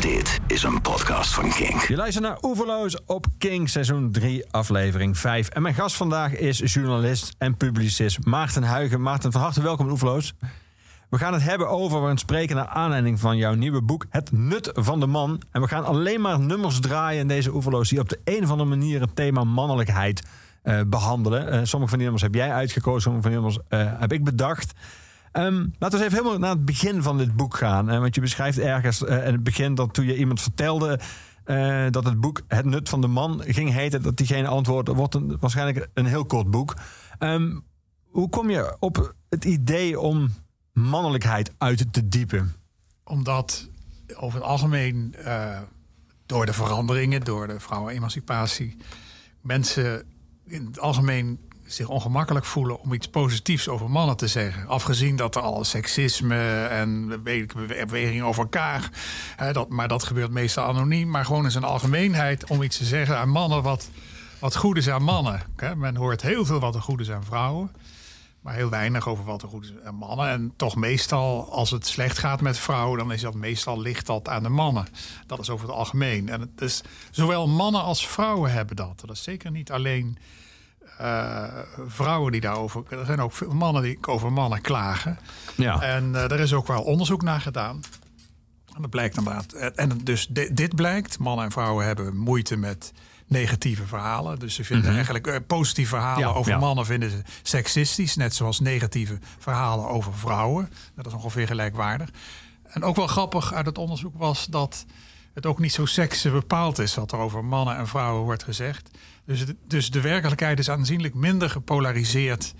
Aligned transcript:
Dit 0.00 0.40
is 0.46 0.62
een 0.62 0.80
podcast 0.80 1.34
van 1.34 1.50
Kink. 1.50 1.80
Je 1.82 1.96
luistert 1.96 2.24
naar 2.24 2.38
Oeverloos 2.42 3.04
op 3.06 3.26
King, 3.38 3.68
seizoen 3.68 4.12
3, 4.12 4.44
aflevering 4.50 5.18
5. 5.18 5.48
En 5.48 5.62
mijn 5.62 5.74
gast 5.74 5.96
vandaag 5.96 6.32
is 6.32 6.72
journalist 6.72 7.34
en 7.38 7.56
publicist 7.56 8.24
Maarten 8.24 8.62
Huigen. 8.62 9.02
Maarten, 9.02 9.32
van 9.32 9.40
harte 9.40 9.62
welkom 9.62 9.84
in 9.84 9.90
Oeverloos. 9.90 10.34
We 11.08 11.18
gaan 11.18 11.32
het 11.32 11.42
hebben 11.42 11.68
over, 11.68 12.08
we 12.08 12.18
spreken 12.18 12.56
naar 12.56 12.66
aanleiding 12.66 13.20
van 13.20 13.36
jouw 13.36 13.54
nieuwe 13.54 13.82
boek... 13.82 14.06
Het 14.08 14.32
Nut 14.32 14.70
van 14.74 15.00
de 15.00 15.06
Man. 15.06 15.42
En 15.50 15.60
we 15.60 15.68
gaan 15.68 15.84
alleen 15.84 16.20
maar 16.20 16.40
nummers 16.40 16.80
draaien 16.80 17.20
in 17.20 17.28
deze 17.28 17.54
Oeverloos... 17.54 17.88
die 17.88 18.00
op 18.00 18.08
de 18.08 18.20
een 18.24 18.42
of 18.42 18.50
andere 18.50 18.68
manier 18.68 19.00
het 19.00 19.16
thema 19.16 19.44
mannelijkheid 19.44 20.22
uh, 20.64 20.80
behandelen. 20.86 21.42
Uh, 21.42 21.60
sommige 21.62 21.90
van 21.90 21.98
die 21.98 22.10
nummers 22.10 22.22
heb 22.22 22.34
jij 22.34 22.52
uitgekozen, 22.52 23.02
sommige 23.02 23.22
van 23.22 23.32
die 23.32 23.40
nummers 23.40 23.86
uh, 23.94 24.00
heb 24.00 24.12
ik 24.12 24.24
bedacht... 24.24 24.72
Um, 25.32 25.74
laten 25.78 25.98
we 25.98 26.04
eens 26.04 26.14
even 26.14 26.24
helemaal 26.24 26.38
naar 26.38 26.56
het 26.56 26.64
begin 26.64 27.02
van 27.02 27.18
dit 27.18 27.36
boek 27.36 27.56
gaan. 27.56 27.86
Want 27.86 28.14
je 28.14 28.20
beschrijft 28.20 28.58
ergens 28.58 29.02
uh, 29.02 29.26
in 29.26 29.32
het 29.32 29.42
begin 29.42 29.74
dat 29.74 29.94
toen 29.94 30.04
je 30.04 30.16
iemand 30.16 30.40
vertelde 30.40 31.00
uh, 31.46 31.86
dat 31.90 32.04
het 32.04 32.20
boek 32.20 32.42
Het 32.48 32.64
Nut 32.64 32.88
van 32.88 33.00
de 33.00 33.06
Man 33.06 33.42
ging 33.46 33.72
heten, 33.72 34.02
dat 34.02 34.16
diegene 34.16 34.48
antwoordde, 34.48 34.94
wordt 34.94 35.16
waarschijnlijk 35.40 35.88
een 35.94 36.06
heel 36.06 36.24
kort 36.24 36.50
boek. 36.50 36.76
Um, 37.18 37.64
hoe 38.04 38.28
kom 38.28 38.50
je 38.50 38.76
op 38.78 39.14
het 39.28 39.44
idee 39.44 40.00
om 40.00 40.28
mannelijkheid 40.72 41.52
uit 41.58 41.92
te 41.92 42.08
diepen? 42.08 42.54
Omdat 43.04 43.68
over 44.16 44.38
het 44.38 44.48
algemeen 44.48 45.14
door 46.26 46.46
de 46.46 46.52
veranderingen, 46.52 47.20
door 47.20 47.46
de 47.46 47.60
vrouwenemancipatie, 47.60 48.76
mensen 49.40 50.02
in 50.46 50.66
het 50.66 50.80
algemeen 50.80 51.38
zich 51.72 51.88
ongemakkelijk 51.88 52.44
voelen 52.44 52.80
om 52.80 52.92
iets 52.92 53.08
positiefs 53.08 53.68
over 53.68 53.90
mannen 53.90 54.16
te 54.16 54.26
zeggen. 54.26 54.66
Afgezien 54.66 55.16
dat 55.16 55.34
er 55.34 55.42
al 55.42 55.64
seksisme 55.64 56.64
en 56.64 57.22
bewegingen 57.22 58.24
over 58.24 58.42
elkaar. 58.42 58.90
Hè, 59.36 59.52
dat, 59.52 59.68
maar 59.68 59.88
dat 59.88 60.04
gebeurt 60.04 60.30
meestal 60.30 60.64
anoniem. 60.64 61.10
Maar 61.10 61.24
gewoon 61.24 61.44
in 61.44 61.50
zijn 61.50 61.64
algemeenheid 61.64 62.46
om 62.46 62.62
iets 62.62 62.76
te 62.76 62.84
zeggen 62.84 63.18
aan 63.18 63.28
mannen 63.28 63.62
wat, 63.62 63.90
wat 64.38 64.56
goed 64.56 64.76
is 64.76 64.88
aan 64.88 65.02
mannen. 65.02 65.42
Hè, 65.56 65.76
men 65.76 65.96
hoort 65.96 66.22
heel 66.22 66.44
veel 66.44 66.60
wat 66.60 66.74
er 66.74 66.82
goed 66.82 67.00
is 67.00 67.10
aan 67.10 67.24
vrouwen. 67.24 67.70
Maar 68.40 68.54
heel 68.54 68.70
weinig 68.70 69.08
over 69.08 69.24
wat 69.24 69.42
er 69.42 69.48
goed 69.48 69.64
is 69.64 69.72
aan 69.84 69.94
mannen. 69.94 70.28
En 70.28 70.52
toch 70.56 70.76
meestal, 70.76 71.52
als 71.52 71.70
het 71.70 71.86
slecht 71.86 72.18
gaat 72.18 72.40
met 72.40 72.58
vrouwen, 72.58 72.98
dan 72.98 73.12
is 73.12 73.20
dat 73.20 73.34
meestal 73.34 73.80
ligt 73.80 74.06
dat 74.06 74.28
aan 74.28 74.42
de 74.42 74.48
mannen. 74.48 74.86
Dat 75.26 75.38
is 75.38 75.50
over 75.50 75.66
het 75.66 75.76
algemeen. 75.76 76.28
En 76.28 76.40
het 76.40 76.60
is, 76.60 76.80
zowel 77.10 77.48
mannen 77.48 77.82
als 77.82 78.06
vrouwen 78.06 78.52
hebben 78.52 78.76
dat. 78.76 79.00
Dat 79.00 79.10
is 79.16 79.22
zeker 79.22 79.50
niet 79.50 79.70
alleen 79.70 80.18
uh, 81.00 81.44
vrouwen 81.86 82.32
die 82.32 82.40
daarover. 82.40 82.82
Er 82.88 83.06
zijn 83.06 83.20
ook 83.20 83.32
veel 83.32 83.52
mannen 83.52 83.82
die 83.82 83.98
over 84.06 84.32
mannen 84.32 84.60
klagen. 84.60 85.18
Ja. 85.56 85.80
En 85.82 86.10
uh, 86.10 86.30
er 86.30 86.40
is 86.40 86.52
ook 86.52 86.66
wel 86.66 86.82
onderzoek 86.82 87.22
naar 87.22 87.40
gedaan. 87.40 87.80
En 88.74 88.82
dat 88.82 88.90
blijkt 88.90 89.16
inderdaad. 89.16 89.52
En 89.52 89.98
dus 90.04 90.26
dit, 90.26 90.56
dit 90.56 90.74
blijkt: 90.74 91.18
mannen 91.18 91.44
en 91.44 91.50
vrouwen 91.50 91.86
hebben 91.86 92.16
moeite 92.16 92.56
met 92.56 92.92
negatieve 93.26 93.86
verhalen. 93.86 94.38
Dus 94.38 94.54
ze 94.54 94.64
vinden 94.64 94.90
mm 94.90 94.96
-hmm. 94.96 95.04
eigenlijk 95.04 95.26
uh, 95.26 95.46
positieve 95.46 95.90
verhalen 95.90 96.28
ja, 96.28 96.34
over 96.34 96.52
ja. 96.52 96.58
mannen 96.58 96.86
vinden 96.86 97.10
ze 97.10 97.22
seksistisch, 97.42 98.16
net 98.16 98.34
zoals 98.34 98.60
negatieve 98.60 99.18
verhalen 99.38 99.88
over 99.88 100.14
vrouwen. 100.14 100.70
Dat 100.94 101.06
is 101.06 101.12
ongeveer 101.12 101.46
gelijkwaardig. 101.46 102.08
En 102.62 102.82
ook 102.82 102.96
wel 102.96 103.06
grappig 103.06 103.52
uit 103.52 103.66
het 103.66 103.78
onderzoek 103.78 104.16
was 104.16 104.46
dat 104.46 104.84
het 105.34 105.46
ook 105.46 105.58
niet 105.58 105.72
zo 105.72 105.84
seksen 105.84 106.32
bepaald 106.32 106.78
is 106.78 106.94
wat 106.94 107.12
er 107.12 107.18
over 107.18 107.44
mannen 107.44 107.76
en 107.76 107.88
vrouwen 107.88 108.24
wordt 108.24 108.42
gezegd. 108.42 108.90
Dus, 109.30 109.44
dus 109.66 109.90
de 109.90 110.00
werkelijkheid 110.00 110.58
is 110.58 110.70
aanzienlijk 110.70 111.14
minder 111.14 111.50
gepolariseerd 111.50 112.54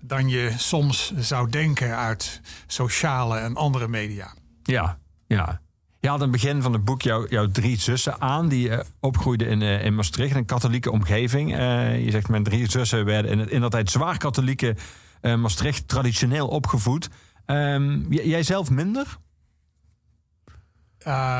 dan 0.00 0.28
je 0.28 0.52
soms 0.56 1.12
zou 1.16 1.50
denken 1.50 1.96
uit 1.96 2.40
sociale 2.66 3.38
en 3.38 3.56
andere 3.56 3.88
media. 3.88 4.34
Ja, 4.62 4.98
ja. 5.26 5.60
Je 6.00 6.08
had 6.08 6.16
aan 6.16 6.22
het 6.22 6.30
begin 6.30 6.62
van 6.62 6.72
het 6.72 6.84
boek 6.84 7.02
jou, 7.02 7.28
jouw 7.28 7.50
drie 7.50 7.80
zussen 7.80 8.20
aan 8.20 8.48
die 8.48 8.68
uh, 8.68 8.78
opgroeiden 9.00 9.48
in, 9.48 9.60
uh, 9.60 9.84
in 9.84 9.94
Maastricht, 9.94 10.36
een 10.36 10.44
katholieke 10.44 10.90
omgeving. 10.90 11.50
Uh, 11.50 12.04
je 12.04 12.10
zegt 12.10 12.28
mijn 12.28 12.42
drie 12.42 12.70
zussen 12.70 13.04
werden 13.04 13.30
in, 13.30 13.50
in 13.50 13.60
dat 13.60 13.70
tijd 13.70 13.90
zwaar 13.90 14.18
katholieke 14.18 14.76
Maastricht 15.22 15.88
traditioneel 15.88 16.48
opgevoed. 16.48 17.08
Um, 17.46 18.12
jij 18.12 18.42
zelf 18.42 18.70
minder? 18.70 19.18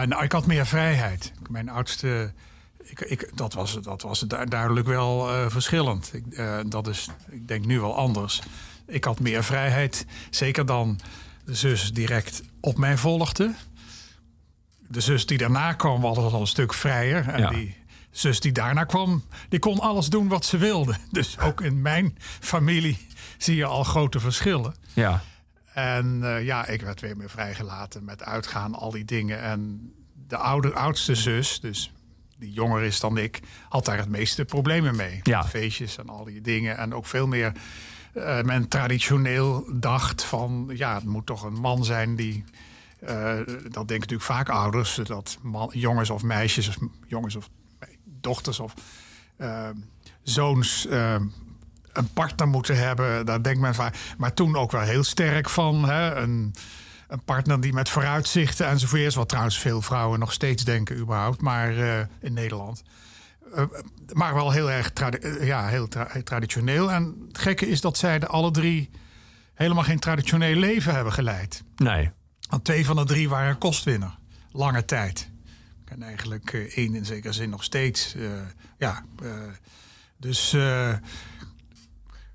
nou, 0.05 0.23
ik 0.23 0.33
had 0.33 0.47
meer 0.47 0.67
vrijheid. 0.67 1.33
Mijn 1.51 1.69
oudste 1.69 2.33
ik, 2.85 3.01
ik, 3.01 3.31
dat, 3.35 3.53
was, 3.53 3.79
dat 3.83 4.03
was 4.03 4.21
duidelijk 4.49 4.87
wel 4.87 5.31
uh, 5.31 5.51
verschillend. 5.51 6.11
Ik, 6.13 6.25
uh, 6.29 6.59
dat 6.67 6.87
is, 6.87 7.09
ik 7.31 7.49
denk 7.49 7.67
nu 7.67 7.81
wel 7.81 7.97
anders. 7.97 8.43
Ik 8.87 9.05
had 9.05 9.21
meer 9.21 9.45
vrijheid, 9.45 10.07
zeker 10.31 10.67
dan 10.67 11.01
de 11.45 11.55
zus 11.55 11.93
direct 11.93 12.43
op 12.61 12.79
mij 12.79 12.97
volgde. 12.97 13.55
De 14.89 15.01
zus 15.01 15.27
die 15.27 15.39
daarna 15.39 15.73
kwam 15.73 16.01
was 16.01 16.17
al 16.17 16.41
een 16.41 16.47
stuk 16.47 16.75
vrijer. 16.75 17.29
En 17.29 17.41
ja. 17.41 17.51
die 17.51 17.77
zus 18.11 18.41
die 18.41 18.53
daarna 18.53 18.85
kwam, 18.85 19.25
die 19.49 19.59
kon 19.59 19.79
alles 19.79 20.09
doen 20.09 20.29
wat 20.29 20.45
ze 20.45 20.57
wilde. 20.57 20.95
Dus 21.11 21.39
ook 21.39 21.61
in 21.61 21.83
mijn 21.83 22.17
familie 22.41 23.07
zie 23.39 23.57
je 23.57 23.65
al 23.65 23.85
grote 23.85 24.21
verschillen. 24.21 24.75
Ja. 24.93 25.23
En 25.73 26.21
uh, 26.23 26.45
ja, 26.45 26.67
ik 26.67 26.83
werd 26.83 27.01
weer 27.01 27.17
meer 27.17 27.31
vrijgelaten 27.31 28.05
met 28.05 28.23
uitgaan, 28.23 28.75
al 28.75 28.91
die 28.91 29.05
dingen. 29.05 29.41
En 29.41 29.93
de 30.29 30.37
oude, 30.37 30.75
oudste 30.75 31.15
zus, 31.15 31.61
dus 31.61 31.93
die 32.45 32.53
jonger 32.53 32.83
is 32.83 33.01
dan 33.01 33.19
ik, 33.19 33.41
had 33.69 33.85
daar 33.85 33.99
het 33.99 34.09
meeste 34.09 34.45
problemen 34.45 34.97
mee. 34.97 35.21
Ja. 35.23 35.45
Feestjes 35.45 35.99
en 35.99 36.09
al 36.09 36.25
die 36.25 36.41
dingen. 36.41 36.77
En 36.77 36.95
ook 36.95 37.07
veel 37.07 37.27
meer 37.27 37.53
uh, 38.15 38.43
men 38.43 38.69
traditioneel 38.69 39.69
dacht 39.73 40.25
van... 40.25 40.71
ja, 40.75 40.95
het 40.95 41.05
moet 41.05 41.27
toch 41.27 41.43
een 41.43 41.61
man 41.61 41.85
zijn 41.85 42.17
die... 42.17 42.45
Uh, 43.03 43.37
dat 43.47 43.73
denken 43.73 43.99
natuurlijk 43.99 44.23
vaak 44.23 44.49
ouders. 44.49 44.95
Dat 44.95 45.39
man, 45.43 45.71
jongens 45.73 46.11
of 46.11 46.23
meisjes, 46.23 46.69
of 46.69 46.77
jongens 47.07 47.37
of 47.37 47.49
dochters 48.21 48.61
of 48.61 48.75
uh, 49.39 49.69
zoons... 50.23 50.87
een 51.93 52.13
partner 52.13 52.49
moeten 52.49 52.79
hebben, 52.79 53.27
daar 53.27 53.43
denkt 53.43 53.61
men 53.61 53.75
vaak. 53.75 53.97
Maar 54.19 54.35
toen 54.35 54.57
ook 54.57 54.73
wel 54.73 54.81
heel 54.81 55.05
sterk 55.05 55.51
van 55.51 55.89
hè, 55.89 56.15
een 56.15 56.55
een 57.15 57.25
partner 57.25 57.61
die 57.61 57.73
met 57.73 57.89
vooruitzichten 57.89 58.67
enzovoort 58.67 59.01
is. 59.01 59.15
Wat 59.15 59.29
trouwens 59.29 59.59
veel 59.59 59.83
vrouwen 59.83 60.19
nog 60.19 60.33
steeds 60.33 60.65
denken 60.65 60.99
überhaupt. 60.99 61.41
Maar 61.41 61.73
uh, 61.73 61.99
in 62.21 62.33
Nederland. 62.33 62.83
Uh, 63.57 63.65
maar 64.13 64.35
wel 64.35 64.51
heel 64.51 64.71
erg 64.71 64.91
tradi 64.91 65.45
ja, 65.45 65.69
heel 65.69 65.89
tra 65.89 66.09
traditioneel. 66.25 66.93
En 66.93 67.25
het 67.29 67.39
gekke 67.39 67.69
is 67.69 67.81
dat 67.81 67.99
zij 67.99 68.19
de 68.19 68.27
alle 68.27 68.51
drie 68.51 68.91
helemaal 69.55 69.85
geen 69.85 69.99
traditioneel 69.99 70.57
leven 70.57 70.95
hebben 70.95 71.13
geleid. 71.13 71.63
Nee. 71.77 72.11
Want 72.49 72.65
twee 72.65 72.87
van 72.87 72.97
de 72.97 73.05
drie 73.05 73.29
waren 73.29 73.59
kostwinner. 73.59 74.19
Lange 74.53 74.85
tijd. 74.85 75.31
En 75.85 76.03
eigenlijk 76.03 76.53
één 76.53 76.95
in 76.95 77.05
zekere 77.05 77.33
zin 77.33 77.51
nog 77.51 77.65
steeds. 77.65 78.17
ja, 78.79 79.05
dus 80.17 80.57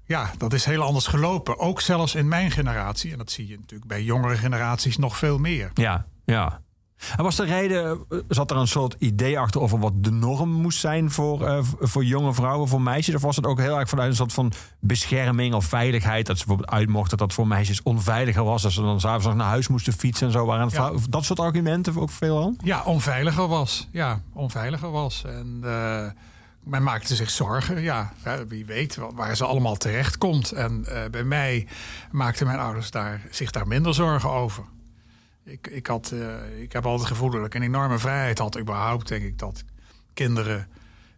ja, 0.09 0.31
dat 0.37 0.53
is 0.53 0.65
heel 0.65 0.81
anders 0.81 1.07
gelopen. 1.07 1.59
Ook 1.59 1.81
zelfs 1.81 2.15
in 2.15 2.27
mijn 2.27 2.51
generatie. 2.51 3.11
En 3.11 3.17
dat 3.17 3.31
zie 3.31 3.47
je 3.47 3.57
natuurlijk 3.59 3.89
bij 3.89 4.03
jongere 4.03 4.37
generaties 4.37 4.97
nog 4.97 5.17
veel 5.17 5.37
meer. 5.37 5.71
Ja, 5.73 6.05
ja. 6.25 6.61
En 7.17 7.23
was 7.23 7.35
de 7.35 7.43
reden, 7.43 8.05
zat 8.27 8.51
er 8.51 8.57
een 8.57 8.67
soort 8.67 8.95
idee 8.99 9.39
achter 9.39 9.61
over 9.61 9.79
wat 9.79 9.93
de 10.03 10.11
norm 10.11 10.49
moest 10.49 10.79
zijn 10.79 11.11
voor, 11.11 11.41
uh, 11.41 11.57
voor 11.79 12.03
jonge 12.03 12.33
vrouwen, 12.33 12.67
voor 12.67 12.81
meisjes? 12.81 13.15
Of 13.15 13.21
was 13.21 13.35
het 13.35 13.45
ook 13.45 13.59
heel 13.59 13.79
erg 13.79 13.89
vanuit 13.89 14.09
een 14.09 14.15
soort 14.15 14.33
van 14.33 14.51
bescherming 14.79 15.53
of 15.53 15.65
veiligheid? 15.65 16.25
Dat 16.25 16.37
ze 16.37 16.45
bijvoorbeeld 16.45 16.77
uit 16.79 16.89
mochten 16.89 17.17
dat 17.17 17.33
voor 17.33 17.47
meisjes 17.47 17.83
onveiliger 17.83 18.43
was. 18.43 18.65
Als 18.65 18.73
ze 18.73 18.81
dan 18.81 18.99
s'avonds 18.99 19.25
nog 19.25 19.35
naar 19.35 19.47
huis 19.47 19.67
moesten 19.67 19.93
fietsen 19.93 20.27
en 20.27 20.33
zo. 20.33 20.45
Waren 20.45 20.69
ja. 20.71 20.91
dat 21.09 21.25
soort 21.25 21.39
argumenten 21.39 21.97
ook 21.97 22.11
veel 22.11 22.43
aan? 22.43 22.55
Ja, 22.63 22.83
onveiliger 22.83 23.47
was. 23.47 23.87
Ja, 23.91 24.21
onveiliger 24.33 24.91
was. 24.91 25.23
En 25.25 25.61
uh, 25.63 26.05
men 26.63 26.83
maakte 26.83 27.15
zich 27.15 27.29
zorgen. 27.29 27.81
Ja, 27.81 28.13
wie 28.47 28.65
weet 28.65 28.95
waar 28.95 29.35
ze 29.35 29.45
allemaal 29.45 29.75
terecht 29.75 30.17
komt. 30.17 30.51
En 30.51 30.85
uh, 30.87 31.05
bij 31.11 31.23
mij 31.23 31.67
maakten 32.11 32.45
mijn 32.45 32.59
ouders 32.59 32.91
daar, 32.91 33.21
zich 33.29 33.51
daar 33.51 33.67
minder 33.67 33.93
zorgen 33.93 34.29
over. 34.29 34.63
Ik, 35.43 35.67
ik, 35.67 35.87
had, 35.87 36.11
uh, 36.13 36.61
ik 36.61 36.71
heb 36.71 36.85
altijd 36.85 37.09
het 37.09 37.17
gevoel 37.17 37.31
dat 37.31 37.45
ik 37.45 37.55
een 37.55 37.61
enorme 37.61 37.97
vrijheid 37.97 38.37
had. 38.37 38.59
Überhaupt 38.59 39.07
denk 39.07 39.23
ik 39.23 39.39
dat 39.39 39.63
kinderen 40.13 40.67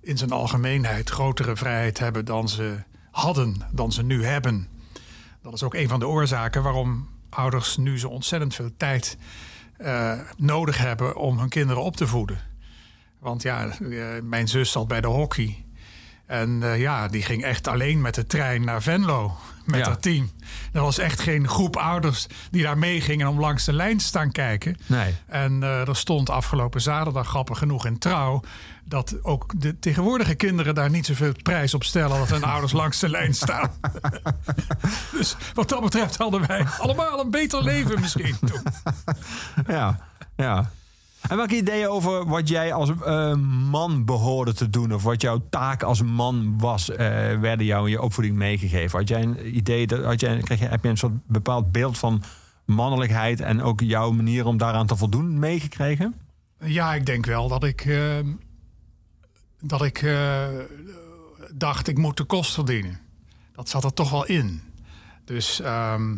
in 0.02 0.18
zijn 0.18 0.32
algemeenheid 0.32 1.10
grotere 1.10 1.56
vrijheid 1.56 2.00
hebben 2.00 2.26
dan 2.26 2.50
ze 2.50 2.84
hadden, 3.12 3.68
dan 3.72 3.92
ze 3.92 4.04
nu 4.04 4.26
hebben. 4.26 4.68
Dat 5.42 5.54
is 5.54 5.64
ook 5.64 5.74
een 5.74 5.88
van 5.88 6.00
de 6.00 6.08
oorzaken 6.08 6.64
waarom 6.64 7.10
ouders 7.30 7.78
nu 7.78 8.00
zo 8.00 8.08
ontzettend 8.08 8.56
veel 8.56 8.72
tijd 8.78 9.18
uh, 9.78 10.20
nodig 10.38 10.78
hebben 10.78 11.16
om 11.16 11.40
hun 11.40 11.50
kinderen 11.50 11.84
op 11.84 11.96
te 11.96 12.08
voeden. 12.08 12.51
Want 13.22 13.42
ja, 13.42 13.68
eh, 13.68 14.06
mijn 14.24 14.48
zus 14.48 14.72
zat 14.72 14.88
bij 14.88 15.02
de 15.02 15.08
hockey. 15.08 15.66
En 16.26 16.50
uh, 16.50 16.80
ja, 16.80 17.08
die 17.08 17.24
ging 17.24 17.44
echt 17.44 17.68
alleen 17.68 18.02
met 18.02 18.16
de 18.16 18.26
trein 18.26 18.64
naar 18.64 18.82
Venlo 18.82 19.38
met 19.66 19.80
ja. 19.80 19.86
haar 19.86 20.00
team. 20.00 20.32
Er 20.74 20.82
was 20.82 20.98
echt 20.98 21.20
geen 21.20 21.48
groep 21.48 21.76
ouders 21.76 22.28
die 22.52 22.64
daar 22.64 22.78
meegingen 22.78 23.28
om 23.28 23.40
langs 23.40 23.66
de 23.66 23.74
lijn 23.74 23.98
te 23.98 24.04
staan 24.04 24.32
kijken. 24.32 24.78
Nee. 24.86 25.16
En 25.28 25.62
uh, 25.62 25.88
er 25.88 25.96
stond 25.96 26.30
afgelopen 26.30 26.82
zaterdag 26.82 27.28
grappig 27.28 27.58
genoeg 27.58 27.86
in 27.86 27.98
trouw 27.98 28.42
dat 28.86 29.24
ook 29.24 29.62
de 29.62 29.80
tegenwoordige 29.80 30.36
kinderen 30.36 30.76
daar 30.76 30.90
niet 30.90 31.06
zoveel 31.06 31.34
prijs 31.44 31.74
op 31.74 31.84
stellen 31.84 32.18
dat 32.18 32.30
hun 32.30 32.44
ouders 32.44 32.72
langs 32.72 33.00
de 33.00 33.10
lijn 33.10 33.34
staan. 33.34 33.72
dus 35.18 35.36
wat 35.54 35.70
dat 35.70 35.82
betreft 35.82 36.18
hadden 36.18 36.48
wij 36.48 36.66
allemaal 36.80 37.20
een 37.20 37.32
beter 37.32 37.64
leven 37.64 38.00
misschien 38.00 38.38
toen. 38.40 38.64
ja, 39.68 40.00
ja. 40.36 40.72
En 41.30 41.38
welke 41.38 41.56
ideeën 41.56 41.88
over 41.88 42.26
wat 42.26 42.48
jij 42.48 42.74
als 42.74 42.90
eh, 42.90 43.36
man 43.70 44.06
behoorde 44.06 44.54
te 44.54 44.70
doen... 44.70 44.94
of 44.94 45.04
wat 45.04 45.22
jouw 45.22 45.42
taak 45.50 45.84
als 45.84 46.02
man 46.02 46.58
was, 46.58 46.90
eh, 46.90 46.98
werden 47.40 47.66
jou 47.66 47.86
in 47.86 47.92
je 47.92 48.02
opvoeding 48.02 48.36
meegegeven? 48.36 49.00
Had 49.00 49.08
jij 49.08 49.22
een 49.22 49.58
idee, 49.58 49.88
had 50.04 50.20
jij, 50.20 50.38
kreeg 50.38 50.60
je, 50.60 50.66
heb 50.66 50.84
je 50.84 50.90
een 50.90 50.98
soort 50.98 51.28
bepaald 51.28 51.72
beeld 51.72 51.98
van 51.98 52.24
mannelijkheid... 52.66 53.40
en 53.40 53.62
ook 53.62 53.80
jouw 53.80 54.12
manier 54.12 54.46
om 54.46 54.58
daaraan 54.58 54.88
te 54.88 54.96
voldoen 54.96 55.40
meegekregen? 55.40 56.16
Ja, 56.60 56.94
ik 56.94 57.06
denk 57.06 57.26
wel 57.26 57.48
dat 57.48 57.64
ik, 57.64 57.86
eh, 57.86 58.18
dat 59.60 59.84
ik 59.84 60.16
dacht, 61.54 61.88
ik 61.88 61.98
moet 61.98 62.18
de 62.18 62.24
kost 62.24 62.54
verdienen. 62.54 63.00
Dat 63.54 63.70
zat 63.70 63.84
er 63.84 63.94
toch 63.94 64.10
wel 64.12 64.26
in. 64.26 64.62
Dus 65.26 65.60
ehm, 65.60 66.14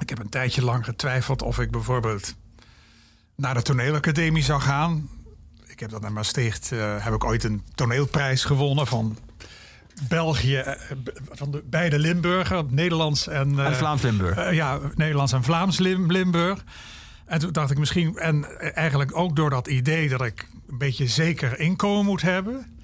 ik 0.00 0.08
heb 0.08 0.18
een 0.18 0.28
tijdje 0.28 0.62
lang 0.62 0.84
getwijfeld 0.84 1.42
of 1.42 1.58
ik 1.58 1.70
bijvoorbeeld 1.70 2.34
naar 3.36 3.54
de 3.54 3.62
toneelacademie 3.62 4.42
zou 4.42 4.60
gaan. 4.60 5.08
Ik 5.66 5.80
heb 5.80 5.90
dat 5.90 6.04
in 6.04 6.12
Maastricht, 6.12 6.72
eh, 6.72 7.04
heb 7.04 7.14
ik 7.14 7.24
ooit 7.24 7.44
een 7.44 7.62
toneelprijs 7.74 8.44
gewonnen 8.44 8.86
van 8.86 9.18
België, 10.08 10.56
eh, 10.56 10.80
van 11.30 11.50
de 11.50 11.62
beide 11.66 11.98
Limburger, 11.98 12.64
Nederlands 12.68 13.26
en... 13.28 13.58
eh, 13.58 13.72
Vlaams-Limburg. 13.72 14.52
ja, 14.52 14.78
Nederlands 14.94 15.32
en 15.32 15.42
Vlaams 15.42 15.78
Lim- 15.78 16.10
Limburg. 16.12 16.64
En 17.26 17.38
toen 17.38 17.52
dacht 17.52 17.70
ik 17.70 17.78
misschien, 17.78 18.16
en 18.18 18.58
eigenlijk 18.74 19.16
ook 19.16 19.36
door 19.36 19.50
dat 19.50 19.66
idee 19.68 20.08
dat 20.08 20.22
ik 20.22 20.48
een 20.68 20.78
beetje 20.78 21.06
zeker 21.06 21.58
inkomen 21.58 22.04
moet 22.04 22.22
hebben, 22.22 22.76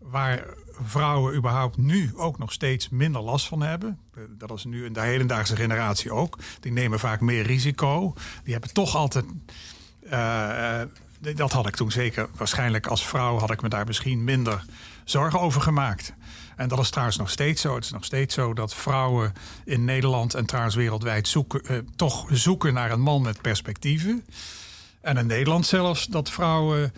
waar 0.00 0.44
vrouwen 0.82 1.34
überhaupt 1.36 1.76
nu 1.76 2.12
ook 2.16 2.38
nog 2.38 2.52
steeds 2.52 2.88
minder 2.88 3.22
last 3.22 3.46
van 3.46 3.62
hebben. 3.62 3.98
Dat 4.38 4.50
is 4.52 4.64
nu 4.64 4.84
in 4.84 4.92
de 4.92 5.00
hedendaagse 5.00 5.56
generatie 5.56 6.12
ook. 6.12 6.38
Die 6.60 6.72
nemen 6.72 6.98
vaak 6.98 7.20
meer 7.20 7.42
risico. 7.46 8.14
Die 8.44 8.52
hebben 8.52 8.72
toch 8.72 8.96
altijd. 8.96 9.24
Eh, 10.10 10.80
eh, 10.80 10.88
dat 11.36 11.52
had 11.52 11.66
ik 11.66 11.76
toen 11.76 11.90
zeker. 11.90 12.28
Waarschijnlijk 12.36 12.86
als 12.86 13.06
vrouw 13.06 13.38
had 13.38 13.50
ik 13.50 13.62
me 13.62 13.68
daar 13.68 13.86
misschien 13.86 14.24
minder 14.24 14.64
zorgen 15.04 15.40
over 15.40 15.60
gemaakt. 15.60 16.12
En 16.56 16.68
dat 16.68 16.78
is 16.78 16.90
trouwens 16.90 17.16
nog 17.16 17.30
steeds 17.30 17.60
zo. 17.60 17.74
Het 17.74 17.84
is 17.84 17.90
nog 17.90 18.04
steeds 18.04 18.34
zo 18.34 18.54
dat 18.54 18.74
vrouwen 18.74 19.32
in 19.64 19.84
Nederland 19.84 20.34
en 20.34 20.46
trouwens 20.46 20.74
wereldwijd 20.74 21.28
zoeken, 21.28 21.64
eh, 21.64 21.76
toch 21.96 22.26
zoeken 22.30 22.74
naar 22.74 22.90
een 22.90 23.00
man 23.00 23.22
met 23.22 23.40
perspectieven. 23.40 24.24
En 25.00 25.16
in 25.16 25.26
Nederland 25.26 25.66
zelfs 25.66 26.06
dat 26.06 26.30
vrouwen 26.30 26.92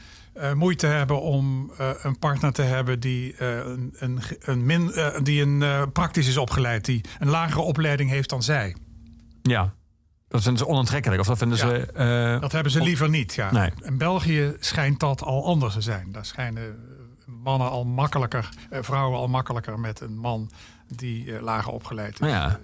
moeite 0.54 0.86
hebben 0.86 1.20
om 1.20 1.72
een 2.02 2.18
partner 2.18 2.52
te 2.52 2.62
hebben 2.62 3.00
die, 3.00 3.42
een, 3.42 3.94
een, 3.98 4.20
een 4.40 4.66
min, 4.66 4.92
die 5.22 5.42
een, 5.42 5.92
praktisch 5.92 6.28
is 6.28 6.36
opgeleid, 6.36 6.84
die 6.84 7.00
een 7.18 7.28
lagere 7.28 7.60
opleiding 7.60 8.10
heeft 8.10 8.28
dan 8.28 8.42
zij. 8.42 8.76
Ja. 9.42 9.74
Dat 10.28 10.42
vinden 10.42 10.58
ze 10.58 10.66
onaantrekkelijk. 10.68 11.20
Of 11.20 11.26
dat 11.26 11.38
vinden 11.38 11.58
Ja. 11.58 11.64
ze... 11.68 11.92
eh, 12.34 12.40
Dat 12.40 12.52
hebben 12.52 12.72
ze 12.72 12.80
liever 12.82 13.08
niet. 13.08 13.34
Ja. 13.34 13.52
Nee. 13.52 13.70
In 13.82 13.98
België 13.98 14.56
schijnt 14.60 15.00
dat 15.00 15.22
al 15.22 15.44
anders 15.46 15.74
te 15.74 15.80
zijn. 15.80 16.12
Daar 16.12 16.24
schijnen 16.24 16.76
mannen 17.26 17.70
al 17.70 17.84
makkelijker, 17.84 18.48
eh, 18.70 18.82
vrouwen 18.82 19.18
al 19.18 19.28
makkelijker 19.28 19.78
met 19.78 20.00
een 20.00 20.18
man 20.18 20.50
die 20.86 21.34
eh, 21.36 21.42
lager 21.42 21.72
opgeleid 21.72 22.12
is. 22.12 22.18
Nou 22.18 22.32
ja. 22.32 22.48
eh, 22.48 22.54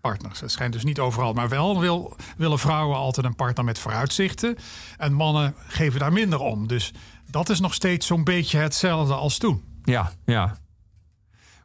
Partners. 0.00 0.40
Het 0.40 0.50
schijnt 0.50 0.72
dus 0.72 0.84
niet 0.84 0.98
overal. 0.98 1.32
Maar 1.32 1.48
wel 1.48 1.80
wil, 1.80 2.16
willen 2.36 2.58
vrouwen 2.58 2.96
altijd 2.96 3.26
een 3.26 3.34
partner 3.36 3.64
met 3.64 3.78
vooruitzichten. 3.78 4.56
En 4.96 5.12
mannen 5.12 5.54
geven 5.66 6.00
daar 6.00 6.12
minder 6.12 6.38
om. 6.38 6.66
Dus 6.66 6.92
dat 7.30 7.48
is 7.48 7.60
nog 7.60 7.74
steeds 7.74 8.06
zo'n 8.06 8.24
beetje 8.24 8.58
hetzelfde 8.58 9.14
als 9.14 9.38
toen. 9.38 9.62
Ja, 9.84 10.12
ja. 10.24 10.56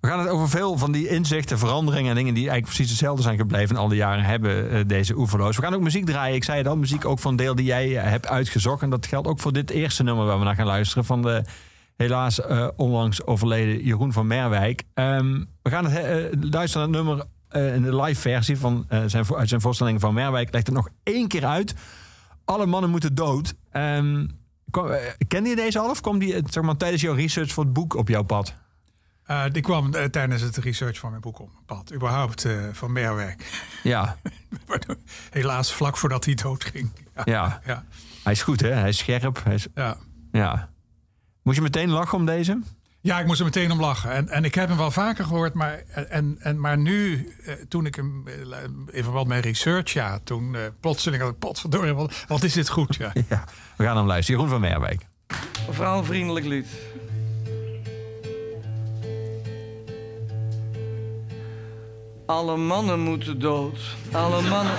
We 0.04 0.10
gaan 0.10 0.20
het 0.20 0.30
over 0.30 0.50
veel 0.50 0.78
van 0.78 0.92
die 0.92 1.08
inzichten, 1.08 1.60
veranderingen 1.60 2.10
en 2.10 2.16
dingen 2.16 2.34
die 2.34 2.50
eigenlijk 2.50 2.76
precies 2.76 2.90
hetzelfde 2.90 3.24
zijn 3.24 3.38
gebleven 3.38 3.76
al 3.76 3.88
die 3.88 3.98
jaren 3.98 4.24
hebben 4.24 4.70
eh, 4.70 4.80
deze 4.88 5.18
oeverloos. 5.18 5.56
We 5.56 5.62
gaan 5.62 5.74
ook 5.74 5.82
muziek 5.82 6.06
draaien. 6.06 6.36
Ik 6.36 6.44
zei 6.44 6.58
het 6.58 6.68
al, 6.68 6.78
muziek 6.78 7.06
ook 7.06 7.20
van 7.20 7.36
deel 7.36 7.56
die 7.56 7.66
jij 7.66 7.98
eh, 7.98 8.10
hebt 8.10 8.28
uitgezocht. 8.28 8.82
En 8.82 8.90
dat 8.90 9.06
geldt 9.06 9.28
ook 9.28 9.40
voor 9.40 9.54
dit 9.54 9.70
eerste 9.70 10.04
nummer 10.04 10.26
waar 10.26 10.40
we 10.40 10.46
naar 10.46 10.56
gaan 10.56 10.66
luisteren 10.66 11.06
van 11.06 11.22
de 11.22 11.44
helaas 11.96 12.42
eh, 12.42 12.68
onlangs 12.76 13.26
overleden 13.26 13.84
Jeroen 13.84 14.14
van 14.14 14.28
Merwijk. 14.28 14.84
Ehm, 14.94 15.44
we 15.62 15.70
gaan 15.70 15.86
het, 15.86 16.36
luisteren 16.52 16.92
naar 16.92 17.02
het 17.02 17.08
nummer 17.08 17.76
in 17.76 17.82
de 17.82 18.02
live 18.02 18.22
versie 18.22 18.58
van 18.58 18.86
zijn, 19.06 19.26
uit 19.36 19.50
zijn 19.50 19.62
voorstelling 19.62 20.00
van 20.00 20.14
Merwijk. 20.14 20.54
Legt 20.54 20.68
het 20.68 20.76
nog 20.76 20.90
één 21.04 21.28
keer 21.28 21.46
uit. 21.46 21.74
Alle 22.46 22.66
mannen 22.66 22.90
moeten 22.90 23.16
dood. 23.16 23.54
Ehm 23.72 24.26
kwam, 24.74 24.92
eh, 24.92 25.14
kende 25.28 25.50
je 25.50 25.56
deze 25.56 25.80
al 25.80 25.90
of 25.90 26.02
kwam 26.02 26.20
die 26.20 26.42
zeg 26.50 26.64
maar, 26.64 26.78
tijdens 26.78 27.02
jouw 27.02 27.14
research 27.14 27.52
voor 27.52 27.64
het 27.64 27.74
boek 27.74 27.96
op 27.96 28.08
jouw 28.08 28.24
pad? 28.24 28.54
Eh, 29.26 29.44
die 29.52 29.62
kwam 29.62 29.94
eh, 29.94 30.04
tijdens 30.04 30.42
het 30.42 30.58
research 30.58 30.98
van 30.98 31.10
mijn 31.10 31.22
boek 31.22 31.40
op 31.40 31.50
mijn 31.52 31.66
pad. 31.66 31.94
Überhaupt 31.94 32.46
eh, 32.46 32.64
van 32.72 32.92
Merwijk. 32.92 33.66
Ja, 33.84 34.18
Helaas 35.30 35.74
vlak 35.74 35.98
voordat 35.98 36.26
hij 36.26 36.34
doodging. 36.34 36.92
Ja. 37.16 37.24
ja. 37.26 37.62
Ja. 37.66 37.84
Hij 38.24 38.34
is 38.34 38.42
goed, 38.42 38.62
hè? 38.62 38.70
Hij 38.70 38.90
is 38.90 38.98
scherp. 38.98 39.44
Hij 39.44 39.54
is, 39.54 39.68
ja. 39.76 39.98
ja. 40.32 40.70
Moest 41.44 41.58
je 41.58 41.64
meteen 41.64 41.90
lachen 41.90 42.18
om 42.18 42.26
deze? 42.26 42.62
Ja, 43.04 43.20
ik 43.20 43.26
moest 43.26 43.40
er 43.40 43.46
meteen 43.46 43.72
om 43.72 43.80
lachen. 43.80 44.12
En, 44.12 44.30
en 44.30 44.44
ik 44.44 44.56
heb 44.56 44.68
hem 44.68 44.78
wel 44.78 44.92
vaker 44.92 45.26
gehoord, 45.26 45.54
maar, 45.54 45.84
en, 46.10 46.38
en, 46.40 46.60
maar 46.60 46.78
nu, 46.78 47.30
eh, 47.46 47.54
toen 47.68 47.86
ik 47.86 47.96
hem, 47.96 48.24
eh, 48.28 48.58
in 48.92 49.04
verband 49.04 49.28
met 49.28 49.46
research, 49.46 49.94
ja, 49.94 50.20
toen 50.24 50.56
eh, 50.56 50.62
plotseling 50.80 51.22
had 51.22 51.32
ik, 51.32 51.40
potverdorie, 51.40 51.94
wat, 51.94 52.26
wat 52.28 52.44
is 52.44 52.54
dit 52.54 52.70
goed, 52.70 52.96
ja. 52.96 53.12
Ja. 53.30 53.44
We 53.78 53.84
gaan 53.84 53.98
hem 53.98 54.06
luisteren. 54.06 54.42
Jeroen 54.42 54.60
van 54.60 54.70
Merwijk. 54.70 55.06
Een 55.68 55.74
vrouwenvriendelijk 55.74 56.46
lied. 56.46 56.68
Alle 62.34 62.58
mannen 62.58 63.00
moeten 63.00 63.40
dood. 63.40 63.78
Alle 64.12 64.42
mannen. 64.42 64.74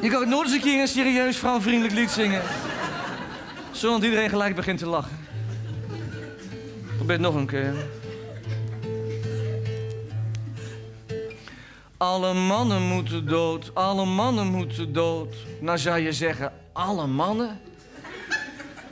Je 0.00 0.08
kan 0.08 0.20
ook 0.20 0.26
nooit 0.26 0.46
eens 0.46 0.54
een 0.54 0.60
keer 0.60 0.80
een 0.80 0.88
serieus 0.88 1.36
vrouwenvriendelijk 1.36 1.94
lied 1.94 2.10
zingen. 2.10 2.42
Zodat 3.70 4.02
iedereen 4.02 4.28
gelijk 4.28 4.54
begint 4.54 4.78
te 4.78 4.86
lachen. 4.86 5.18
Probeer 6.96 7.16
het 7.16 7.20
nog 7.20 7.34
een 7.34 7.46
keer. 7.46 7.74
Alle 11.96 12.34
mannen 12.34 12.82
moeten 12.82 13.26
dood, 13.26 13.70
alle 13.74 14.04
mannen 14.04 14.46
moeten 14.46 14.92
dood. 14.92 15.34
Nou 15.60 15.78
zou 15.78 15.98
je 15.98 16.12
zeggen, 16.12 16.52
alle 16.72 17.06
mannen? 17.06 17.60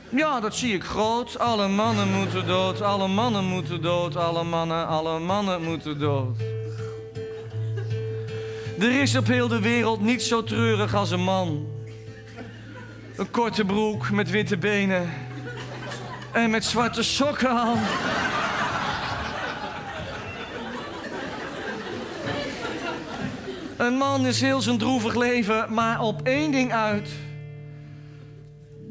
Ja, 0.09 0.39
dat 0.39 0.55
zie 0.55 0.73
ik 0.73 0.83
groot. 0.83 1.39
Alle 1.39 1.67
mannen 1.67 2.13
moeten 2.13 2.45
dood, 2.47 2.81
alle 2.81 3.07
mannen 3.07 3.45
moeten 3.45 3.81
dood, 3.81 4.15
alle 4.15 4.43
mannen, 4.43 4.87
alle 4.87 5.19
mannen 5.19 5.63
moeten 5.63 5.99
dood. 5.99 6.37
Er 8.79 9.01
is 9.01 9.15
op 9.15 9.27
heel 9.27 9.47
de 9.47 9.61
wereld 9.61 10.01
niet 10.01 10.21
zo 10.21 10.43
treurig 10.43 10.95
als 10.95 11.11
een 11.11 11.23
man. 11.23 11.67
Een 13.15 13.31
korte 13.31 13.65
broek 13.65 14.11
met 14.11 14.29
witte 14.29 14.57
benen 14.57 15.09
en 16.31 16.49
met 16.49 16.65
zwarte 16.65 17.03
sokken 17.03 17.49
aan. 17.49 17.79
Een 23.77 23.93
man 23.93 24.25
is 24.25 24.41
heel 24.41 24.61
zijn 24.61 24.77
droevig 24.77 25.15
leven, 25.15 25.73
maar 25.73 26.01
op 26.01 26.21
één 26.21 26.51
ding 26.51 26.73
uit. 26.73 27.09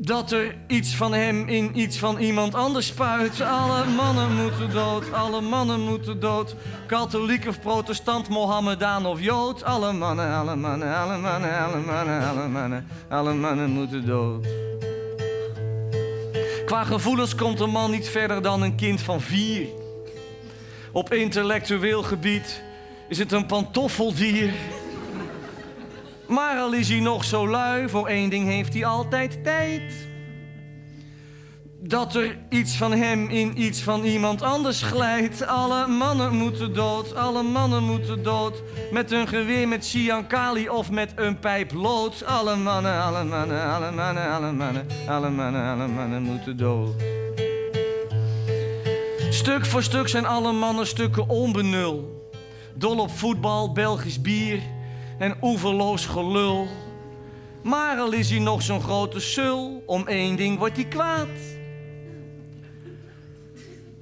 Dat 0.07 0.33
er 0.33 0.55
iets 0.67 0.95
van 0.95 1.13
hem 1.13 1.49
in 1.49 1.79
iets 1.79 1.99
van 1.99 2.19
iemand 2.19 2.55
anders 2.55 2.87
spuit. 2.87 3.41
Alle 3.41 3.85
mannen 3.85 4.35
moeten 4.43 4.71
dood, 4.71 5.13
alle 5.13 5.41
mannen 5.41 5.81
moeten 5.81 6.21
dood. 6.21 6.55
Katholiek 6.87 7.47
of 7.47 7.61
protestant, 7.61 8.29
Mohammedaan 8.29 9.07
of 9.07 9.21
Jood. 9.21 9.65
Alle 9.65 9.93
mannen, 9.93 10.35
alle 10.35 10.57
mannen, 10.57 10.97
alle 10.97 11.19
mannen, 11.19 11.59
alle 11.59 11.79
mannen, 11.79 12.29
alle 12.29 12.49
mannen, 12.49 12.87
alle 13.09 13.35
mannen 13.35 13.71
moeten 13.71 14.07
dood. 14.07 14.47
Qua 16.67 16.85
gevoelens 16.85 17.35
komt 17.35 17.61
een 17.61 17.71
man 17.71 17.91
niet 17.91 18.09
verder 18.09 18.43
dan 18.43 18.63
een 18.63 18.75
kind 18.75 19.01
van 19.01 19.21
vier. 19.21 19.67
Op 20.93 21.13
intellectueel 21.13 22.03
gebied 22.03 22.63
is 23.09 23.19
het 23.19 23.33
een 23.33 23.47
pantoffeldier. 23.47 24.53
Maar 26.29 26.59
al 26.59 26.73
is 26.73 26.89
hij 26.89 27.01
nog 27.01 27.25
zo 27.25 27.49
lui, 27.49 27.89
voor 27.89 28.07
één 28.07 28.31
ding 28.31 28.47
heeft 28.47 28.73
hij 28.73 28.85
altijd 28.85 29.45
tijd. 29.45 30.09
Dat 31.81 32.15
er 32.15 32.39
iets 32.49 32.77
van 32.77 32.93
hem 32.93 33.29
in 33.29 33.63
iets 33.63 33.83
van 33.83 34.05
iemand 34.05 34.43
anders 34.43 34.83
glijdt. 34.83 35.47
Alle 35.47 35.87
mannen 35.87 36.35
moeten 36.35 36.75
dood, 36.75 37.15
alle 37.15 37.43
mannen 37.43 37.83
moeten 37.83 38.23
dood. 38.23 38.63
Met 38.93 39.13
een 39.13 39.29
geweer 39.29 39.69
met 39.69 39.85
Siankali 39.85 40.69
of 40.69 40.91
met 40.91 41.13
een 41.17 41.39
pijp 41.39 41.73
lood. 41.73 42.25
Alle 42.25 42.57
mannen, 42.57 43.03
alle 43.03 43.25
mannen, 43.25 43.65
alle 43.65 43.91
mannen, 43.91 44.31
alle 44.31 44.53
mannen, 44.53 44.87
alle 45.09 45.31
mannen, 45.31 45.71
alle 45.71 45.87
mannen 45.87 46.23
moeten 46.23 46.57
dood. 46.57 46.95
Stuk 49.31 49.67
voor 49.67 49.83
stuk 49.83 50.09
zijn 50.09 50.27
alle 50.27 50.53
mannen 50.53 50.87
stukken 50.87 51.29
onbenul. 51.29 52.25
Dol 52.75 52.99
op 52.99 53.11
voetbal, 53.11 53.73
Belgisch 53.73 54.21
bier 54.21 54.61
en 55.19 55.37
oeverloos 55.43 56.07
gelul. 56.07 56.67
Maar 57.63 57.99
al 57.99 58.13
is 58.13 58.31
hij 58.31 58.39
nog 58.39 58.63
zo'n 58.63 58.83
grote 58.83 59.21
sul, 59.21 59.83
om 59.87 60.07
één 60.07 60.37
ding 60.37 60.59
wordt 60.59 60.77
hij 60.77 60.85
kwaad. 60.85 61.29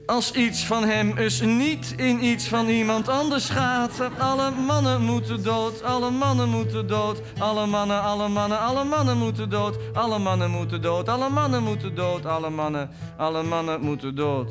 Als 0.07 0.33
iets 0.33 0.65
van 0.65 0.85
hem 0.85 1.15
dus 1.15 1.41
niet 1.41 1.95
in 1.97 2.25
iets 2.25 2.49
van 2.49 2.69
iemand 2.69 3.09
anders 3.09 3.49
gaat. 3.49 4.01
Alle 4.19 4.51
mannen 4.51 5.03
moeten 5.03 5.43
dood, 5.43 5.83
alle 5.83 6.11
mannen 6.11 6.49
moeten 6.49 6.87
dood. 6.87 7.21
Alle 7.39 7.67
mannen, 7.67 8.03
alle 8.03 8.29
mannen, 8.29 8.59
alle 8.61 8.85
mannen 8.85 9.19
moeten 9.19 9.51
dood. 9.51 9.79
Alle 9.93 10.19
mannen 10.19 10.51
moeten 10.51 10.83
dood, 10.83 11.09
alle 11.09 11.29
mannen 11.29 11.63
moeten 11.63 11.95
dood. 11.95 12.27
Alle 12.27 12.51
mannen, 12.51 12.91
alle 13.17 13.43
mannen 13.43 13.81
moeten 13.81 14.15
dood. 14.15 14.51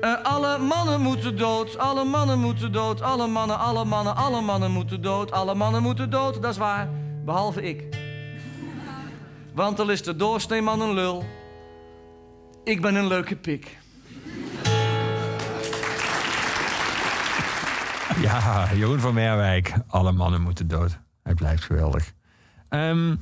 Uh, 0.00 0.22
alle 0.22 0.58
mannen 0.58 1.00
moeten 1.00 1.36
dood, 1.36 1.78
alle 1.78 2.04
mannen 2.04 2.38
moeten 2.38 2.72
dood. 2.72 3.02
Alle 3.02 3.26
mannen, 3.26 3.58
alle 3.58 3.84
mannen, 3.84 4.16
alle 4.16 4.40
mannen 4.40 4.70
moeten 4.70 5.02
dood. 5.02 5.32
Alle 5.32 5.54
mannen 5.54 5.82
moeten 5.82 6.10
dood, 6.10 6.42
dat 6.42 6.50
is 6.50 6.56
waar. 6.56 6.88
Behalve 7.24 7.62
ik. 7.62 7.96
Want 9.54 9.80
al 9.80 9.88
is 9.88 10.02
de 10.02 10.16
doorsneeman 10.16 10.80
een 10.80 10.94
lul. 10.94 11.24
Ik 12.64 12.80
ben 12.80 12.94
een 12.94 13.06
leuke 13.06 13.36
pik. 13.36 13.78
Ja, 18.20 18.68
Jeroen 18.74 19.00
van 19.00 19.14
Merwijk. 19.14 19.74
Alle 19.86 20.12
mannen 20.12 20.42
moeten 20.42 20.68
dood. 20.68 20.98
Hij 21.22 21.34
blijft 21.34 21.64
geweldig. 21.64 22.12
Um, 22.70 23.20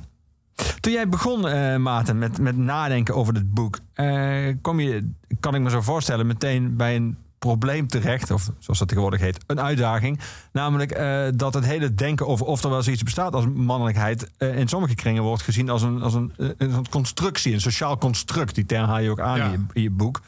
toen 0.79 0.91
jij 0.91 1.09
begon, 1.09 1.47
uh, 1.47 1.75
Maarten, 1.75 2.17
met, 2.17 2.39
met 2.39 2.57
nadenken 2.57 3.15
over 3.15 3.33
dit 3.33 3.53
boek... 3.53 3.79
Uh, 3.95 4.55
kom 4.61 4.79
je, 4.79 5.11
kan 5.39 5.55
ik 5.55 5.61
me 5.61 5.69
zo 5.69 5.81
voorstellen, 5.81 6.27
meteen 6.27 6.75
bij 6.75 6.95
een 6.95 7.17
probleem 7.39 7.87
terecht... 7.87 8.31
of 8.31 8.49
zoals 8.59 8.79
dat 8.79 8.87
tegenwoordig 8.87 9.19
heet, 9.19 9.43
een 9.47 9.61
uitdaging. 9.61 10.19
Namelijk 10.51 10.97
uh, 10.97 11.27
dat 11.35 11.53
het 11.53 11.65
hele 11.65 11.93
denken 11.93 12.27
over 12.27 12.45
of 12.45 12.63
er 12.63 12.69
wel 12.69 12.83
zoiets 12.83 13.03
bestaat 13.03 13.33
als 13.33 13.45
mannelijkheid... 13.53 14.31
in 14.37 14.67
sommige 14.67 14.95
kringen 14.95 15.23
wordt 15.23 15.43
gezien 15.43 15.69
als 15.69 15.81
een, 15.81 16.01
als 16.01 16.13
een, 16.13 16.33
een 16.57 16.89
constructie, 16.89 17.53
een 17.53 17.61
sociaal 17.61 17.97
construct. 17.97 18.55
Die 18.55 18.65
term 18.65 18.85
haal 18.85 18.99
je 18.99 19.09
ook 19.09 19.19
aan 19.19 19.37
ja. 19.37 19.45
in, 19.45 19.51
je, 19.51 19.57
in, 19.73 19.81
je, 19.81 19.91
boek. 19.91 20.21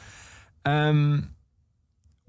Um, 0.62 1.28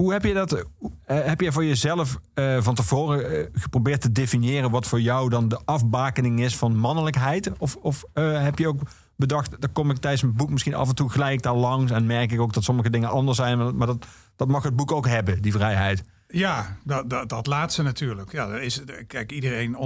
hoe 0.01 0.11
heb 0.11 0.23
je 0.23 0.33
dat? 0.33 0.53
Uh, 0.53 0.61
heb 1.05 1.41
je 1.41 1.51
voor 1.51 1.65
jezelf 1.65 2.19
uh, 2.35 2.61
van 2.61 2.75
tevoren 2.75 3.49
geprobeerd 3.53 4.01
te 4.01 4.11
definiëren 4.11 4.71
wat 4.71 4.87
voor 4.87 5.01
jou 5.01 5.29
dan 5.29 5.47
de 5.47 5.59
afbakening 5.65 6.39
is 6.39 6.57
van 6.57 6.75
mannelijkheid? 6.75 7.51
Of, 7.57 7.75
of 7.75 8.03
heb 8.13 8.57
je 8.59 8.67
ook 8.67 8.81
bedacht, 9.15 9.61
daar 9.61 9.69
kom 9.69 9.89
ik 9.89 9.97
tijdens 9.97 10.21
mijn 10.21 10.35
boek 10.35 10.49
misschien 10.49 10.73
af 10.73 10.89
en 10.89 10.95
toe 10.95 11.09
gelijk 11.09 11.41
daar 11.41 11.55
langs 11.55 11.91
en 11.91 12.05
merk 12.05 12.31
ik 12.31 12.39
ook 12.39 12.53
dat 12.53 12.63
sommige 12.63 12.89
dingen 12.89 13.09
anders 13.09 13.37
zijn, 13.37 13.77
maar 13.77 13.87
dat, 13.87 14.05
dat 14.35 14.47
mag 14.47 14.63
het 14.63 14.75
boek 14.75 14.91
ook 14.91 15.07
hebben, 15.07 15.41
die 15.41 15.51
vrijheid. 15.51 16.03
Ja, 16.27 16.77
dat, 16.83 17.09
dat, 17.09 17.29
dat 17.29 17.47
laatste 17.47 17.83
natuurlijk. 17.83 18.31
Ja, 18.31 18.55
is, 18.55 18.81
kijk, 19.07 19.31
iedereen 19.31 19.77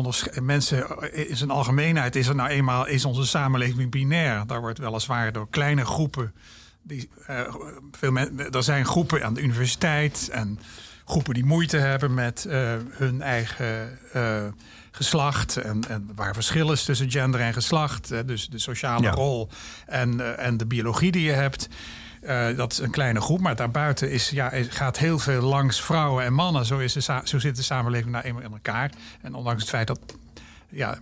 mensen 0.41 0.85
in 1.11 1.37
zijn 1.37 1.49
algemeenheid 1.49 2.15
is 2.15 2.27
er 2.27 2.35
nou 2.35 2.49
eenmaal 2.49 2.87
is 2.87 3.05
onze 3.05 3.25
samenleving 3.25 3.91
binair. 3.91 4.47
Daar 4.47 4.61
wordt 4.61 4.79
weliswaar 4.79 5.31
door 5.31 5.49
kleine 5.49 5.85
groepen 5.85 6.33
die, 6.87 7.09
uh, 7.29 7.55
veel 7.91 8.17
er 8.51 8.63
zijn 8.63 8.85
groepen 8.85 9.25
aan 9.25 9.33
de 9.33 9.41
universiteit 9.41 10.29
en 10.31 10.59
groepen 11.05 11.33
die 11.33 11.45
moeite 11.45 11.77
hebben 11.77 12.13
met 12.13 12.45
uh, 12.47 12.73
hun 12.89 13.21
eigen 13.21 13.99
uh, 14.15 14.43
geslacht. 14.91 15.57
En, 15.57 15.83
en, 15.87 16.11
waar 16.15 16.33
verschil 16.33 16.71
is 16.71 16.83
tussen 16.83 17.11
gender 17.11 17.39
en 17.39 17.53
geslacht. 17.53 18.27
dus 18.27 18.47
de 18.47 18.59
sociale 18.59 19.03
ja. 19.03 19.11
rol 19.11 19.49
en, 19.85 20.37
en 20.37 20.57
de 20.57 20.65
biologie 20.65 21.11
die 21.11 21.23
je 21.23 21.31
hebt. 21.31 21.69
dat 22.55 22.71
is 22.71 22.77
een 22.77 22.91
kleine 22.91 23.21
groep, 23.21 23.39
maar 23.39 23.55
daarbuiten 23.55 24.11
is, 24.11 24.29
ja, 24.29 24.51
gaat 24.53 24.97
heel 24.97 25.19
veel 25.19 25.41
langs 25.41 25.81
vrouwen 25.81 26.25
en 26.25 26.33
mannen. 26.33 26.65
Zo, 26.65 26.77
is 26.77 26.93
de, 26.93 27.21
zo 27.23 27.39
zit 27.39 27.55
de 27.55 27.63
samenleving 27.63 28.11
nou 28.11 28.23
eenmaal 28.23 28.43
in 28.43 28.51
elkaar. 28.51 28.91
En 29.21 29.33
ondanks 29.33 29.61
het 29.61 29.69
feit 29.69 29.87
dat 29.87 29.99
ja, 30.69 30.97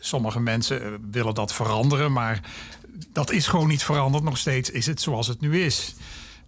sommige 0.00 0.40
mensen 0.40 1.10
willen 1.10 1.34
dat 1.34 1.52
veranderen, 1.52 2.12
maar 2.12 2.40
dat 3.12 3.30
is 3.30 3.46
gewoon 3.46 3.68
niet 3.68 3.84
veranderd. 3.84 4.24
Nog 4.24 4.38
steeds 4.38 4.70
is 4.70 4.86
het 4.86 5.00
zoals 5.00 5.26
het 5.26 5.40
nu 5.40 5.60
is. 5.60 5.94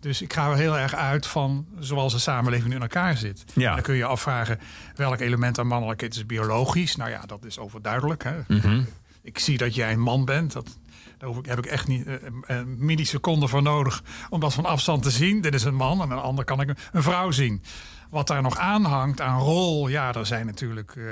Dus 0.01 0.23
ik 0.23 0.33
ga 0.33 0.51
er 0.51 0.57
heel 0.57 0.79
erg 0.79 0.95
uit 0.95 1.27
van 1.27 1.67
zoals 1.79 2.13
de 2.13 2.19
samenleving 2.19 2.75
in 2.75 2.81
elkaar 2.81 3.17
zit. 3.17 3.45
Ja. 3.55 3.75
Dan 3.75 3.83
kun 3.83 3.95
je 3.95 4.05
afvragen 4.05 4.61
welk 4.95 5.21
element 5.21 5.59
aan 5.59 5.67
mannelijkheid 5.67 6.15
is 6.15 6.27
biologisch. 6.27 6.97
Nou 6.97 7.11
ja, 7.11 7.21
dat 7.27 7.45
is 7.45 7.59
overduidelijk. 7.59 8.25
Hè? 8.25 8.37
Mm 8.49 8.61
-hmm. 8.61 8.87
Ik 9.23 9.39
zie 9.39 9.59
dat 9.59 9.75
jij 9.75 9.93
een 9.93 10.01
man 10.01 10.25
bent. 10.25 10.53
Dat, 10.53 10.79
daar 11.19 11.31
heb 11.43 11.59
ik 11.59 11.67
echt 11.67 11.87
niet 11.87 12.07
uh, 12.07 12.15
een 12.43 12.77
milliseconde 12.79 13.49
voor 13.49 13.63
nodig 13.63 14.03
om 14.31 14.41
dat 14.41 14.55
van 14.55 14.65
afstand 14.65 15.03
te 15.03 15.11
zien. 15.11 15.41
Dit 15.41 15.55
is 15.55 15.65
een 15.65 15.75
man 15.75 16.03
en 16.03 16.11
een 16.11 16.19
ander 16.19 16.45
kan 16.45 16.61
ik 16.61 16.69
een 16.93 17.03
vrouw 17.03 17.31
zien. 17.31 17.63
Wat 18.11 18.27
daar 18.27 18.43
nog 18.43 18.59
aanhangt 18.59 19.21
aan 19.21 19.41
rol, 19.41 19.89
ja, 19.89 20.15
er 20.15 20.27
zijn 20.27 20.47
natuurlijk. 20.47 20.95
Uh, 20.95 21.05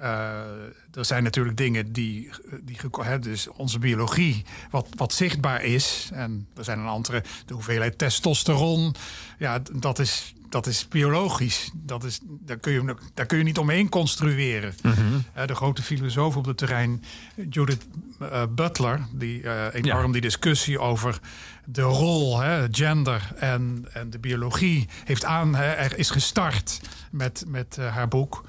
er 0.00 1.04
zijn 1.04 1.22
natuurlijk 1.22 1.56
dingen 1.56 1.92
die, 1.92 2.30
die 2.62 2.76
hè, 3.00 3.18
dus 3.18 3.48
onze 3.48 3.78
biologie, 3.78 4.44
wat, 4.70 4.88
wat 4.96 5.12
zichtbaar 5.12 5.64
is. 5.64 6.10
En 6.12 6.46
er 6.56 6.64
zijn 6.64 6.78
een 6.78 6.86
andere, 6.86 7.22
de 7.46 7.54
hoeveelheid 7.54 7.98
testosteron. 7.98 8.94
Ja, 9.38 9.62
dat 9.72 9.98
is, 9.98 10.34
dat 10.48 10.66
is 10.66 10.88
biologisch. 10.88 11.70
Dat 11.74 12.04
is, 12.04 12.20
daar, 12.22 12.58
kun 12.58 12.72
je, 12.72 12.96
daar 13.14 13.26
kun 13.26 13.38
je 13.38 13.44
niet 13.44 13.58
omheen 13.58 13.88
construeren. 13.88 14.74
Mm 14.82 14.92
-hmm. 14.92 15.24
uh, 15.36 15.46
de 15.46 15.54
grote 15.54 15.82
filosoof 15.82 16.36
op 16.36 16.44
het 16.44 16.56
terrein, 16.56 17.04
Judith 17.50 17.86
uh, 18.22 18.42
Butler, 18.50 19.06
die 19.12 19.72
enorm 19.72 20.06
ja. 20.06 20.12
die 20.12 20.20
discussie 20.20 20.78
over 20.78 21.20
de 21.64 21.82
rol, 21.82 22.40
hè, 22.40 22.66
gender 22.70 23.32
en, 23.36 23.86
en 23.92 24.10
de 24.10 24.18
biologie, 24.18 24.88
heeft 25.04 25.24
aan, 25.24 25.54
hè, 25.54 25.96
is 25.96 26.10
gestart 26.10 26.80
met, 27.10 27.44
met 27.46 27.76
haar 27.76 28.08
boek. 28.08 28.44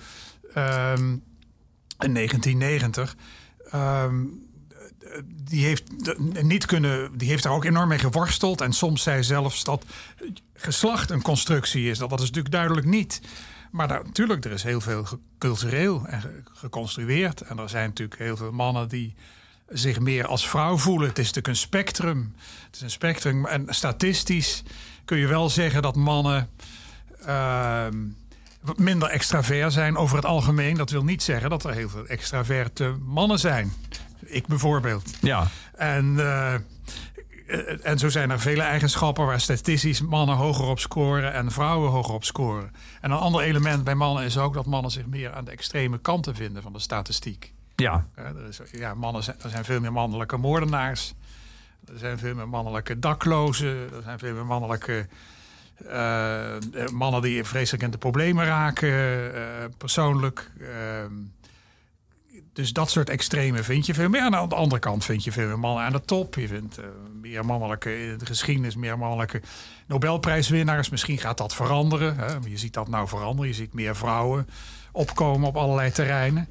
Um, 0.58 1.24
in 2.04 2.14
1990. 2.14 3.16
Um, 3.74 4.50
die 5.28 5.66
heeft 5.66 5.84
niet 6.42 6.66
kunnen, 6.66 7.18
die 7.18 7.30
heeft 7.30 7.44
daar 7.44 7.54
ook 7.54 7.66
enorm 7.66 7.88
mee 7.88 8.00
geworsteld. 8.00 8.62
En 8.62 8.74
soms 8.74 9.04
zei 9.04 9.24
zelfs 9.24 9.64
dat 9.64 9.86
geslacht 10.54 11.10
een 11.10 11.22
constructie 11.22 11.90
is. 11.90 11.98
Dat, 11.98 12.10
dat 12.10 12.20
is 12.20 12.26
natuurlijk 12.26 12.54
duidelijk 12.54 12.88
niet. 12.88 13.22
Maar 13.72 13.88
natuurlijk, 13.88 14.46
er 14.46 14.52
is 14.52 14.64
heel 14.64 14.82
veel 14.82 15.06
cultureel 15.38 16.06
en 16.06 16.46
geconstrueerd. 16.54 17.42
En 17.42 17.60
er 17.60 17.70
zijn 17.70 17.88
natuurlijk 17.88 18.20
heel 18.20 18.38
veel 18.38 18.52
mannen 18.52 18.90
die 18.90 19.16
zich 19.68 20.00
meer 20.00 20.28
als 20.28 20.50
vrouw 20.50 20.78
voelen. 20.78 21.08
Het 21.08 21.18
is 21.18 21.26
natuurlijk 21.26 21.54
een 21.54 21.62
spectrum. 21.62 22.34
Het 22.66 22.76
is 22.76 22.82
een 22.82 22.92
spectrum. 22.92 23.46
En 23.46 23.66
statistisch 23.70 24.64
kun 25.06 25.18
je 25.18 25.28
wel 25.28 25.50
zeggen 25.50 25.82
dat 25.82 25.96
mannen. 25.96 26.50
Wat 27.18 27.94
minder 28.76 29.10
extravert 29.10 29.74
zijn 29.74 29.98
over 29.98 30.16
het 30.16 30.26
algemeen. 30.26 30.76
Dat 30.76 30.90
wil 30.90 31.04
niet 31.04 31.24
zeggen 31.24 31.50
dat 31.50 31.64
er 31.64 31.74
heel 31.74 31.90
veel 31.90 32.06
extraverte 32.06 32.96
mannen 33.06 33.40
zijn. 33.40 33.74
Ik 34.26 34.48
bijvoorbeeld. 34.48 35.12
Ja. 35.22 35.48
En, 35.76 36.14
uh, 36.14 36.54
en 37.82 38.00
zo 38.00 38.10
zijn 38.10 38.30
er 38.30 38.40
vele 38.40 38.62
eigenschappen 38.62 39.26
waar 39.26 39.40
statistisch 39.40 40.02
mannen 40.02 40.36
hoger 40.36 40.66
op 40.66 40.80
scoren 40.80 41.34
en 41.34 41.52
vrouwen 41.52 41.92
hoger 41.92 42.14
op 42.14 42.24
scoren. 42.24 42.72
En 43.02 43.12
een 43.12 43.18
ander 43.18 43.42
element 43.42 43.84
bij 43.84 43.96
mannen 43.96 44.24
is 44.24 44.38
ook 44.38 44.54
dat 44.54 44.66
mannen 44.66 44.92
zich 44.92 45.06
meer 45.06 45.34
aan 45.34 45.46
de 45.46 45.52
extreme 45.52 45.98
kanten 45.98 46.36
vinden 46.36 46.62
van 46.62 46.74
de 46.74 46.80
statistiek. 46.80 47.54
Ja. 47.76 48.08
Is, 48.50 48.60
ja 48.72 48.94
mannen 48.94 49.24
zijn, 49.24 49.38
er 49.42 49.50
zijn 49.50 49.66
veel 49.66 49.80
meer 49.80 49.94
mannelijke 49.94 50.38
moordenaars. 50.38 51.14
Er 51.88 51.98
zijn 51.98 52.18
veel 52.18 52.36
meer 52.36 52.50
mannelijke 52.50 53.00
daklozen. 53.00 53.76
Er 53.94 54.02
zijn 54.04 54.20
veel 54.20 54.34
meer 54.34 54.46
mannelijke 54.46 55.08
uh, 55.86 56.88
mannen 56.92 57.22
die 57.22 57.44
vreselijk 57.44 57.84
in 57.84 57.92
de 57.92 57.98
problemen 57.98 58.46
raken, 58.46 58.90
uh, 58.90 59.42
persoonlijk. 59.78 60.52
Uh, 60.58 60.68
dus 62.54 62.74
dat 62.74 62.90
soort 62.90 63.10
extreme 63.10 63.64
vind 63.64 63.86
je 63.86 63.94
veel 63.94 64.10
meer. 64.10 64.22
En 64.22 64.36
aan 64.36 64.50
de 64.50 64.56
andere 64.56 64.82
kant 64.82 65.06
vind 65.06 65.24
je 65.24 65.32
veel 65.32 65.48
meer 65.48 65.60
mannen 65.60 65.84
aan 65.84 65.92
de 65.92 66.06
top. 66.06 66.36
Je 66.36 66.48
vindt 66.48 66.80
meer 67.22 67.46
mannelijke 67.46 68.06
in 68.06 68.18
de 68.18 68.26
geschiedenis, 68.26 68.76
meer 68.76 68.98
mannelijke 68.98 69.42
Nobelprijswinnaars. 69.88 70.90
Misschien 70.90 71.18
gaat 71.18 71.38
dat 71.38 71.56
veranderen. 71.56 72.18
Hè? 72.18 72.36
Je 72.46 72.58
ziet 72.58 72.74
dat 72.74 72.88
nou 72.88 73.08
veranderen. 73.08 73.48
Je 73.48 73.56
ziet 73.56 73.74
meer 73.74 73.96
vrouwen 73.96 74.48
opkomen 74.92 75.48
op 75.48 75.58
allerlei 75.58 75.92
terreinen. 75.92 76.48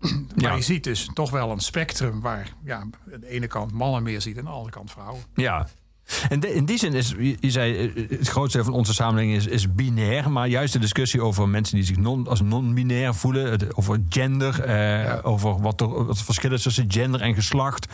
Maar 0.36 0.50
ja. 0.50 0.54
je 0.54 0.62
ziet 0.62 0.84
dus 0.84 1.10
toch 1.14 1.30
wel 1.30 1.50
een 1.50 1.60
spectrum 1.60 2.20
waar 2.20 2.52
ja, 2.64 2.76
aan 2.76 2.92
de 3.20 3.28
ene 3.28 3.46
kant 3.46 3.72
mannen 3.72 4.02
meer 4.02 4.20
ziet 4.20 4.36
en 4.36 4.40
aan 4.40 4.46
de 4.46 4.52
andere 4.52 4.74
kant 4.74 4.90
vrouwen. 4.90 5.22
Ja, 5.34 5.68
en 6.28 6.40
de, 6.40 6.54
in 6.54 6.64
die 6.64 6.78
zin 6.78 6.92
is, 6.92 7.14
je 7.40 7.50
zei, 7.50 7.92
het 8.08 8.28
grootste 8.28 8.56
deel 8.56 8.66
van 8.66 8.74
onze 8.74 8.94
samenleving 8.94 9.36
is, 9.36 9.46
is 9.46 9.74
binair. 9.74 10.30
Maar 10.30 10.48
juist 10.48 10.72
de 10.72 10.78
discussie 10.78 11.22
over 11.22 11.48
mensen 11.48 11.76
die 11.76 11.84
zich 11.84 11.96
non, 11.96 12.26
als 12.26 12.40
non-binair 12.40 13.14
voelen, 13.14 13.76
over 13.76 14.00
gender, 14.08 14.62
eh, 14.62 15.04
ja. 15.04 15.20
over 15.22 15.60
wat 15.60 15.80
er 15.80 16.04
wat 16.04 16.22
verschil 16.22 16.52
is 16.52 16.62
tussen 16.62 16.84
gender 16.88 17.20
en 17.20 17.34
geslacht. 17.34 17.86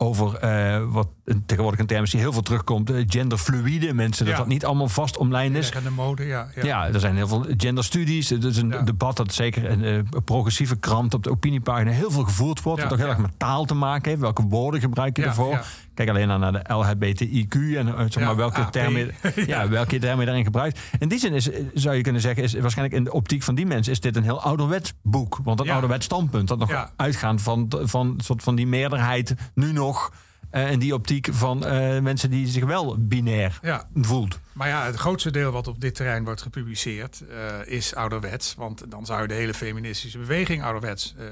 Over 0.00 0.44
uh, 0.44 0.92
wat 0.92 1.08
tegenwoordig 1.46 1.80
een 1.80 1.86
term 1.86 2.02
is 2.02 2.10
die 2.10 2.20
heel 2.20 2.32
veel 2.32 2.42
terugkomt: 2.42 2.92
genderfluïde 3.06 3.94
mensen. 3.94 4.24
Dat 4.24 4.34
Ja. 4.34 4.40
dat 4.40 4.48
niet 4.48 4.64
allemaal 4.64 4.88
vast 4.88 5.16
omlijnd 5.16 5.56
is. 5.56 5.68
Ja, 5.68 5.80
de 5.80 5.90
mode, 5.90 6.24
ja. 6.24 6.48
ja. 6.54 6.64
Ja, 6.64 6.86
er 6.86 7.00
zijn 7.00 7.16
heel 7.16 7.28
veel 7.28 7.46
genderstudies. 7.56 8.28
Het 8.30 8.44
is 8.44 8.56
een 8.56 8.68
Ja. 8.68 8.82
debat 8.82 9.16
dat 9.16 9.34
zeker 9.34 9.70
een 9.70 9.84
eh, 9.84 10.20
progressieve 10.24 10.76
krant 10.76 11.14
op 11.14 11.22
de 11.22 11.30
opiniepagina 11.30 11.90
heel 11.90 12.10
veel 12.10 12.24
gevoerd 12.24 12.62
wordt. 12.62 12.78
Ja, 12.82 12.84
wat 12.84 12.92
ook 12.92 12.98
heel 12.98 13.08
ja. 13.08 13.14
erg 13.14 13.22
met 13.22 13.38
taal 13.38 13.64
te 13.64 13.74
maken 13.74 14.08
heeft. 14.08 14.20
Welke 14.22 14.42
woorden 14.42 14.80
gebruik 14.80 15.16
je 15.16 15.22
Ja, 15.22 15.28
ervoor? 15.28 15.50
ja. 15.52 15.62
Kijk 15.94 16.08
alleen 16.08 16.28
naar 16.40 16.52
de 16.52 16.62
LHBTIQ 16.72 17.54
en 17.76 17.88
eh, 17.88 17.94
zeg 17.98 18.14
maar, 18.14 18.22
Ja, 18.22 18.34
welke, 18.34 18.66
termen, 18.70 19.10
ja. 19.46 19.68
welke 19.68 19.98
termen 19.98 20.18
je 20.20 20.24
daarin 20.26 20.44
gebruikt. 20.44 20.80
In 20.98 21.08
die 21.08 21.18
zin 21.18 21.32
is, 21.32 21.50
eh, 21.50 21.64
zou 21.74 21.96
je 21.96 22.02
kunnen 22.02 22.20
zeggen, 22.20 22.42
is 22.42 22.52
waarschijnlijk 22.54 22.96
in 22.98 23.04
de 23.04 23.12
optiek 23.12 23.42
van 23.42 23.54
die 23.54 23.66
mensen 23.66 23.92
is 23.92 24.00
dit 24.00 24.16
een 24.16 24.22
heel 24.22 24.42
ouderwets 24.42 24.92
boek. 25.02 25.38
Want 25.44 25.60
een 25.60 25.66
Ja. 25.66 25.72
ouderwets 25.72 26.04
standpunt 26.04 26.48
dat 26.48 26.58
nog 26.58 26.68
Ja. 26.70 26.90
uitgaand 26.96 27.42
van, 27.42 27.72
van, 27.82 28.14
soort 28.24 28.42
van 28.42 28.54
die 28.54 28.66
meerderheid 28.66 29.34
nu 29.54 29.72
nog 29.72 30.12
eh, 30.50 30.70
in 30.70 30.78
die 30.78 30.94
optiek 30.94 31.28
van 31.30 31.66
eh, 31.66 31.98
mensen 31.98 32.30
die 32.30 32.46
zich 32.46 32.64
wel 32.64 32.96
binair 32.98 33.58
Ja. 33.62 33.88
voelt. 33.94 34.38
Maar 34.52 34.68
ja, 34.68 34.84
het 34.84 34.96
grootste 34.96 35.30
deel 35.30 35.50
wat 35.52 35.66
op 35.66 35.80
dit 35.80 35.94
terrein 35.94 36.24
wordt 36.24 36.42
gepubliceerd 36.42 37.22
eh, 37.30 37.72
is 37.74 37.94
ouderwets. 37.94 38.54
Want 38.54 38.90
dan 38.90 39.06
zou 39.06 39.22
je 39.22 39.28
de 39.28 39.34
hele 39.34 39.54
feministische 39.54 40.18
beweging 40.18 40.62
ouderwets 40.62 41.14
eh, 41.18 41.24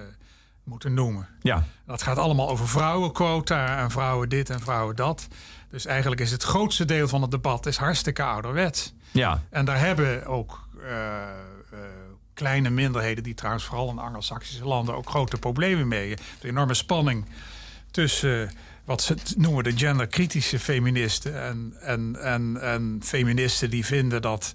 moeten 0.64 0.94
noemen. 0.94 1.28
Ja, 1.42 1.64
Dat 1.86 2.02
gaat 2.02 2.18
allemaal 2.18 2.48
over 2.48 2.68
vrouwenquota 2.68 3.78
en 3.82 3.90
vrouwen 3.90 4.28
dit 4.28 4.50
en 4.50 4.60
vrouwen 4.60 4.96
dat. 4.96 5.28
Dus 5.70 5.86
eigenlijk 5.86 6.20
is 6.20 6.30
het 6.30 6.42
grootste 6.42 6.84
deel 6.84 7.08
van 7.08 7.22
het 7.22 7.30
debat 7.30 7.66
is 7.66 7.76
hartstikke 7.76 8.22
ouderwets. 8.22 8.94
ja, 9.10 9.42
En 9.50 9.64
daar 9.64 9.78
hebben 9.78 10.26
ook 10.26 10.68
eh, 10.82 11.22
eh, 11.22 11.78
kleine 12.34 12.70
minderheden, 12.70 13.22
die 13.24 13.34
trouwens 13.34 13.64
vooral 13.64 13.90
in 13.90 13.98
Anglo-Saxische 13.98 14.64
landen 14.64 14.94
ook 14.96 15.08
grote 15.08 15.36
problemen 15.36 15.88
mee. 15.88 16.16
De 16.40 16.48
enorme 16.48 16.74
spanning 16.74 17.24
tussen 17.90 18.50
wat 18.86 19.02
ze 19.02 19.16
noemen 19.36 19.64
de 19.64 19.76
genderkritische 19.76 20.58
feministen 20.58 21.42
en, 21.42 21.72
en, 21.80 22.16
en, 22.20 22.60
en 22.60 23.00
feministen 23.02 23.70
die 23.70 23.86
vinden 23.86 24.22
dat 24.22 24.54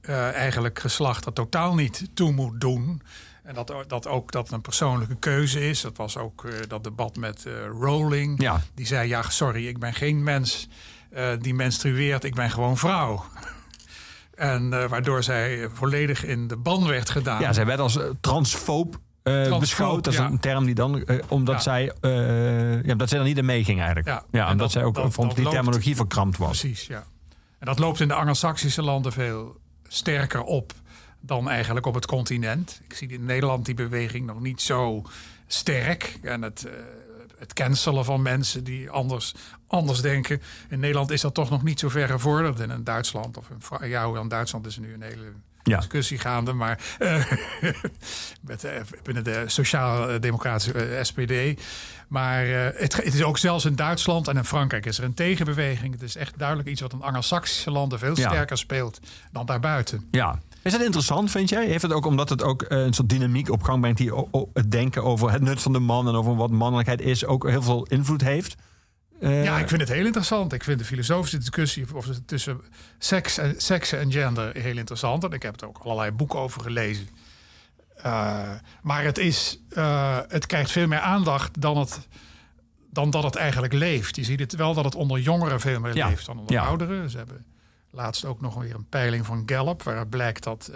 eh, 0.00 0.32
eigenlijk 0.32 0.78
geslacht 0.78 1.26
er 1.26 1.32
totaal 1.32 1.74
niet 1.74 2.08
toe 2.14 2.32
moet 2.32 2.60
doen. 2.60 3.02
En 3.42 3.54
dat, 3.54 3.84
dat 3.86 4.06
ook 4.06 4.32
dat 4.32 4.50
een 4.50 4.60
persoonlijke 4.60 5.16
keuze 5.16 5.68
is. 5.68 5.80
Dat 5.80 5.96
was 5.96 6.16
ook 6.16 6.44
eh, 6.44 6.52
dat 6.68 6.84
debat 6.84 7.16
met 7.16 7.46
eh, 7.46 7.52
Rowling. 7.80 8.42
Ja. 8.42 8.60
Die 8.74 8.86
zei, 8.86 9.08
ja, 9.08 9.22
sorry, 9.22 9.66
ik 9.66 9.78
ben 9.78 9.94
geen 9.94 10.22
mens 10.22 10.68
die 11.40 11.54
menstrueert. 11.54 12.24
Ik 12.24 12.34
ben 12.34 12.50
gewoon 12.50 12.76
vrouw. 12.76 13.24
En 14.34 14.88
waardoor 14.88 15.22
zij 15.22 15.68
volledig 15.72 16.24
in 16.24 16.48
de 16.48 16.56
ban 16.56 16.86
werd 16.86 17.10
gedaan. 17.10 17.40
ja, 17.40 17.52
zij 17.52 17.66
werd 17.66 17.80
als 17.80 17.98
transfoob 18.20 19.00
eh, 19.26 19.58
beschouwd. 19.58 20.04
Dat 20.04 20.12
is 20.12 20.18
ja. 20.18 20.26
een 20.26 20.40
term 20.40 20.64
die 20.64 20.74
dan, 20.74 21.04
eh, 21.04 21.18
omdat 21.28 21.54
Ja. 21.54 21.60
zij, 21.60 21.92
eh, 22.00 22.82
ja, 22.82 22.94
dat 22.94 23.08
zij 23.08 23.18
er 23.18 23.24
niet 23.24 23.38
in 23.38 23.44
meeging 23.44 23.78
eigenlijk. 23.80 24.08
Ja. 24.30 24.42
Omdat 24.44 24.58
dat- 24.58 24.70
zij 24.72 24.84
ook 24.84 24.94
dat- 24.94 25.14
dat 25.14 25.34
die 25.34 25.42
loopt- 25.44 25.54
terminologie 25.54 25.96
verkrampt 25.96 26.36
was. 26.38 26.60
Precies, 26.60 26.86
ja. 26.86 27.04
En 27.58 27.66
dat 27.66 27.78
loopt 27.78 28.00
in 28.00 28.08
de 28.08 28.14
Anglo-Saxische 28.14 28.82
landen 28.82 29.12
veel 29.12 29.56
sterker 29.88 30.42
op 30.42 30.72
dan 31.20 31.48
eigenlijk 31.48 31.86
op 31.86 31.94
het 31.94 32.06
continent. 32.06 32.80
Ik 32.84 32.92
zie 32.96 33.08
in 33.08 33.24
Nederland 33.24 33.64
die 33.66 33.74
beweging 33.74 34.26
nog 34.26 34.40
niet 34.40 34.60
zo 34.60 35.02
sterk. 35.46 36.18
En 36.22 36.42
het, 36.42 36.64
eh, 36.64 36.72
het 37.38 37.52
cancelen 37.52 38.04
van 38.04 38.22
mensen 38.22 38.64
die 38.64 38.90
anders, 38.90 39.34
anders 39.66 40.00
denken. 40.00 40.42
In 40.68 40.80
Nederland 40.80 41.10
is 41.10 41.20
dat 41.20 41.34
toch 41.34 41.50
nog 41.50 41.62
niet 41.62 41.80
zo 41.80 41.88
ver 41.88 42.08
gevorderd. 42.08 42.60
En 42.60 42.70
in 42.70 42.84
Duitsland, 42.84 43.36
of 43.36 43.48
in 43.80 43.88
ja, 43.88 44.04
in 44.20 44.28
Duitsland 44.28 44.66
is 44.66 44.74
er 44.76 44.80
nu 44.82 44.94
een 44.94 45.02
hele 45.02 45.32
Ja. 45.66 45.76
discussie 45.76 46.18
gaande. 46.18 46.52
Maar 46.52 46.78
eh, 46.98 47.24
met, 48.40 48.64
eh, 48.64 48.72
binnen 49.02 49.24
de 49.24 49.42
sociaal-democratische 49.46 50.72
eh, 50.72 51.02
SPD. 51.02 51.60
Maar 52.08 52.46
het, 52.46 52.96
het 52.96 53.14
is 53.14 53.22
ook 53.22 53.38
zelfs 53.38 53.64
in 53.64 53.76
Duitsland 53.76 54.28
en 54.28 54.36
in 54.36 54.44
Frankrijk 54.44 54.86
is 54.86 54.98
er 54.98 55.04
een 55.04 55.14
tegenbeweging. 55.14 55.92
Het 55.92 56.02
is 56.02 56.16
echt 56.16 56.38
duidelijk 56.38 56.68
iets 56.68 56.80
wat 56.80 56.92
in 56.92 57.02
Anglo-Saxische 57.02 57.70
landen 57.70 57.98
veel 57.98 58.16
Ja. 58.18 58.28
sterker 58.28 58.58
speelt 58.58 59.00
dan 59.32 59.46
daarbuiten. 59.46 60.06
Ja. 60.10 60.38
Is 60.62 60.72
dat 60.72 60.82
interessant, 60.82 61.30
vind 61.30 61.48
jij? 61.48 61.66
Heeft 61.66 61.82
het 61.82 61.92
ook 61.92 62.06
omdat 62.06 62.28
het 62.28 62.42
ook 62.42 62.64
een 62.68 62.92
soort 62.92 63.08
dynamiek 63.08 63.50
op 63.50 63.62
gang 63.62 63.80
brengt 63.80 63.98
die 63.98 64.12
het 64.52 64.70
denken 64.70 65.04
over 65.04 65.32
het 65.32 65.42
nut 65.42 65.62
van 65.62 65.72
de 65.72 65.78
man 65.78 66.08
en 66.08 66.14
over 66.14 66.36
wat 66.36 66.50
mannelijkheid 66.50 67.00
is 67.00 67.24
ook 67.24 67.48
heel 67.48 67.62
veel 67.62 67.82
invloed 67.82 68.20
heeft? 68.20 68.54
Eh, 69.20 69.44
Ja, 69.44 69.58
ik 69.58 69.68
vind 69.68 69.80
het 69.80 69.90
heel 69.90 70.04
interessant. 70.06 70.52
Ik 70.52 70.64
vind 70.64 70.78
de 70.78 70.84
filosofische 70.84 71.38
discussie 71.38 71.94
of 71.94 72.06
tussen 72.26 72.60
seks 72.98 73.38
en, 73.38 73.54
seksen 73.60 73.98
en 73.98 74.12
gender 74.12 74.56
heel 74.56 74.76
interessant. 74.76 75.24
En 75.24 75.30
ik 75.32 75.42
heb 75.42 75.60
er 75.60 75.68
ook 75.68 75.78
allerlei 75.78 76.10
boeken 76.10 76.38
over 76.38 76.60
gelezen. 76.62 77.08
Eh, 77.96 78.50
maar 78.82 79.04
het, 79.04 79.18
is, 79.18 79.60
eh, 79.70 80.18
het 80.28 80.46
krijgt 80.46 80.70
veel 80.70 80.86
meer 80.86 80.98
aandacht 81.00 81.60
dan, 81.60 81.76
het, 81.76 82.08
dan 82.90 83.10
dat 83.10 83.22
het 83.22 83.36
eigenlijk 83.36 83.72
leeft. 83.72 84.16
Je 84.16 84.24
ziet 84.24 84.40
het 84.40 84.54
wel 84.54 84.74
dat 84.74 84.84
het 84.84 84.94
onder 84.94 85.18
jongeren 85.20 85.60
veel 85.60 85.80
meer 85.80 85.96
Ja. 85.96 86.08
leeft 86.08 86.26
dan 86.26 86.38
onder 86.38 86.52
Ja. 86.54 86.62
ouderen. 86.64 87.10
Ze 87.10 87.16
hebben 87.16 87.44
laatst 87.90 88.24
ook 88.24 88.40
nog 88.40 88.54
weer 88.54 88.74
een 88.74 88.88
peiling 88.88 89.26
van 89.26 89.42
Gallup... 89.46 89.82
waaruit 89.82 90.10
blijkt 90.10 90.42
dat 90.44 90.70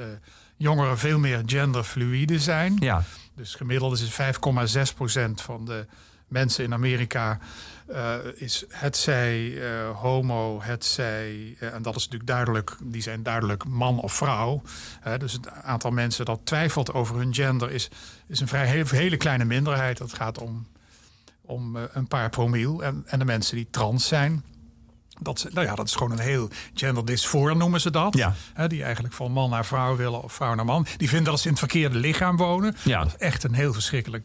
jongeren 0.57 0.99
veel 0.99 1.19
meer 1.19 1.43
genderfluïde 1.47 2.39
zijn. 2.39 2.77
Ja, 2.79 3.03
Dus 3.35 3.55
gemiddeld 3.55 3.93
is 3.93 4.01
het 4.01 4.11
5,6% 4.11 5.43
van 5.43 5.65
de 5.65 5.87
mensen 6.31 6.65
in 6.65 6.73
Amerika 6.73 7.39
eh, 7.87 8.15
is 8.35 8.65
het 8.69 8.97
zij 8.97 9.63
eh, 9.63 9.91
homo, 10.01 10.61
het 10.63 10.85
zij, 10.85 11.57
eh, 11.61 11.75
en 11.75 11.83
dat 11.83 11.97
is 11.97 12.03
natuurlijk 12.05 12.31
duidelijk, 12.31 12.77
die 12.83 13.03
zijn 13.03 13.23
duidelijk 13.23 13.65
man 13.65 13.99
of 14.01 14.13
vrouw. 14.13 14.63
Dus 15.19 15.33
het 15.33 15.51
aantal 15.51 15.91
mensen 15.91 16.25
dat 16.25 16.41
twijfelt 16.45 16.93
over 16.93 17.17
hun 17.17 17.35
gender 17.35 17.71
is, 17.71 17.89
is 18.29 18.41
een 18.41 18.49
vrij 18.49 18.67
hele, 18.67 18.85
hele 18.97 19.17
kleine 19.17 19.45
minderheid. 19.45 19.99
Dat 19.99 20.13
gaat 20.13 20.39
om, 20.39 20.67
om 21.41 21.77
een 21.93 22.09
paar 22.09 22.31
promiel. 22.31 22.83
En, 22.85 23.03
en 23.07 23.19
de 23.19 23.25
mensen 23.25 23.57
die 23.57 23.69
trans 23.71 24.07
zijn. 24.09 24.43
Dat, 25.21 25.39
ze- 25.41 25.51
nou 25.53 25.67
ja, 25.67 25.75
dat 25.75 25.87
is 25.87 25.95
gewoon 25.95 26.13
een 26.13 26.19
heel 26.19 26.49
gender 26.75 27.07
dysfor 27.07 27.57
noemen 27.57 27.81
ze 27.81 27.91
dat. 27.91 28.17
Ja. 28.17 28.35
Die 28.67 28.83
eigenlijk 28.85 29.15
van 29.15 29.33
man 29.33 29.51
naar 29.51 29.67
vrouw 29.67 29.97
willen 29.97 30.23
of 30.23 30.33
vrouw 30.33 30.55
naar 30.55 30.65
man. 30.65 30.87
Die 30.97 31.09
vinden 31.09 31.31
dat 31.31 31.39
ze 31.41 31.45
in 31.45 31.51
het 31.51 31.59
verkeerde 31.59 31.99
lichaam 31.99 32.37
wonen. 32.37 32.77
Ja. 32.85 32.99
Dat 33.03 33.07
is 33.15 33.17
echt 33.19 33.45
een 33.45 33.55
heel 33.55 33.73
verschrikkelijk 33.73 34.25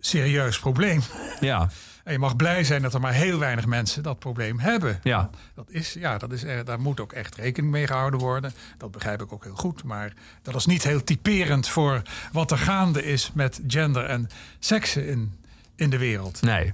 serieus 0.00 0.58
probleem. 0.58 1.00
ja, 1.40 1.68
En 2.04 2.12
je 2.12 2.18
mag 2.18 2.36
blij 2.36 2.64
zijn 2.64 2.82
dat 2.82 2.94
er 2.94 3.00
maar 3.00 3.12
heel 3.12 3.38
weinig 3.38 3.66
mensen 3.66 4.02
dat 4.02 4.18
probleem 4.18 4.58
hebben. 4.58 5.00
ja. 5.02 5.30
Dat 5.54 5.70
is, 5.70 5.92
ja, 5.92 6.18
dat 6.18 6.32
is, 6.32 6.42
er- 6.44 6.64
daar 6.64 6.80
moet 6.80 7.00
ook 7.00 7.12
echt 7.12 7.34
rekening 7.34 7.72
mee 7.72 7.86
gehouden 7.86 8.20
worden. 8.20 8.52
Dat 8.78 8.90
begrijp 8.90 9.22
ik 9.22 9.32
ook 9.32 9.44
heel 9.44 9.54
goed. 9.54 9.84
Maar 9.84 10.12
dat 10.42 10.54
is 10.54 10.66
niet 10.66 10.82
heel 10.84 11.04
typerend 11.04 11.68
voor 11.68 12.02
wat 12.32 12.50
er 12.50 12.58
gaande 12.58 13.04
is 13.04 13.30
met 13.34 13.60
gender 13.66 14.04
en 14.04 14.28
seksen 14.58 15.06
in, 15.06 15.34
in 15.76 15.90
de 15.90 15.98
wereld. 15.98 16.42
Nee. 16.42 16.72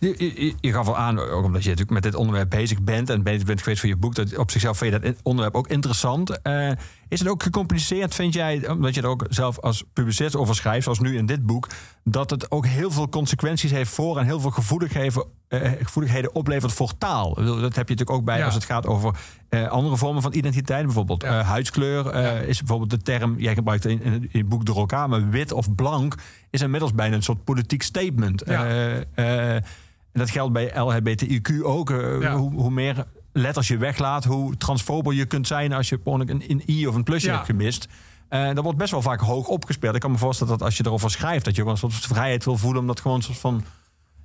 Je, 0.00 0.14
je, 0.18 0.54
je 0.60 0.72
gaf 0.72 0.86
al 0.86 0.96
aan, 0.96 1.18
ook 1.18 1.44
omdat 1.44 1.62
je 1.62 1.68
natuurlijk 1.68 1.90
met 1.94 2.02
dit 2.02 2.14
onderwerp 2.14 2.50
bezig 2.50 2.82
bent 2.82 3.10
en 3.10 3.22
bezig 3.22 3.44
bent 3.44 3.62
geweest 3.62 3.80
voor 3.80 3.88
je 3.88 3.96
boek, 3.96 4.14
dat 4.14 4.36
op 4.36 4.50
zichzelf 4.50 4.78
vind 4.78 4.92
je 4.92 4.98
dat 5.00 5.14
onderwerp 5.22 5.54
ook 5.56 5.68
interessant. 5.68 6.42
Eh, 6.42 6.70
is 7.12 7.18
het 7.18 7.28
ook 7.28 7.42
gecompliceerd, 7.42 8.14
vind 8.14 8.34
jij, 8.34 8.68
omdat 8.68 8.94
je 8.94 9.00
er 9.02 9.06
ook 9.08 9.26
zelf 9.28 9.58
als 9.60 9.84
publicist 9.92 10.36
over 10.36 10.54
schrijft, 10.54 10.82
zoals 10.82 10.98
nu 11.00 11.16
in 11.16 11.26
dit 11.26 11.46
boek, 11.46 11.68
dat 12.04 12.30
het 12.30 12.50
ook 12.50 12.66
heel 12.66 12.90
veel 12.90 13.08
consequenties 13.08 13.70
heeft 13.70 13.90
voor 13.90 14.18
en 14.18 14.24
heel 14.24 14.40
veel 14.40 14.50
gevoeligheden, 14.50 15.24
eh, 15.48 15.70
gevoeligheden 15.82 16.34
oplevert 16.34 16.72
voor 16.72 16.98
taal? 16.98 17.34
Dat 17.34 17.44
heb 17.46 17.54
je 17.88 17.94
natuurlijk 17.94 18.10
ook 18.10 18.24
bij 18.24 18.38
Ja. 18.38 18.44
als 18.44 18.54
het 18.54 18.64
gaat 18.64 18.86
over 18.86 19.14
eh, 19.48 19.68
andere 19.68 19.96
vormen 19.96 20.22
van 20.22 20.32
identiteit, 20.34 20.84
bijvoorbeeld 20.84 21.22
Ja. 21.22 21.38
eh, 21.38 21.48
huidskleur. 21.48 22.06
eh, 22.06 22.22
Ja. 22.22 22.30
Is 22.38 22.58
bijvoorbeeld 22.58 22.90
de 22.90 22.98
term, 23.02 23.34
jij 23.38 23.54
gebruikt 23.54 23.84
in, 23.84 24.02
in 24.02 24.28
het 24.32 24.48
boek 24.48 24.64
door 24.64 24.76
elkaar, 24.76 25.08
maar 25.08 25.28
wit 25.30 25.52
of 25.52 25.74
blank 25.74 26.14
is 26.50 26.60
inmiddels 26.60 26.94
bijna 26.94 27.16
een 27.16 27.22
soort 27.22 27.44
politiek 27.44 27.82
statement. 27.82 28.42
Eh, 28.42 28.96
eh, 29.14 29.54
en 29.54 30.20
dat 30.20 30.30
geldt 30.30 30.52
bij 30.52 30.70
LHBTIQ 30.74 31.62
ook. 31.62 31.90
Eh, 31.90 32.34
hoe, 32.34 32.52
hoe 32.54 32.70
meer 32.70 33.04
letters 33.32 33.68
je 33.68 33.76
weglaat, 33.76 34.24
hoe 34.24 34.56
transfober 34.56 35.14
je 35.14 35.24
kunt 35.26 35.46
zijn 35.46 35.72
als 35.72 35.88
je 35.88 36.00
gewoon 36.04 36.20
een, 36.20 36.44
een 36.48 36.62
i 36.68 36.86
of 36.86 36.94
een 36.94 37.02
plusje 37.04 37.26
Ja. 37.26 37.34
hebt 37.34 37.46
gemist. 37.46 37.88
Eh 38.28 38.46
dat 38.54 38.64
wordt 38.64 38.78
best 38.78 38.90
wel 38.90 39.02
vaak 39.02 39.20
hoog 39.20 39.46
opgespeeld. 39.48 39.94
Ik 39.94 40.00
kan 40.00 40.10
me 40.10 40.18
voorstellen 40.18 40.52
dat 40.52 40.62
als 40.62 40.76
je 40.76 40.86
erover 40.86 41.10
schrijft, 41.10 41.44
dat 41.44 41.56
je 41.56 41.62
ook 41.62 41.68
een 41.68 41.76
soort 41.76 41.94
vrijheid 41.94 42.44
wil 42.44 42.56
voelen 42.56 42.80
om 42.80 42.86
dat 42.86 43.00
gewoon 43.00 43.22
soort 43.22 43.38
van 43.38 43.64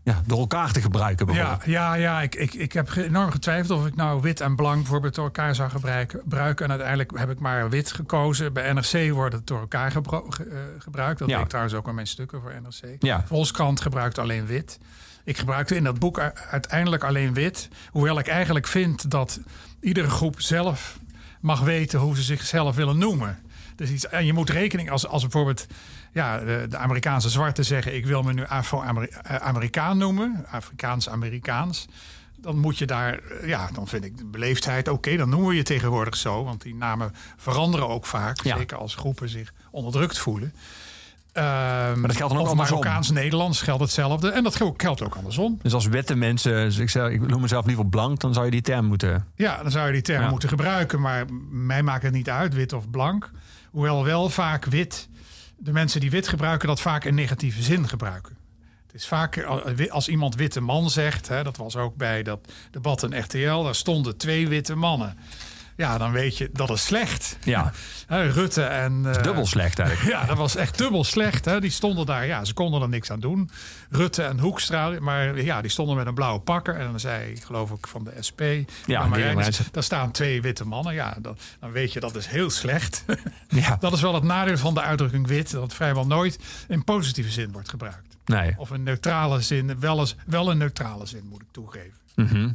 ja, 0.04 0.22
door 0.26 0.39
elkaar 0.39 0.72
te 0.72 0.82
gebruiken. 0.82 1.26
Ja, 1.28 1.34
bijvoorbeeld. 1.34 1.65
ja, 1.65 1.93
ja 1.93 2.22
ik, 2.22 2.36
ik, 2.36 2.54
ik 2.54 2.74
heb 2.74 2.96
enorm 2.96 3.32
getwijfeld 3.32 3.80
of 3.80 3.86
ik 3.88 3.96
nou 3.96 4.22
wit 4.22 4.41
en 4.41 4.56
blank 4.56 4.76
bijvoorbeeld 4.82 5.15
door 5.15 5.24
elkaar 5.26 5.56
zou 5.56 5.70
gebruiken. 5.70 6.20
gebruiken. 6.20 6.63
En 6.65 6.72
uiteindelijk 6.72 7.12
heb 7.17 7.30
ik 7.30 7.39
maar 7.39 7.70
wit 7.70 7.91
gekozen. 7.91 8.54
Bij 8.54 8.74
NRC 8.74 9.12
wordt 9.13 9.34
het 9.36 9.48
door 9.48 9.60
elkaar 9.60 9.91
ge- 9.91 10.02
eh, 10.52 10.58
gebruikt. 10.80 11.20
Dat 11.20 11.28
Ja. 11.28 11.34
deed 11.34 11.43
ik 11.43 11.50
trouwens 11.50 11.76
ook 11.76 11.88
in 11.88 11.96
mijn 11.96 12.08
stukken 12.08 12.41
voor 12.41 12.54
NRC. 12.62 12.96
Ja. 13.00 13.24
Volkskrant 13.26 13.82
gebruikt 13.82 14.17
alleen 14.17 14.46
wit. 14.46 14.80
Ik 15.27 15.37
gebruikte 15.37 15.75
in 15.75 15.83
dat 15.83 15.99
boek 15.99 16.19
uiteindelijk 16.49 17.03
alleen 17.03 17.33
wit. 17.33 17.69
Hoewel 17.91 18.19
ik 18.19 18.27
eigenlijk 18.27 18.67
vind 18.67 19.11
dat 19.11 19.39
iedere 19.81 20.09
groep 20.09 20.41
zelf 20.41 20.97
mag 21.41 21.59
weten 21.59 21.99
hoe 21.99 22.15
ze 22.15 22.21
zichzelf 22.21 22.75
willen 22.75 22.97
noemen. 22.97 23.39
Dus 23.75 23.89
iets, 23.89 24.07
en 24.07 24.25
je 24.25 24.33
moet 24.33 24.49
rekening 24.49 24.91
als, 24.91 25.07
als 25.07 25.21
bijvoorbeeld 25.21 25.67
ja, 26.13 26.39
de, 26.39 26.77
Amerikaanse 26.77 27.29
zwarten 27.29 27.65
zeggen: 27.65 27.95
Ik 27.95 28.05
wil 28.05 28.21
me 28.21 28.33
nu 28.33 28.45
Afro-Amerikaan 28.45 29.97
noemen, 29.97 30.45
Afrikaans-Amerikaans. 30.49 31.87
Dan 32.37 32.57
moet 32.57 32.77
je 32.77 32.85
daar, 32.85 33.19
eh, 33.19 33.47
ja, 33.47 33.69
dan 33.73 33.87
vind 33.87 34.03
ik 34.03 34.17
de 34.17 34.25
beleefdheid 34.25 34.87
oké, 34.87 35.17
dan 35.17 35.29
noemen 35.29 35.49
we 35.49 35.55
je 35.55 35.63
tegenwoordig 35.63 36.17
zo. 36.17 36.43
Want 36.43 36.61
die 36.61 36.75
namen 36.75 37.13
veranderen 37.37 37.87
ook 37.87 38.05
vaak, 38.05 38.43
Ja. 38.43 38.57
zeker 38.57 38.77
als 38.77 38.95
groepen 38.95 39.29
zich 39.29 39.53
onderdrukt 39.71 40.17
voelen. 40.17 40.53
Maar 41.43 42.02
dat 42.02 42.15
geldt 42.15 42.34
dan 42.34 42.47
ook. 42.47 42.56
Marokkaans-Nederlands 42.56 43.62
geldt 43.62 43.82
hetzelfde. 43.82 44.30
En 44.30 44.43
dat 44.43 44.56
geldt 44.56 45.02
ook 45.02 45.15
andersom. 45.15 45.60
Dus 45.62 45.73
als 45.73 45.86
witte 45.88 46.15
mensen, 46.15 46.52
dus 46.54 46.78
ik, 46.78 46.89
zeg, 46.89 47.10
ik 47.10 47.28
noem 47.28 47.41
mezelf 47.41 47.65
liever 47.65 47.86
blank, 47.86 48.19
dan 48.19 48.34
zou 48.34 48.45
je 48.45 48.52
die 48.52 48.62
term 48.62 48.86
moeten. 48.86 49.26
Ja, 49.36 49.62
dan 49.62 49.71
zou 49.71 49.88
je 49.88 49.93
die 49.93 50.02
term 50.02 50.21
Ja. 50.23 50.30
moeten 50.30 50.50
gebruiken. 50.50 51.02
Maar 51.02 51.26
mij 51.50 51.84
maakt 51.84 52.04
het 52.04 52.13
niet 52.13 52.30
uit, 52.30 52.54
wit 52.54 52.73
of 52.73 52.89
blank. 52.89 53.32
Hoewel 53.71 54.04
wel 54.04 54.30
vaak 54.30 54.65
wit, 54.65 55.10
de 55.58 55.71
mensen 55.71 56.00
die 56.00 56.10
wit 56.12 56.28
gebruiken, 56.28 56.67
dat 56.67 56.82
vaak 56.82 57.06
in 57.06 57.15
negatieve 57.15 57.62
zin 57.62 57.88
gebruiken. 57.88 58.36
Het 58.86 58.95
is 58.95 59.08
vaak 59.08 59.36
eh, 59.36 59.91
als 59.91 60.08
iemand 60.08 60.36
witte 60.36 60.62
man 60.62 60.89
zegt, 60.89 61.28
hè, 61.28 61.43
dat 61.43 61.58
was 61.58 61.76
ook 61.76 61.95
bij 61.95 62.23
dat 62.23 62.39
debat 62.71 63.04
in 63.04 63.19
RTL, 63.19 63.63
daar 63.63 63.76
stonden 63.76 64.17
twee 64.17 64.47
witte 64.47 64.76
mannen. 64.76 65.17
Ja, 65.77 65.97
dan 65.97 66.11
weet 66.11 66.37
je 66.37 66.49
dat 66.53 66.69
is 66.69 66.85
slecht. 66.85 67.37
Ja, 67.43 67.71
Rutte 68.07 68.63
en... 68.63 69.01
eh, 69.15 69.23
dubbel 69.23 69.45
slecht 69.45 69.79
eigenlijk. 69.79 70.09
Ja, 70.19 70.25
dat 70.25 70.37
was 70.37 70.55
echt 70.55 70.77
dubbel 70.77 71.03
slecht. 71.03 71.45
Hè. 71.45 71.59
Die 71.61 71.69
stonden 71.71 72.05
daar, 72.05 72.25
ja, 72.25 72.45
ze 72.45 72.53
konden 72.53 72.81
er 72.81 72.89
niks 72.89 73.11
aan 73.11 73.19
doen. 73.19 73.49
Rutte 73.89 74.23
en 74.23 74.39
Hoekstra, 74.39 74.93
maar 74.99 75.41
ja, 75.41 75.61
die 75.61 75.71
stonden 75.71 75.95
met 75.95 76.07
een 76.07 76.13
blauwe 76.13 76.39
pakker. 76.39 76.75
En 76.75 76.85
dan 76.85 76.99
zei, 76.99 77.31
ik 77.31 77.43
geloof 77.43 77.71
ik, 77.71 77.87
van 77.87 78.03
de 78.03 78.11
SP. 78.27 78.41
Ja, 78.85 79.05
maar 79.05 79.19
daar 79.71 79.83
staan 79.83 80.11
twee 80.11 80.41
witte 80.41 80.65
mannen. 80.65 80.93
Ja, 80.93 81.17
dan, 81.21 81.37
dan 81.59 81.71
weet 81.71 81.93
je 81.93 81.99
dat 81.99 82.15
is 82.15 82.27
heel 82.27 82.49
slecht. 82.49 83.03
Ja. 83.49 83.77
Dat 83.79 83.93
is 83.93 84.01
wel 84.01 84.13
het 84.13 84.23
nadeel 84.23 84.57
van 84.57 84.73
de 84.73 84.81
uitdrukking 84.81 85.27
wit. 85.27 85.51
Dat 85.51 85.73
vrijwel 85.73 86.05
nooit 86.07 86.39
in 86.67 86.83
positieve 86.83 87.31
zin 87.31 87.51
wordt 87.51 87.69
gebruikt. 87.69 88.17
Nee. 88.25 88.53
Of 88.57 88.71
in 88.71 88.83
neutrale 88.83 89.41
zin, 89.41 89.79
wel, 89.79 89.99
eens, 89.99 90.15
wel 90.25 90.51
een 90.51 90.57
neutrale 90.57 91.05
zin 91.05 91.23
moet 91.29 91.41
ik 91.41 91.47
toegeven. 91.51 91.93
Mhm. 92.15 92.49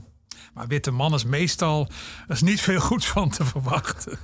Maar 0.54 0.66
witte 0.66 0.90
man 0.90 1.14
is 1.14 1.24
meestal, 1.24 1.88
is 2.28 2.42
niet 2.42 2.60
veel 2.60 2.80
goeds 2.80 3.06
van 3.06 3.30
te 3.30 3.44
verwachten. 3.44 4.18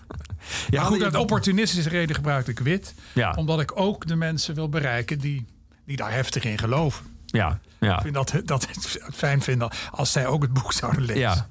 Ja, 0.70 0.80
maar 0.80 0.90
goed, 0.90 1.02
uit 1.02 1.14
opportunistische 1.14 1.88
reden 1.88 2.16
gebruik 2.16 2.48
ik 2.48 2.58
wit. 2.58 2.94
Ja. 3.14 3.32
Omdat 3.36 3.60
ik 3.60 3.80
ook 3.80 4.06
de 4.06 4.16
mensen 4.16 4.54
wil 4.54 4.68
bereiken 4.68 5.18
die, 5.18 5.46
die 5.84 5.96
daar 5.96 6.12
heftig 6.12 6.44
in 6.44 6.58
geloven. 6.58 7.06
Ja, 7.26 7.60
ja. 7.78 7.94
Ik 7.94 8.00
vind 8.00 8.14
dat, 8.14 8.34
dat 8.44 8.66
het 8.66 9.00
fijn 9.14 9.42
vinden 9.42 9.70
als 9.90 10.12
zij 10.12 10.26
ook 10.26 10.42
het 10.42 10.52
boek 10.52 10.72
zouden 10.72 11.02
lezen. 11.02 11.20
Ja. 11.20 11.48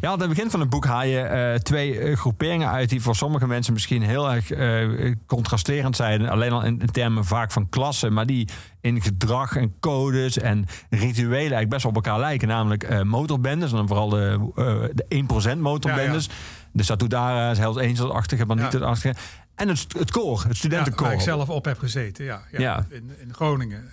Ja, 0.00 0.10
aan 0.10 0.20
het 0.20 0.28
begin 0.28 0.50
van 0.50 0.60
het 0.60 0.68
boek 0.70 0.84
haal 0.86 1.04
je 1.04 1.20
eh, 1.20 1.54
twee 1.54 1.98
eh, 1.98 2.16
groeperingen 2.16 2.68
uit 2.68 2.88
die 2.88 3.02
voor 3.02 3.16
sommige 3.16 3.46
mensen 3.46 3.72
misschien 3.72 4.02
heel 4.02 4.30
erg 4.32 4.50
eh, 4.50 5.14
contrasterend 5.26 5.96
zijn. 5.96 6.28
Alleen 6.28 6.52
al 6.52 6.62
in, 6.64 6.80
in 6.80 6.90
termen 6.90 7.24
vaak 7.24 7.52
van 7.52 7.68
klassen, 7.68 8.12
maar 8.12 8.26
die 8.26 8.48
in 8.80 9.02
gedrag 9.02 9.56
en 9.56 9.74
codes 9.80 10.38
en 10.38 10.64
rituelen 10.90 11.36
eigenlijk 11.38 11.68
best 11.70 11.82
wel 11.82 11.92
op 11.92 12.04
elkaar 12.04 12.18
lijken. 12.20 12.48
Namelijk 12.48 12.82
eh 12.82 13.02
motorbendes, 13.02 13.70
en 13.70 13.76
dan 13.76 13.86
vooral 13.88 14.08
de, 14.08 14.90
de 14.94 15.24
1% 15.54 15.58
motorbendes. 15.58 16.28
De 16.72 16.82
Statue 16.82 17.08
Dara, 17.08 17.54
Hells 17.54 17.76
Angels-achtige, 17.76 18.46
maar 18.46 18.56
niet 18.56 18.64
Ja. 18.72 18.78
het 18.78 18.82
achtige. 18.88 19.14
En 19.54 19.68
het, 19.68 19.86
het 19.98 20.10
koor, 20.10 20.38
het 20.38 20.46
Ja, 20.48 20.54
studentenkoor. 20.54 21.06
waar 21.06 21.14
ik 21.14 21.20
zelf 21.20 21.48
op 21.48 21.64
heb 21.64 21.78
gezeten, 21.78 22.24
ja. 22.24 22.42
ja. 22.52 22.60
Ja. 22.60 22.86
In, 22.88 23.10
in 23.20 23.34
Groningen. 23.34 23.90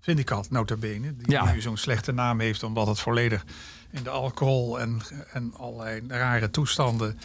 Vindicat, 0.00 0.50
nota 0.50 0.76
bene. 0.76 1.16
Die 1.16 1.30
Ja. 1.30 1.52
nu 1.52 1.60
zo'n 1.60 1.76
slechte 1.76 2.12
naam 2.12 2.40
heeft 2.40 2.62
omdat 2.62 2.86
het 2.86 3.00
volledig 3.00 3.44
in 3.90 4.02
de 4.02 4.10
alcohol 4.10 4.80
en, 4.80 5.00
en 5.32 5.54
allerlei 5.56 6.02
rare 6.08 6.50
toestanden 6.50 7.08
een 7.08 7.16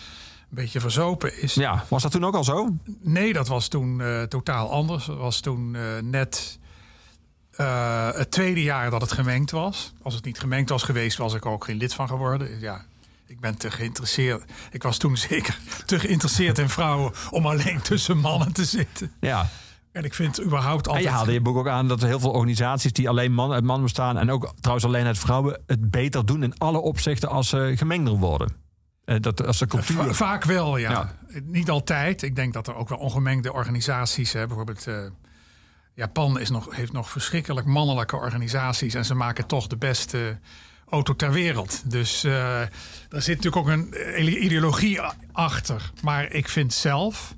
beetje 0.49 0.80
verzopen 0.80 1.41
is. 1.41 1.54
Ja, 1.54 1.86
was 1.89 2.02
dat 2.02 2.12
toen 2.12 2.26
ook 2.26 2.36
al 2.36 2.43
zo? 2.43 2.69
Nee, 3.02 3.34
dat 3.34 3.47
was 3.47 3.67
toen 3.67 4.02
eh, 4.02 4.21
totaal 4.21 4.71
anders. 4.71 5.06
Dat 5.06 5.17
was 5.17 5.39
toen 5.39 5.76
eh, 5.76 5.82
net 6.02 6.60
eh, 7.52 8.12
het 8.12 8.32
tweede 8.32 8.63
jaar 8.63 8.89
dat 8.89 9.02
het 9.02 9.12
gemengd 9.12 9.52
was. 9.52 9.93
Als 10.02 10.13
het 10.13 10.26
niet 10.26 10.39
gemengd 10.39 10.69
was 10.69 10.84
geweest, 10.84 11.17
was 11.17 11.34
ik 11.34 11.45
er 11.45 11.52
ook 11.52 11.65
geen 11.65 11.78
lid 11.78 11.93
van 11.93 12.08
geworden. 12.08 12.60
Ja, 12.60 12.86
ik 13.28 13.39
ben 13.39 13.58
te 13.58 13.71
geïnteresseerd. 13.71 14.43
Ik 14.71 14.84
was 14.84 14.97
toen 14.97 15.17
zeker 15.30 15.60
te 15.86 15.99
geïnteresseerd 15.99 16.58
in 16.58 16.69
vrouwen 16.69 17.13
om 17.30 17.47
alleen 17.47 17.82
tussen 17.82 18.17
mannen 18.17 18.54
te 18.54 18.65
zitten. 18.65 19.12
Ja. 19.19 19.49
En 19.93 20.03
ik 20.03 20.13
vind 20.13 20.41
überhaupt 20.41 20.86
En 20.86 20.91
altijd... 20.91 21.10
je 21.10 21.15
haalde 21.15 21.34
je 21.34 21.41
boek 21.41 21.58
ook 21.58 21.67
aan 21.67 21.88
dat 21.88 22.01
er 22.01 22.08
heel 22.08 22.19
veel 22.19 22.32
organisaties 22.32 22.93
die 22.93 23.10
alleen 23.10 23.34
man 23.34 23.51
uit 23.51 23.63
mannen 23.63 23.84
bestaan 23.84 24.17
en 24.17 24.32
ook 24.32 24.53
trouwens 24.60 24.86
alleen 24.88 25.06
uit 25.06 25.17
vrouwen 25.17 25.62
het 25.67 25.91
beter 25.91 26.25
doen 26.25 26.43
in 26.43 26.58
alle 26.58 26.82
opzichten 26.82 27.29
als 27.29 27.49
ze 27.49 27.73
gemengder 27.75 28.13
worden. 28.13 28.56
Eh, 29.06 29.19
Dat 29.19 29.45
als 29.45 29.60
de 29.60 29.67
cultuur. 29.67 30.13
vaak 30.15 30.43
wel, 30.43 30.77
ja. 30.77 30.91
Ja. 30.91 31.15
Niet 31.43 31.69
altijd. 31.69 32.21
Ik 32.21 32.36
denk 32.36 32.53
dat 32.53 32.67
er 32.67 32.75
ook 32.75 32.89
wel 32.89 32.97
ongemengde 32.97 33.53
organisaties 33.53 34.34
hebben. 34.34 34.58
Bijvoorbeeld 34.58 34.88
eh, 34.88 35.12
Japan 35.93 36.39
is 36.39 36.49
nog, 36.49 36.75
heeft 36.75 36.91
nog 36.91 37.10
verschrikkelijk 37.10 37.67
mannelijke 37.67 38.15
organisaties. 38.15 38.93
En 38.93 39.06
ze 39.06 39.15
maken 39.15 39.47
toch 39.47 39.67
de 39.67 39.77
beste 39.77 40.39
auto 40.89 41.15
ter 41.15 41.32
wereld. 41.32 41.91
Dus 41.91 42.23
eh 42.23 42.32
daar 43.10 43.21
zit 43.21 43.36
natuurlijk 43.43 43.56
ook 43.56 43.67
een 43.67 44.43
ideologie 44.43 45.01
achter. 45.32 45.91
Maar 46.01 46.32
ik 46.32 46.49
vind 46.49 46.73
zelf 46.73 47.36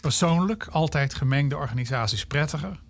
persoonlijk 0.00 0.66
altijd 0.66 1.14
gemengde 1.14 1.56
organisaties 1.56 2.26
prettiger. 2.26 2.80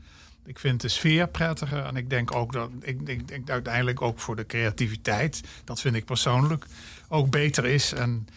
Ik 0.44 0.58
vind 0.58 0.80
de 0.80 0.88
sfeer 0.88 1.28
prettiger. 1.28 1.84
En 1.84 1.96
ik 1.96 2.10
denk 2.10 2.34
ook 2.34 2.52
dat 2.52 2.70
ik 2.80 3.06
denk, 3.06 3.28
denk 3.28 3.50
uiteindelijk 3.50 4.02
ook 4.02 4.18
voor 4.18 4.36
de 4.36 4.46
creativiteit, 4.46 5.42
dat 5.64 5.80
vind 5.80 5.94
ik 5.94 6.04
persoonlijk, 6.04 6.66
ook 7.08 7.30
beter 7.30 7.66
is. 7.66 7.92
En 7.92 8.28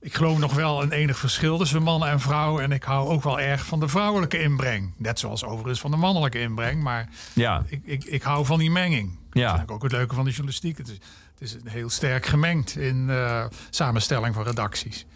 ik 0.00 0.14
geloof 0.14 0.38
nog 0.38 0.54
wel 0.54 0.82
een 0.82 0.92
enig 0.92 1.18
verschil 1.18 1.58
tussen 1.58 1.82
mannen 1.82 2.08
en 2.08 2.20
vrouwen. 2.20 2.62
En 2.62 2.72
ik 2.72 2.82
hou 2.82 3.08
ook 3.08 3.22
wel 3.22 3.40
erg 3.40 3.64
van 3.64 3.80
de 3.80 3.88
vrouwelijke 3.88 4.42
inbreng. 4.42 4.92
Net 4.96 5.18
zoals 5.18 5.44
overigens 5.44 5.80
van 5.80 5.90
de 5.90 5.96
mannelijke 5.96 6.40
inbreng. 6.40 6.82
Maar 6.82 7.08
Ja, 7.32 7.62
ik, 7.66 7.80
ik, 7.84 8.04
ik 8.04 8.22
hou 8.22 8.46
van 8.46 8.58
die 8.58 8.70
menging. 8.70 9.18
Ja. 9.32 9.42
Dat 9.42 9.50
vind 9.56 9.68
ik 9.68 9.74
ook 9.74 9.82
het 9.82 9.92
leuke 9.92 10.14
van 10.14 10.24
de 10.24 10.30
journalistiek. 10.30 10.78
Het 10.78 10.88
is, 10.88 10.98
het 11.38 11.40
is 11.40 11.72
heel 11.72 11.90
sterk 11.90 12.26
gemengd 12.26 12.76
in 12.76 13.10
eh, 13.10 13.44
samenstelling 13.70 14.34
van 14.34 14.44
redacties. 14.44 15.06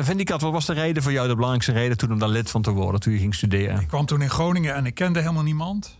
Vind 0.00 0.20
ik 0.20 0.26
dat, 0.26 0.40
wat 0.40 0.52
was 0.52 0.66
de 0.66 0.72
reden 0.72 1.02
voor 1.02 1.12
jou, 1.12 1.28
de 1.28 1.34
belangrijkste 1.34 1.72
reden 1.72 1.96
toen 1.96 2.12
om 2.12 2.18
daar 2.18 2.28
lid 2.28 2.50
van 2.50 2.62
te 2.62 2.70
worden, 2.70 3.00
toen 3.00 3.12
je 3.12 3.18
ging 3.18 3.34
studeren? 3.34 3.80
Ik 3.80 3.88
kwam 3.88 4.06
toen 4.06 4.22
in 4.22 4.30
Groningen 4.30 4.74
en 4.74 4.86
ik 4.86 4.94
kende 4.94 5.20
helemaal 5.20 5.42
niemand. 5.42 5.98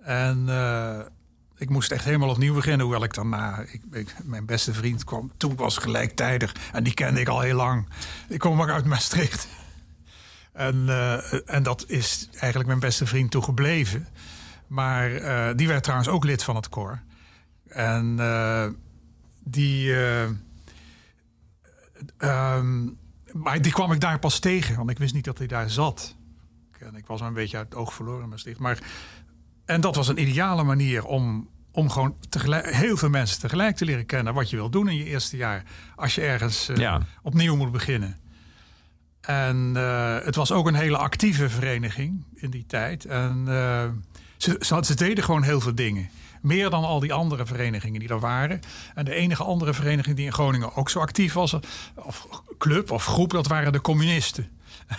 En 0.00 0.44
eh, 0.48 0.98
ik 1.56 1.70
moest 1.70 1.92
echt 1.92 2.04
helemaal 2.04 2.28
opnieuw 2.28 2.54
beginnen. 2.54 2.80
Hoewel 2.80 3.04
ik 3.04 3.14
daarna, 3.14 3.58
ik, 3.58 3.80
ik, 3.92 4.14
mijn 4.24 4.46
beste 4.46 4.74
vriend 4.74 5.04
kwam, 5.04 5.32
toen 5.36 5.56
was 5.56 5.76
gelijktijdig. 5.76 6.54
En 6.72 6.84
die 6.84 6.94
kende 6.94 7.20
ik 7.20 7.28
al 7.28 7.40
heel 7.40 7.56
lang. 7.56 7.88
Ik 8.28 8.38
kom 8.38 8.62
ook 8.62 8.70
uit 8.70 8.84
Maastricht. 8.84 9.48
En, 10.52 10.84
eh, 10.88 11.54
en 11.54 11.62
dat 11.62 11.84
is 11.86 12.28
eigenlijk 12.32 12.66
mijn 12.66 12.80
beste 12.80 13.06
vriend 13.06 13.30
toen 13.30 13.44
gebleven. 13.44 14.08
Maar 14.66 15.14
eh, 15.14 15.56
die 15.56 15.68
werd 15.68 15.82
trouwens 15.82 16.08
ook 16.08 16.24
lid 16.24 16.42
van 16.42 16.56
het 16.56 16.68
koor. 16.68 17.00
En 17.68 18.16
die. 19.44 19.94
eh, 19.94 20.28
ehm, 22.56 22.86
maar 23.34 23.62
die 23.62 23.72
kwam 23.72 23.92
ik 23.92 24.00
daar 24.00 24.18
pas 24.18 24.38
tegen, 24.38 24.76
want 24.76 24.90
ik 24.90 24.98
wist 24.98 25.14
niet 25.14 25.24
dat 25.24 25.38
hij 25.38 25.46
daar 25.46 25.70
zat. 25.70 26.16
En 26.78 26.94
ik 26.94 27.06
was 27.06 27.20
een 27.20 27.32
beetje 27.34 27.56
uit 27.56 27.68
het 27.68 27.74
oog 27.78 27.94
verloren 27.94 28.22
in 28.22 28.28
Maastricht. 28.28 28.58
Maar, 28.58 28.78
en 29.64 29.80
dat 29.80 29.94
was 29.96 30.08
een 30.08 30.20
ideale 30.20 30.62
manier 30.62 31.04
om, 31.04 31.48
om 31.70 31.90
gewoon 31.90 32.16
tegelijk, 32.28 32.74
heel 32.74 32.96
veel 32.96 33.08
mensen 33.08 33.40
tegelijk 33.40 33.76
te 33.76 33.84
leren 33.84 34.06
kennen. 34.06 34.34
Wat 34.34 34.50
je 34.50 34.56
wil 34.56 34.70
doen 34.70 34.88
in 34.88 34.96
je 34.96 35.04
eerste 35.04 35.36
jaar. 35.36 35.62
Als 35.96 36.14
je 36.14 36.20
ergens 36.20 36.68
eh, 36.68 36.76
Ja. 36.76 37.00
opnieuw 37.22 37.56
moet 37.56 37.72
beginnen. 37.72 38.18
En 39.20 39.72
eh, 39.76 40.18
het 40.24 40.34
was 40.34 40.52
ook 40.52 40.66
een 40.66 40.74
hele 40.74 40.96
actieve 40.96 41.48
vereniging 41.48 42.24
in 42.34 42.50
die 42.50 42.66
tijd. 42.66 43.04
En 43.04 43.44
eh, 43.46 43.88
ze, 44.36 44.56
ze, 44.60 44.78
ze 44.84 44.94
deden 44.94 45.24
gewoon 45.24 45.42
heel 45.42 45.60
veel 45.60 45.74
dingen. 45.74 46.08
Meer 46.44 46.70
dan 46.70 46.84
al 46.84 47.00
die 47.00 47.12
andere 47.12 47.46
verenigingen 47.46 48.00
die 48.00 48.08
er 48.08 48.20
waren. 48.20 48.60
En 48.94 49.04
de 49.04 49.14
enige 49.14 49.44
andere 49.44 49.74
vereniging 49.74 50.16
die 50.16 50.24
in 50.24 50.32
Groningen 50.32 50.76
ook 50.76 50.90
zo 50.90 50.98
actief 51.00 51.32
was, 51.32 51.56
of 51.94 52.28
club 52.58 52.90
of 52.90 53.04
groep, 53.04 53.30
dat 53.30 53.46
waren 53.46 53.72
de 53.72 53.80
communisten. 53.80 54.48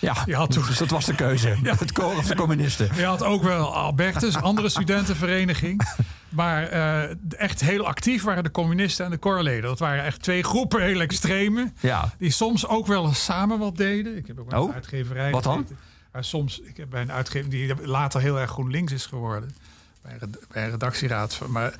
Ja, 0.00 0.14
Je 0.26 0.34
had 0.34 0.50
toen- 0.52 0.64
dus 0.66 0.78
dat 0.78 0.90
was 0.90 1.04
de 1.04 1.14
keuze. 1.14 1.48
Het 1.62 1.92
koor 1.92 2.16
of 2.16 2.26
de 2.26 2.34
communisten. 2.36 2.90
Je 2.96 3.04
had 3.04 3.22
ook 3.22 3.42
wel 3.42 3.74
Albertus, 3.74 4.36
andere 4.36 4.68
studentenvereniging. 4.68 5.82
Maar 6.28 6.62
eh, 6.68 7.10
echt 7.40 7.60
heel 7.60 7.86
actief 7.86 8.22
waren 8.22 8.42
de 8.44 8.50
communisten 8.50 9.04
en 9.04 9.10
de 9.10 9.16
koorleden. 9.16 9.62
Dat 9.62 9.78
waren 9.78 10.04
echt 10.04 10.22
twee 10.22 10.42
groepen 10.42 10.82
heel 10.82 11.00
extreme. 11.00 11.72
Ja, 11.80 12.12
Die 12.18 12.30
soms 12.30 12.66
ook 12.66 12.86
wel 12.86 13.06
eens 13.06 13.24
samen 13.24 13.58
wat 13.58 13.76
deden. 13.76 14.16
Ik 14.16 14.26
heb 14.26 14.38
ook 14.38 14.52
Oh, 14.54 14.68
een 14.68 14.74
uitgeverij 14.74 15.30
wat 15.30 15.42
dan? 15.42 15.66
Maar 16.12 16.24
soms, 16.24 16.60
ik 16.60 16.76
heb 16.76 16.90
bij 16.90 17.02
een 17.02 17.12
uitgever 17.12 17.50
die 17.50 17.86
later 17.86 18.20
heel 18.20 18.38
erg 18.38 18.50
GroenLinks 18.50 18.92
is 18.92 19.06
geworden. 19.06 19.54
Bij 20.02 20.18
bij 20.48 20.64
een 20.64 20.70
redactieraad. 20.70 21.40
Maar 21.48 21.74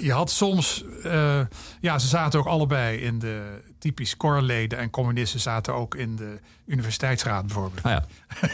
je 0.00 0.12
had 0.12 0.30
soms... 0.30 0.84
eh, 1.02 1.40
ja, 1.80 1.98
ze 1.98 2.06
zaten 2.06 2.38
ook 2.38 2.46
allebei 2.46 2.98
in 2.98 3.18
de 3.18 3.62
typisch 3.78 4.16
koorleden. 4.16 4.78
En 4.78 4.90
communisten 4.90 5.40
zaten 5.40 5.74
ook 5.74 5.94
in 5.94 6.16
de 6.16 6.40
universiteitsraad 6.66 7.46
bijvoorbeeld. 7.46 7.82
nou 7.82 8.00
ja. 8.00 8.06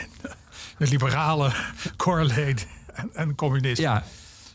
De 0.79 0.87
liberale 0.87 1.53
koorleden 1.97 2.67
en, 2.95 3.11
en 3.15 3.35
communisten. 3.35 3.85
ja. 3.85 4.05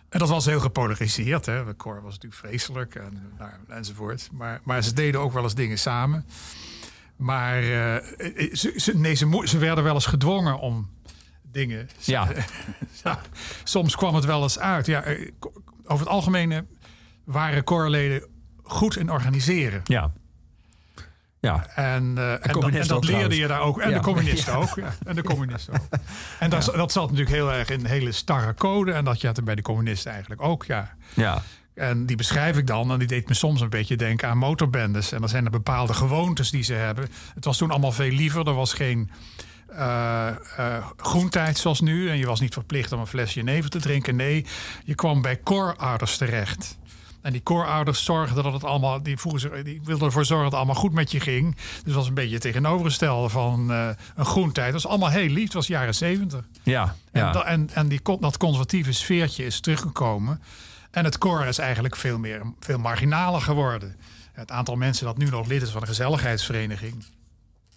En 0.10 0.20
dat 0.20 0.30
was 0.30 0.46
heel 0.46 0.60
gepolariseerd. 0.60 1.46
Hè. 1.46 1.66
De 1.66 1.74
koor 1.74 2.02
was 2.02 2.14
natuurlijk 2.14 2.42
vreselijk 2.42 2.96
en, 2.96 3.34
nou, 3.38 3.52
enzovoort. 3.68 4.30
Maar, 4.32 4.60
maar 4.64 4.84
ze 4.84 4.94
deden 4.94 5.22
ook 5.22 5.34
wel 5.34 5.44
eens 5.44 5.56
dingen 5.56 5.78
samen. 5.80 6.26
Maar 7.16 7.58
eh, 7.58 7.96
eh, 7.96 8.54
ze, 8.54 8.74
ze, 8.76 8.98
nee, 8.98 9.14
ze, 9.14 9.42
ze 9.44 9.58
werden 9.58 9.84
wel 9.84 9.94
eens 9.94 10.06
gedwongen 10.06 10.60
om 10.60 10.90
dingen. 11.54 11.90
Ja. 12.06 12.28
Soms 13.64 13.96
kwam 13.96 14.16
het 14.16 14.26
wel 14.26 14.44
eens 14.44 14.60
uit. 14.60 14.86
Ja, 14.86 15.02
eh, 15.04 15.28
over 15.86 16.06
het 16.06 16.16
algemeen 16.16 16.52
eh, 16.52 16.60
waren 17.24 17.64
koorleden 17.64 18.28
goed 18.64 18.98
in 18.98 19.10
organiseren. 19.12 19.82
Ja. 19.84 20.12
Ja. 21.40 21.66
En, 21.76 22.14
eh, 22.18 22.32
en, 22.34 22.40
dat, 22.88 22.90
en 22.90 23.06
leerde 23.06 23.38
je 23.38 23.48
daar 23.48 23.62
ook. 23.62 23.80
En 23.80 23.90
Ja. 23.90 23.98
de 23.98 24.04
communisten 24.04 24.54
Ja. 24.54 24.60
ook. 24.60 24.76
Ja. 24.76 24.96
En 25.06 25.16
de 25.16 25.24
communisten 25.24 25.74
ook. 25.74 25.88
En 26.40 26.50
dat, 26.50 26.72
dat 26.76 26.92
zat 26.92 27.04
natuurlijk 27.04 27.36
heel 27.36 27.52
erg 27.52 27.70
in 27.70 27.80
een 27.80 27.86
hele 27.86 28.12
starre 28.12 28.54
code. 28.54 28.92
En 28.92 29.06
dat 29.06 29.22
had 29.22 29.38
er 29.38 29.44
bij 29.44 29.56
de 29.56 29.62
communisten 29.62 30.12
eigenlijk 30.12 30.42
ook, 30.42 30.66
ja. 30.66 30.96
Ja. 31.14 31.42
En 31.74 32.06
die 32.06 32.16
beschrijf 32.18 32.58
ik 32.58 32.68
dan. 32.68 32.92
En 32.92 33.00
die 33.00 33.08
deed 33.08 33.28
me 33.28 33.34
soms 33.34 33.62
een 33.62 33.70
beetje 33.70 33.96
denken 33.96 34.30
aan 34.30 34.38
motorbendes. 34.38 35.12
En 35.12 35.20
dan 35.20 35.30
zijn 35.30 35.46
er 35.46 35.52
bepaalde 35.52 35.94
gewoontes 35.94 36.50
die 36.52 36.64
ze 36.64 36.74
hebben. 36.74 37.10
Het 37.36 37.46
was 37.46 37.58
toen 37.58 37.72
allemaal 37.72 37.92
veel 37.92 38.12
liever. 38.12 38.48
Er 38.48 38.54
was 38.54 38.74
geen 38.74 39.12
eh, 39.78 40.28
eh, 40.58 40.86
groentijd 40.98 41.58
zoals 41.58 41.82
nu. 41.82 42.10
En 42.10 42.18
je 42.18 42.26
was 42.26 42.40
niet 42.40 42.54
verplicht 42.54 42.92
om 42.92 43.00
een 43.00 43.08
flesje 43.08 43.42
neven 43.42 43.70
te 43.70 43.80
drinken. 43.80 44.16
Nee, 44.16 44.46
je 44.84 44.96
kwam 44.96 45.22
bij 45.22 45.36
koorouders 45.38 46.18
terecht. 46.18 46.78
En 47.22 47.32
die 47.32 47.42
koorouders 47.42 48.04
zorgden 48.04 48.44
dat 48.44 48.54
het 48.54 48.64
allemaal, 48.64 49.04
die, 49.04 49.18
vroegen, 49.18 49.42
zich- 49.42 49.64
die 49.64 49.82
wilden 49.84 50.06
ervoor 50.08 50.26
zorgen 50.26 50.44
dat 50.44 50.52
het 50.60 50.62
allemaal 50.64 50.82
goed 50.82 50.94
met 50.94 51.12
je 51.12 51.20
ging. 51.20 51.56
Dus 51.56 51.84
dat 51.84 51.94
was 51.94 52.08
een 52.08 52.14
beetje 52.14 52.34
het 52.34 52.42
tegenovergestelde 52.42 53.30
van 53.30 53.72
eh, 53.72 53.88
een 54.16 54.26
groentijd. 54.26 54.66
Het 54.74 54.82
was 54.82 54.88
allemaal 54.88 55.10
heel 55.10 55.30
lief, 55.30 55.44
het 55.44 55.54
was 55.54 55.68
jaren 55.68 55.96
zeventig. 55.96 56.42
Ja, 56.64 56.96
En, 57.28 57.32
da- 57.32 57.44
en, 57.46 57.70
en 57.74 57.88
die, 57.88 58.00
dat 58.20 58.38
conservatieve 58.38 58.92
sfeertje 58.92 59.46
is 59.46 59.60
teruggekomen. 59.60 60.42
En 60.92 61.04
het 61.04 61.18
koor 61.18 61.46
is 61.46 61.58
eigenlijk 61.58 61.96
veel, 61.96 62.18
meer, 62.20 62.42
veel 62.60 62.78
marginaler 62.80 63.42
geworden. 63.42 63.96
Het 64.34 64.52
aantal 64.52 64.76
mensen 64.76 65.06
dat 65.06 65.18
nu 65.18 65.26
nog 65.30 65.48
lid 65.48 65.62
is 65.62 65.70
van 65.70 65.82
een 65.82 65.88
gezelligheidsvereniging. 65.88 67.04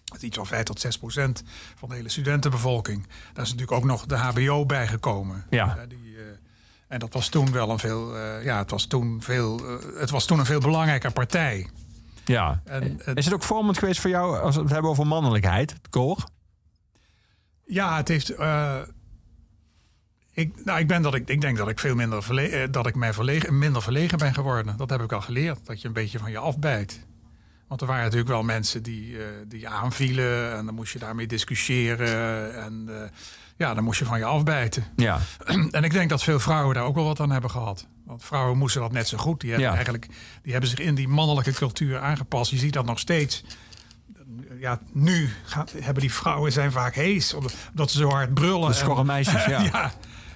Dat 0.07 0.17
is 0.17 0.23
iets 0.23 0.37
van 0.37 0.47
5 0.47 0.63
tot 0.63 0.79
6 0.79 0.97
procent 0.97 1.43
van 1.75 1.89
de 1.89 1.95
hele 1.95 2.09
studentenbevolking. 2.09 3.07
Daar 3.33 3.43
is 3.43 3.51
natuurlijk 3.51 3.77
ook 3.77 3.83
nog 3.83 4.05
de 4.05 4.15
HBO 4.15 4.65
bijgekomen. 4.65 5.45
Ja. 5.49 5.77
Eh, 5.77 5.89
die, 5.89 6.15
eh, 6.17 6.23
en 6.87 6.99
dat 6.99 7.13
was 7.13 7.29
toen 7.29 7.51
wel 7.51 7.69
een 7.69 7.79
veel, 7.79 8.17
eh, 8.17 8.43
ja, 8.43 8.57
het 8.57 8.71
was 8.71 8.85
toen 8.85 9.21
veel, 9.21 9.79
het 9.99 10.09
was 10.09 10.25
toen 10.25 10.39
een 10.39 10.45
veel 10.45 10.59
belangrijker 10.59 11.11
partij. 11.11 11.69
ja. 12.25 12.61
En, 12.65 12.99
Is 13.15 13.25
het 13.25 13.33
ook 13.33 13.43
vormend 13.43 13.77
geweest 13.77 13.99
voor 13.99 14.09
jou 14.09 14.39
als 14.39 14.55
we 14.55 14.61
het 14.61 14.71
hebben 14.71 14.91
over 14.91 15.07
mannelijkheid, 15.07 15.75
koor? 15.89 16.23
Ja, 17.65 17.97
het 17.97 18.07
heeft. 18.07 18.29
ik, 20.33 20.65
nou, 20.65 20.79
ik, 20.79 20.87
ben 20.87 21.01
dat 21.01 21.15
ik, 21.15 21.29
ik 21.29 21.41
denk 21.41 21.57
dat 21.57 21.69
ik 21.69 21.79
veel 21.79 21.95
minder 21.95 22.23
verlegen, 22.23 22.71
dat 22.71 22.87
ik 22.87 22.95
mij 22.95 23.13
verlegen, 23.13 23.57
minder 23.57 23.81
verlegen 23.81 24.17
ben 24.17 24.33
geworden. 24.33 24.77
Dat 24.77 24.89
heb 24.89 25.01
ik 25.01 25.11
al 25.11 25.21
geleerd. 25.21 25.65
Dat 25.65 25.81
je 25.81 25.87
een 25.87 25.93
beetje 25.93 26.19
van 26.19 26.31
je 26.31 26.37
afbijt. 26.37 27.05
Want 27.67 27.81
er 27.81 27.87
waren 27.87 28.03
natuurlijk 28.03 28.29
wel 28.29 28.43
mensen 28.43 28.83
die, 28.83 29.17
eh, 29.17 29.25
die 29.47 29.67
aanvielen. 29.67 30.55
En 30.57 30.65
dan 30.65 30.75
moest 30.75 30.93
je 30.93 30.99
daarmee 30.99 31.27
discussiëren. 31.27 32.55
En 32.63 32.85
eh, 32.89 33.09
ja, 33.57 33.73
dan 33.73 33.83
moest 33.83 33.99
je 33.99 34.05
van 34.05 34.17
je 34.19 34.25
afbijten. 34.25 34.83
Ja. 34.95 35.19
En 35.71 35.83
ik 35.83 35.91
denk 35.91 36.09
dat 36.09 36.23
veel 36.23 36.39
vrouwen 36.39 36.75
daar 36.75 36.83
ook 36.83 36.95
wel 36.95 37.03
wat 37.05 37.19
aan 37.19 37.31
hebben 37.31 37.49
gehad. 37.51 37.87
Want 38.05 38.23
vrouwen 38.23 38.57
moesten 38.57 38.81
dat 38.81 38.91
net 38.91 39.07
zo 39.07 39.17
goed. 39.17 39.39
Die 39.41 39.49
hebben, 39.49 39.67
Ja. 39.69 39.75
eigenlijk, 39.75 40.07
die 40.41 40.51
hebben 40.51 40.69
zich 40.69 40.79
in 40.79 40.95
die 40.95 41.07
mannelijke 41.07 41.53
cultuur 41.53 41.99
aangepast. 41.99 42.51
Je 42.51 42.57
ziet 42.57 42.73
dat 42.73 42.85
nog 42.85 42.99
steeds. 42.99 43.43
Ja, 44.59 44.79
nu 44.91 45.29
gaat, 45.45 45.73
hebben 45.79 46.01
die 46.01 46.13
vrouwen 46.13 46.51
zijn 46.51 46.71
vaak 46.71 46.95
hees. 46.95 47.33
Omdat 47.33 47.91
ze 47.91 47.97
zo 47.97 48.09
hard 48.09 48.33
brullen. 48.33 48.69
De 48.69 48.75
schorre 48.75 48.99
En- 48.99 49.05
meisjes, 49.05 49.45
ja. 49.55 49.61
ja, 49.61 49.91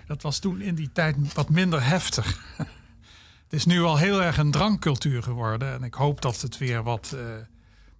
dat 0.08 0.22
was 0.22 0.40
toen 0.40 0.62
in 0.62 0.76
die 0.76 0.90
tijd 0.94 1.16
wat 1.34 1.50
minder 1.50 1.84
heftig. 1.86 2.40
Het 3.52 3.60
is 3.60 3.66
nu 3.66 3.82
al 3.82 3.98
heel 3.98 4.24
erg 4.24 4.38
een 4.38 4.52
drankcultuur 4.52 5.24
geworden. 5.24 5.74
En 5.74 5.84
ik 5.84 5.94
hoop 5.94 6.22
dat 6.22 6.42
het 6.42 6.58
weer 6.58 6.84
wat, 6.84 7.12
eh, 7.16 7.22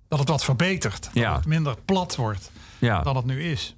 dat 0.08 0.20
het 0.20 0.28
wat 0.30 0.44
verbetert. 0.44 1.04
Dat 1.04 1.14
Ja. 1.14 1.36
het 1.36 1.46
minder 1.46 1.76
plat 1.86 2.16
wordt 2.16 2.52
ja. 2.80 3.02
dan 3.02 3.16
het 3.16 3.26
nu 3.26 3.44
is. 3.44 3.76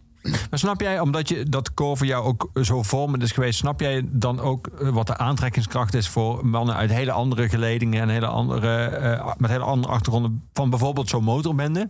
Maar 0.49 0.59
snap 0.59 0.81
jij, 0.81 0.99
omdat 0.99 1.29
je 1.29 1.43
dat 1.49 1.73
koor 1.73 1.97
voor 1.97 2.05
jou 2.07 2.23
ook 2.25 2.49
zo 2.61 2.83
vormend 2.83 3.23
is 3.23 3.31
geweest, 3.31 3.59
snap 3.59 3.79
jij 3.79 4.01
dan 4.05 4.39
ook 4.39 4.67
eh, 4.67 4.89
wat 4.89 5.07
de 5.07 5.17
aantrekkingskracht 5.17 5.93
is 5.93 6.07
voor 6.09 6.45
mannen 6.47 6.75
uit 6.75 6.89
hele 6.89 7.11
andere 7.11 7.49
geledingen 7.49 8.01
en 8.01 8.09
hele 8.09 8.25
andere, 8.27 8.85
eh, 8.85 9.31
met 9.37 9.49
hele 9.49 9.63
andere 9.63 9.93
achtergronden 9.93 10.43
van 10.53 10.69
bijvoorbeeld 10.69 11.09
zo'n 11.09 11.23
motorbende? 11.23 11.89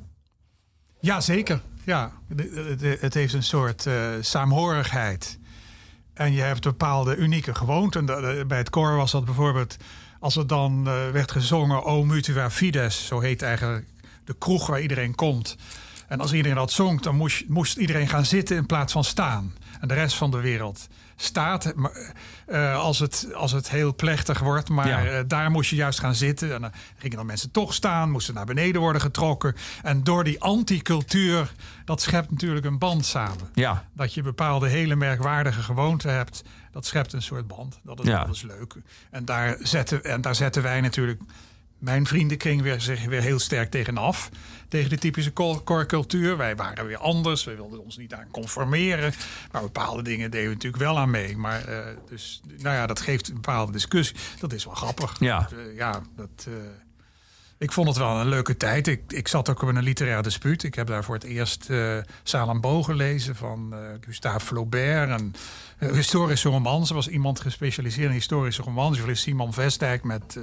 Ja, 1.00 1.22
zeker. 1.22 1.62
Ja, 1.86 2.12
De- 2.28 2.76
de- 2.80 2.98
het 3.00 3.13
heeft 3.13 3.34
een 3.34 3.43
soort 3.43 3.88
saamhorigheid. 4.22 5.39
En 6.13 6.34
je 6.34 6.41
hebt 6.41 6.62
bepaalde 6.62 7.15
unieke 7.15 7.56
gewoonten. 7.56 8.06
Bij 8.47 8.58
het 8.58 8.69
koor 8.69 8.95
was 8.95 9.12
dat 9.12 9.26
bijvoorbeeld... 9.26 9.78
als 10.19 10.36
er 10.36 10.47
dan 10.47 10.88
eh, 10.88 11.10
werd 11.10 11.32
gezongen 11.32 11.84
O 11.84 12.04
Mutua 12.04 12.49
Fides... 12.49 13.06
zo 13.06 13.19
heet 13.19 13.41
eigenlijk 13.41 13.86
de 14.26 14.36
kroeg 14.38 14.67
waar 14.67 14.82
iedereen 14.82 15.15
komt. 15.15 15.58
En 16.08 16.19
als 16.19 16.34
iedereen 16.34 16.58
dat 16.58 16.71
zong, 16.71 17.02
dan 17.02 17.15
moest, 17.15 17.47
moest 17.47 17.78
iedereen 17.78 18.08
gaan 18.08 18.26
zitten 18.26 18.58
in 18.58 18.65
plaats 18.65 18.93
van 18.93 19.04
staan. 19.04 19.54
En 19.80 19.88
de 19.88 19.93
rest 19.93 20.15
van 20.15 20.32
de 20.32 20.39
wereld 20.39 20.88
staat 21.24 21.74
eh, 22.46 22.76
als, 22.80 23.00
het, 23.00 23.28
als 23.34 23.52
het 23.52 23.70
heel 23.70 23.96
plechtig 23.96 24.40
wordt. 24.40 24.70
Maar 24.70 24.88
Ja. 24.88 25.06
eh, 25.06 25.24
daar 25.28 25.52
moest 25.52 25.70
je 25.70 25.76
juist 25.76 26.00
gaan 26.00 26.16
zitten. 26.16 26.54
En 26.54 26.62
dan 26.62 26.72
gingen 26.98 27.18
dan 27.18 27.26
mensen 27.26 27.52
toch 27.52 27.74
staan, 27.74 28.10
moesten 28.12 28.34
naar 28.34 28.46
beneden 28.46 28.82
worden 28.82 29.02
getrokken. 29.02 29.56
En 29.84 30.04
door 30.04 30.24
die 30.24 30.42
anticultuur, 30.42 31.52
dat 31.86 32.02
schept 32.02 32.32
natuurlijk 32.32 32.66
een 32.66 32.78
band 32.80 33.06
samen. 33.06 33.50
Ja, 33.54 33.86
Dat 33.94 34.14
je 34.14 34.22
bepaalde 34.22 34.68
hele 34.70 34.96
merkwaardige 34.96 35.62
gewoonten 35.62 36.14
hebt. 36.14 36.44
Dat 36.72 36.86
schept 36.86 37.14
een 37.14 37.22
soort 37.22 37.48
band. 37.48 37.80
Dat 37.84 38.00
is, 38.00 38.06
Ja. 38.08 38.28
is 38.28 38.42
leuk. 38.42 38.76
En 39.10 39.26
daar, 39.26 39.56
zetten, 39.60 40.04
en 40.04 40.22
daar 40.22 40.36
zetten 40.36 40.64
wij 40.64 40.82
natuurlijk 40.82 41.22
mijn 41.84 42.08
vriendenkring 42.08 42.62
weer, 42.62 42.82
zich 42.82 43.06
weer 43.06 43.22
heel 43.22 43.39
sterk 43.39 43.72
tegenaf. 43.72 44.30
Tegen 44.67 44.89
de 44.89 44.98
typische 44.98 45.32
koorcultuur. 45.63 46.38
Wij 46.38 46.56
waren 46.56 46.86
weer 46.86 46.98
anders. 46.98 47.43
We 47.43 47.56
wilden 47.56 47.84
ons 47.84 47.98
niet 47.98 48.13
aan 48.13 48.28
conformeren. 48.32 49.13
Maar 49.52 49.62
bepaalde 49.62 50.02
dingen 50.02 50.32
deden 50.32 50.48
we 50.48 50.54
natuurlijk 50.54 50.84
wel 50.84 51.00
aan 51.00 51.10
mee. 51.10 51.38
Maar 51.38 51.65
eh, 51.65 51.96
dus, 52.10 52.41
nou 52.58 52.76
ja, 52.76 52.88
dat 52.88 53.02
geeft 53.02 53.28
een 53.28 53.34
bepaalde 53.34 53.72
discussie. 53.72 54.15
Dat 54.39 54.54
is 54.54 54.65
wel 54.65 54.74
grappig. 54.74 55.19
Ja. 55.19 55.39
Dat, 55.39 55.52
eh, 55.52 55.76
ja, 55.76 56.02
dat... 56.15 56.48
eh, 56.48 56.54
ik 57.58 57.72
vond 57.72 57.88
het 57.88 57.98
wel 57.98 58.19
een 58.19 58.28
leuke 58.28 58.58
tijd. 58.58 58.88
Ik, 58.88 59.02
ik 59.08 59.28
zat 59.28 59.50
ook 59.50 59.62
op 59.62 59.67
een 59.67 59.84
literair 59.84 60.24
dispuut. 60.24 60.63
Ik 60.63 60.76
heb 60.76 60.88
daar 60.88 61.04
voor 61.04 61.15
het 61.15 61.24
eerst 61.24 61.69
eh 61.69 61.98
Salambo 62.24 62.84
gelezen 62.84 63.36
van 63.36 63.74
Gustave 64.02 64.46
Flaubert. 64.46 65.10
En 65.19 65.34
eh, 65.78 65.91
historische 65.91 66.50
romans. 66.50 66.89
Er 66.89 66.96
was 66.96 67.08
iemand 67.08 67.39
gespecialiseerd 67.39 68.08
in 68.08 68.13
historische 68.13 68.62
romans. 68.62 69.00
Simon 69.12 69.54
Vestdijk 69.54 70.04
met 70.04 70.39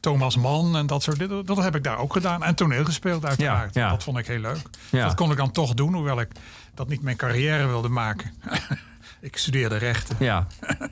Thomas 0.00 0.36
Mann 0.36 0.76
en 0.76 0.86
dat 0.86 1.02
soort 1.02 1.18
dingen. 1.18 1.46
Dat 1.46 1.56
heb 1.56 1.76
ik 1.76 1.84
daar 1.84 1.98
ook 1.98 2.12
gedaan. 2.12 2.44
En 2.44 2.54
toneel 2.54 2.84
gespeeld 2.84 3.24
uiteraard. 3.24 3.74
Ja, 3.74 3.80
ja. 3.80 3.90
Dat 3.90 4.02
vond 4.02 4.18
ik 4.18 4.26
heel 4.26 4.40
leuk. 4.40 4.62
Ja. 4.90 5.04
Dat 5.04 5.14
kon 5.14 5.30
ik 5.30 5.36
dan 5.36 5.50
toch 5.50 5.74
doen, 5.74 5.94
hoewel 5.94 6.20
ik 6.20 6.28
dat 6.74 6.88
niet 6.88 7.02
mijn 7.02 7.16
carrière 7.16 7.66
wilde 7.66 7.88
maken. 7.88 8.34
ik 9.20 9.36
studeerde 9.36 9.76
rechten. 9.76 10.16
ja. 10.18 10.46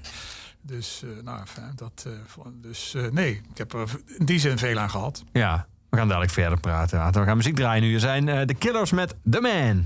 Dus, 0.63 1.03
eh, 1.05 1.25
nou, 1.25 1.41
dat, 1.75 2.07
eh, 2.07 2.43
dus 2.55 2.95
eh, 2.95 3.03
nee, 3.11 3.43
ik 3.51 3.59
heb 3.59 3.73
er 3.73 3.89
in 4.19 4.25
die 4.27 4.39
zin 4.39 4.59
veel 4.59 4.79
aan 4.79 4.91
gehad. 4.91 5.25
ja. 5.33 5.67
We 5.89 5.97
gaan 5.97 6.09
dadelijk 6.09 6.33
verder 6.33 6.61
praten. 6.61 7.13
We 7.13 7.25
gaan 7.25 7.37
muziek 7.37 7.55
draaien 7.57 7.83
nu. 7.83 7.95
Er 7.95 8.01
zijn 8.01 8.47
de 8.47 8.55
Killers 8.55 8.91
met 8.91 9.15
The 9.31 9.41
Man. 9.41 9.85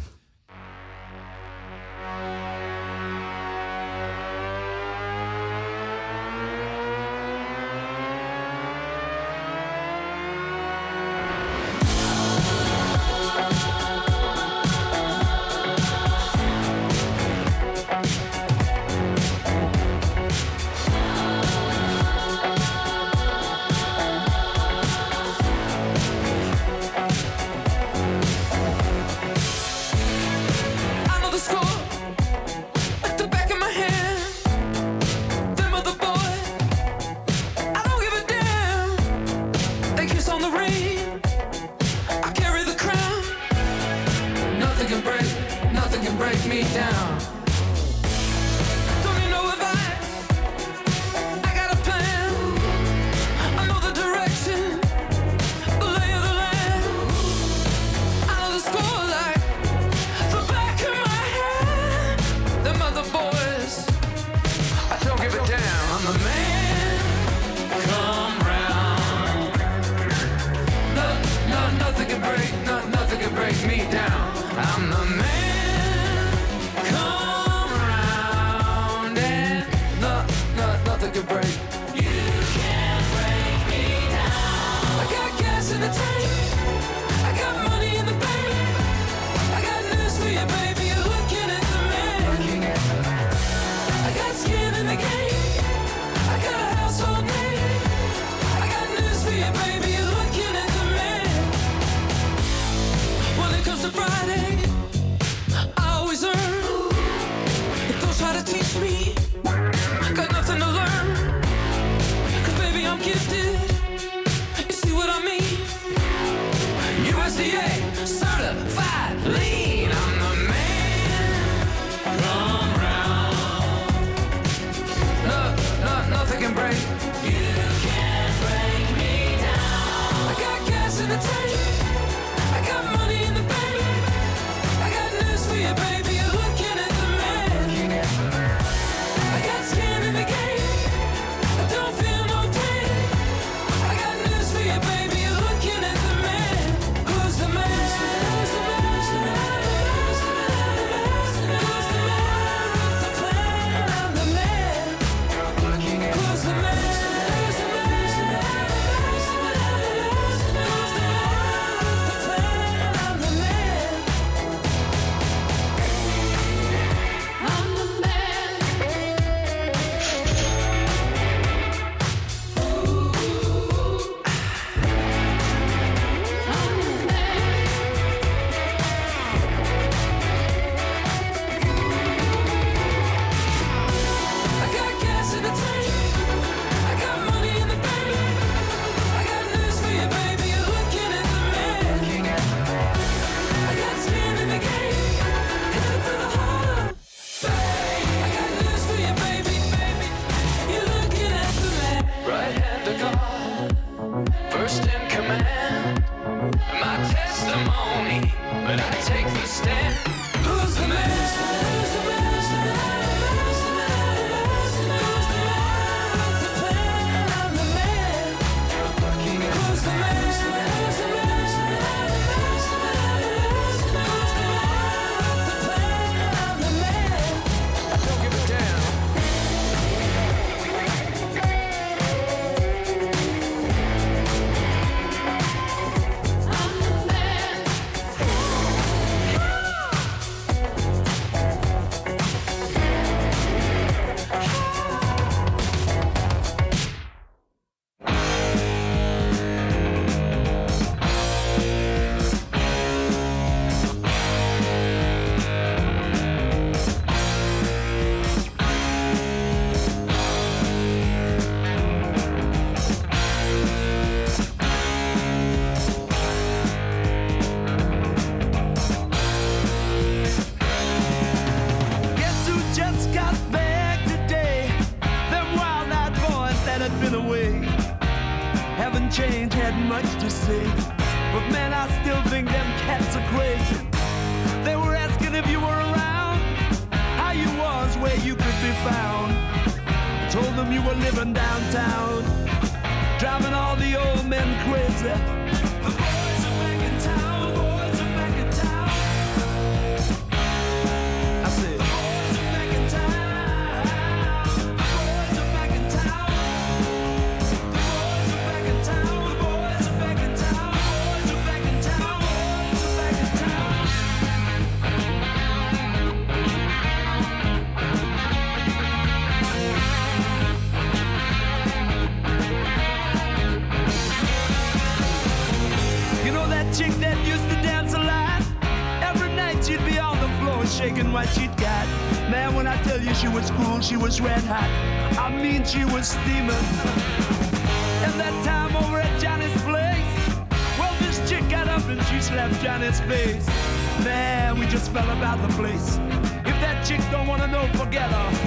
no 347.52 347.66
forgetter. 347.74 348.41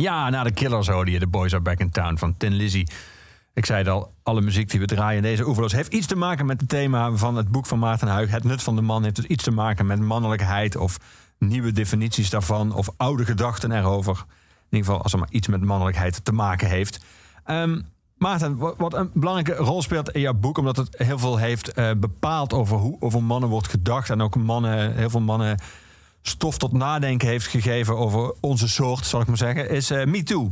Ja, 0.00 0.30
na 0.30 0.42
de 0.42 0.52
Killers 0.52 0.88
hoorde 0.88 1.18
The 1.18 1.26
Boys 1.26 1.52
Are 1.52 1.62
Back 1.62 1.78
in 1.78 1.90
Town 1.90 2.16
van 2.16 2.36
Tin 2.36 2.52
Lizzy. 2.52 2.84
Ik 3.54 3.66
zei 3.66 3.78
het 3.78 3.88
al, 3.88 4.12
alle 4.22 4.40
muziek 4.40 4.70
die 4.70 4.80
we 4.80 4.86
draaien 4.86 5.16
in 5.16 5.22
deze 5.22 5.46
oeverloos 5.46 5.72
heeft 5.72 5.92
iets 5.92 6.06
te 6.06 6.16
maken 6.16 6.46
met 6.46 6.60
het 6.60 6.68
thema 6.68 7.12
van 7.12 7.36
het 7.36 7.48
boek 7.48 7.66
van 7.66 7.78
Maarten 7.78 8.08
Huig. 8.08 8.30
Het 8.30 8.44
nut 8.44 8.62
van 8.62 8.76
de 8.76 8.82
man 8.82 9.02
heeft 9.02 9.16
dus 9.16 9.24
iets 9.24 9.44
te 9.44 9.50
maken 9.50 9.86
met 9.86 10.00
mannelijkheid 10.00 10.76
of 10.76 10.98
nieuwe 11.38 11.72
definities 11.72 12.30
daarvan 12.30 12.74
of 12.74 12.88
oude 12.96 13.24
gedachten 13.24 13.72
erover. 13.72 14.16
In 14.16 14.76
ieder 14.76 14.86
geval 14.86 15.02
als 15.02 15.12
er 15.12 15.18
maar 15.18 15.30
iets 15.30 15.48
met 15.48 15.64
mannelijkheid 15.64 16.24
te 16.24 16.32
maken 16.32 16.68
heeft. 16.68 17.04
Ehm, 17.44 17.80
Maarten, 18.16 18.56
wat, 18.56 18.94
een 18.94 19.10
belangrijke 19.14 19.62
rol 19.62 19.82
speelt 19.82 20.10
in 20.10 20.20
jouw 20.20 20.34
boek, 20.34 20.58
omdat 20.58 20.76
het 20.76 20.98
heel 20.98 21.18
veel 21.18 21.36
heeft 21.36 21.72
eh, 21.72 21.90
bepaald 21.96 22.52
over 22.52 22.76
hoe 22.76 22.96
over 23.00 23.22
mannen 23.22 23.48
wordt 23.48 23.68
gedacht 23.68 24.10
en 24.10 24.20
ook 24.20 24.36
mannen, 24.36 24.94
heel 24.94 25.10
veel 25.10 25.20
mannen 25.20 25.58
stof 26.22 26.58
tot 26.58 26.72
nadenken 26.72 27.28
heeft 27.28 27.46
gegeven 27.46 27.96
over 27.96 28.34
onze 28.40 28.68
soort, 28.68 29.06
zal 29.06 29.20
ik 29.20 29.26
maar 29.26 29.36
zeggen, 29.36 29.70
is 29.70 29.90
uh, 29.90 30.04
Me 30.04 30.22
Too. 30.22 30.50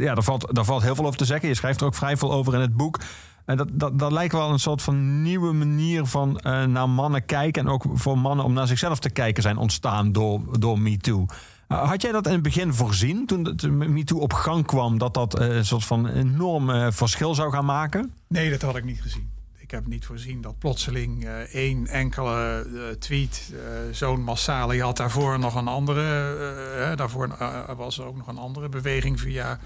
Ja, 0.00 0.14
daar 0.14 0.22
valt, 0.22 0.54
daar 0.54 0.64
valt 0.64 0.82
heel 0.82 0.94
veel 0.94 1.06
over 1.06 1.18
te 1.18 1.24
zeggen. 1.24 1.48
Je 1.48 1.54
schrijft 1.54 1.80
er 1.80 1.86
ook 1.86 1.94
vrij 1.94 2.16
veel 2.16 2.32
over 2.32 2.54
in 2.54 2.60
het 2.60 2.76
boek. 2.76 3.00
En 3.44 3.56
dat, 3.56 3.68
dat, 3.72 3.98
dat 3.98 4.12
lijkt 4.12 4.32
wel 4.32 4.50
een 4.50 4.58
soort 4.58 4.82
van 4.82 5.22
nieuwe 5.22 5.52
manier 5.52 6.06
van 6.06 6.38
eh, 6.38 6.64
naar 6.64 6.88
mannen 6.88 7.24
kijken. 7.24 7.62
En 7.62 7.72
ook 7.72 7.84
voor 7.92 8.18
mannen 8.18 8.44
om 8.44 8.52
naar 8.52 8.66
zichzelf 8.66 8.98
te 8.98 9.10
kijken 9.10 9.42
zijn 9.42 9.56
ontstaan 9.56 10.12
door, 10.12 10.58
door 10.58 10.78
MeToo. 10.78 11.26
Uh, 11.68 11.88
had 11.88 12.02
jij 12.02 12.12
dat 12.12 12.26
in 12.26 12.32
het 12.32 12.42
begin 12.42 12.74
voorzien, 12.74 13.26
toen 13.26 13.56
MeToo 13.92 14.18
op 14.18 14.32
gang 14.32 14.66
kwam, 14.66 14.98
dat 14.98 15.14
dat 15.14 15.40
een 15.40 15.66
soort 15.66 15.84
van 15.84 16.08
enorm 16.08 16.92
verschil 16.92 17.34
zou 17.34 17.52
gaan 17.52 17.64
maken? 17.64 18.12
Nee, 18.28 18.50
dat 18.50 18.62
had 18.62 18.76
ik 18.76 18.84
niet 18.84 19.00
gezien 19.00 19.31
heb 19.72 19.86
niet 19.86 20.04
voorzien 20.04 20.40
dat 20.40 20.58
plotseling 20.58 21.24
uh, 21.24 21.38
één 21.38 21.86
enkele 21.86 22.66
eh, 22.74 22.96
tweet 22.96 23.52
eh, 23.52 23.58
zo'n 23.90 24.22
massale. 24.22 24.74
Je 24.74 24.82
had 24.82 24.96
daarvoor 24.96 25.38
nog 25.38 25.54
een 25.54 25.68
andere. 25.68 26.96
daarvoor 26.96 27.36
was 27.76 27.98
er 27.98 28.04
ook 28.04 28.16
nog 28.16 28.26
een 28.26 28.38
andere 28.38 28.68
beweging 28.68 29.20
via 29.20 29.58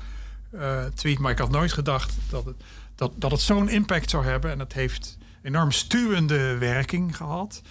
tweet. 0.95 1.19
Maar 1.19 1.31
ik 1.31 1.39
had 1.39 1.51
nooit 1.51 1.73
gedacht 1.73 2.15
dat 2.31 2.45
het, 2.45 2.57
dat, 2.95 3.13
dat 3.15 3.31
het 3.31 3.41
zo'n 3.41 3.69
impact 3.69 4.11
zou 4.11 4.25
hebben. 4.25 4.51
En 4.51 4.59
het 4.59 4.73
heeft 4.73 5.19
enorm 5.43 5.73
stuwende 5.73 6.59
werking 6.59 7.17
gehad. 7.17 7.63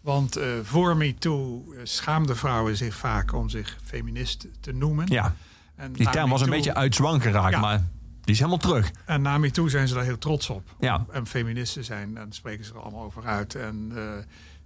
Want 0.00 0.38
voor 0.62 0.96
MeToo 0.96 1.74
schaamde 1.82 2.34
vrouwen 2.34 2.76
zich 2.76 2.94
vaak 2.94 3.34
om 3.34 3.48
zich 3.48 3.78
feminist 3.84 4.46
te 4.60 4.72
noemen. 4.72 5.06
Ja. 5.08 5.34
En 5.76 5.92
die 5.92 6.10
term 6.10 6.30
was 6.30 6.40
een 6.40 6.50
beetje 6.50 6.74
uit 6.74 6.94
zwang 6.94 7.22
geraakt, 7.22 7.54
ja, 7.54 7.60
maar 7.60 7.84
die 8.28 8.36
is 8.36 8.42
helemaal 8.42 8.68
terug. 8.70 8.90
En 9.04 9.22
na 9.22 9.38
MeToo 9.38 9.68
zijn 9.68 9.88
ze 9.88 9.94
daar 9.94 10.04
heel 10.04 10.18
trots 10.18 10.50
op. 10.50 10.74
Ja. 10.78 11.06
En 11.10 11.26
feministen 11.26 11.84
zijn, 11.84 12.16
en 12.16 12.32
spreken 12.32 12.64
ze 12.64 12.72
er 12.72 12.80
allemaal 12.80 13.04
over 13.04 13.24
uit. 13.24 13.54
En 13.54 13.92
eh, 13.94 14.02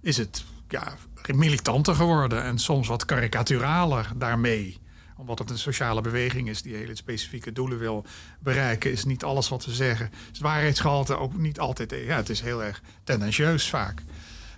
is 0.01 0.17
het 0.17 0.43
ja, 0.69 0.93
militanter 1.27 1.95
geworden 1.95 2.43
en 2.43 2.59
soms 2.59 2.87
wat 2.87 3.05
karikaturaler 3.05 4.11
daarmee. 4.15 4.79
Omdat 5.17 5.39
het 5.39 5.49
een 5.49 5.57
sociale 5.57 6.01
beweging 6.01 6.49
is 6.49 6.61
die 6.61 6.75
hele 6.75 6.95
specifieke 6.95 7.51
doelen 7.51 7.79
wil 7.79 8.05
bereiken, 8.39 8.91
is 8.91 9.05
niet 9.05 9.23
alles 9.23 9.49
wat 9.49 9.65
we 9.65 9.71
zeggen. 9.71 10.11
Het 10.27 10.39
waarheidsgehalte 10.39 11.17
ook 11.17 11.37
niet 11.37 11.59
altijd. 11.59 11.91
Ja, 11.91 12.15
het 12.15 12.29
is 12.29 12.41
heel 12.41 12.63
erg 12.63 12.81
tendentieus 13.03 13.69
vaak. 13.69 14.01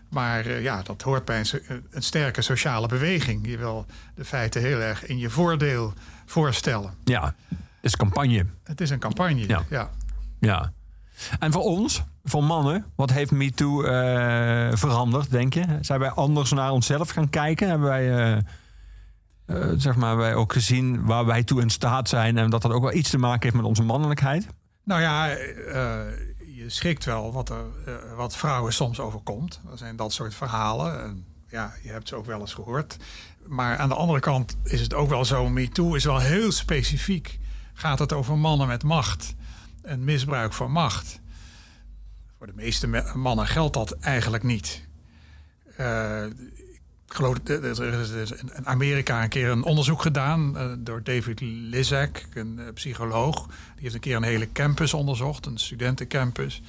Maar 0.10 0.46
eh, 0.46 0.62
ja, 0.62 0.82
dat 0.82 1.02
hoort 1.02 1.26
bij 1.26 1.40
een, 1.40 1.84
een 1.90 2.04
sterke 2.04 2.42
sociale 2.42 2.88
beweging. 2.88 3.48
Je 3.48 3.58
wil 3.58 3.86
de 4.16 4.26
feiten 4.26 4.62
heel 4.62 4.80
erg 4.80 5.06
in 5.06 5.18
je 5.18 5.30
voordeel 5.30 5.94
voorstellen. 6.26 6.94
Ja, 7.04 7.36
is 7.86 7.96
campagne. 7.96 8.46
Het 8.64 8.82
is 8.82 8.90
een 8.90 9.00
campagne. 9.00 9.48
Ja. 9.48 9.64
ja. 9.70 9.90
Ja. 10.40 10.74
En 11.40 11.52
voor 11.52 11.62
ons, 11.62 12.04
voor 12.24 12.44
mannen, 12.44 12.86
wat 12.96 13.12
heeft 13.12 13.32
MeToo 13.32 13.84
eh 13.84 14.72
veranderd, 14.74 15.32
denk 15.32 15.54
je? 15.54 15.66
Zijn 15.82 16.00
wij 16.00 16.10
anders 16.10 16.52
naar 16.52 16.72
onszelf 16.72 17.10
gaan 17.10 17.30
kijken? 17.30 17.70
Hebben 17.70 17.88
wij, 17.88 18.16
eh, 18.16 18.38
eh, 19.46 19.74
zeg 19.78 19.96
maar, 19.96 20.18
wij 20.18 20.36
ook 20.36 20.54
gezien 20.54 21.06
waar 21.06 21.26
wij 21.26 21.44
toe 21.44 21.62
in 21.62 21.70
staat 21.70 22.10
zijn... 22.10 22.38
en 22.38 22.50
dat 22.50 22.62
dat 22.62 22.72
ook 22.72 22.84
wel 22.84 22.94
iets 22.94 23.10
te 23.10 23.18
maken 23.18 23.44
heeft 23.44 23.56
met 23.56 23.66
onze 23.66 23.84
mannelijkheid? 23.84 24.48
Nou 24.84 25.02
ja, 25.02 25.26
je 26.56 26.66
schrikt 26.68 27.06
wel 27.06 27.34
wat, 27.34 27.50
er, 27.50 27.66
wat 28.16 28.36
vrouwen 28.36 28.74
soms 28.74 29.00
overkomt. 29.00 29.62
Er 29.72 29.78
zijn 29.78 29.96
dat 29.96 30.14
soort 30.14 30.34
verhalen. 30.34 31.04
En 31.04 31.26
ja, 31.48 31.74
je 31.84 31.90
hebt 31.90 32.08
ze 32.08 32.16
ook 32.16 32.26
wel 32.26 32.40
eens 32.40 32.54
gehoord. 32.54 32.98
Maar 33.48 33.78
aan 33.78 33.90
de 33.90 33.96
andere 33.96 34.20
kant 34.20 34.58
is 34.64 34.82
het 34.82 34.94
ook 34.94 35.10
wel 35.10 35.26
zo... 35.26 35.50
MeToo 35.50 35.94
is 35.94 36.04
wel 36.04 36.20
heel 36.20 36.52
specifiek. 36.52 37.40
Gaat 37.78 38.00
het 38.00 38.14
over 38.14 38.38
mannen 38.38 38.68
met 38.68 38.84
macht 38.84 39.36
en 39.82 40.04
misbruik 40.04 40.54
van 40.54 40.72
macht. 40.72 41.20
Voor 42.38 42.48
de 42.48 42.54
meeste 42.56 42.88
me- 42.88 43.12
mannen 43.16 43.48
geldt 43.48 43.74
dat 43.74 43.92
eigenlijk 43.92 44.44
niet. 44.44 44.82
Eh, 45.78 46.26
ik 47.06 47.14
geloof 47.14 47.40
dat 47.40 47.80
er 47.80 48.22
is 48.22 48.32
in 48.32 48.68
Amerika 48.68 49.24
een 49.24 49.30
keer 49.30 49.50
een 49.50 49.64
onderzoek 49.64 50.02
gedaan 50.02 50.58
eh, 50.58 50.72
door 50.78 51.04
David 51.04 51.42
Lizak, 51.42 52.26
een 52.34 52.60
eh, 52.60 52.74
psycholoog. 52.74 53.46
Die 53.46 53.56
heeft 53.82 53.94
een 53.94 54.00
keer 54.00 54.16
een 54.16 54.24
hele 54.24 54.52
campus 54.52 54.94
onderzocht, 54.94 55.46
een 55.46 55.58
studentencampus. 55.58 56.62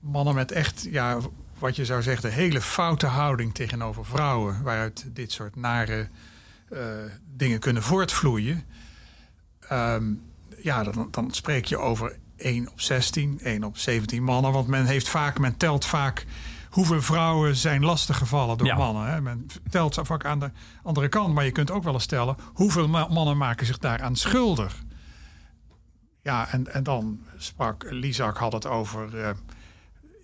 Mannen 0.00 0.34
met 0.34 0.52
echt, 0.52 0.86
ja, 0.90 1.18
wat 1.58 1.76
je 1.76 1.84
zou 1.84 2.02
zeggen, 2.02 2.28
een 2.28 2.34
hele 2.34 2.60
foute 2.60 3.06
houding 3.06 3.54
tegenover 3.54 4.04
vrouwen, 4.04 4.62
waaruit 4.62 5.06
dit 5.12 5.32
soort 5.32 5.56
nare 5.56 6.08
dingen 7.36 7.58
kunnen 7.58 7.82
voortvloeien. 7.82 8.64
Ehm, 9.68 10.04
ja, 10.62 10.82
dan, 10.82 11.08
dan 11.10 11.30
spreek 11.30 11.64
je 11.64 11.78
over 11.78 12.18
1 12.36 12.70
op 12.70 12.80
16, 12.80 13.38
1 13.42 13.64
op 13.64 13.76
17 13.78 14.22
mannen. 14.22 14.52
Want 14.52 14.66
men 14.66 14.86
heeft 14.86 15.08
vaak, 15.08 15.38
men 15.38 15.56
telt 15.56 15.84
vaak 15.84 16.26
hoeveel 16.70 17.02
vrouwen 17.02 17.56
zijn 17.56 17.84
lastiggevallen 17.84 18.58
door 18.58 18.66
Ja. 18.66 18.76
mannen. 18.76 19.06
Hè. 19.12 19.20
Men 19.20 19.46
telt 19.70 19.98
vaak 20.02 20.24
aan 20.24 20.38
de 20.40 20.50
andere 20.82 21.08
kant. 21.08 21.34
Maar 21.34 21.44
je 21.44 21.52
kunt 21.52 21.70
ook 21.70 21.82
wel 21.82 21.92
eens 21.92 22.02
stellen, 22.02 22.36
hoeveel 22.54 22.88
ma- 22.88 23.08
mannen 23.08 23.36
maken 23.36 23.66
zich 23.66 23.78
daaraan 23.78 24.16
schuldig? 24.16 24.82
Ja, 26.22 26.48
en, 26.50 26.72
en 26.74 26.82
dan 26.82 27.20
sprak 27.36 27.86
Lizak 27.90 28.36
had 28.38 28.52
het 28.52 28.66
over 28.66 29.20
eh 29.24 29.30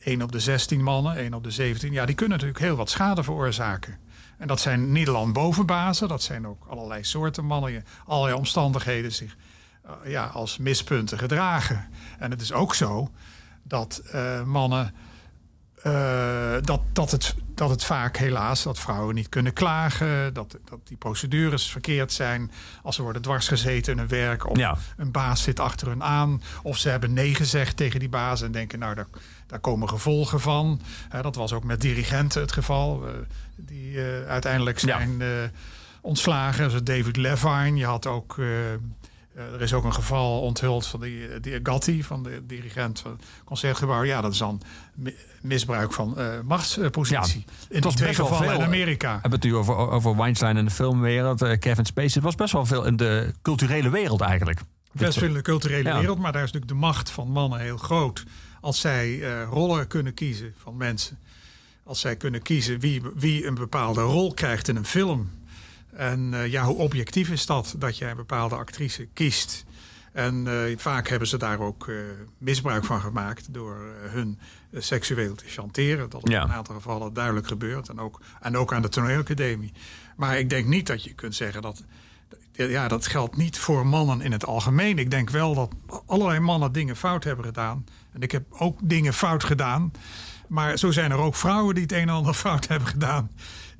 1 0.00 0.22
op 0.22 0.32
de 0.32 0.40
16 0.40 0.82
mannen, 0.82 1.16
1 1.16 1.34
op 1.34 1.42
de 1.44 1.50
17. 1.50 1.92
Ja, 1.92 2.06
die 2.06 2.14
kunnen 2.14 2.38
natuurlijk 2.38 2.64
heel 2.64 2.76
wat 2.76 2.90
schade 2.90 3.22
veroorzaken. 3.22 3.98
En 4.42 4.48
dat 4.48 4.60
zijn 4.60 4.92
Nederland 4.92 5.32
bovenbazen, 5.32 6.08
dat 6.08 6.22
zijn 6.22 6.46
ook 6.46 6.66
allerlei 6.68 7.04
soorten 7.04 7.44
mannen, 7.44 7.84
allerlei 8.06 8.36
omstandigheden 8.36 9.12
zich 9.12 9.36
eh, 9.84 9.92
ja, 10.04 10.26
als 10.26 10.58
mispunten 10.58 11.18
gedragen. 11.18 11.88
En 12.18 12.30
het 12.30 12.40
is 12.40 12.52
ook 12.52 12.74
zo 12.74 13.10
dat 13.62 14.02
eh, 14.12 14.42
mannen. 14.42 14.94
Eh, 15.82 16.54
dat, 16.60 16.80
dat, 16.92 17.10
het, 17.10 17.34
dat 17.54 17.70
het 17.70 17.84
vaak 17.84 18.16
helaas 18.16 18.62
dat 18.62 18.78
vrouwen 18.78 19.14
niet 19.14 19.28
kunnen 19.28 19.52
klagen, 19.52 20.34
dat, 20.34 20.58
dat 20.64 20.78
die 20.84 20.96
procedures 20.96 21.70
verkeerd 21.70 22.12
zijn 22.12 22.50
als 22.82 22.96
ze 22.96 23.02
worden 23.02 23.22
dwarsgezeten 23.22 23.92
in 23.92 23.98
hun 23.98 24.08
werk, 24.08 24.48
of 24.50 24.56
Ja. 24.56 24.76
een 24.96 25.10
baas 25.10 25.42
zit 25.42 25.60
achter 25.60 25.88
hun 25.88 26.02
aan, 26.02 26.42
of 26.62 26.76
ze 26.76 26.88
hebben 26.88 27.12
nee 27.12 27.34
gezegd 27.34 27.76
tegen 27.76 28.00
die 28.00 28.08
baas 28.08 28.42
en 28.42 28.52
denken, 28.52 28.78
nou, 28.78 28.94
daar, 28.94 29.06
daar 29.46 29.60
komen 29.60 29.88
gevolgen 29.88 30.40
van. 30.40 30.80
Hè, 31.08 31.22
dat 31.22 31.34
was 31.34 31.52
ook 31.52 31.64
met 31.64 31.80
dirigenten 31.80 32.40
het 32.40 32.52
geval, 32.52 33.06
eh, 33.06 33.12
die 33.56 34.04
eh, 34.04 34.28
uiteindelijk 34.28 34.78
zijn 34.78 35.22
eh, 35.22 35.28
ontslagen. 36.00 36.70
Zoals 36.70 36.84
David 36.84 37.16
Levine, 37.16 37.74
je 37.76 37.84
had 37.86 38.06
ook. 38.06 38.36
Eh, 39.34 39.44
eh, 39.46 39.52
er 39.52 39.60
is 39.62 39.72
ook 39.72 39.84
een 39.84 39.94
geval 39.94 40.40
onthuld 40.40 40.86
van 40.86 41.00
die, 41.00 41.40
die 41.40 41.60
Gatti, 41.62 42.04
van 42.04 42.22
de 42.22 42.42
dirigent 42.46 43.00
van 43.00 43.10
het 43.10 43.24
concertgebouw. 43.44 44.02
Ja, 44.02 44.20
dat 44.20 44.32
is 44.32 44.38
dan 44.38 44.60
mi- 44.94 45.14
misbruik 45.42 45.92
van 45.92 46.18
eh 46.18 46.40
machtspositie. 46.44 47.44
in 47.68 47.80
die 47.80 47.94
twee 47.94 48.14
gevallen 48.14 48.38
veel, 48.44 48.52
in 48.54 48.60
eh, 48.60 48.66
Amerika. 48.66 49.06
We 49.14 49.20
hebben 49.20 49.40
het 49.40 49.42
nu 49.48 49.56
over, 49.56 49.76
over 49.76 50.16
Weinstein 50.16 50.56
en 50.56 50.64
de 50.64 50.70
filmwereld, 50.70 51.42
eh, 51.42 51.58
Kevin 51.58 51.84
Spacey. 51.86 52.10
Het 52.14 52.22
was 52.22 52.34
best 52.34 52.52
wel 52.52 52.66
veel 52.66 52.84
in 52.86 52.96
de 52.96 53.32
culturele 53.42 53.90
wereld 53.90 54.20
eigenlijk. 54.20 54.60
Best 54.92 55.18
veel 55.18 55.28
in 55.28 55.34
de 55.34 55.42
culturele 55.42 55.88
Ja. 55.88 55.98
wereld, 55.98 56.18
maar 56.18 56.32
daar 56.32 56.42
is 56.44 56.52
natuurlijk 56.52 56.80
de 56.80 56.86
macht 56.86 57.10
van 57.10 57.28
mannen 57.30 57.60
heel 57.60 57.76
groot. 57.76 58.24
Als 58.60 58.80
zij 58.80 59.22
eh, 59.22 59.48
rollen 59.50 59.86
kunnen 59.86 60.14
kiezen 60.14 60.54
van 60.56 60.76
mensen. 60.76 61.18
Als 61.84 62.00
zij 62.00 62.16
kunnen 62.16 62.42
kiezen 62.42 62.80
wie, 62.80 63.02
wie 63.14 63.46
een 63.46 63.54
bepaalde 63.54 64.00
rol 64.00 64.34
krijgt 64.34 64.68
in 64.68 64.76
een 64.76 64.84
film. 64.86 65.30
En 65.92 66.34
eh, 66.34 66.46
ja, 66.46 66.64
hoe 66.64 66.76
objectief 66.76 67.28
is 67.30 67.46
dat, 67.46 67.74
dat 67.78 67.98
jij 67.98 68.10
een 68.10 68.16
bepaalde 68.16 68.54
actrice 68.56 69.08
kiest. 69.12 69.64
En 70.12 70.46
eh, 70.46 70.78
vaak 70.78 71.08
hebben 71.08 71.28
ze 71.28 71.36
daar 71.36 71.60
ook 71.60 71.88
eh, 71.88 71.94
misbruik 72.38 72.84
van 72.84 73.00
gemaakt 73.00 73.54
door 73.54 73.76
hun 74.00 74.38
seksueel 74.72 75.34
te 75.34 75.44
chanteren. 75.46 76.10
Dat 76.10 76.26
is 76.26 76.32
Ja. 76.32 76.42
in 76.42 76.48
een 76.48 76.54
aantal 76.54 76.74
gevallen 76.74 77.12
duidelijk 77.14 77.46
gebeurt. 77.46 77.88
En 77.88 77.98
ook, 78.00 78.20
en 78.40 78.56
ook 78.56 78.72
aan 78.72 78.82
de 78.82 78.88
toneelacademie. 78.88 79.72
Maar 80.16 80.38
ik 80.38 80.50
denk 80.50 80.66
niet 80.66 80.86
dat 80.86 81.04
je 81.04 81.14
kunt 81.14 81.34
zeggen 81.34 81.62
dat 81.62 81.84
ja, 82.52 82.88
dat 82.88 83.06
geldt 83.06 83.36
niet 83.36 83.58
voor 83.58 83.86
mannen 83.86 84.20
in 84.20 84.32
het 84.32 84.46
algemeen. 84.46 84.98
Ik 84.98 85.10
denk 85.10 85.30
wel 85.30 85.54
dat 85.54 85.70
allerlei 86.06 86.40
mannen 86.40 86.72
dingen 86.72 86.96
fout 86.96 87.24
hebben 87.24 87.44
gedaan. 87.44 87.84
En 88.12 88.20
ik 88.20 88.32
heb 88.32 88.44
ook 88.50 88.78
dingen 88.82 89.14
fout 89.14 89.44
gedaan. 89.44 89.92
Maar 90.48 90.78
zo 90.78 90.90
zijn 90.90 91.10
er 91.10 91.18
ook 91.18 91.34
vrouwen 91.36 91.74
die 91.74 91.82
het 91.82 91.92
een 91.92 91.98
en 91.98 92.08
ander 92.08 92.34
fout 92.34 92.68
hebben 92.68 92.88
gedaan. 92.88 93.30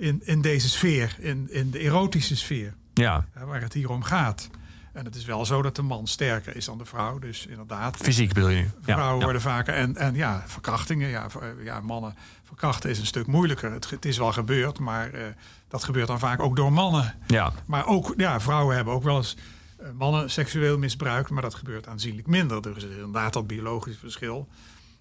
In, 0.02 0.20
in 0.24 0.40
deze 0.40 0.68
sfeer, 0.68 1.16
in, 1.18 1.48
in 1.50 1.70
de 1.70 1.78
erotische 1.78 2.36
sfeer, 2.36 2.74
Ja, 2.94 3.26
waar 3.44 3.60
het 3.60 3.72
hier 3.72 3.90
om 3.90 4.02
gaat. 4.02 4.50
En 4.92 5.04
het 5.04 5.14
is 5.14 5.24
wel 5.24 5.44
zo 5.44 5.62
dat 5.62 5.76
de 5.76 5.82
man 5.82 6.06
sterker 6.06 6.56
is 6.56 6.64
dan 6.64 6.78
de 6.78 6.84
vrouw. 6.84 7.18
Dus 7.18 7.46
inderdaad, 7.46 7.96
fysiek 7.96 8.32
bedoel 8.32 8.48
je. 8.48 8.66
Ja, 8.84 8.94
vrouwen 8.94 9.18
ja. 9.18 9.24
worden 9.24 9.42
vaker. 9.42 9.74
En, 9.74 9.96
en 9.96 10.14
ja, 10.14 10.44
verkrachtingen. 10.46 11.08
Ja, 11.08 11.26
eh, 11.40 11.64
ja, 11.64 11.80
mannen 11.80 12.14
verkrachten 12.44 12.90
is 12.90 12.98
een 12.98 13.06
stuk 13.06 13.26
moeilijker. 13.26 13.72
Het, 13.72 13.90
het 13.90 14.04
is 14.04 14.18
wel 14.18 14.32
gebeurd, 14.32 14.78
maar 14.78 15.12
eh, 15.12 15.26
dat 15.68 15.84
gebeurt 15.84 16.06
dan 16.06 16.18
vaak 16.18 16.40
ook 16.40 16.56
door 16.56 16.72
mannen. 16.72 17.14
Ja. 17.26 17.52
Maar 17.66 17.86
ook, 17.86 18.14
ja, 18.16 18.40
vrouwen 18.40 18.76
hebben 18.76 18.94
ook 18.94 19.02
wel 19.02 19.16
eens 19.16 19.36
eh, 19.76 19.86
mannen 19.98 20.30
seksueel 20.30 20.78
misbruikt, 20.78 21.30
maar 21.30 21.42
dat 21.42 21.54
gebeurt 21.54 21.88
aanzienlijk 21.88 22.26
minder. 22.26 22.68
Er 22.68 22.76
is 22.76 22.84
inderdaad 22.84 23.32
dat 23.32 23.46
biologisch 23.46 23.96
verschil, 23.98 24.48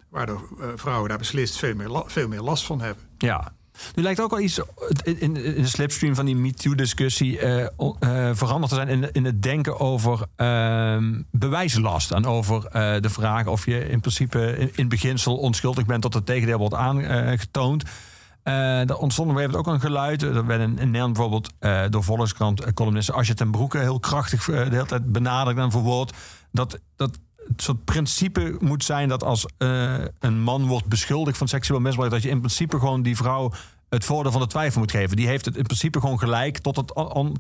waardoor 0.10 0.50
eh, 0.60 0.68
vrouwen 0.76 1.10
daar 1.10 1.18
beslist 1.18 1.58
veel 1.58 1.76
meer, 1.76 2.04
veel 2.06 2.28
meer 2.28 2.42
last 2.42 2.66
van 2.66 2.82
hebben. 2.82 3.04
Ja. 3.18 3.54
Nu 3.96 4.04
lijkt 4.04 4.22
ook 4.22 4.30
wel 4.30 4.40
iets 4.40 4.60
in, 5.04 5.34
de 5.34 5.68
slipstream 5.68 6.16
van 6.16 6.26
die 6.26 6.36
MeToo-discussie 6.36 7.40
eh, 7.40 7.64
eh, 7.64 7.70
veranderd 8.34 8.70
te 8.70 8.76
zijn 8.76 8.88
in, 8.88 9.12
in 9.12 9.26
het 9.26 9.42
denken 9.42 9.80
over 9.80 10.26
ehm, 10.36 11.22
bewijslast. 11.32 12.12
En 12.12 12.26
over 12.26 12.66
eh, 12.66 13.02
de 13.02 13.10
vraag 13.10 13.48
of 13.48 13.66
je 13.66 13.90
in 13.90 14.00
principe 14.00 14.58
in, 14.58 14.72
in 14.76 14.90
beginsel 14.90 15.38
onschuldig 15.38 15.86
bent 15.86 16.02
tot 16.02 16.14
het 16.14 16.26
tegendeel 16.26 16.58
wordt 16.58 16.76
aangetoond. 16.76 17.84
Daar 18.44 18.98
ontstond 18.98 19.30
op 19.30 19.36
moment 19.36 19.56
ook 19.56 19.68
een 19.68 19.80
geluid. 19.80 20.22
Er 20.22 20.46
werd 20.46 20.62
in, 20.62 20.74
Nederland 20.74 21.14
bijvoorbeeld 21.14 21.54
door 21.90 22.04
Volkskrant 22.04 22.74
columnisten 22.74 23.14
Asje 23.14 23.34
ten 23.34 23.52
Broeke 23.52 23.78
heel 23.78 24.00
krachtig 24.00 24.46
de 24.46 24.54
hele 24.54 24.86
tijd 24.86 25.12
benadrukt 25.12 25.60
en 25.60 25.72
verwoord. 25.72 26.14
Dat, 26.52 26.80
dat 26.96 27.20
het 27.52 27.62
soort 27.62 27.86
principe 27.86 28.58
moet 28.60 28.84
zijn 28.84 29.10
dat 29.10 29.24
als 29.24 29.46
eh, 29.58 29.96
een 30.20 30.42
man 30.42 30.68
wordt 30.68 30.86
beschuldigd 30.86 31.38
van 31.38 31.48
seksueel 31.48 31.80
misbruik, 31.80 32.12
dat 32.12 32.22
je 32.22 32.30
in 32.30 32.40
principe 32.40 32.80
gewoon 32.80 33.02
die 33.02 33.16
vrouw 33.16 33.52
het 33.90 34.06
voordeel 34.06 34.32
van 34.32 34.42
de 34.42 34.48
twijfel 34.48 34.80
moet 34.80 34.92
geven. 34.92 35.16
Die 35.16 35.28
heeft 35.28 35.46
het 35.46 35.56
in 35.56 35.64
principe 35.64 36.00
gewoon 36.00 36.20
gelijk 36.20 36.58
tot 36.58 36.76
het. 36.76 36.88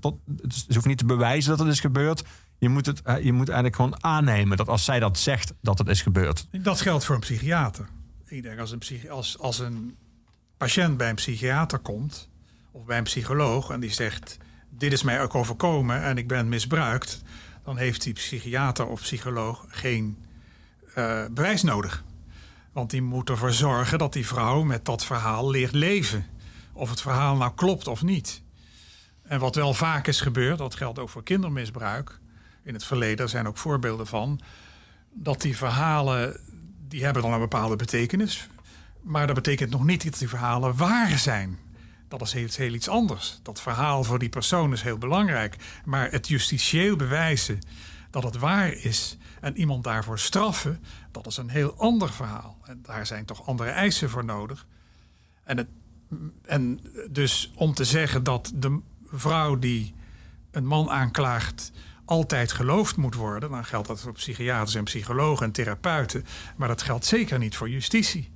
Tot, 0.01 0.15
het 0.41 0.73
hoeft 0.73 0.85
niet 0.85 0.97
te 0.97 1.05
bewijzen 1.05 1.49
dat 1.49 1.59
het 1.59 1.67
is 1.67 1.79
gebeurd. 1.79 2.23
Je 2.57 2.69
moet, 2.69 2.85
het, 2.85 3.01
eh, 3.01 3.23
je 3.23 3.33
moet 3.33 3.47
eigenlijk 3.47 3.75
gewoon 3.75 4.03
aannemen 4.03 4.57
dat 4.57 4.67
als 4.67 4.85
zij 4.85 4.99
dat 4.99 5.17
zegt, 5.17 5.53
dat 5.61 5.77
het 5.77 5.87
is 5.87 6.01
gebeurd. 6.01 6.47
Dat 6.51 6.81
geldt 6.81 7.05
voor 7.05 7.15
een 7.15 7.21
psychiater. 7.21 7.87
Ik 8.25 8.43
denk 8.43 8.59
als 8.59 8.71
een, 8.71 9.09
als, 9.09 9.39
als 9.39 9.59
een 9.59 9.95
patiënt 10.57 10.97
bij 10.97 11.09
een 11.09 11.15
psychiater 11.15 11.79
komt, 11.79 12.29
of 12.71 12.85
bij 12.85 12.97
een 12.97 13.03
psycholoog, 13.03 13.69
en 13.69 13.79
die 13.79 13.91
zegt: 13.91 14.37
Dit 14.69 14.91
is 14.91 15.03
mij 15.03 15.21
ook 15.21 15.35
overkomen 15.35 16.03
en 16.03 16.17
ik 16.17 16.27
ben 16.27 16.49
misbruikt, 16.49 17.21
dan 17.71 17.79
heeft 17.79 18.03
die 18.03 18.13
psychiater 18.13 18.87
of 18.87 19.01
psycholoog 19.01 19.65
geen 19.67 20.17
eh, 20.93 21.25
bewijs 21.31 21.63
nodig. 21.63 22.03
Want 22.71 22.89
die 22.89 23.01
moet 23.01 23.29
ervoor 23.29 23.51
zorgen 23.53 23.97
dat 23.97 24.13
die 24.13 24.27
vrouw 24.27 24.63
met 24.63 24.85
dat 24.85 25.05
verhaal 25.05 25.49
leert 25.49 25.71
leven. 25.71 26.25
Of 26.73 26.89
het 26.89 27.01
verhaal 27.01 27.35
nou 27.35 27.51
klopt 27.55 27.87
of 27.87 28.03
niet. 28.03 28.41
En 29.23 29.39
wat 29.39 29.55
wel 29.55 29.73
vaak 29.73 30.07
is 30.07 30.21
gebeurd, 30.21 30.57
dat 30.57 30.75
geldt 30.75 30.99
ook 30.99 31.09
voor 31.09 31.23
kindermisbruik. 31.23 32.19
In 32.63 32.73
het 32.73 32.83
verleden 32.83 33.25
er 33.25 33.29
zijn 33.29 33.47
ook 33.47 33.57
voorbeelden 33.57 34.07
van. 34.07 34.39
Dat 35.13 35.41
die 35.41 35.57
verhalen, 35.57 36.39
die 36.87 37.03
hebben 37.03 37.21
dan 37.21 37.33
een 37.33 37.39
bepaalde 37.39 37.75
betekenis. 37.75 38.47
Maar 39.01 39.25
dat 39.25 39.35
betekent 39.35 39.69
nog 39.69 39.85
niet 39.85 40.03
dat 40.03 40.19
die 40.19 40.29
verhalen 40.29 40.75
waar 40.75 41.17
zijn. 41.17 41.59
Dat 42.11 42.21
is 42.21 42.55
heel, 42.57 42.73
iets 42.73 42.89
anders. 42.89 43.39
Dat 43.43 43.61
verhaal 43.61 44.03
voor 44.03 44.19
die 44.19 44.29
persoon 44.29 44.73
is 44.73 44.81
heel 44.81 44.97
belangrijk. 44.97 45.55
Maar 45.85 46.11
het 46.11 46.27
justitieel 46.27 46.95
bewijzen 46.95 47.59
dat 48.09 48.23
het 48.23 48.37
waar 48.37 48.71
is 48.73 49.17
en 49.41 49.57
iemand 49.57 49.83
daarvoor 49.83 50.19
straffen, 50.19 50.83
dat 51.11 51.27
is 51.27 51.37
een 51.37 51.49
heel 51.49 51.73
ander 51.77 52.09
verhaal. 52.13 52.57
En 52.63 52.79
daar 52.81 53.05
zijn 53.05 53.25
toch 53.25 53.47
andere 53.47 53.69
eisen 53.69 54.09
voor 54.09 54.25
nodig. 54.25 54.67
En, 55.43 55.57
het, 55.57 55.67
en 56.41 56.79
dus 57.09 57.51
om 57.55 57.73
te 57.73 57.85
zeggen 57.85 58.23
dat 58.23 58.51
de 58.55 58.79
vrouw 59.11 59.59
die 59.59 59.93
een 60.51 60.65
man 60.65 60.89
aanklaagt 60.89 61.71
altijd 62.05 62.51
geloofd 62.51 62.97
moet 62.97 63.15
worden, 63.15 63.49
dan 63.49 63.65
geldt 63.65 63.87
dat 63.87 64.01
voor 64.01 64.13
psychiaters 64.13 64.75
en 64.75 64.83
psychologen 64.83 65.45
en 65.45 65.51
therapeuten. 65.51 66.25
Maar 66.55 66.67
dat 66.67 66.81
geldt 66.81 67.05
zeker 67.05 67.39
niet 67.39 67.55
voor 67.55 67.69
justitie. 67.69 68.31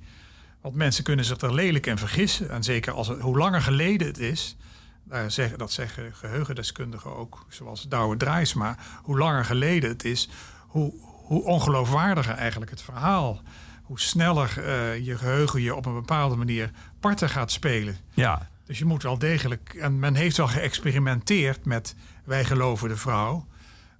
Want 0.66 0.78
mensen 0.78 1.04
kunnen 1.04 1.24
zich 1.24 1.40
er 1.40 1.54
lelijk 1.54 1.86
in 1.86 1.98
vergissen. 1.98 2.50
En 2.50 2.62
zeker 2.62 2.92
als 2.92 3.08
het, 3.08 3.20
hoe 3.20 3.38
langer 3.38 3.62
geleden 3.62 4.06
het 4.06 4.18
is, 4.18 4.56
daar 5.04 5.30
zeggen, 5.30 5.58
dat 5.58 5.72
zeggen 5.72 6.14
geheugendeskundigen 6.14 7.16
ook, 7.16 7.46
zoals 7.48 7.82
Douwe 7.82 8.16
Draaisma, 8.16 8.76
hoe 9.02 9.18
langer 9.18 9.44
geleden 9.44 9.90
het 9.90 10.04
is, 10.04 10.28
hoe, 10.66 10.94
hoe 11.02 11.44
ongeloofwaardiger 11.44 12.34
eigenlijk 12.34 12.70
het 12.70 12.82
verhaal. 12.82 13.40
Hoe 13.82 14.00
sneller 14.00 14.64
eh, 14.64 15.04
je 15.04 15.18
geheugen 15.18 15.62
je 15.62 15.74
op 15.74 15.86
een 15.86 15.94
bepaalde 15.94 16.36
manier 16.36 16.70
parten 17.00 17.28
gaat 17.28 17.52
spelen. 17.52 17.96
Ja, 18.14 18.48
Dus 18.64 18.78
je 18.78 18.84
moet 18.84 19.02
wel 19.02 19.18
degelijk. 19.18 19.74
En 19.74 19.98
men 19.98 20.14
heeft 20.14 20.36
wel 20.36 20.48
geëxperimenteerd 20.48 21.64
met 21.64 21.94
wij 22.24 22.44
geloven 22.44 22.88
de 22.88 22.96
vrouw. 22.96 23.46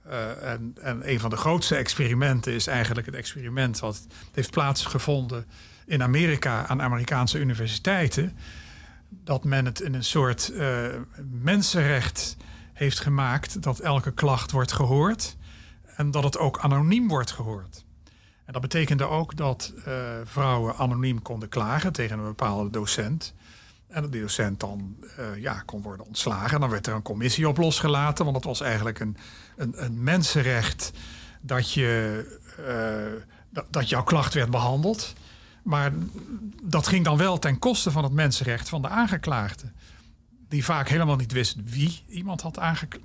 Eh, 0.03 0.53
en, 0.53 0.77
en 0.81 1.11
een 1.11 1.21
van 1.21 1.31
de 1.31 1.37
grootste 1.37 1.77
experimenten 1.77 2.53
is 2.53 2.67
eigenlijk 2.67 3.07
het 3.07 3.15
experiment 3.15 3.79
wat 3.79 4.07
heeft 4.33 4.51
plaatsgevonden 4.51 5.47
in 5.87 6.03
Amerika 6.03 6.67
aan 6.67 6.83
Amerikaanse 6.83 7.39
universiteiten. 7.39 8.37
Dat 9.09 9.45
men 9.45 9.65
het 9.65 9.81
in 9.81 9.95
een 9.95 10.05
soort 10.05 10.49
eh, 10.49 10.87
mensenrecht 11.31 12.37
heeft 12.73 13.01
gemaakt 13.01 13.63
dat 13.63 13.79
elke 13.79 14.13
klacht 14.13 14.51
wordt 14.51 14.73
gehoord 14.73 15.37
en 15.97 16.11
dat 16.11 16.25
het 16.25 16.39
ook 16.39 16.59
anoniem 16.59 17.09
wordt 17.09 17.31
gehoord. 17.31 17.85
En 18.45 18.53
dat 18.53 18.63
betekende 18.63 19.05
ook 19.05 19.37
dat 19.37 19.73
eh, 19.85 19.95
vrouwen 20.25 20.77
anoniem 20.77 21.23
konden 21.23 21.49
klagen 21.49 21.93
tegen 21.93 22.19
een 22.19 22.25
bepaalde 22.25 22.71
docent. 22.71 23.35
En 23.89 24.03
dat 24.03 24.13
die 24.13 24.21
docent 24.21 24.61
dan 24.61 24.97
eh, 25.17 25.41
ja, 25.41 25.63
kon 25.67 25.83
worden 25.83 26.07
ontslagen. 26.07 26.61
Dan 26.61 26.71
werd 26.71 26.87
er 26.87 26.95
een 26.95 27.03
commissie 27.03 27.49
op 27.49 27.57
losgelaten. 27.57 28.25
Want 28.25 28.37
het 28.37 28.45
was 28.45 28.61
eigenlijk 28.61 29.01
een, 29.01 29.17
een, 29.57 29.85
een 29.85 30.03
mensenrecht 30.03 30.93
dat, 31.41 31.73
je, 31.73 32.25
dat, 33.51 33.67
dat 33.71 33.89
jouw 33.89 34.03
klacht 34.03 34.35
werd 34.35 34.51
behandeld. 34.51 35.15
Maar 35.67 35.93
dat 36.63 36.87
ging 36.87 37.05
dan 37.05 37.17
wel 37.17 37.39
ten 37.39 37.59
koste 37.59 37.91
van 37.91 38.05
het 38.05 38.13
mensenrecht 38.13 38.69
van 38.69 38.83
de 38.83 38.89
aangeklaagde. 38.89 39.73
Die 40.49 40.65
vaak 40.65 40.89
helemaal 40.89 41.17
niet 41.17 41.33
wist 41.33 41.57
wie 41.65 42.03
iemand 42.09 42.41
had 42.41 42.59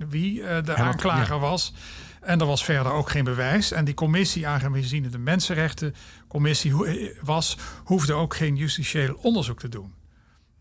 wie 0.08 0.42
eh, 0.42 0.64
de 0.64 0.74
aanklager 0.74 1.38
was. 1.38 1.74
En 2.20 2.40
er 2.40 2.46
was 2.46 2.64
verder 2.64 2.92
ook 2.92 3.10
geen 3.10 3.24
bewijs. 3.24 3.72
En 3.72 3.84
die 3.84 3.94
commissie, 3.94 4.46
aangezien 4.46 5.04
het 5.04 5.14
een 5.14 5.22
mensenrechtencommissie 5.22 6.86
eh, 6.86 7.18
was, 7.22 7.56
hoefde 7.84 8.12
ook 8.12 8.34
geen 8.36 8.56
justitieel 8.56 9.14
onderzoek 9.14 9.58
te 9.58 9.68
doen. 9.68 9.92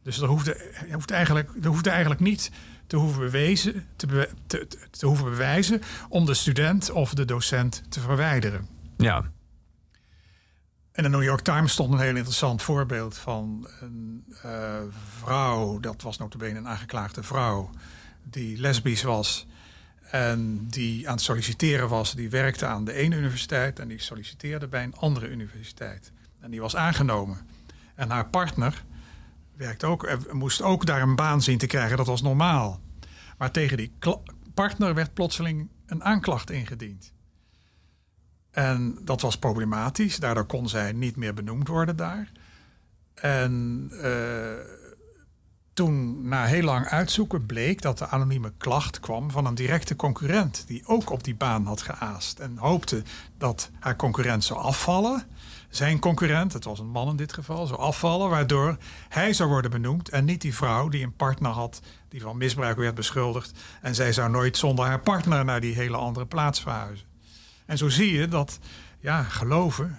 Dus 0.04 0.22
er 0.22 0.28
hoefde, 0.28 0.56
er 0.56 0.93
hoefde, 0.93 1.14
eigenlijk, 1.14 1.49
er 1.62 1.68
hoefde 1.68 1.89
eigenlijk 1.89 2.22
niet 2.22 2.52
te 2.88 2.95
hoeven, 2.95 3.20
bewezen, 3.20 3.86
te, 3.95 4.08
bewe- 4.08 4.30
te, 4.47 4.68
te, 4.68 4.78
te 4.91 5.06
hoeven 5.06 5.26
bewijzen 5.26 5.82
om 6.10 6.26
de 6.26 6.34
student 6.34 6.91
of 6.91 7.14
de 7.14 7.26
docent 7.26 7.84
te 7.89 7.99
verwijderen. 7.99 8.68
ja, 8.97 9.32
In 10.94 11.04
de 11.04 11.10
New 11.10 11.24
York 11.24 11.42
Times 11.42 11.72
stond 11.72 11.94
een 11.94 12.00
heel 12.00 12.16
interessant 12.16 12.62
voorbeeld 12.62 13.18
van 13.18 13.68
een 13.80 14.26
eh, 14.42 14.76
vrouw, 15.20 15.80
dat 15.80 16.02
was 16.02 16.18
notabene 16.18 16.58
een 16.58 16.68
aangeklaagde 16.68 17.24
vrouw, 17.24 17.70
die 18.24 18.58
lesbisch 18.58 19.04
was 19.04 19.48
en 20.02 20.68
die 20.68 21.08
aan 21.08 21.14
het 21.14 21.24
solliciteren 21.24 21.89
was. 21.89 22.16
Die 22.16 22.30
werkte 22.30 22.66
aan 22.66 22.86
de 22.86 22.94
ene 22.94 23.16
universiteit 23.16 23.80
en 23.80 23.88
die 23.88 24.02
solliciteerde 24.02 24.68
bij 24.68 24.84
een 24.84 24.96
andere 24.96 25.28
universiteit. 25.28 26.12
En 26.39 26.52
die 26.52 26.62
was 26.62 26.76
aangenomen. 26.76 27.38
En 27.96 28.10
haar 28.10 28.30
partner 28.30 28.84
werkte 29.56 29.86
ook, 29.86 30.04
eh, 30.04 30.18
moest 30.32 30.62
ook 30.62 30.86
daar 30.86 31.02
een 31.02 31.16
baan 31.16 31.42
zien 31.42 31.58
te 31.58 31.68
krijgen, 31.68 31.98
dat 31.98 32.08
was 32.08 32.22
normaal. 32.22 32.82
Maar 33.38 33.52
tegen 33.52 33.78
die 33.78 33.94
partner 34.54 34.94
werd 34.94 35.14
plotseling 35.14 35.70
een 35.86 36.04
aanklacht 36.04 36.50
ingediend. 36.50 37.14
En 38.52 38.97
dat 39.02 39.22
was 39.22 39.38
problematisch. 39.38 40.18
Daardoor 40.18 40.45
kon 40.45 40.70
zij 40.70 40.91
niet 40.91 41.16
meer 41.16 41.34
benoemd 41.34 41.68
worden 41.68 41.95
daar. 41.95 42.32
En 43.14 43.88
eh, 44.02 44.80
toen, 45.74 46.28
na 46.28 46.45
heel 46.45 46.64
lang 46.64 46.86
uitzoeken, 46.86 47.45
bleek 47.45 47.82
dat 47.82 47.97
de 47.97 48.08
anonieme 48.08 48.54
klacht 48.58 48.99
kwam 48.99 49.32
van 49.32 49.45
een 49.45 49.56
directe 49.56 49.95
concurrent. 49.95 50.64
Die 50.68 50.84
ook 50.86 51.10
op 51.10 51.24
die 51.24 51.36
baan 51.36 51.66
had 51.66 51.82
geaast. 51.82 52.39
En 52.39 52.58
hoopte 52.58 53.04
dat 53.38 53.70
haar 53.80 53.95
concurrent 53.95 54.43
zou 54.43 54.60
afvallen. 54.60 55.24
Zijn 55.70 55.99
concurrent, 55.99 56.54
het 56.54 56.64
was 56.64 56.80
een 56.80 56.89
man 56.89 57.10
in 57.10 57.16
dit 57.16 57.34
geval, 57.34 57.68
zou 57.68 57.80
afvallen. 57.80 58.30
Waardoor 58.30 58.78
hij 59.10 59.34
zou 59.34 59.49
worden 59.49 59.72
benoemd. 59.72 60.10
En 60.10 60.26
niet 60.26 60.41
die 60.41 60.56
vrouw 60.56 60.89
die 60.89 61.04
een 61.04 61.16
partner 61.16 61.52
had 61.52 61.82
die 62.10 62.22
van 62.22 62.38
misbruik 62.38 62.78
werd 62.78 62.95
beschuldigd. 62.95 63.60
En 63.82 63.95
zij 63.95 64.14
zou 64.14 64.30
nooit 64.30 64.58
zonder 64.58 64.86
haar 64.86 65.02
partner 65.02 65.45
naar 65.45 65.62
die 65.62 65.76
hele 65.76 65.97
andere 65.97 66.26
plaats 66.26 66.62
verhuizen. 66.62 67.11
En 67.72 67.78
zo 67.78 67.89
zie 67.89 68.13
je 68.13 68.28
dat, 68.28 68.59
ja, 68.99 69.24
geloven, 69.24 69.97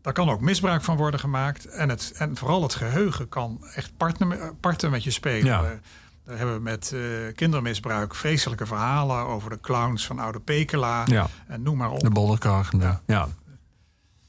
daar 0.00 0.12
kan 0.12 0.30
ook 0.30 0.40
misbruik 0.40 0.82
van 0.82 0.96
worden 0.96 1.20
gemaakt. 1.20 1.66
En, 1.66 1.88
het, 1.88 2.12
en 2.16 2.36
vooral 2.36 2.62
het 2.62 2.74
geheugen 2.74 3.28
kan 3.28 3.64
echt 3.74 3.96
partner, 4.60 4.90
met 4.90 5.04
je 5.04 5.10
spelen. 5.10 5.46
Ja. 5.46 5.64
Eh, 5.64 5.70
Daar 6.24 6.36
hebben 6.36 6.54
we 6.54 6.60
met 6.60 6.92
eh, 6.92 7.00
kindermisbruik 7.34 8.14
vreselijke 8.14 8.66
verhalen 8.66 9.26
over 9.26 9.50
de 9.50 9.60
clowns 9.60 10.06
van 10.06 10.18
Oude 10.18 10.40
Pekela. 10.40 11.04
Ja. 11.06 11.26
En 11.46 11.62
noem 11.62 11.76
maar 11.76 11.90
op. 11.90 12.00
de 12.00 12.10
bolderkar. 12.10 12.68
Ja. 12.78 13.00
ja. 13.06 13.28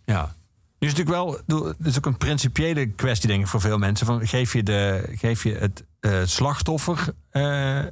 ja. 0.05 0.35
Nu 0.79 0.87
is 0.87 0.93
natuurlijk 0.95 1.15
wel, 1.15 1.31
het 1.77 1.87
is 1.87 1.97
ook 1.97 2.05
een 2.05 2.17
principiële 2.17 2.87
kwestie, 2.87 3.29
denk 3.29 3.41
ik, 3.41 3.47
voor 3.47 3.61
veel 3.61 3.77
mensen. 3.77 4.05
Van, 4.05 4.27
geef 4.27 4.53
je, 4.53 4.63
de, 4.63 5.11
geef 5.15 5.43
je 5.43 5.55
het 5.55 5.83
eh, 5.99 6.21
slachtoffer 6.23 7.13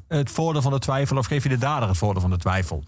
het 0.07 0.31
voordeel 0.31 0.61
van 0.61 0.71
de 0.71 0.79
twijfel 0.79 1.17
of 1.17 1.25
geef 1.25 1.43
je 1.43 1.49
de 1.49 1.57
dader 1.57 1.87
het 1.87 1.97
voordeel 1.97 2.21
van 2.21 2.31
de 2.31 2.37
twijfel? 2.37 2.83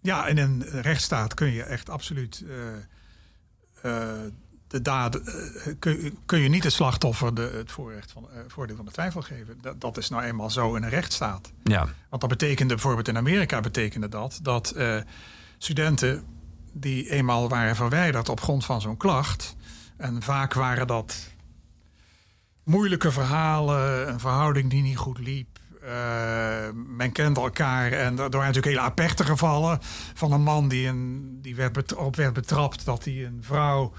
Ja, 0.00 0.26
in 0.26 0.38
een 0.38 0.62
rechtsstaat 0.62 1.34
kun 1.34 1.52
je 1.52 1.62
echt 1.62 1.90
absoluut 1.90 2.44
eh, 2.48 2.74
eh, 3.82 4.32
de 4.66 4.82
daad, 4.82 5.14
eh, 5.14 5.34
kun, 5.78 6.18
kun 6.26 6.38
je 6.38 6.48
niet 6.48 6.64
het 6.64 6.72
slachtoffer 6.72 7.34
de, 7.34 7.50
het 7.54 7.70
voorrecht 7.70 8.12
van, 8.12 8.28
voordeel 8.46 8.76
van 8.76 8.84
de 8.84 8.90
twijfel 8.90 9.22
geven. 9.22 9.58
Dat, 9.60 9.80
dat 9.80 9.96
is 9.96 10.08
nou 10.08 10.22
eenmaal 10.22 10.50
zo 10.50 10.74
in 10.74 10.82
een 10.82 10.88
rechtsstaat. 10.88 11.52
Ja. 11.62 11.88
Want 12.08 12.20
dat 12.20 12.30
betekende 12.30 12.74
bijvoorbeeld 12.74 13.08
in 13.08 13.16
Amerika 13.16 13.60
betekende 13.60 14.08
dat 14.08 14.38
dat 14.42 14.74
studenten 15.58 16.24
die 16.72 17.10
eenmaal 17.10 17.48
waren 17.48 17.76
verwijderd 17.76 18.28
op 18.28 18.40
grond 18.40 18.64
van 18.64 18.80
zo'n 18.80 18.96
klacht. 18.96 19.56
En 19.96 20.22
vaak 20.22 20.54
waren 20.54 20.86
dat 20.86 21.32
moeilijke 22.62 23.12
verhalen, 23.12 24.08
een 24.08 24.20
verhouding 24.20 24.70
die 24.70 24.82
niet 24.82 24.96
goed 24.96 25.18
liep. 25.18 25.57
Eh, 25.88 26.68
men 26.96 27.12
kende 27.12 27.40
elkaar 27.40 27.92
en 27.92 28.10
er 28.10 28.16
waren 28.16 28.38
natuurlijk 28.38 28.66
hele 28.66 28.80
aperte 28.80 29.24
gevallen 29.24 29.78
van 30.14 30.32
een 30.32 30.42
man 30.42 30.68
die, 30.68 30.86
een, 30.86 31.38
die 31.42 31.54
werd 31.54 31.94
op 31.94 32.16
werd 32.16 32.32
betrapt 32.32 32.84
dat 32.84 33.04
hij 33.04 33.24
een 33.24 33.38
vrouw 33.40 33.92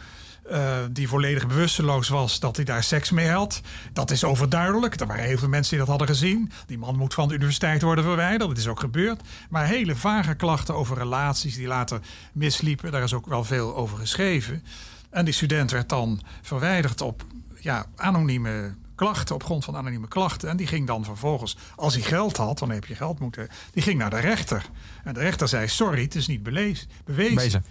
eh, 0.50 0.78
die 0.92 1.08
volledig 1.08 1.48
bewusteloos 1.48 2.08
was, 2.08 2.40
dat 2.40 2.56
hij 2.56 2.66
daar 2.66 2.84
seks 2.84 3.12
mee 3.12 3.30
had. 3.30 3.62
Dat 3.94 4.12
is 4.12 4.24
overduidelijk. 4.24 5.00
Er 5.00 5.08
waren 5.08 5.24
heel 5.24 5.38
veel 5.38 5.48
mensen 5.48 5.70
die 5.70 5.80
dat 5.80 5.88
hadden 5.88 6.08
gezien. 6.08 6.52
Die 6.66 6.78
man 6.78 6.98
moet 6.98 7.14
van 7.14 7.28
de 7.28 7.34
universiteit 7.34 7.82
worden 7.82 8.04
verwijderd. 8.04 8.50
Dat 8.50 8.58
is 8.58 8.68
ook 8.68 8.80
gebeurd. 8.80 9.22
Maar 9.50 9.66
hele 9.66 9.96
vage 9.96 10.36
klachten 10.36 10.76
over 10.76 10.98
relaties 10.98 11.56
die 11.56 11.68
later 11.68 12.00
misliepen. 12.34 12.92
Daar 12.92 13.04
is 13.04 13.14
ook 13.14 13.26
wel 13.26 13.44
veel 13.44 13.76
over 13.76 13.98
geschreven. 13.98 14.64
En 15.10 15.26
die 15.26 15.34
student 15.34 15.72
werd 15.72 15.90
dan 15.90 16.22
verwijderd 16.42 17.02
op 17.02 17.26
ja, 17.60 17.86
anonieme 17.96 18.76
klachten, 19.00 19.36
op 19.36 19.44
grond 19.44 19.66
van 19.66 19.76
anonieme 19.76 20.08
klachten. 20.08 20.50
En 20.50 20.58
die 20.58 20.68
ging 20.68 20.88
dan 20.88 21.04
vervolgens, 21.04 21.58
als 21.76 21.94
hij 21.94 22.04
geld 22.04 22.38
had, 22.38 22.60
dan 22.60 22.70
heb 22.72 22.86
je 22.86 22.96
geld 22.96 23.20
moeten, 23.20 23.48
die 23.72 23.84
ging 23.84 23.98
naar 23.98 24.10
de 24.10 24.20
rechter. 24.20 24.66
En 25.04 25.14
de 25.14 25.20
rechter 25.20 25.48
zei: 25.48 25.68
Sorry, 25.68 26.02
het 26.02 26.16
is 26.16 26.28
niet 26.28 26.44
belees, 26.44 26.88
bewezen. 27.06 27.66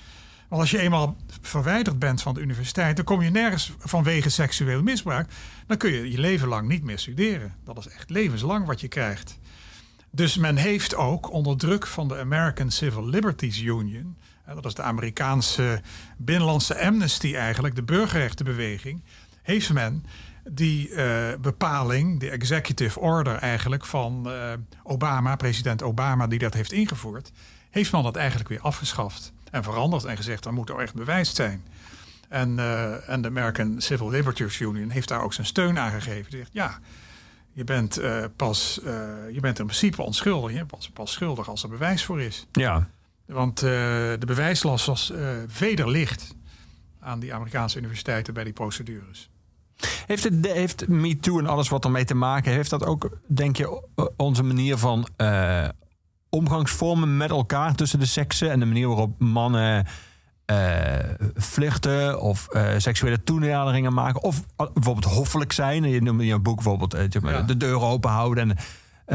Want 0.48 0.60
als 0.60 0.70
je 0.70 0.78
eenmaal 0.78 1.16
verwijderd 1.40 1.98
bent 1.98 2.22
van 2.22 2.34
de 2.34 2.40
universiteit, 2.40 2.96
dan 2.96 3.04
kom 3.04 3.22
je 3.22 3.30
nergens 3.30 3.72
vanwege 3.78 4.30
seksueel 4.30 4.82
misbruik. 4.82 5.30
Dan 5.66 5.76
kun 5.76 5.92
je 5.92 6.10
je 6.10 6.18
leven 6.18 6.48
lang 6.48 6.68
niet 6.68 6.82
meer 6.82 6.98
studeren. 6.98 7.54
Dat 7.64 7.78
is 7.78 7.88
echt 7.88 8.10
levenslang 8.10 8.66
wat 8.66 8.80
je 8.80 8.88
krijgt. 8.88 9.38
Dus 10.10 10.36
men 10.36 10.56
heeft 10.56 10.94
ook 10.94 11.32
onder 11.32 11.56
druk 11.56 11.86
van 11.86 12.08
de 12.08 12.18
American 12.18 12.70
Civil 12.70 13.06
Liberties 13.06 13.60
Union, 13.60 14.16
dat 14.54 14.64
is 14.64 14.74
de 14.74 14.82
Amerikaanse 14.82 15.80
binnenlandse 16.16 16.80
amnesty 16.80 17.34
eigenlijk, 17.34 17.74
de 17.74 17.82
burgerrechtenbeweging, 17.82 19.02
heeft 19.42 19.72
men 19.72 20.04
die 20.50 20.94
eh, 20.94 21.38
bepaling, 21.40 22.20
de 22.20 22.30
executive 22.30 23.00
order 23.00 23.36
eigenlijk 23.36 23.86
van 23.86 24.30
eh, 24.30 24.52
Obama, 24.82 25.36
president 25.36 25.82
Obama, 25.82 26.26
die 26.26 26.38
dat 26.38 26.54
heeft 26.54 26.72
ingevoerd, 26.72 27.32
heeft 27.70 27.92
men 27.92 28.02
dat 28.02 28.16
eigenlijk 28.16 28.48
weer 28.48 28.60
afgeschaft 28.60 29.32
en 29.50 29.62
veranderd 29.62 30.04
en 30.04 30.16
gezegd, 30.16 30.44
er 30.44 30.52
moet 30.52 30.68
er 30.68 30.78
echt 30.78 30.94
bewijs 30.94 31.34
zijn. 31.34 31.64
En, 32.28 32.58
eh, 32.58 33.08
en 33.08 33.22
de 33.22 33.28
American 33.28 33.80
Civil 33.80 34.10
Liberties 34.10 34.60
Union 34.60 34.90
heeft 34.90 35.08
daar 35.08 35.22
ook 35.22 35.32
zijn 35.32 35.46
steun 35.46 35.78
aan 35.78 35.90
gegeven. 35.90 36.30
Die 36.30 36.38
zegt, 36.38 36.52
ja, 36.52 36.78
je 37.52 37.64
bent, 37.64 38.00
pas, 38.36 38.80
je 39.32 39.38
bent 39.40 39.58
in 39.58 39.64
principe 39.66 40.02
onschuldig. 40.02 40.50
Je 40.50 40.56
bent 40.56 40.68
pas, 40.68 40.90
pas 40.90 41.12
schuldig 41.12 41.48
als 41.48 41.62
er 41.62 41.68
bewijs 41.68 42.04
voor 42.04 42.20
is. 42.20 42.46
Ja. 42.52 42.88
Want 43.26 43.58
de 43.58 44.26
bewijslast 44.26 44.86
was 44.86 45.12
vederlicht 45.46 46.34
aan 47.00 47.20
die 47.20 47.34
Amerikaanse 47.34 47.78
universiteiten 47.78 48.34
bij 48.34 48.44
die 48.44 48.52
procedures. 48.52 49.30
Heeft, 50.06 50.24
het, 50.24 50.46
heeft 50.46 50.88
MeToo 50.88 51.38
en 51.38 51.46
alles 51.46 51.68
wat 51.68 51.84
ermee 51.84 52.04
te 52.04 52.14
maken 52.14 52.52
heeft, 52.52 52.70
dat 52.70 52.84
ook, 52.84 53.18
denk 53.26 53.56
je, 53.56 53.82
onze 54.16 54.42
manier 54.42 54.76
van 54.76 55.08
eh, 55.16 55.68
omgangsvormen 56.30 57.16
met 57.16 57.30
elkaar 57.30 57.74
tussen 57.74 57.98
de 57.98 58.06
seksen 58.06 58.50
en 58.50 58.60
de 58.60 58.66
manier 58.66 58.86
waarop 58.88 59.20
mannen 59.20 59.86
vluchten 61.34 62.20
of 62.20 62.48
eh, 62.48 62.74
seksuele 62.76 63.22
toenaderingen 63.24 63.92
maken 63.94 64.22
of 64.22 64.42
bijvoorbeeld 64.56 65.14
hoffelijk 65.14 65.52
zijn. 65.52 65.82
Je 65.84 66.02
noemde 66.02 66.22
in 66.22 66.28
je 66.28 66.38
boek 66.38 66.54
bijvoorbeeld 66.54 66.96
Ja. 67.22 67.42
de 67.42 67.56
deur 67.56 67.80
open 67.80 68.10
houden. 68.10 68.50
En, 68.50 68.56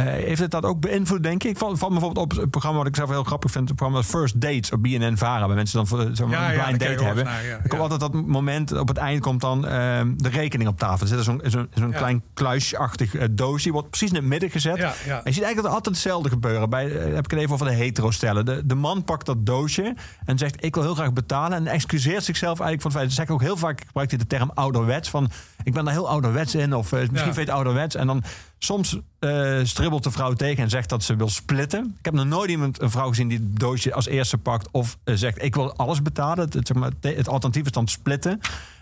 heeft 0.01 0.39
het 0.39 0.51
dat 0.51 0.65
ook 0.65 0.79
beïnvloed, 0.79 1.23
denk 1.23 1.43
ik? 1.43 1.49
Ik 1.49 1.57
val, 1.57 1.69
bijvoorbeeld 1.77 2.17
op 2.17 2.31
het 2.31 2.49
programma 2.49 2.77
wat 2.77 2.87
ik 2.87 2.95
zelf 2.95 3.09
heel 3.09 3.23
grappig 3.23 3.51
vind. 3.51 3.67
Het 3.67 3.77
programma 3.77 4.03
First 4.03 4.41
Dates 4.41 4.71
op 4.71 4.83
BNN 4.83 5.17
Vara. 5.17 5.47
Waar 5.47 5.55
mensen 5.55 5.85
dan 5.85 6.15
zo'n 6.15 6.29
Ja, 6.29 6.47
blind 6.49 6.79
date 6.79 6.91
ik 6.93 6.99
hebben. 6.99 7.23
naar, 7.25 7.45
ja, 7.45 7.59
Er 7.63 7.67
komt 7.69 7.81
altijd 7.81 7.99
dat 7.99 8.13
moment, 8.13 8.79
op 8.79 8.87
het 8.87 8.97
eind 8.97 9.21
komt 9.21 9.41
dan 9.41 9.67
ehm, 9.67 10.13
de 10.17 10.29
rekening 10.29 10.69
op 10.69 10.77
tafel. 10.79 11.01
Er 11.01 11.07
zit 11.07 11.17
er 11.17 11.49
zo'n 11.73 11.89
Ja. 11.91 11.97
klein 11.97 12.23
kluisachtig 12.33 13.15
eh, 13.15 13.27
doosje. 13.31 13.71
Wordt 13.71 13.89
precies 13.89 14.09
in 14.09 14.15
het 14.15 14.25
midden 14.25 14.49
gezet. 14.49 14.77
En 14.77 14.83
je 15.05 15.31
ziet 15.31 15.43
eigenlijk 15.43 15.55
dat 15.55 15.65
altijd 15.65 15.85
hetzelfde 15.95 16.29
gebeuren. 16.29 16.69
Bij, 16.69 16.85
eh, 16.91 17.13
heb 17.13 17.23
ik 17.25 17.31
het 17.31 17.39
even 17.39 17.53
over 17.53 17.65
de 17.67 17.73
hetero-stellen. 17.73 18.45
De, 18.45 18.65
de 18.65 18.75
man 18.75 19.03
pakt 19.03 19.25
dat 19.25 19.45
doosje 19.45 19.95
en 20.25 20.37
zegt: 20.37 20.63
Ik 20.65 20.73
wil 20.75 20.83
heel 20.83 20.95
graag 20.95 21.13
betalen. 21.13 21.57
En 21.57 21.67
excuseert 21.67 22.23
zichzelf 22.23 22.59
eigenlijk 22.59 22.81
van 22.81 22.91
het 22.91 22.99
feit. 22.99 23.09
Ze 23.09 23.15
zeggen 23.15 23.35
ook 23.35 23.41
heel 23.41 23.57
vaak 23.57 23.83
gebruikt 23.85 24.11
hij 24.11 24.19
de 24.19 24.27
term 24.27 24.51
ouderwets. 24.53 25.09
Van 25.09 25.29
ik 25.63 25.73
ben 25.73 25.83
daar 25.85 25.93
heel 25.93 26.09
ouderwets 26.09 26.55
in. 26.55 26.75
Of 26.75 26.91
eh, 26.91 26.99
misschien 26.99 27.15
Ja. 27.17 27.23
vind 27.23 27.35
je 27.35 27.41
het 27.41 27.49
ouderwets. 27.49 27.95
En 27.95 28.07
dan 28.07 28.23
soms 28.64 28.97
eh, 29.20 29.59
stribbelt 29.64 30.03
de 30.03 30.11
vrouw 30.11 30.34
tegen 30.34 30.64
en 30.64 30.70
zegt 30.70 30.89
dat 30.89 31.03
ze 31.03 31.16
wil 31.16 31.30
splitten. 31.30 31.95
Ik 31.99 32.05
heb 32.05 32.14
nog 32.14 32.26
nooit 32.26 32.49
iemand, 32.49 32.82
een 32.82 32.91
vrouw 32.91 33.07
gezien 33.07 33.28
die 33.28 33.38
het 33.38 33.59
doosje 33.59 33.93
als 33.93 34.07
eerste 34.07 34.38
pakt. 34.38 34.68
Of 34.72 34.97
eh, 35.03 35.16
zegt: 35.16 35.43
Ik 35.43 35.55
wil 35.55 35.76
alles 35.76 36.01
betalen. 36.01 36.49
Het, 36.49 36.72
het, 37.01 37.28
alternatief 37.28 37.66
is 37.66 37.72
dan 37.72 37.88
splitten. 37.88 38.39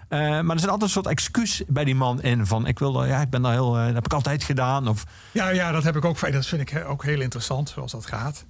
Eh, 0.08 0.20
maar 0.20 0.56
er 0.56 0.60
zit 0.60 0.70
altijd 0.70 0.82
een 0.82 0.90
soort 0.90 1.08
excuus 1.08 1.64
bij 1.68 1.84
die 1.84 1.96
man 1.96 2.22
in. 2.22 2.46
Van 2.46 2.68
ik 2.68 2.80
wil, 2.80 3.06
ja, 3.06 3.22
ik 3.22 3.30
ben 3.30 3.42
daar 3.42 3.52
heel, 3.52 3.72
dat 3.74 3.94
heb 3.94 4.06
ik 4.06 4.14
altijd 4.14 4.44
gedaan. 4.44 4.88
Of 4.88 5.04
Ja, 5.32 5.50
ja, 5.50 5.72
dat 5.72 5.84
heb 5.84 5.96
ik 5.96 6.06
ook. 6.06 6.32
Dat 6.32 6.46
vind 6.46 6.72
ik 6.72 6.86
ook 6.88 7.04
heel 7.04 7.22
interessant, 7.22 7.70
zoals 7.70 7.92
dat 7.92 8.06
gaat. 8.06 8.46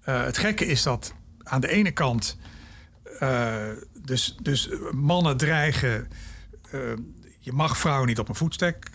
Het 0.00 0.38
gekke 0.38 0.66
is 0.66 0.82
dat 0.82 1.14
aan 1.42 1.60
de 1.60 1.68
ene 1.68 1.90
kant, 1.90 2.36
dus, 4.04 4.36
dus 4.42 4.68
mannen 4.90 5.36
dreigen. 5.36 6.08
je 7.40 7.52
mag 7.52 7.78
vrouwen 7.78 8.08
niet 8.08 8.18
op 8.18 8.28
een 8.28 8.34
voetstek 8.34 8.90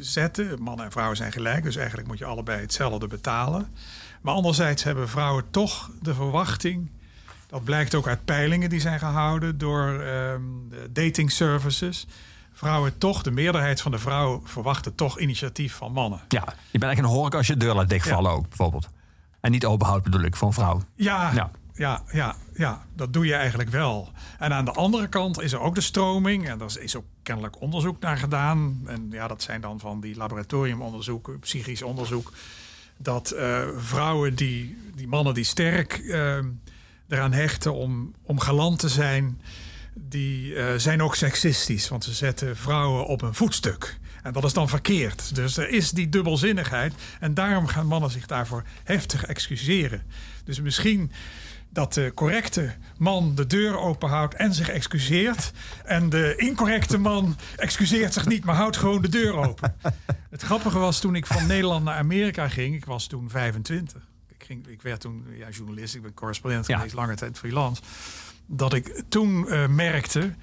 zetten. 0.00 0.62
Mannen 0.62 0.84
en 0.84 0.92
vrouwen 0.92 1.16
zijn 1.16 1.32
gelijk, 1.32 1.62
dus 1.62 1.76
eigenlijk 1.76 2.08
moet 2.08 2.18
je 2.18 2.24
allebei 2.24 2.60
hetzelfde 2.60 3.06
betalen. 3.06 3.68
Maar 4.20 4.34
anderzijds 4.34 4.82
hebben 4.82 5.08
vrouwen 5.08 5.44
toch 5.50 5.90
de 6.02 6.14
verwachting. 6.14 6.90
Dat 7.46 7.64
blijkt 7.64 7.94
ook 7.94 8.06
uit 8.06 8.24
peilingen 8.24 8.70
die 8.70 8.80
zijn 8.80 8.98
gehouden 8.98 9.58
door 9.58 9.98
de 9.98 10.88
dating 10.92 11.30
services. 11.30 12.06
Vrouwen 12.52 12.98
toch, 12.98 13.22
de 13.22 13.30
meerderheid 13.30 13.80
van 13.80 13.90
de 13.90 13.98
vrouwen 13.98 14.40
verwachten 14.44 14.94
toch 14.94 15.18
initiatief 15.18 15.74
van 15.74 15.92
mannen. 15.92 16.20
Ja, 16.28 16.54
je 16.70 16.78
bent 16.78 16.92
echt 16.92 17.00
een 17.00 17.08
hork 17.08 17.34
als 17.34 17.46
je 17.46 17.52
de 17.52 17.58
deur 17.64 17.74
laat 17.74 17.88
dichtvallen 17.88 18.30
ook, 18.30 18.48
bijvoorbeeld. 18.48 18.88
En 19.40 19.50
niet 19.50 19.66
openhoudt 19.66 20.04
bedoel 20.04 20.20
ik, 20.20 20.36
voor 20.36 20.48
een 20.48 20.54
vrouw. 20.54 20.82
Ja, 20.94 21.32
Ja. 21.34 21.50
Ja. 21.74 22.02
Ja, 22.12 22.36
ja, 22.54 22.86
dat 22.94 23.12
doe 23.12 23.26
je 23.26 23.34
eigenlijk 23.34 23.70
wel. 23.70 24.12
En 24.38 24.52
aan 24.52 24.64
de 24.64 24.72
andere 24.72 25.08
kant 25.08 25.40
is 25.40 25.52
er 25.52 25.60
ook 25.60 25.74
de 25.74 25.80
stroming. 25.80 26.48
En 26.48 26.58
daar 26.58 26.78
is 26.80 26.96
ook 26.96 27.04
kennelijk 27.22 27.60
onderzoek 27.60 28.00
naar 28.00 28.16
gedaan. 28.16 28.82
En 28.86 29.08
ja, 29.10 29.28
dat 29.28 29.42
zijn 29.42 29.60
dan 29.60 29.80
van 29.80 30.00
die 30.00 30.16
laboratoriumonderzoeken, 30.16 31.38
psychisch 31.38 31.82
onderzoek. 31.82 32.32
Dat 32.96 33.30
eh, 33.30 33.62
vrouwen 33.76 34.34
die, 34.34 34.76
die 34.94 35.08
mannen 35.08 35.34
die 35.34 35.44
sterk 35.44 35.92
eh, 35.92 36.38
eraan 37.08 37.32
hechten 37.32 37.74
om, 37.74 38.14
om 38.22 38.40
galant 38.40 38.78
te 38.78 38.88
zijn, 38.88 39.40
die 39.94 40.54
eh, 40.54 40.74
zijn 40.76 41.02
ook 41.02 41.14
seksistisch. 41.14 41.88
Want 41.88 42.04
ze 42.04 42.12
zetten 42.12 42.56
vrouwen 42.56 43.06
op 43.06 43.22
een 43.22 43.34
voetstuk. 43.34 43.98
En 44.22 44.32
dat 44.32 44.44
is 44.44 44.52
dan 44.52 44.68
verkeerd. 44.68 45.34
Dus 45.34 45.56
er 45.56 45.68
is 45.68 45.90
die 45.90 46.08
dubbelzinnigheid. 46.08 46.94
En 47.20 47.34
daarom 47.34 47.66
gaan 47.66 47.86
mannen 47.86 48.10
zich 48.10 48.26
daarvoor 48.26 48.62
heftig 48.84 49.24
excuseren. 49.24 50.02
Dus 50.44 50.60
misschien 50.60 51.12
dat 51.74 51.94
de 51.94 52.12
correcte 52.14 52.74
man 52.98 53.34
de 53.34 53.46
deur 53.46 53.78
openhoudt 53.78 54.34
en 54.34 54.54
zich 54.54 54.68
excuseert. 54.68 55.52
En 55.84 56.08
de 56.08 56.34
incorrecte 56.36 56.98
man 56.98 57.36
excuseert 57.56 58.12
zich 58.12 58.26
niet, 58.26 58.44
maar 58.44 58.54
houdt 58.54 58.76
gewoon 58.76 59.02
de 59.02 59.08
deur 59.08 59.34
open. 59.34 59.76
Het 60.30 60.42
grappige 60.42 60.78
was 60.78 61.00
toen 61.00 61.14
ik 61.14 61.26
van 61.26 61.46
Nederland 61.46 61.84
naar 61.84 61.96
Amerika 61.96 62.48
ging. 62.48 62.74
Ik 62.74 62.84
was 62.84 63.06
toen 63.06 63.30
25. 63.30 64.02
Ik, 64.28 64.44
ging, 64.44 64.66
ik 64.66 64.82
werd 64.82 65.00
toen 65.00 65.26
ja, 65.38 65.48
journalist. 65.48 65.94
Ik 65.94 66.02
ben 66.02 66.14
correspondent 66.14 66.66
Ja. 66.66 66.76
geweest, 66.76 66.94
lange 66.94 67.14
tijd 67.14 67.38
freelance. 67.38 67.82
Dat 68.46 68.72
ik 68.72 69.02
toen 69.08 69.48
eh, 69.48 69.66
merkte 69.66 70.34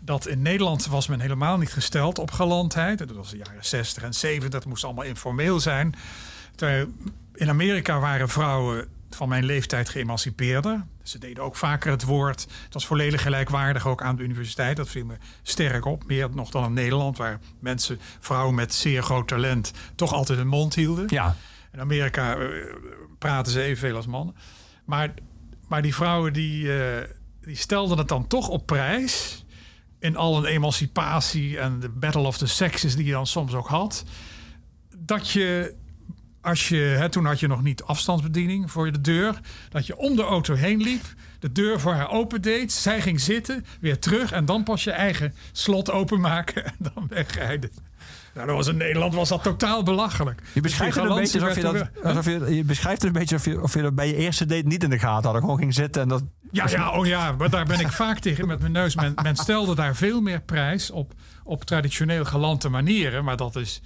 dat 0.00 0.26
in 0.26 0.42
Nederland 0.42 0.86
was 0.86 1.06
men 1.06 1.20
helemaal 1.20 1.58
niet 1.58 1.72
gesteld 1.72 2.18
op 2.18 2.30
galantheid. 2.30 2.98
Dat 2.98 3.10
was 3.10 3.30
de 3.30 3.36
jaren 3.36 3.64
60 3.64 4.02
en 4.02 4.14
70. 4.14 4.50
Dat 4.50 4.64
moest 4.64 4.84
allemaal 4.84 5.04
informeel 5.04 5.60
zijn. 5.60 5.94
Terwijl 6.54 6.86
in 7.34 7.48
Amerika 7.48 7.98
waren 7.98 8.28
vrouwen 8.28 8.88
van 9.14 9.28
mijn 9.28 9.44
leeftijd 9.44 9.88
geëmancipeerder. 9.88 10.84
Ze 11.02 11.18
deden 11.18 11.42
ook 11.42 11.56
vaker 11.56 11.90
het 11.90 12.04
woord. 12.04 12.40
Het 12.64 12.74
was 12.74 12.86
volledig 12.86 13.22
gelijkwaardig 13.22 13.86
ook 13.86 14.02
aan 14.02 14.16
de 14.16 14.22
universiteit. 14.22 14.76
Dat 14.76 14.88
viel 14.88 15.04
me 15.04 15.16
sterk 15.42 15.84
op. 15.84 16.06
Meer 16.06 16.28
nog 16.34 16.50
dan 16.50 16.64
in 16.64 16.72
Nederland, 16.72 17.16
waar 17.16 17.40
mensen, 17.60 17.98
vrouwen 18.20 18.54
met 18.54 18.74
zeer 18.74 19.02
groot 19.02 19.28
talent, 19.28 19.72
toch 19.94 20.12
altijd 20.12 20.38
hun 20.38 20.46
mond 20.46 20.74
hielden. 20.74 21.04
Ja, 21.08 21.36
In 21.72 21.80
Amerika 21.80 22.36
eh, 22.36 22.48
praten 23.18 23.52
ze 23.52 23.62
evenveel 23.62 23.96
als 23.96 24.06
mannen. 24.06 24.34
Maar, 24.84 25.14
maar 25.68 25.82
die 25.82 25.94
vrouwen 25.94 26.32
die, 26.32 26.82
eh, 26.82 27.08
die 27.40 27.56
stelden 27.56 27.98
het 27.98 28.08
dan 28.08 28.26
toch 28.26 28.48
op 28.48 28.66
prijs. 28.66 29.44
In 29.98 30.16
al 30.16 30.36
een 30.36 30.44
emancipatie 30.44 31.58
en 31.58 31.80
de 31.80 31.88
battle 31.88 32.26
of 32.26 32.38
the 32.38 32.46
sexes 32.46 32.96
die 32.96 33.04
je 33.04 33.12
dan 33.12 33.26
soms 33.26 33.54
ook 33.54 33.68
had. 33.68 34.04
Dat 34.96 35.30
je, 35.30 35.74
als 36.44 36.68
je, 36.68 36.76
hè, 36.76 37.08
toen 37.08 37.24
had 37.24 37.40
je 37.40 37.46
nog 37.46 37.62
niet 37.62 37.82
afstandsbediening 37.82 38.70
voor 38.70 38.92
de 38.92 39.00
deur. 39.00 39.40
Dat 39.68 39.86
je 39.86 39.96
om 39.96 40.16
de 40.16 40.22
auto 40.22 40.54
heen 40.54 40.82
liep. 40.82 41.02
De 41.38 41.52
deur 41.52 41.80
voor 41.80 41.92
haar 41.92 42.10
open 42.10 42.42
deed. 42.42 42.72
Zij 42.72 43.00
ging 43.00 43.20
zitten, 43.20 43.66
weer 43.80 43.98
terug. 43.98 44.32
En 44.32 44.44
dan 44.44 44.62
pas 44.62 44.84
je 44.84 44.90
eigen 44.90 45.34
slot 45.52 45.90
openmaken 45.90 46.64
en 46.64 46.74
dan 46.78 47.06
wegrijden. 47.08 47.70
Nou, 48.34 48.46
dat 48.46 48.56
was 48.56 48.66
in 48.66 48.76
Nederland 48.76 49.14
was 49.14 49.28
dat 49.28 49.42
totaal 49.42 49.82
belachelijk. 49.82 50.42
je 50.52 50.60
beschrijft, 50.60 50.96
het 50.96 51.04
een 51.04 51.14
beetje 51.14 51.40
alsof 51.40 51.56
je, 51.56 51.62
dat, 51.62 52.04
alsof 52.04 52.24
je, 52.24 52.54
je 52.54 52.64
beschrijft 52.64 53.02
het 53.02 53.14
een 53.14 53.20
beetje 53.20 53.34
alsof 53.34 53.52
je, 53.52 53.62
of 53.62 53.74
je 53.74 53.82
dat 53.82 53.94
bij 53.94 54.06
je 54.06 54.16
eerste 54.16 54.46
date 54.46 54.66
niet 54.66 54.82
in 54.82 54.90
de 54.90 54.98
gaten 54.98 55.30
had. 55.30 55.40
Gewoon 55.40 55.58
ging 55.58 55.74
zitten 55.74 56.02
en 56.02 56.08
dat... 56.08 56.22
Ja, 56.50 56.68
ja, 56.68 56.90
oh 56.90 57.06
ja, 57.06 57.32
maar 57.32 57.50
daar 57.50 57.64
ben 57.64 57.80
ik 57.80 57.92
vaak 57.92 58.18
tegen 58.18 58.46
met 58.46 58.60
mijn 58.60 58.72
neus. 58.72 58.94
Men, 58.94 59.14
men 59.22 59.36
stelde 59.36 59.74
daar 59.74 59.96
veel 59.96 60.20
meer 60.20 60.40
prijs 60.40 60.90
op, 60.90 61.12
op 61.44 61.64
traditioneel 61.64 62.24
galante 62.24 62.68
manieren. 62.68 63.24
Maar 63.24 63.36
dat 63.36 63.56
is 63.56 63.82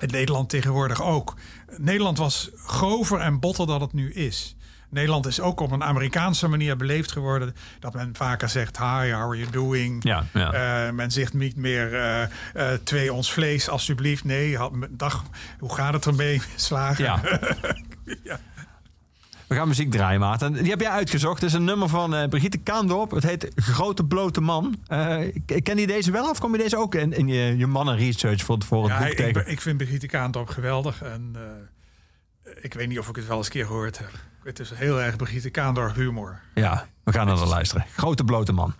in 0.00 0.08
Nederland 0.10 0.48
tegenwoordig 0.48 1.02
ook. 1.02 1.36
Nederland 1.76 2.18
was 2.18 2.50
grover 2.66 3.20
en 3.20 3.40
botter 3.40 3.66
dan 3.66 3.80
het 3.80 3.92
nu 3.92 4.12
is. 4.12 4.54
Nederland 4.90 5.26
is 5.26 5.40
ook 5.40 5.60
op 5.60 5.70
een 5.70 5.84
Amerikaanse 5.84 6.48
manier 6.48 6.76
beleefd 6.76 7.12
geworden. 7.12 7.54
Dat 7.80 7.94
men 7.94 8.10
vaker 8.16 8.48
zegt, 8.48 8.78
hi, 8.78 8.84
how 8.84 9.14
are 9.14 9.36
you 9.38 9.50
doing? 9.50 10.04
Ja, 10.04 10.24
ja. 10.32 10.52
Eh, 10.86 10.92
men 10.92 11.10
zegt 11.10 11.34
niet 11.34 11.56
meer, 11.56 11.94
eh, 11.94 12.22
eh, 12.22 12.78
twee 12.84 13.12
ons 13.12 13.32
vlees, 13.32 13.68
alsjeblieft. 13.68 14.24
Nee, 14.24 14.56
had- 14.56 14.72
dag, 14.90 15.24
hoe 15.58 15.74
gaat 15.74 15.92
het 15.92 16.06
ermee, 16.06 16.42
slagen? 16.56 17.04
Ja. 17.04 17.20
We 19.50 19.56
gaan 19.56 19.68
muziek 19.68 19.90
draaien, 19.90 20.20
Maarten. 20.20 20.52
Die 20.52 20.70
heb 20.70 20.80
jij 20.80 20.90
uitgezocht. 20.90 21.40
Het 21.40 21.50
is 21.50 21.56
een 21.56 21.64
nummer 21.64 21.88
van 21.88 22.14
eh, 22.14 22.28
Brigitte 22.28 22.58
Kaandorp. 22.58 23.10
Het 23.10 23.22
heet 23.22 23.48
Grote 23.54 24.04
Blote 24.04 24.40
Man. 24.40 24.74
Eh, 24.86 25.20
ik- 25.46 25.60
ken 25.64 25.78
je 25.78 25.86
deze 25.86 26.10
wel 26.10 26.30
of 26.30 26.38
kom 26.40 26.52
je 26.52 26.58
deze 26.58 26.76
ook 26.76 26.94
in, 26.94 27.12
in 27.12 27.28
je, 27.28 27.56
je 27.56 27.66
mannen-research 27.66 28.42
voor, 28.42 28.54
het- 28.54 28.64
voor 28.64 28.82
het 28.82 28.92
Ja, 28.92 28.98
boek 28.98 29.08
ik, 29.08 29.16
tegen? 29.16 29.46
ik 29.50 29.60
vind 29.60 29.76
Brigitte 29.76 30.06
Kaandorp 30.06 30.48
geweldig. 30.48 31.02
En 31.02 31.30
eh, 31.34 32.52
ik 32.62 32.74
weet 32.74 32.88
niet 32.88 32.98
of 32.98 33.08
ik 33.08 33.16
het 33.16 33.26
wel 33.26 33.36
eens 33.36 33.46
een 33.46 33.52
keer 33.52 33.66
gehoord 33.66 33.98
heb. 33.98 34.10
Het 34.44 34.58
is 34.58 34.70
heel 34.74 35.00
erg 35.00 35.16
Brigitte 35.16 35.50
Kaandorp 35.50 35.94
humor. 35.94 36.40
Ja, 36.54 36.86
we 37.04 37.12
gaan 37.12 37.26
naar 37.26 37.46
luisteren. 37.46 37.84
Grote 37.96 38.24
Blote 38.24 38.52
Man. 38.52 38.74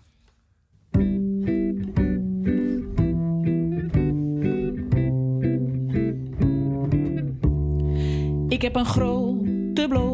Ik 8.48 8.56
Ik 8.56 8.62
heb 8.62 8.76
een 8.76 8.84
grote 8.86 9.86
blote 9.88 10.09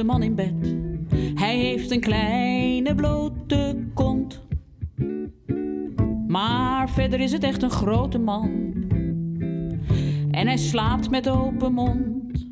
man 0.00 0.22
in 0.22 0.34
bed. 0.34 0.76
Hij 1.34 1.56
heeft 1.56 1.90
een 1.90 2.00
kleine 2.00 2.94
blote 2.94 3.86
kont. 3.94 4.42
Maar 6.26 6.90
verder 6.90 7.20
is 7.20 7.32
het 7.32 7.42
echt 7.42 7.62
een 7.62 7.70
grote 7.70 8.18
man. 8.18 8.50
En 10.30 10.46
hij 10.46 10.56
slaapt 10.56 11.10
met 11.10 11.28
open 11.28 11.72
mond. 11.72 12.46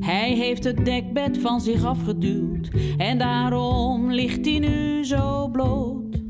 Hij 0.00 0.34
heeft 0.34 0.64
het 0.64 0.84
dekbed 0.84 1.38
van 1.38 1.60
zich 1.60 1.84
afgeduwd. 1.84 2.70
En 2.96 3.18
daarom 3.18 4.10
ligt 4.10 4.44
hij 4.46 4.58
nu 4.58 5.04
zo 5.04 5.48
bloot. 5.48 6.22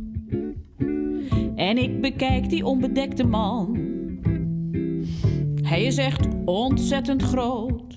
En 1.55 1.79
ik 1.79 2.01
bekijk 2.01 2.49
die 2.49 2.65
onbedekte 2.65 3.25
man. 3.25 3.79
Hij 5.63 5.85
is 5.85 5.97
echt 5.97 6.29
ontzettend 6.45 7.23
groot. 7.23 7.92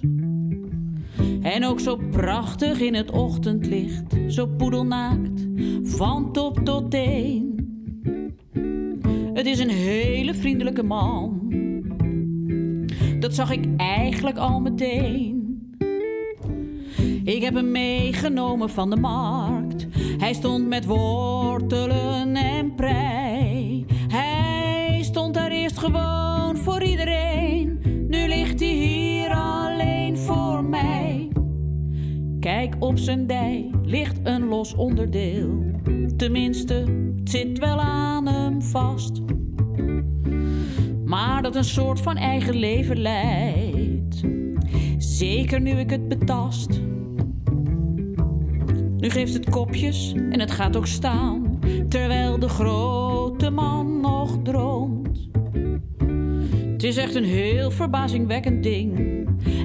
En 1.46 1.66
ook 1.66 1.80
zo 1.80 2.00
prachtig 2.12 2.80
in 2.80 2.94
het 2.94 3.12
ochtendlicht. 3.12 4.16
Zo 4.28 4.48
poedelnaakt, 4.48 5.48
van 5.84 6.32
top 6.32 6.60
tot 6.60 6.92
teen. 6.92 7.54
Het 9.34 9.46
is 9.46 9.60
een 9.60 9.70
hele 9.70 10.34
vriendelijke 10.34 10.84
man. 10.84 11.42
Dat 13.20 13.36
zag 13.36 13.52
ik 13.52 13.66
eigenlijk 13.78 14.38
al 14.38 14.60
meteen. 14.60 15.60
Ik 17.24 17.42
heb 17.42 17.54
hem 17.54 17.72
meegenomen 17.72 18.70
van 18.70 18.90
de 18.90 18.96
markt. 18.96 19.88
Hij 20.18 20.34
stond 20.34 20.68
met 20.68 20.86
wortelen 20.86 22.36
en 22.36 22.76
prei. 22.76 23.86
Hij 24.08 25.00
stond 25.04 25.34
daar 25.34 25.52
eerst 25.52 25.78
gewoon 25.78 26.58
voor 26.58 26.84
iedereen. 26.84 27.80
Nu 28.08 28.28
ligt 28.28 28.60
hij 28.60 28.70
hier 28.70 28.95
Kijk 32.46 32.76
op 32.80 32.98
zijn 32.98 33.28
dij 33.28 33.72
ligt 33.84 34.20
een 34.24 34.48
los 34.48 34.76
onderdeel. 34.76 35.64
Tenminste, 36.18 36.74
het 37.20 37.30
zit 37.30 37.60
wel 37.60 37.80
aan 37.80 38.28
hem 38.28 38.62
vast. 38.62 39.22
Maar 41.06 41.42
dat 41.42 41.56
een 41.56 41.64
soort 41.64 42.00
van 42.00 42.18
eigen 42.18 42.56
leven 42.56 43.00
leidt. 43.00 44.24
Zeker 44.98 45.62
nu 45.62 45.72
ik 45.72 45.90
het 45.90 46.08
betast. 46.08 46.82
Nu 48.98 49.10
geeft 49.10 49.34
het 49.34 49.50
kopjes 49.50 50.14
en 50.14 50.40
het 50.40 50.52
gaat 50.52 50.78
ook 50.78 50.88
staan. 50.88 51.60
Terwijl 51.90 52.40
de 52.40 52.50
grote 52.50 53.50
man 53.50 54.02
nog 54.02 54.38
droomt. 54.44 55.30
Het 56.72 56.84
is 56.84 56.98
echt 56.98 57.16
een 57.16 57.24
heel 57.24 57.72
verbazingwekkend 57.72 58.64
ding. 58.64 59.15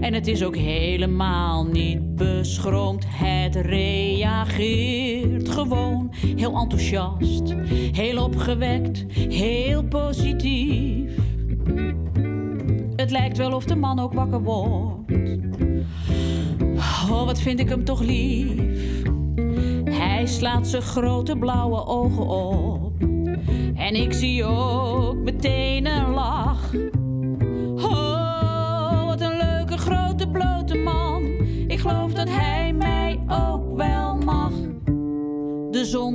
En 0.01 0.15
het 0.15 0.27
is 0.27 0.45
ook 0.45 0.57
helemaal 0.57 1.65
niet 1.65 2.17
beschroomd. 2.17 3.05
Het 3.09 3.57
reageert 3.57 5.49
gewoon 5.49 6.09
heel 6.37 6.59
enthousiast. 6.59 7.55
Heel 7.93 8.25
opgewekt, 8.25 9.05
heel 9.13 9.85
positief. 9.85 11.11
Het 12.97 13.11
lijkt 13.11 13.37
wel 13.37 13.53
of 13.53 13.65
de 13.65 13.77
man 13.77 13.99
ook 13.99 14.13
wakker 14.13 14.43
wordt. 14.43 15.13
Oh, 17.11 17.25
wat 17.25 17.41
vind 17.41 17.61
ik 17.61 17.69
hem 17.69 17.85
toch 17.85 18.01
lief. 18.01 19.03
Hij 19.85 20.27
slaat 20.27 20.69
zijn 20.69 20.83
grote 20.83 21.37
blauwe 21.37 21.87
ogen 21.87 22.27
op. 22.27 23.01
En 23.75 23.95
ik 23.95 24.13
zie 24.13 24.45
ook 24.45 25.17
meteen 25.17 25.87
een 25.87 26.11
lach. 26.11 26.71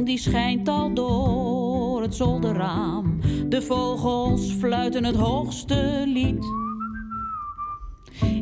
Die 0.05 0.17
schijnt 0.17 0.67
al 0.67 0.93
door 0.93 2.01
het 2.01 2.15
zolderraam. 2.15 3.19
De 3.49 3.61
vogels 3.61 4.51
fluiten 4.51 5.03
het 5.03 5.15
hoogste 5.15 6.03
lied. 6.05 6.45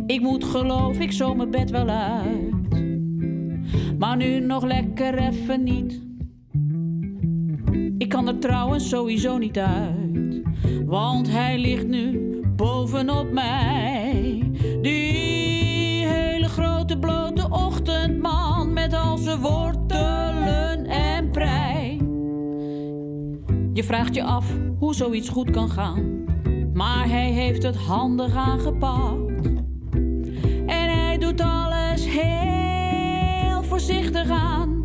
Ik 0.05 0.21
moet 0.21 0.43
geloof 0.43 0.99
ik 0.99 1.11
zo 1.11 1.35
mijn 1.35 1.51
bed 1.51 1.69
wel 1.69 1.87
uit. 1.87 2.51
Maar 3.97 4.17
nu 4.17 4.39
nog 4.39 4.63
lekker 4.63 5.17
even 5.17 5.63
niet. 5.63 6.01
Ik 7.97 8.09
kan 8.09 8.27
er 8.27 8.39
trouwens 8.39 8.89
sowieso 8.89 9.37
niet 9.37 9.59
uit. 9.59 10.41
Want 10.85 11.29
hij 11.29 11.57
ligt 11.57 11.87
nu 11.87 12.31
bovenop 12.55 13.31
mij. 13.31 14.43
Die 14.81 16.05
hele 16.05 16.47
grote 16.47 16.97
blote 16.99 17.47
ochtendman 17.49 18.73
met 18.73 18.93
al 18.93 19.17
zijn 19.17 19.39
wortelen 19.39 19.82
Vraagt 23.85 24.15
je 24.15 24.23
af 24.23 24.45
hoe 24.79 24.95
zoiets 24.95 25.29
goed 25.29 25.51
kan 25.51 25.69
gaan. 25.69 26.23
Maar 26.73 27.09
hij 27.09 27.31
heeft 27.31 27.63
het 27.63 27.75
handig 27.75 28.35
aangepakt. 28.35 29.45
En 30.65 30.97
hij 30.99 31.17
doet 31.17 31.41
alles 31.41 32.05
heel 32.05 33.63
voorzichtig 33.63 34.29
aan. 34.29 34.83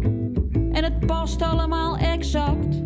En 0.72 0.84
het 0.84 1.06
past 1.06 1.42
allemaal 1.42 1.96
exact. 1.96 2.82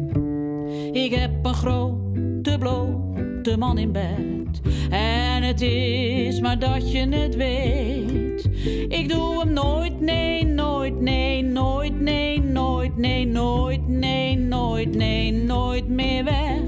Ik 0.92 1.14
heb 1.14 1.30
een 1.42 1.54
grote 1.54 2.56
blote 2.58 3.56
man 3.58 3.78
in 3.78 3.92
bed. 3.92 4.60
En 4.90 5.42
het 5.42 5.60
is 5.60 6.40
maar 6.40 6.58
dat 6.58 6.92
je 6.92 7.08
het 7.08 7.36
weet. 7.36 8.48
Ik 8.88 9.08
doe 9.08 9.38
hem 9.38 9.52
nooit, 9.52 10.00
nee, 10.00 10.44
nooit, 10.44 11.00
nee, 11.00 11.42
nooit, 11.42 12.00
nee, 12.00 12.40
nooit, 12.40 12.96
nee, 12.96 13.26
nooit, 13.26 13.88
nee, 13.88 14.36
nooit, 14.36 14.94
nee, 14.94 15.32
nooit 15.32 15.81
meer 15.92 16.24
weg. 16.24 16.60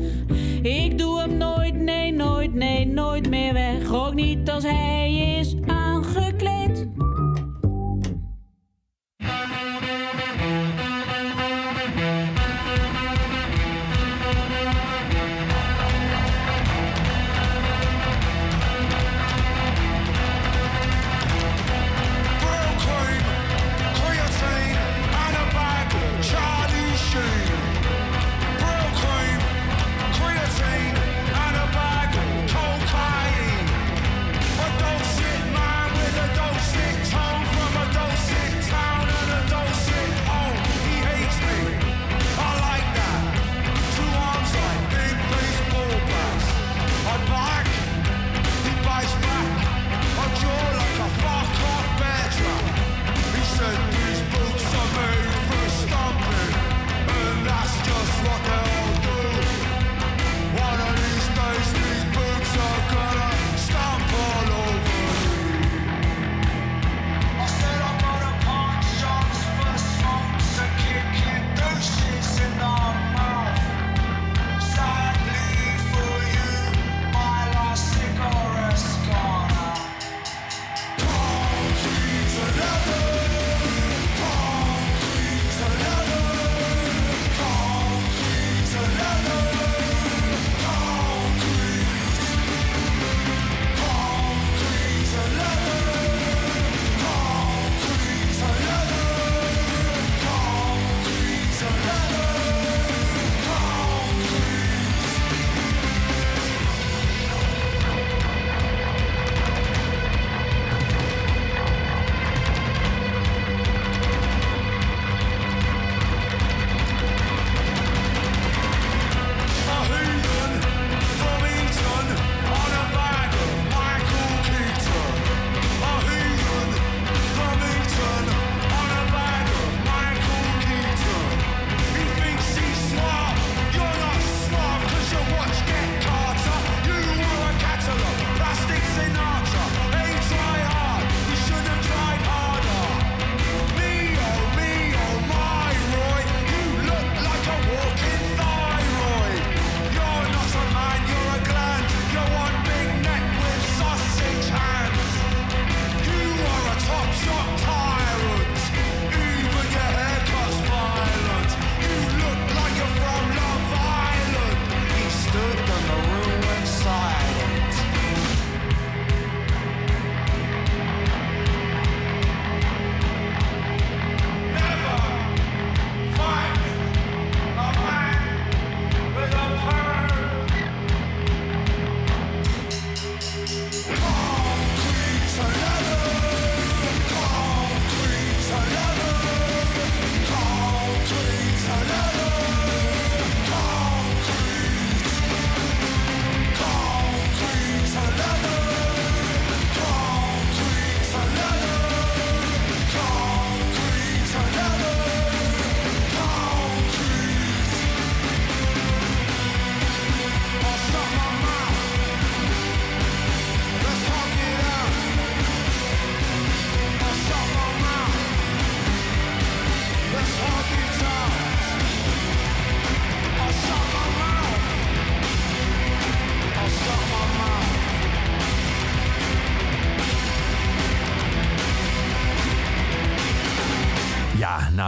Ik 0.62 0.98
doe 0.98 1.20
hem 1.20 1.36
nooit, 1.36 1.74
nee, 1.74 2.12
nooit, 2.12 2.54
nee, 2.54 2.86
nooit 2.86 3.28
meer 3.28 3.52
weg. 3.52 3.92
Ook 3.92 4.14
niet 4.14 4.50
als 4.50 4.64
hij 4.64 5.14
is 5.38 5.54
aangekleed. 5.54 5.83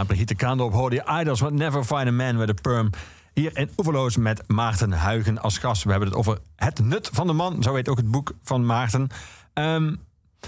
Brigitte 0.07 0.35
Kaandorp 0.35 0.73
hoorde 0.73 0.95
je 0.95 1.19
Idols 1.19 1.39
Would 1.39 1.57
Never 1.57 1.83
Find 1.83 2.07
a 2.07 2.11
Man 2.11 2.37
with 2.37 2.49
a 2.49 2.53
Perm. 2.61 2.89
Hier 3.33 3.57
in 3.57 3.69
Oeverloos 3.77 4.17
met 4.17 4.43
Maarten 4.47 4.91
Huigen 4.91 5.41
als 5.41 5.57
gast. 5.57 5.83
We 5.83 5.89
hebben 5.89 6.07
het 6.07 6.17
over 6.17 6.37
het 6.55 6.79
nut 6.83 7.09
van 7.13 7.27
de 7.27 7.33
man. 7.33 7.63
Zo 7.63 7.75
heet 7.75 7.89
ook 7.89 7.97
het 7.97 8.11
boek 8.11 8.31
van 8.43 8.65
Maarten. 8.65 9.07
Ehm, 9.53 9.95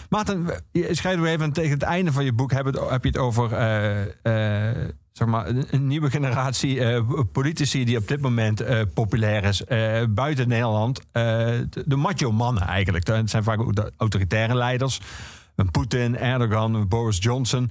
Maarten, 0.10 0.50
je 0.72 0.96
schrijft 0.96 1.20
weer 1.20 1.32
even 1.32 1.52
tegen 1.52 1.72
het 1.72 1.82
einde 1.82 2.12
van 2.12 2.26
je 2.26 2.34
boek... 2.34 2.52
heb, 2.52 2.66
het, 2.66 2.80
heb 2.90 3.04
je 3.04 3.10
het 3.10 3.18
over 3.18 3.54
eh, 3.54 4.02
eh, 4.72 4.90
zeg 5.12 5.28
maar, 5.28 5.48
een, 5.48 5.88
nieuwe 5.88 6.10
generatie 6.10 6.84
eh, 6.84 7.04
politici... 7.32 7.86
die 7.86 7.98
op 7.98 8.08
dit 8.08 8.22
moment 8.22 8.64
populair 8.94 9.44
is 9.44 9.64
buiten 10.10 10.48
Nederland. 10.48 11.02
De, 11.12 11.84
de 11.86 11.96
macho-mannen 11.96 12.64
eigenlijk. 12.64 13.06
Dat 13.06 13.30
zijn 13.30 13.44
vaak 13.44 13.60
ook 13.62 13.76
de 13.76 13.92
autoritaire 13.98 14.56
leiders. 14.56 15.02
Poetin, 15.72 16.18
Erdogan, 16.18 16.88
Boris 16.88 17.18
Johnson... 17.20 17.70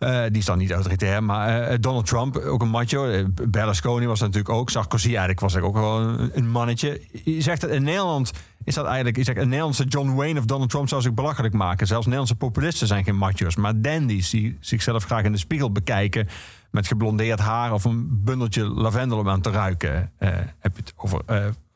Eh, 0.00 0.22
die 0.22 0.38
is 0.38 0.44
dan 0.44 0.58
niet 0.58 0.70
autoritair, 0.70 1.24
maar 1.24 1.62
eh, 1.62 1.76
Donald 1.80 2.06
Trump, 2.06 2.36
ook 2.36 2.62
een 2.62 2.68
macho. 2.68 3.06
Eh, 3.06 3.24
Berlusconi 3.48 4.06
was 4.06 4.20
natuurlijk 4.20 4.48
ook. 4.48 4.70
Sarkozy 4.70 5.08
eigenlijk 5.08 5.40
was 5.40 5.56
ook 5.56 5.74
wel 5.74 5.98
een, 6.32 6.50
mannetje. 6.50 7.00
Je 7.24 7.40
zegt 7.40 7.60
dat 7.60 7.70
in 7.70 7.82
Nederland 7.82 8.32
is 8.64 8.74
dat 8.74 8.84
eigenlijk... 8.84 9.16
Je 9.16 9.24
zegt, 9.24 9.38
een 9.38 9.48
Nederlandse 9.48 9.84
John 9.84 10.14
Wayne 10.14 10.38
of 10.38 10.44
Donald 10.44 10.70
Trump 10.70 10.88
zou 10.88 11.02
zich 11.02 11.14
belachelijk 11.14 11.54
maken. 11.54 11.86
Zelfs 11.86 12.04
Nederlandse 12.04 12.36
populisten 12.36 12.86
zijn 12.86 13.04
geen 13.04 13.16
macho's. 13.16 13.56
Maar 13.56 13.80
dandies 13.80 14.30
die 14.30 14.56
zichzelf 14.60 15.04
graag 15.04 15.24
in 15.24 15.32
de 15.32 15.38
spiegel 15.38 15.72
bekijken... 15.72 16.28
met 16.70 16.86
geblondeerd 16.86 17.40
haar 17.40 17.72
of 17.72 17.84
een 17.84 18.24
bundeltje 18.24 18.64
lavendel 18.64 19.18
om 19.18 19.28
aan 19.28 19.40
te 19.40 19.50
ruiken. 19.50 20.12
eh, 20.18 20.28
heb 20.58 20.76
je 20.76 20.82
het 20.82 20.92
over 20.96 21.22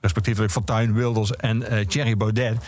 respectievelijk 0.01 0.53
Fortuyn 0.53 0.95
Wilders 0.95 1.37
en 1.37 1.87
Thierry 1.87 2.17
Baudet. 2.17 2.65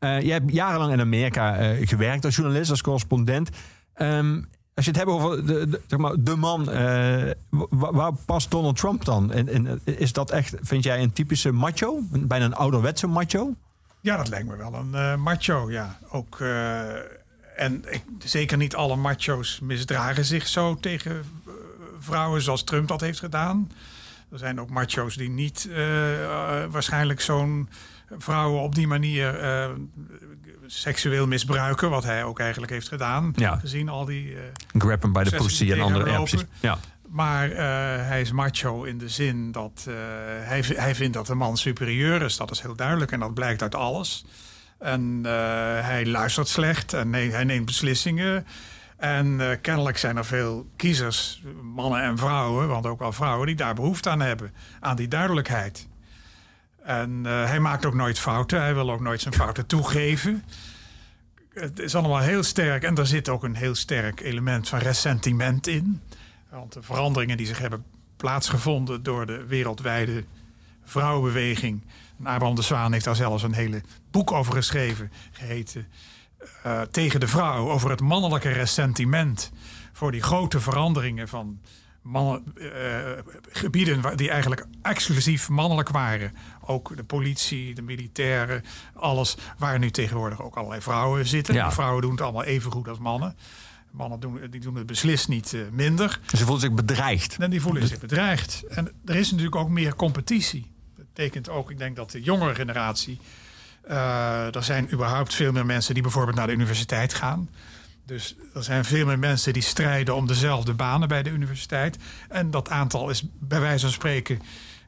Je 0.00 0.30
hebt 0.32 0.52
jarenlang 0.52 0.92
in 0.92 1.00
Amerika 1.00 1.74
gewerkt 1.80 2.24
als 2.24 2.36
journalist, 2.36 2.70
als 2.70 2.82
correspondent. 2.82 3.50
Ehm, 3.94 4.40
als 4.80 4.88
je 4.88 4.90
het 4.98 5.00
hebt 5.00 5.10
over 5.10 5.46
de, 5.46 5.80
zeg 5.86 5.98
maar, 5.98 6.12
de 6.18 6.36
man, 6.36 6.70
eh, 6.70 7.30
wa- 7.50 7.92
waar 7.92 8.12
past 8.24 8.50
Donald 8.50 8.76
Trump 8.76 9.04
dan? 9.04 9.32
En, 9.32 9.48
en 9.48 9.80
is 9.84 10.12
dat 10.12 10.30
echt, 10.30 10.54
vind 10.60 10.84
jij, 10.84 11.02
een 11.02 11.12
typische 11.12 11.52
macho? 11.52 11.98
Bijna 12.10 12.44
een 12.44 12.54
ouderwetse 12.54 13.06
macho? 13.06 13.54
Ja, 14.00 14.16
dat 14.16 14.28
lijkt 14.28 14.48
me 14.48 14.56
wel 14.56 14.74
een 14.74 14.94
eh, 14.94 15.16
macho, 15.16 15.70
ja. 15.70 15.98
Ook, 16.10 16.40
eh, 16.40 16.88
en 17.56 17.84
ik, 17.90 18.02
zeker 18.18 18.56
niet 18.56 18.74
alle 18.74 18.96
macho's 18.96 19.58
misdragen 19.62 20.24
zich 20.24 20.46
zo 20.48 20.74
tegen 20.74 21.12
eh, 21.46 21.52
vrouwen 21.98 22.42
zoals 22.42 22.64
Trump 22.64 22.88
dat 22.88 23.00
heeft 23.00 23.18
gedaan. 23.18 23.70
Er 24.32 24.38
zijn 24.38 24.60
ook 24.60 24.70
macho's 24.70 25.16
die 25.16 25.30
niet 25.30 25.68
eh, 25.70 26.22
eh, 26.62 26.70
waarschijnlijk 26.70 27.20
zo'n 27.20 27.68
vrouwen 28.18 28.60
op 28.62 28.74
die 28.74 28.86
manier 28.86 29.38
eh, 29.40 29.68
seksueel 30.70 31.26
misbruiken. 31.26 31.90
Wat 31.90 32.04
hij 32.04 32.24
ook 32.24 32.38
eigenlijk 32.38 32.72
heeft 32.72 32.88
gedaan. 32.88 33.32
Ja. 33.36 33.56
Gezien 33.56 33.88
al 33.88 34.04
die... 34.04 34.36
Grab 34.78 35.02
hem 35.02 35.12
bij 35.12 35.24
de 35.24 35.36
pussy 35.36 35.72
en 35.72 35.80
andere 35.80 36.10
hem 36.10 36.26
ja. 36.60 36.78
Maar 37.10 37.50
eh, 37.50 37.56
hij 38.06 38.20
is 38.20 38.32
macho 38.32 38.82
in 38.82 38.98
de 38.98 39.08
zin 39.08 39.52
dat 39.52 39.84
eh, 39.88 39.94
hij, 40.48 40.64
hij 40.66 40.94
vindt 40.94 41.14
dat 41.14 41.26
de 41.26 41.34
man 41.34 41.56
superieur 41.56 42.22
is. 42.22 42.36
Dat 42.36 42.50
is 42.50 42.60
heel 42.60 42.76
duidelijk 42.76 43.12
en 43.12 43.20
dat 43.20 43.34
blijkt 43.34 43.62
uit 43.62 43.74
alles. 43.74 44.24
En 44.78 45.20
eh, 45.24 45.32
hij 45.86 46.06
luistert 46.06 46.48
slecht 46.48 46.92
en 46.92 47.10
nee, 47.10 47.30
hij 47.30 47.44
neemt 47.44 47.66
beslissingen. 47.66 48.46
En 48.96 49.58
kennelijk 49.60 49.98
zijn 49.98 50.16
er 50.16 50.24
veel 50.24 50.66
kiezers, 50.76 51.42
mannen 51.62 52.02
en 52.02 52.18
vrouwen, 52.18 52.68
want 52.68 52.86
ook 52.86 52.98
wel 52.98 53.12
vrouwen, 53.12 53.46
die 53.46 53.56
daar 53.56 53.74
behoefte 53.74 54.10
aan 54.10 54.20
hebben. 54.20 54.52
Aan 54.80 54.96
die 54.96 55.08
duidelijkheid. 55.08 55.88
En 56.82 57.26
eh, 57.26 57.44
hij 57.44 57.60
maakt 57.60 57.86
ook 57.86 57.94
nooit 57.94 58.18
fouten. 58.18 58.60
Hij 58.60 58.74
wil 58.74 58.90
ook 58.90 59.00
nooit 59.00 59.20
zijn 59.20 59.34
fouten 59.34 59.66
toegeven. 59.66 60.44
Het 61.52 61.78
is 61.78 61.94
allemaal 61.94 62.18
heel 62.18 62.42
sterk. 62.42 62.82
En 62.82 62.94
daar 62.94 63.06
zit 63.06 63.28
ook 63.28 63.44
een 63.44 63.54
heel 63.54 63.74
sterk 63.74 64.20
element 64.20 64.68
van 64.68 64.78
ressentiment 64.78 65.66
in. 65.66 66.00
Want 66.50 66.72
de 66.72 66.82
veranderingen 66.82 67.36
die 67.36 67.46
zich 67.46 67.58
hebben 67.58 67.84
plaatsgevonden 68.16 69.02
door 69.02 69.26
de 69.26 69.44
wereldwijde 69.46 70.24
vrouwenbeweging. 70.84 71.82
En 72.18 72.26
Abraham 72.26 72.54
de 72.54 72.62
Zwaan 72.62 72.92
heeft 72.92 73.04
daar 73.04 73.16
zelfs 73.16 73.42
een 73.42 73.52
hele 73.52 73.82
boek 74.10 74.32
over 74.32 74.52
geschreven, 74.52 75.12
geheten 75.32 75.86
eh, 76.62 76.80
Tegen 76.80 77.20
de 77.20 77.28
vrouw, 77.28 77.70
over 77.70 77.90
het 77.90 78.00
mannelijke 78.00 78.48
ressentiment 78.48 79.52
voor 79.92 80.12
die 80.12 80.22
grote 80.22 80.60
veranderingen 80.60 81.28
van 81.28 81.60
mannen, 82.02 82.44
eh, 82.56 83.22
gebieden 83.50 84.00
waar- 84.00 84.16
die 84.16 84.30
eigenlijk 84.30 84.66
exclusief 84.82 85.48
mannelijk 85.48 85.88
waren. 85.88 86.32
Ook 86.60 86.96
de 86.96 87.04
politie, 87.04 87.74
de 87.74 87.82
militairen, 87.82 88.62
alles 88.94 89.36
waar 89.58 89.78
nu 89.78 89.90
tegenwoordig 89.90 90.42
ook 90.42 90.56
allerlei 90.56 90.80
vrouwen 90.82 91.26
zitten. 91.26 91.54
Ja. 91.54 91.72
Vrouwen 91.72 92.02
doen 92.02 92.10
het 92.10 92.20
allemaal 92.20 92.44
even 92.44 92.70
goed 92.72 92.88
als 92.88 92.98
mannen. 92.98 93.36
Mannen 93.90 94.20
doen, 94.20 94.40
die 94.50 94.60
doen 94.60 94.74
het 94.76 94.86
beslist 94.86 95.28
niet 95.28 95.52
eh, 95.54 95.60
minder. 95.72 96.20
Ze 96.36 96.44
voelt 96.44 96.60
zich 96.60 96.72
bedreigd. 96.72 97.36
En 97.38 97.50
die 97.50 97.60
voelen 97.60 97.86
zich 97.88 97.98
bedreigd. 98.00 98.62
En 98.68 98.92
er 99.04 99.16
is 99.16 99.30
natuurlijk 99.30 99.56
ook 99.56 99.68
meer 99.68 99.94
competitie. 99.96 100.70
Dat 100.96 101.06
betekent 101.14 101.48
ook, 101.48 101.70
ik 101.70 101.78
denk 101.78 101.96
dat 101.96 102.10
de 102.10 102.22
jongere 102.22 102.54
generatie. 102.54 103.18
eh, 103.82 104.54
er 104.54 104.62
zijn 104.62 104.92
überhaupt 104.92 105.34
veel 105.34 105.52
meer 105.52 105.66
mensen 105.66 105.94
die 105.94 106.02
bijvoorbeeld 106.02 106.36
naar 106.36 106.46
de 106.46 106.52
universiteit 106.52 107.14
gaan. 107.14 107.48
Dus 108.10 108.34
er 108.54 108.62
zijn 108.62 108.84
veel 108.84 109.06
meer 109.06 109.18
mensen 109.18 109.52
die 109.52 109.62
strijden 109.62 110.14
om 110.14 110.26
dezelfde 110.26 110.74
banen 110.74 111.08
bij 111.08 111.22
de 111.22 111.30
universiteit. 111.30 111.98
En 112.28 112.50
dat 112.50 112.68
aantal 112.68 113.10
is 113.10 113.24
bij 113.40 113.60
wijze 113.60 113.84
van 113.84 113.94
spreken 113.94 114.40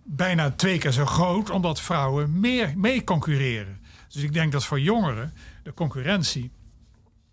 bijna 0.05 0.51
twee 0.51 0.79
keer 0.79 0.93
zo 0.93 1.07
groot, 1.07 1.51
omdat 1.51 1.81
vrouwen 1.81 2.41
meer 2.41 2.73
mee 2.77 3.05
concurreren. 3.05 3.81
Dus 4.09 4.23
ik 4.23 4.33
denk 4.33 4.53
dat 4.53 4.65
voor 4.65 4.81
jongeren 4.81 5.35
de 5.63 5.75
concurrentie 5.75 6.51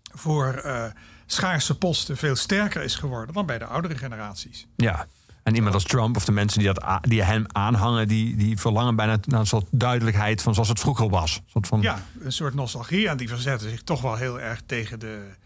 voor 0.02 0.52
eh, 0.54 0.84
schaarse 1.26 1.78
posten 1.78 2.16
veel 2.16 2.36
sterker 2.36 2.82
is 2.82 2.94
geworden 2.94 3.34
dan 3.34 3.46
bij 3.46 3.58
de 3.58 3.64
oudere 3.64 3.96
generaties. 3.96 4.66
Ja. 4.76 5.06
En 5.42 5.54
iemand 5.54 5.74
als 5.74 5.84
Trump 5.84 6.16
of 6.16 6.24
de 6.24 6.32
mensen 6.32 6.58
die, 6.58 6.72
dat, 6.72 6.98
die 7.00 7.22
hem 7.22 7.44
aanhangen... 7.46 8.08
Die, 8.08 8.36
die 8.36 8.58
verlangen 8.58 8.96
bijna 8.96 9.18
naar 9.24 9.40
een 9.40 9.46
soort 9.46 9.66
duidelijkheid 9.70 10.42
van 10.42 10.54
zoals 10.54 10.68
het 10.68 10.80
vroeger 10.80 11.08
was. 11.08 11.36
Een 11.36 11.50
soort 11.50 11.66
van, 11.66 11.80
Ja, 11.80 12.02
een 12.20 12.32
soort 12.32 12.54
nostalgie. 12.54 13.08
En 13.08 13.16
die 13.16 13.28
verzetten 13.28 13.70
zich 13.70 13.82
toch 13.82 14.00
wel 14.00 14.16
heel 14.16 14.40
erg 14.40 14.62
tegen 14.66 14.98
de. 14.98 15.38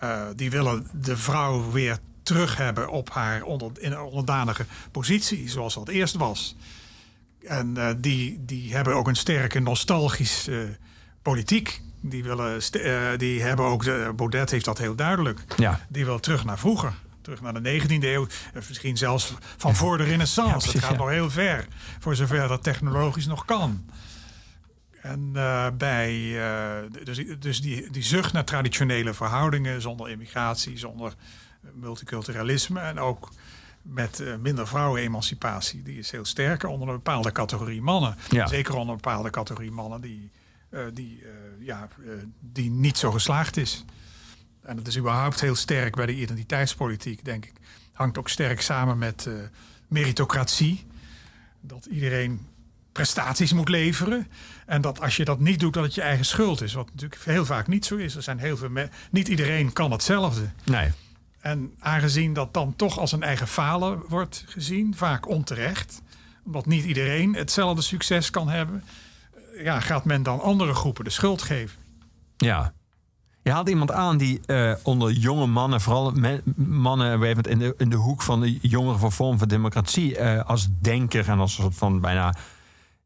Eh, 0.00 0.22
die 0.36 0.50
willen 0.50 0.86
de 0.92 1.16
vrouw 1.16 1.70
weer 1.70 1.98
terug 2.22 2.56
hebben 2.56 2.88
op 2.88 3.10
haar 3.10 3.42
onder, 3.42 3.70
in 3.78 3.92
een 3.92 4.00
onderdanige 4.00 4.64
positie, 4.90 5.48
zoals 5.48 5.74
dat 5.74 5.88
eerst 5.88 6.14
was. 6.14 6.56
En 7.46 7.76
eh, 7.76 7.94
die, 7.98 8.44
die 8.44 8.74
hebben 8.74 8.94
ook 8.94 9.08
een 9.08 9.16
sterke 9.16 9.60
nostalgische 9.60 10.76
politiek. 11.22 11.80
Die, 12.00 12.24
willen 12.24 12.60
eh, 12.72 13.18
die 13.18 13.42
hebben 13.42 13.64
ook, 13.64 13.84
de, 13.84 14.12
Baudet 14.16 14.50
heeft 14.50 14.64
dat 14.64 14.78
heel 14.78 14.94
duidelijk. 14.94 15.44
Ja. 15.56 15.86
Die 15.88 16.04
wil 16.04 16.20
terug 16.20 16.44
naar 16.44 16.58
vroeger. 16.58 16.92
Terug 17.20 17.40
naar 17.40 17.62
de 17.62 17.80
19e 17.80 18.04
eeuw. 18.04 18.26
Misschien 18.68 18.96
zelfs 18.96 19.34
van 19.56 19.74
voor 19.74 19.98
de 19.98 20.04
renaissance. 20.04 20.52
precies, 20.52 20.72
het 20.72 20.82
gaat 20.82 20.92
ja. 20.92 20.98
nog 20.98 21.08
heel 21.08 21.30
ver. 21.30 21.66
Voor 21.98 22.16
zover 22.16 22.48
dat 22.48 22.62
technologisch 22.62 23.26
nog 23.26 23.44
kan. 23.44 23.84
En 25.02 25.30
eh, 25.34 25.66
bij, 25.78 26.40
eh, 26.42 26.90
dus, 27.04 27.24
dus 27.38 27.60
die, 27.60 27.90
die 27.90 28.02
zucht 28.02 28.32
naar 28.32 28.44
traditionele 28.44 29.14
verhoudingen, 29.14 29.82
zonder 29.82 30.10
immigratie, 30.10 30.78
zonder 30.78 31.14
eh, 31.62 31.70
multiculturalisme 31.74 32.80
en 32.80 32.98
ook 32.98 33.28
met 33.82 34.22
minder 34.40 34.68
vrouwenemancipatie, 34.68 35.82
die 35.82 35.98
is 35.98 36.10
heel 36.10 36.24
sterk 36.24 36.64
onder 36.64 36.88
een 36.88 36.94
bepaalde 36.94 37.32
categorie 37.32 37.82
mannen. 37.82 38.16
Ja. 38.28 38.46
Zeker 38.46 38.74
onder 38.74 38.88
een 38.88 39.00
bepaalde 39.00 39.30
categorie 39.30 39.70
mannen 39.70 40.00
die, 40.00 40.30
die, 40.92 41.22
ja, 41.58 41.88
die 42.40 42.70
niet 42.70 42.98
zo 42.98 43.10
geslaagd 43.10 43.56
is. 43.56 43.84
En 44.62 44.76
dat 44.76 44.86
is 44.86 44.98
überhaupt 44.98 45.40
heel 45.40 45.54
sterk 45.54 45.94
bij 45.96 46.06
de 46.06 46.14
identiteitspolitiek, 46.14 47.24
denk 47.24 47.44
ik. 47.44 47.52
Hangt 47.92 48.18
ook 48.18 48.28
sterk 48.28 48.60
samen 48.60 48.98
met 48.98 49.28
meritocratie. 49.86 50.86
Dat 51.60 51.86
iedereen 51.86 52.46
prestaties 52.98 53.52
moet 53.52 53.68
leveren. 53.68 54.26
En 54.66 54.80
dat 54.80 55.00
als 55.00 55.16
je 55.16 55.24
dat 55.24 55.40
niet 55.40 55.60
doet, 55.60 55.74
dat 55.74 55.84
het 55.84 55.94
je 55.94 56.02
eigen 56.02 56.24
schuld 56.24 56.60
is. 56.60 56.72
Wat 56.72 56.90
natuurlijk 56.92 57.24
heel 57.24 57.44
vaak 57.44 57.66
niet 57.66 57.84
zo 57.86 57.96
is. 57.96 58.14
Er 58.14 58.22
zijn 58.22 58.38
heel 58.38 58.56
veel 58.56 58.70
niet 59.10 59.28
iedereen 59.28 59.72
kan 59.72 59.90
hetzelfde. 59.90 60.50
Nee. 60.64 60.90
En 61.40 61.74
aangezien 61.78 62.32
dat 62.32 62.54
dan 62.54 62.76
toch 62.76 62.98
als 62.98 63.12
een 63.12 63.22
eigen 63.22 63.48
falen 63.48 64.02
wordt 64.08 64.44
gezien, 64.46 64.96
vaak 64.96 65.28
onterecht, 65.28 66.02
omdat 66.44 66.66
niet 66.66 66.84
iedereen 66.84 67.34
hetzelfde 67.34 67.82
succes 67.82 68.30
kan 68.30 68.48
hebben, 68.48 68.84
eh, 69.54 69.64
ja, 69.64 69.80
gaat 69.80 70.04
men 70.04 70.22
dan 70.22 70.40
andere 70.40 70.74
groepen 70.74 71.04
de 71.04 71.10
schuld 71.10 71.42
geven. 71.42 71.78
Ja. 72.36 72.72
Je 73.42 73.50
haalt 73.50 73.68
iemand 73.68 73.92
aan 73.92 74.16
die 74.16 74.40
eh, 74.46 74.72
onder 74.82 75.10
jonge 75.12 75.46
mannen, 75.46 75.80
vooral 75.80 76.12
mannen 76.56 77.22
even 77.22 77.42
in 77.42 77.58
de, 77.58 77.74
in 77.76 77.90
de 77.90 77.96
hoek 77.96 78.22
van 78.22 78.40
de 78.40 78.58
jongeren 78.60 78.98
voor 78.98 79.12
vorm 79.12 79.38
van 79.38 79.48
democratie, 79.48 80.16
eh, 80.16 80.44
als 80.44 80.68
denker 80.80 81.28
en 81.28 81.38
als 81.38 81.56
een 81.56 81.62
soort 81.62 81.74
van 81.74 82.00
bijna, 82.00 82.34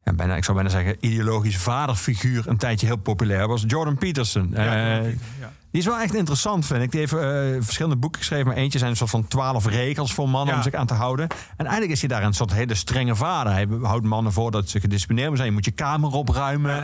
ja, 0.05 0.13
bijna, 0.13 0.37
ik 0.37 0.45
zou 0.45 0.57
bijna 0.57 0.73
zeggen, 0.73 0.97
ideologisch 1.01 1.57
vaderfiguur 1.57 2.49
een 2.49 2.57
tijdje 2.57 2.87
heel 2.87 2.97
populair 2.97 3.49
was. 3.49 3.65
Jordan 3.67 3.97
Peterson. 3.97 4.51
Ja, 4.55 4.59
Eh, 4.99 5.05
ja. 5.41 5.53
Die 5.71 5.81
is 5.81 5.87
wel 5.87 5.99
echt 6.01 6.15
interessant, 6.15 6.67
vind 6.67 6.83
ik. 6.83 6.91
Die 6.91 7.01
heeft 7.01 7.13
eh, 7.13 7.21
verschillende 7.65 7.97
boeken 7.97 8.21
geschreven, 8.21 8.47
maar 8.47 8.57
eentje 8.57 8.79
zijn 8.79 8.91
een 8.91 8.97
soort 8.97 9.11
van 9.11 9.29
twaalf 9.29 9.67
regels 9.67 10.15
voor 10.15 10.29
mannen 10.29 10.55
om 10.55 10.63
zich 10.63 10.75
aan 10.75 10.87
te 10.87 10.95
houden. 10.95 11.29
En 11.57 11.65
eigenlijk 11.65 11.93
is 11.93 12.01
hij 12.01 12.09
daar 12.09 12.23
een 12.23 12.33
soort 12.35 12.53
hele 12.53 12.75
strenge 12.75 13.15
vader. 13.15 13.53
Hij 13.53 13.67
houdt 13.83 14.05
mannen 14.05 14.33
voor 14.33 14.51
dat 14.51 14.69
ze 14.69 14.81
gedisciplineerd 14.81 15.33
zijn. 15.35 15.47
Je 15.49 15.53
moet 15.55 15.65
je 15.65 15.71
kamer 15.71 16.11
opruimen. 16.11 16.83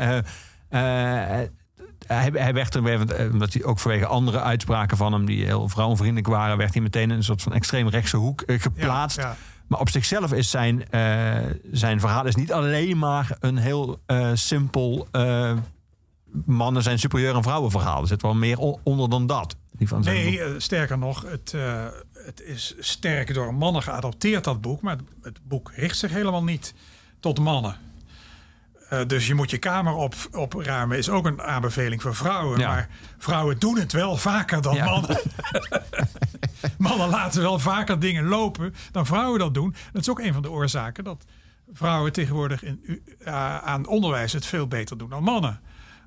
Eh, 0.68 0.78
hij, 2.06 2.30
hij 2.32 2.54
werd 2.54 2.74
er 2.74 2.82
weer, 2.82 3.30
omdat 3.32 3.52
hij 3.52 3.64
ook 3.64 3.78
vanwege 3.78 4.06
andere 4.06 4.40
uitspraken 4.40 4.96
van 4.96 5.12
hem, 5.12 5.24
die 5.24 5.44
heel 5.44 5.68
vrouwenvriendelijk 5.68 6.26
waren, 6.26 6.56
werd 6.56 6.72
hij 6.72 6.82
meteen 6.82 7.10
in 7.10 7.16
een 7.16 7.24
soort 7.24 7.42
van 7.42 7.52
extreemrechtse 7.52 8.16
hoek 8.16 8.40
eh, 8.40 8.60
geplaatst. 8.60 9.18
Maar 9.68 9.80
op 9.80 9.88
zichzelf 9.90 10.32
is 10.32 10.50
zijn, 10.50 10.90
eh, 10.90 11.36
zijn 11.72 12.00
verhaal 12.00 12.26
is 12.26 12.34
niet 12.34 12.52
alleen 12.52 12.98
maar 12.98 13.36
een 13.40 13.56
heel 13.56 14.00
eh, 14.06 14.30
simpel 14.34 15.08
eh, 15.12 15.52
mannen 16.44 16.82
zijn 16.82 16.98
superieur 16.98 17.34
aan 17.34 17.42
vrouwen 17.42 17.70
verhaal. 17.70 18.00
Er 18.00 18.06
zit 18.06 18.22
wel 18.22 18.34
meer 18.34 18.58
onder 18.82 19.10
dan 19.10 19.26
dat. 19.26 19.56
Die 19.72 19.88
van 19.88 20.02
zijn 20.02 20.16
Nee, 20.16 20.48
boek. 20.48 20.60
sterker 20.60 20.98
nog, 20.98 21.22
het, 21.26 21.54
het 22.12 22.40
is 22.42 22.74
sterk 22.78 23.34
door 23.34 23.54
mannen 23.54 23.82
geadopteerd, 23.82 24.44
dat 24.44 24.60
boek. 24.60 24.80
Maar 24.82 24.96
het, 24.96 25.04
het 25.22 25.38
boek 25.48 25.72
richt 25.74 25.98
zich 25.98 26.10
helemaal 26.10 26.44
niet 26.44 26.74
tot 27.20 27.38
mannen. 27.38 27.76
Dus 29.06 29.26
je 29.26 29.34
moet 29.34 29.50
je 29.50 29.58
kamer 29.58 29.92
op, 29.92 30.14
opruimen, 30.32 30.98
is 30.98 31.08
ook 31.10 31.26
een 31.26 31.42
aanbeveling 31.42 32.02
voor 32.02 32.14
vrouwen. 32.14 32.58
Ja. 32.58 32.68
Maar 32.68 32.88
vrouwen 33.18 33.58
doen 33.58 33.78
het 33.78 33.92
wel 33.92 34.16
vaker 34.16 34.62
dan 34.62 34.74
Ja. 34.74 34.84
mannen. 34.84 35.18
mannen 36.78 37.08
laten 37.08 37.42
wel 37.42 37.58
vaker 37.58 37.98
dingen 37.98 38.24
lopen 38.24 38.74
dan 38.92 39.06
vrouwen 39.06 39.38
dat 39.38 39.54
doen. 39.54 39.74
Dat 39.92 40.02
is 40.02 40.10
ook 40.10 40.20
een 40.20 40.32
van 40.32 40.42
de 40.42 40.50
oorzaken 40.50 41.04
dat 41.04 41.24
vrouwen 41.72 42.12
tegenwoordig 42.12 42.62
in, 42.62 43.02
eh, 43.18 43.58
aan 43.58 43.86
onderwijs 43.86 44.32
het 44.32 44.46
veel 44.46 44.66
beter 44.68 44.98
doen 44.98 45.10
dan 45.10 45.22
mannen 45.22 45.60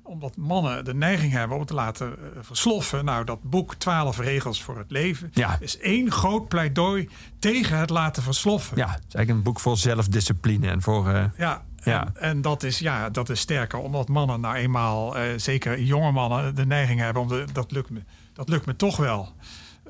omdat 0.04 0.36
mannen 0.36 0.84
de 0.84 0.94
neiging 0.94 1.32
hebben 1.32 1.56
om 1.56 1.64
te 1.64 1.74
laten 1.74 2.06
eh, 2.18 2.28
versloffen. 2.40 3.04
Nou, 3.04 3.24
dat 3.24 3.42
boek 3.42 3.74
12 3.74 4.18
regels 4.18 4.62
voor 4.62 4.78
het 4.78 4.90
leven 4.90 5.30
Ja. 5.32 5.56
is 5.60 5.78
één 5.78 6.10
groot 6.12 6.48
pleidooi 6.48 7.08
tegen 7.38 7.78
het 7.78 7.90
laten 7.90 8.22
versloffen. 8.22 8.76
ja, 8.76 8.86
het 8.86 9.04
is 9.08 9.14
eigenlijk 9.14 9.30
een 9.30 9.42
boek 9.52 9.60
voor 9.60 9.76
zelfdiscipline 9.76 10.68
en 10.70 10.82
voor. 10.82 11.08
eh, 11.08 11.24
Ja, 11.38 11.62
Ja. 11.84 12.04
En, 12.06 12.16
en 12.22 12.40
dat, 12.42 12.62
is, 12.62 12.78
ja, 12.78 13.10
dat 13.10 13.28
is 13.28 13.40
sterker 13.40 13.78
omdat 13.78 14.08
mannen 14.08 14.40
nou 14.40 14.54
eenmaal, 14.56 15.14
zeker 15.36 15.80
jonge 15.82 16.12
mannen, 16.12 16.54
de 16.54 16.66
neiging 16.66 17.00
hebben 17.00 17.22
om 17.22 17.28
de, 17.28 17.44
dat, 17.52 17.70
lukt 17.70 17.90
me, 17.90 18.02
dat 18.32 18.48
lukt 18.48 18.66
me 18.66 18.76
toch 18.76 18.96
wel. 18.96 19.32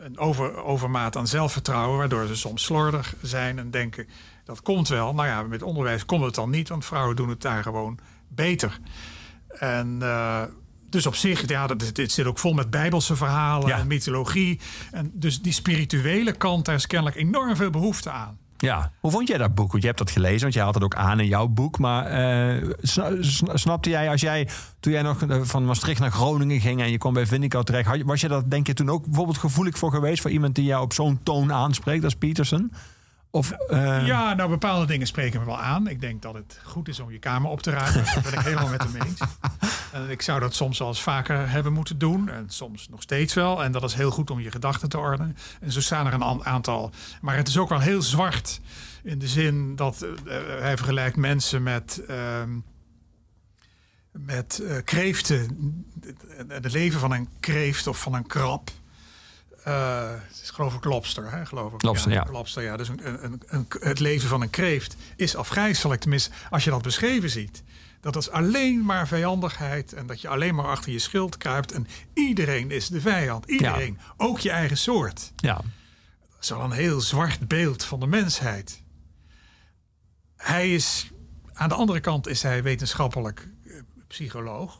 Een 0.02 0.18
over, 0.18 0.62
overmaat 0.62 1.16
aan 1.16 1.26
zelfvertrouwen, 1.26 1.98
waardoor 1.98 2.26
ze 2.26 2.36
soms 2.36 2.64
slordig 2.64 3.14
zijn 3.22 3.58
en 3.58 3.70
denken 3.70 4.06
dat 4.44 4.62
komt 4.62 4.88
wel. 4.88 5.14
Nou 5.14 5.28
ja, 5.28 5.42
met 5.42 5.62
onderwijs 5.62 6.04
komt 6.04 6.24
het 6.24 6.34
dan 6.34 6.50
niet, 6.50 6.68
want 6.68 6.84
vrouwen 6.84 7.16
doen 7.16 7.28
het 7.28 7.40
daar 7.40 7.62
gewoon 7.62 7.98
beter. 8.28 8.78
En 9.48 9.98
eh, 10.00 10.42
dus 10.90 11.06
op 11.06 11.14
zich, 11.14 11.48
ja, 11.48 11.66
dat, 11.66 11.90
dit 11.92 12.12
zit 12.12 12.26
ook 12.26 12.38
vol 12.38 12.52
met 12.52 12.70
bijbelse 12.70 13.16
verhalen 13.16 13.68
Ja. 13.68 13.78
en 13.78 13.86
mythologie. 13.86 14.60
En 14.90 15.10
dus 15.14 15.42
die 15.42 15.52
spirituele 15.52 16.32
kant, 16.32 16.64
daar 16.64 16.74
is 16.74 16.86
kennelijk 16.86 17.16
enorm 17.16 17.56
veel 17.56 17.70
behoefte 17.70 18.10
aan. 18.10 18.38
Ja. 18.62 18.90
Hoe 19.00 19.10
vond 19.10 19.28
jij 19.28 19.38
dat 19.38 19.54
boek? 19.54 19.70
Want 19.70 19.82
je 19.82 19.88
hebt 19.88 20.00
dat 20.00 20.10
gelezen, 20.10 20.40
want 20.40 20.54
jij 20.54 20.64
had 20.64 20.74
het 20.74 20.84
ook 20.84 20.94
aan 20.94 21.20
in 21.20 21.26
jouw 21.26 21.46
boek. 21.46 21.78
Maar 21.78 22.04
eh, 22.06 22.68
sna- 22.82 23.16
sna- 23.22 23.56
snapte 23.56 23.90
jij, 23.90 24.08
als 24.10 24.20
jij, 24.20 24.48
toen 24.80 24.92
jij 24.92 25.02
nog 25.02 25.22
eh, 25.22 25.40
van 25.42 25.64
Maastricht 25.64 26.00
naar 26.00 26.10
Groningen 26.12 26.60
ging 26.60 26.80
en 26.80 26.90
je 26.90 26.98
kwam 26.98 27.12
bij 27.12 27.26
Vindico 27.26 27.62
terecht, 27.62 28.02
was 28.02 28.20
je 28.20 28.28
dat 28.28 28.50
denk 28.50 28.66
je 28.66 28.74
toen 28.74 28.90
ook 28.90 29.04
bijvoorbeeld 29.04 29.38
gevoelig 29.38 29.78
voor 29.78 29.90
geweest 29.90 30.22
voor 30.22 30.30
iemand 30.30 30.54
die 30.54 30.64
jou 30.64 30.82
op 30.82 30.92
zo'n 30.92 31.20
toon 31.22 31.52
aanspreekt 31.52 32.04
als 32.04 32.14
Peterson? 32.14 32.72
Of, 33.34 33.50
eh, 33.50 34.06
Ja, 34.06 34.34
nou 34.34 34.48
bepaalde 34.50 34.86
dingen 34.86 35.06
spreken 35.06 35.40
me 35.40 35.46
wel 35.46 35.60
aan. 35.60 35.86
Ik 35.88 36.00
denk 36.00 36.22
dat 36.22 36.34
het 36.34 36.60
goed 36.64 36.88
is 36.88 37.00
om 37.00 37.10
je 37.12 37.18
kamer 37.18 37.50
op 37.50 37.62
te 37.62 37.70
ruimen. 37.70 38.04
Daar 38.04 38.22
ben 38.22 38.32
ik 38.32 38.38
helemaal 38.38 38.68
met 38.68 38.82
hem 38.82 38.96
eens. 38.96 39.20
En 39.92 40.10
ik 40.10 40.22
zou 40.22 40.40
dat 40.40 40.54
soms 40.54 40.78
wel 40.78 40.88
eens 40.88 41.02
vaker 41.02 41.50
hebben 41.50 41.72
moeten 41.72 41.98
doen. 41.98 42.28
En 42.28 42.44
soms 42.50 42.88
nog 42.88 43.02
steeds 43.02 43.34
wel. 43.34 43.64
En 43.64 43.72
dat 43.72 43.82
is 43.82 43.94
heel 43.94 44.10
goed 44.10 44.30
om 44.30 44.40
je 44.40 44.50
gedachten 44.50 44.88
te 44.88 44.98
ordenen. 44.98 45.36
En 45.60 45.72
zo 45.72 45.80
staan 45.80 46.06
er 46.06 46.12
een 46.12 46.22
an- 46.22 46.44
aantal. 46.44 46.90
Maar 47.20 47.36
het 47.36 47.48
is 47.48 47.58
ook 47.58 47.68
wel 47.68 47.80
heel 47.80 48.02
zwart. 48.02 48.60
In 49.02 49.18
de 49.18 49.28
zin 49.28 49.76
dat 49.76 50.02
eh, 50.02 50.36
hij 50.60 50.76
vergelijkt 50.76 51.16
mensen 51.16 51.62
met... 51.62 52.02
ehm, 52.08 52.50
met 54.12 54.58
eh, 54.58 54.76
kreeften. 54.84 55.84
Het 56.48 56.72
leven 56.72 57.00
van 57.00 57.12
een 57.12 57.28
kreeft 57.40 57.86
of 57.86 58.00
van 58.00 58.14
een 58.14 58.26
krab. 58.26 58.70
Eh, 59.64 60.10
het 60.10 60.40
is 60.42 60.50
geloof 60.50 60.74
ik 60.74 60.84
lobster, 60.84 61.30
hè? 61.30 61.46
geloof 61.46 61.72
ik. 61.72 61.82
Lobster, 61.82 62.12
ja. 62.12 62.26
Lobster, 62.30 62.62
ja. 62.62 62.76
Dus 62.76 62.88
een, 62.88 63.24
een, 63.24 63.42
een, 63.46 63.66
het 63.80 63.98
leven 63.98 64.28
van 64.28 64.42
een 64.42 64.50
kreeft 64.50 64.96
is 65.16 65.36
afgrijzelijk. 65.36 66.00
Tenminste, 66.00 66.30
als 66.50 66.64
je 66.64 66.70
dat 66.70 66.82
beschreven 66.82 67.30
ziet. 67.30 67.62
Dat 68.00 68.16
is 68.16 68.30
alleen 68.30 68.84
maar 68.84 69.08
vijandigheid. 69.08 69.92
En 69.92 70.06
dat 70.06 70.20
je 70.20 70.28
alleen 70.28 70.54
maar 70.54 70.66
achter 70.66 70.92
je 70.92 70.98
schild 70.98 71.36
kruipt. 71.36 71.72
En 71.72 71.86
iedereen 72.14 72.70
is 72.70 72.88
de 72.88 73.00
vijand. 73.00 73.44
Iedereen. 73.50 73.98
Ook 74.16 74.38
je 74.38 74.50
eigen 74.50 74.76
soort. 74.76 75.32
ja. 75.36 75.60
Dat 76.30 76.50
is 76.50 76.56
wel 76.56 76.70
een 76.70 76.78
heel 76.78 77.00
zwart 77.00 77.48
beeld 77.48 77.84
van 77.84 78.00
de 78.00 78.06
mensheid. 78.06 78.82
Hij 80.36 80.74
is, 80.74 81.10
aan 81.52 81.68
de 81.68 81.74
andere 81.74 82.00
kant 82.00 82.26
is 82.26 82.42
hij 82.42 82.62
wetenschappelijk 82.62 83.48
eh, 83.66 83.72
psycholoog. 84.08 84.76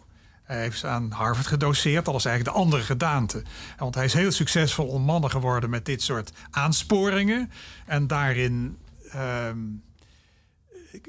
Hij 0.53 0.61
heeft 0.61 0.85
aan 0.85 1.11
Harvard 1.11 1.47
gedoseerd, 1.47 2.05
dat 2.05 2.15
is 2.15 2.25
eigenlijk 2.25 2.57
de 2.57 2.63
andere 2.63 2.83
gedaante. 2.83 3.43
Want 3.79 3.95
hij 3.95 4.05
is 4.05 4.13
heel 4.13 4.31
succesvol 4.31 4.87
om 4.87 5.03
mannen 5.03 5.31
geworden 5.31 5.71
met 5.71 5.85
dit 5.85 6.03
soort 6.03 6.33
aansporingen. 6.51 7.51
En 7.87 8.07
daarin, 8.07 8.79
ehm, 9.11 9.59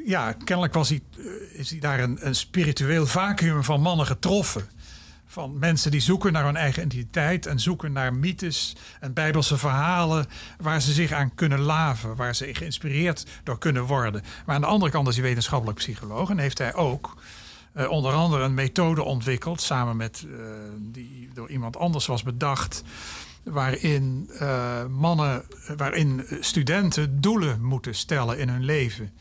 ja, 0.05 0.31
kennelijk 0.31 0.73
was 0.73 0.89
hij, 0.89 1.01
eh, 1.17 1.59
is 1.59 1.69
hij 1.69 1.79
daar 1.79 1.99
een, 1.99 2.27
een 2.27 2.35
spiritueel 2.35 3.05
vacuüm 3.05 3.63
van 3.63 3.81
mannen 3.81 4.05
getroffen. 4.05 4.69
Van 5.25 5.59
mensen 5.59 5.91
die 5.91 6.01
zoeken 6.01 6.33
naar 6.33 6.45
hun 6.45 6.55
eigen 6.55 6.83
identiteit 6.83 7.45
en 7.45 7.59
zoeken 7.59 7.91
naar 7.91 8.13
mythes 8.13 8.75
en 8.99 9.13
bijbelse 9.13 9.57
verhalen 9.57 10.25
waar 10.57 10.81
ze 10.81 10.93
zich 10.93 11.11
aan 11.11 11.35
kunnen 11.35 11.59
laven, 11.59 12.15
waar 12.15 12.35
ze 12.35 12.53
geïnspireerd 12.53 13.25
door 13.43 13.57
kunnen 13.57 13.83
worden. 13.83 14.23
Maar 14.45 14.55
aan 14.55 14.61
de 14.61 14.67
andere 14.67 14.91
kant 14.91 15.07
is 15.07 15.15
hij 15.15 15.23
wetenschappelijk 15.23 15.77
psycholoog 15.77 16.29
en 16.29 16.37
heeft 16.37 16.57
hij 16.57 16.73
ook 16.73 17.15
eh, 17.73 17.89
onder 17.89 18.13
andere 18.13 18.43
een 18.43 18.53
methode 18.53 19.03
ontwikkeld, 19.03 19.61
samen 19.61 19.97
met 19.97 20.25
eh, 20.27 20.37
die 20.79 21.29
door 21.33 21.49
iemand 21.49 21.77
anders 21.77 22.05
was 22.05 22.23
bedacht, 22.23 22.83
waarin 23.43 24.29
eh, 24.39 24.85
mannen, 24.85 25.43
waarin 25.77 26.25
studenten 26.39 27.21
doelen 27.21 27.61
moeten 27.61 27.95
stellen 27.95 28.37
in 28.37 28.49
hun 28.49 28.63
leven. 28.63 29.11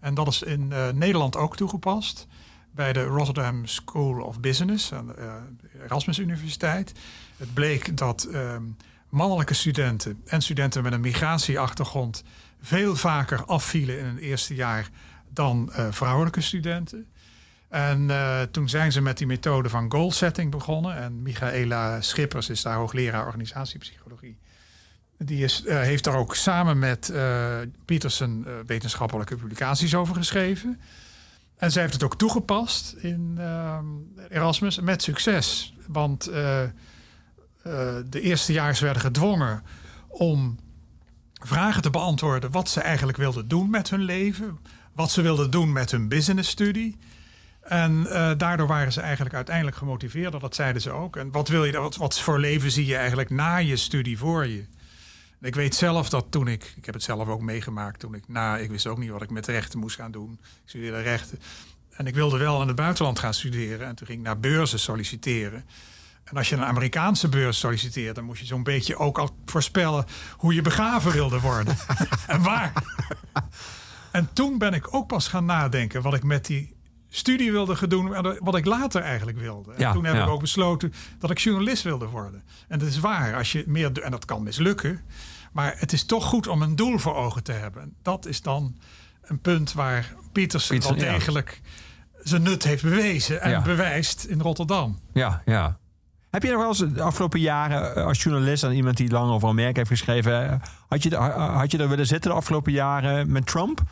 En 0.00 0.14
dat 0.14 0.28
is 0.28 0.42
in 0.42 0.72
Nederland 0.94 1.36
ook 1.36 1.56
toegepast 1.56 2.26
bij 2.70 2.92
de 2.92 3.04
Rotterdam 3.04 3.66
School 3.66 4.22
of 4.22 4.40
Business 4.40 4.92
aan 4.92 5.06
de 5.06 5.40
Erasmus 5.84 6.18
Universiteit. 6.18 6.92
Het 7.36 7.54
bleek 7.54 7.96
dat 7.96 8.24
ehm, 8.24 8.62
mannelijke 9.08 9.54
studenten 9.54 10.20
en 10.24 10.42
studenten 10.42 10.82
met 10.82 10.92
een 10.92 11.00
migratieachtergrond 11.00 12.24
veel 12.60 12.96
vaker 12.96 13.44
afvielen 13.44 13.98
in 13.98 14.04
hun 14.04 14.18
eerste 14.18 14.54
jaar 14.54 14.90
dan 15.28 15.72
vrouwelijke 15.90 16.40
studenten. 16.40 17.11
En 17.72 18.10
eh, 18.10 18.42
toen 18.42 18.68
zijn 18.68 18.92
ze 18.92 19.00
met 19.00 19.18
die 19.18 19.26
methode 19.26 19.68
van 19.68 19.90
goal 19.92 20.10
setting 20.10 20.50
begonnen. 20.50 20.96
En 20.96 21.22
Michaela 21.22 22.00
Schippers 22.00 22.48
is 22.48 22.62
daar 22.62 22.76
hoogleraar 22.76 23.26
organisatiepsychologie. 23.26 24.38
Die 25.18 25.44
is, 25.44 25.64
eh, 25.64 25.80
heeft 25.80 26.04
daar 26.04 26.16
ook 26.16 26.34
samen 26.34 26.78
met 26.78 27.10
eh 27.10 27.58
Peterson 27.84 28.44
eh, 28.46 28.52
wetenschappelijke 28.66 29.36
publicaties 29.36 29.94
over 29.94 30.14
geschreven. 30.14 30.80
En 31.56 31.72
zij 31.72 31.82
heeft 31.82 31.94
het 31.94 32.02
ook 32.02 32.16
toegepast 32.16 32.92
in 32.92 33.34
ehm, 33.38 33.86
Erasmus 34.28 34.80
met 34.80 35.02
succes. 35.02 35.74
Want 35.86 36.24
de 36.24 38.20
eerstejaars 38.20 38.80
werden 38.80 39.02
gedwongen 39.02 39.62
om 40.08 40.58
vragen 41.32 41.82
te 41.82 41.90
beantwoorden 41.90 42.50
wat 42.50 42.68
ze 42.68 42.80
eigenlijk 42.80 43.18
wilden 43.18 43.48
doen 43.48 43.70
met 43.70 43.90
hun 43.90 44.02
leven. 44.02 44.58
Wat 44.92 45.10
ze 45.10 45.22
wilden 45.22 45.50
doen 45.50 45.72
met 45.72 45.90
hun 45.90 46.08
businessstudie. 46.08 46.98
En 47.62 48.06
eh, 48.06 48.30
daardoor 48.36 48.66
waren 48.66 48.92
ze 48.92 49.00
eigenlijk 49.00 49.34
uiteindelijk 49.34 49.76
gemotiveerd. 49.76 50.40
Dat 50.40 50.54
zeiden 50.54 50.82
ze 50.82 50.90
ook. 50.90 51.16
En 51.16 51.30
wat 51.30 51.48
wil 51.48 51.64
je, 51.64 51.78
wat, 51.78 51.96
wat 51.96 52.20
voor 52.20 52.38
leven 52.38 52.70
zie 52.70 52.86
je 52.86 52.96
eigenlijk 52.96 53.30
na 53.30 53.56
je 53.56 53.76
studie 53.76 54.18
voor 54.18 54.46
je? 54.46 54.64
En 55.40 55.48
Ik 55.48 55.54
weet 55.54 55.74
zelf 55.74 56.08
dat 56.08 56.26
toen 56.30 56.48
ik, 56.48 56.72
ik 56.76 56.84
heb 56.84 56.94
het 56.94 57.02
zelf 57.02 57.28
ook 57.28 57.40
meegemaakt, 57.40 58.00
toen 58.00 58.14
ik 58.14 58.28
na, 58.28 58.56
ik 58.56 58.70
wist 58.70 58.86
ook 58.86 58.98
niet 58.98 59.10
wat 59.10 59.22
ik 59.22 59.30
met 59.30 59.46
rechten 59.46 59.78
moest 59.78 59.96
gaan 59.96 60.10
doen. 60.10 60.32
Ik 60.42 60.48
studeerde 60.64 61.00
rechten. 61.00 61.38
En 61.90 62.06
ik 62.06 62.14
wilde 62.14 62.38
wel 62.38 62.60
in 62.62 62.66
het 62.66 62.76
buitenland 62.76 63.18
gaan 63.18 63.34
studeren. 63.34 63.86
En 63.86 63.94
toen 63.94 64.06
ging 64.06 64.18
ik 64.18 64.24
naar 64.24 64.40
beurzen 64.40 64.78
solliciteren. 64.78 65.64
En 66.24 66.36
als 66.36 66.48
je 66.48 66.56
een 66.56 66.64
Amerikaanse 66.64 67.28
beurs 67.28 67.58
solliciteert, 67.58 68.14
dan 68.14 68.24
moest 68.24 68.40
je 68.40 68.46
zo'n 68.46 68.62
beetje 68.62 68.96
ook 68.96 69.18
al 69.18 69.36
voorspellen 69.44 70.04
hoe 70.36 70.54
je 70.54 70.62
begraven 70.62 71.12
wilde 71.12 71.40
worden. 71.40 71.76
en 72.26 72.42
waar. 72.42 72.72
En 74.10 74.28
toen 74.32 74.58
ben 74.58 74.74
ik 74.74 74.94
ook 74.94 75.06
pas 75.06 75.28
gaan 75.28 75.44
nadenken 75.44 76.02
wat 76.02 76.14
ik 76.14 76.22
met 76.22 76.46
die 76.46 76.74
studie 77.14 77.52
wilde 77.52 77.76
gaan 77.76 77.88
doen, 77.88 78.14
en 78.14 78.36
wat 78.38 78.56
ik 78.56 78.64
later 78.64 79.02
eigenlijk 79.02 79.38
wilde. 79.38 79.72
En 79.72 79.80
Ja, 79.80 79.92
toen 79.92 80.04
heb 80.04 80.14
ja. 80.14 80.22
ik 80.22 80.28
ook 80.28 80.40
besloten 80.40 80.92
dat 81.18 81.30
ik 81.30 81.38
journalist 81.38 81.82
wilde 81.82 82.06
worden. 82.06 82.42
En 82.68 82.78
dat 82.78 82.88
is 82.88 82.98
waar, 82.98 83.36
als 83.36 83.52
je 83.52 83.64
meer, 83.66 84.02
en 84.02 84.10
dat 84.10 84.24
kan 84.24 84.42
mislukken, 84.42 85.00
maar 85.52 85.74
het 85.76 85.92
is 85.92 86.04
toch 86.04 86.24
goed 86.24 86.46
om 86.46 86.62
een 86.62 86.76
doel 86.76 86.98
voor 86.98 87.14
ogen 87.14 87.42
te 87.42 87.52
hebben. 87.52 87.82
En 87.82 87.94
dat 88.02 88.26
is 88.26 88.42
dan 88.42 88.76
een 89.22 89.38
punt 89.38 89.72
waar 89.72 90.14
Pietersen 90.32 90.78
wel 90.78 90.88
Pietersen, 90.88 91.12
ja. 91.12 91.18
degelijk 91.18 91.60
zijn 92.22 92.42
nut 92.42 92.64
heeft 92.64 92.82
bewezen 92.82 93.40
en 93.40 93.62
bewijst 93.62 94.24
in 94.24 94.40
Rotterdam. 94.40 95.00
Ja, 95.12 95.42
ja. 95.44 95.78
Heb 96.30 96.42
je 96.42 96.50
nog 96.50 96.58
wel 96.58 96.68
eens 96.68 96.94
de 96.94 97.02
afgelopen 97.02 97.40
jaren 97.40 97.94
eh, 97.94 98.04
als 98.04 98.22
journalist 98.22 98.64
aan 98.64 98.72
iemand 98.72 98.96
die 98.96 99.10
lang 99.10 99.30
over 99.30 99.48
Amerika 99.48 99.78
heeft 99.78 99.90
geschreven, 99.90 100.60
had 100.88 101.02
je, 101.02 101.16
had 101.16 101.70
je 101.70 101.78
daar 101.78 101.88
willen 101.88 102.06
zitten 102.06 102.30
de 102.30 102.36
afgelopen 102.36 102.72
jaren 102.72 103.32
met 103.32 103.46
Trump? 103.46 103.82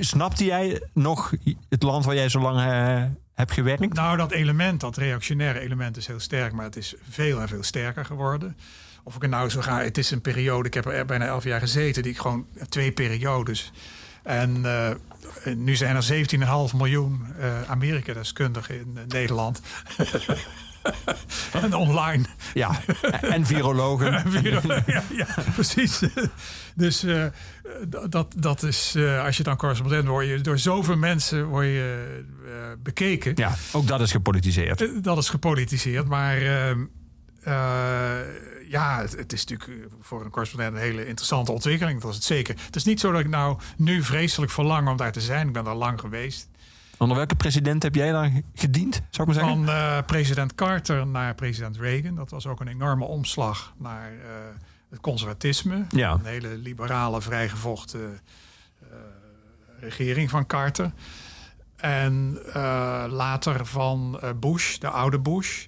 Snapte 0.00 0.44
jij 0.44 0.82
nog 0.92 1.32
het 1.68 1.82
land 1.82 2.04
waar 2.04 2.14
jij 2.14 2.28
zo 2.28 2.40
lang 2.40 2.60
eh, 2.60 3.04
heb 3.34 3.50
gewerkt? 3.50 3.94
Nou, 3.94 4.16
dat 4.16 4.32
element, 4.32 4.80
dat 4.80 4.96
reactionaire 4.96 5.60
element 5.60 5.96
is 5.96 6.06
heel 6.06 6.20
sterk, 6.20 6.52
maar 6.52 6.64
het 6.64 6.76
is 6.76 6.94
veel 7.10 7.40
en 7.40 7.48
veel 7.48 7.62
sterker 7.62 8.04
geworden. 8.04 8.56
Of 9.02 9.16
ik 9.16 9.22
er 9.22 9.28
nou 9.28 9.48
zo 9.48 9.60
ga, 9.60 9.80
het 9.80 9.98
is 9.98 10.10
een 10.10 10.20
periode, 10.20 10.68
ik 10.68 10.74
heb 10.74 10.86
er 10.86 11.06
bijna 11.06 11.26
elf 11.26 11.44
jaar 11.44 11.60
gezeten, 11.60 12.02
die 12.02 12.12
ik 12.12 12.18
gewoon 12.18 12.46
twee 12.68 12.92
periodes. 12.92 13.72
En 14.22 14.64
eh, 14.64 15.54
nu 15.54 15.76
zijn 15.76 15.96
er 15.96 16.26
17,5 16.70 16.76
miljoen 16.76 17.26
eh 17.38 17.62
Amerika-deskundigen 17.70 18.80
in 18.80 18.92
eh, 18.96 19.02
Nederland. 19.06 19.60
en 21.62 21.74
online. 21.74 22.24
Ja, 22.54 22.80
en 23.20 23.46
virologen. 23.46 24.12
ja, 24.86 25.02
ja, 25.10 25.26
precies. 25.54 26.02
Dus 26.76 27.02
eh, 27.02 27.24
dat, 28.08 28.34
dat 28.36 28.62
is, 28.62 28.94
eh, 28.94 29.24
als 29.24 29.36
je 29.36 29.42
dan 29.42 29.56
correspondent 29.56 30.06
wordt, 30.06 30.28
je 30.28 30.40
door 30.40 30.58
zoveel 30.58 30.96
mensen 30.96 31.44
word 31.44 31.66
je 31.66 32.14
eh, 32.46 32.52
bekeken. 32.82 33.32
Ja, 33.34 33.54
ook 33.72 33.86
dat 33.86 34.00
is 34.00 34.10
gepolitiseerd. 34.10 35.04
Dat 35.04 35.18
is 35.18 35.28
gepolitiseerd, 35.28 36.08
maar 36.08 36.36
ehm, 36.36 36.84
eh, 37.44 38.18
ja, 38.68 39.00
het, 39.00 39.16
het 39.16 39.32
is 39.32 39.44
natuurlijk 39.44 39.88
voor 40.00 40.24
een 40.24 40.30
correspondent 40.30 40.74
een 40.74 40.80
hele 40.80 41.06
interessante 41.06 41.52
ontwikkeling. 41.52 42.00
Dat 42.00 42.10
is 42.10 42.16
het 42.16 42.24
zeker. 42.24 42.56
Het 42.66 42.76
is 42.76 42.84
niet 42.84 43.00
zo 43.00 43.12
dat 43.12 43.20
ik 43.20 43.28
nou 43.28 43.58
nu 43.76 44.02
vreselijk 44.02 44.52
verlang 44.52 44.88
om 44.88 44.96
daar 44.96 45.12
te 45.12 45.20
zijn. 45.20 45.46
Ik 45.46 45.52
ben 45.52 45.64
daar 45.64 45.74
lang 45.74 46.00
geweest. 46.00 46.48
Onder 46.98 47.16
welke 47.16 47.34
president 47.34 47.82
heb 47.82 47.94
jij 47.94 48.10
dan 48.12 48.42
gediend, 48.54 48.94
zou 49.10 49.28
ik 49.30 49.34
maar 49.34 49.44
zeggen? 49.44 49.64
Van 49.64 49.74
eh, 49.74 49.98
president 50.06 50.54
Carter 50.54 51.06
naar 51.06 51.34
president 51.34 51.76
Reagan. 51.76 52.14
Dat 52.14 52.30
was 52.30 52.46
ook 52.46 52.60
een 52.60 52.68
enorme 52.68 53.04
omslag 53.04 53.74
naar 53.78 54.12
eh, 54.12 54.16
het 54.90 55.00
conservatisme. 55.00 55.84
Ja. 55.88 56.12
Een 56.12 56.24
hele 56.24 56.48
liberale, 56.56 57.20
vrijgevochten 57.22 58.20
eh, 58.82 58.86
regering 59.80 60.30
van 60.30 60.46
Carter. 60.46 60.92
En 61.76 62.38
later 63.10 63.66
van 63.66 64.20
Bush, 64.40 64.76
de 64.78 64.88
oude 64.88 65.18
Bush, 65.20 65.66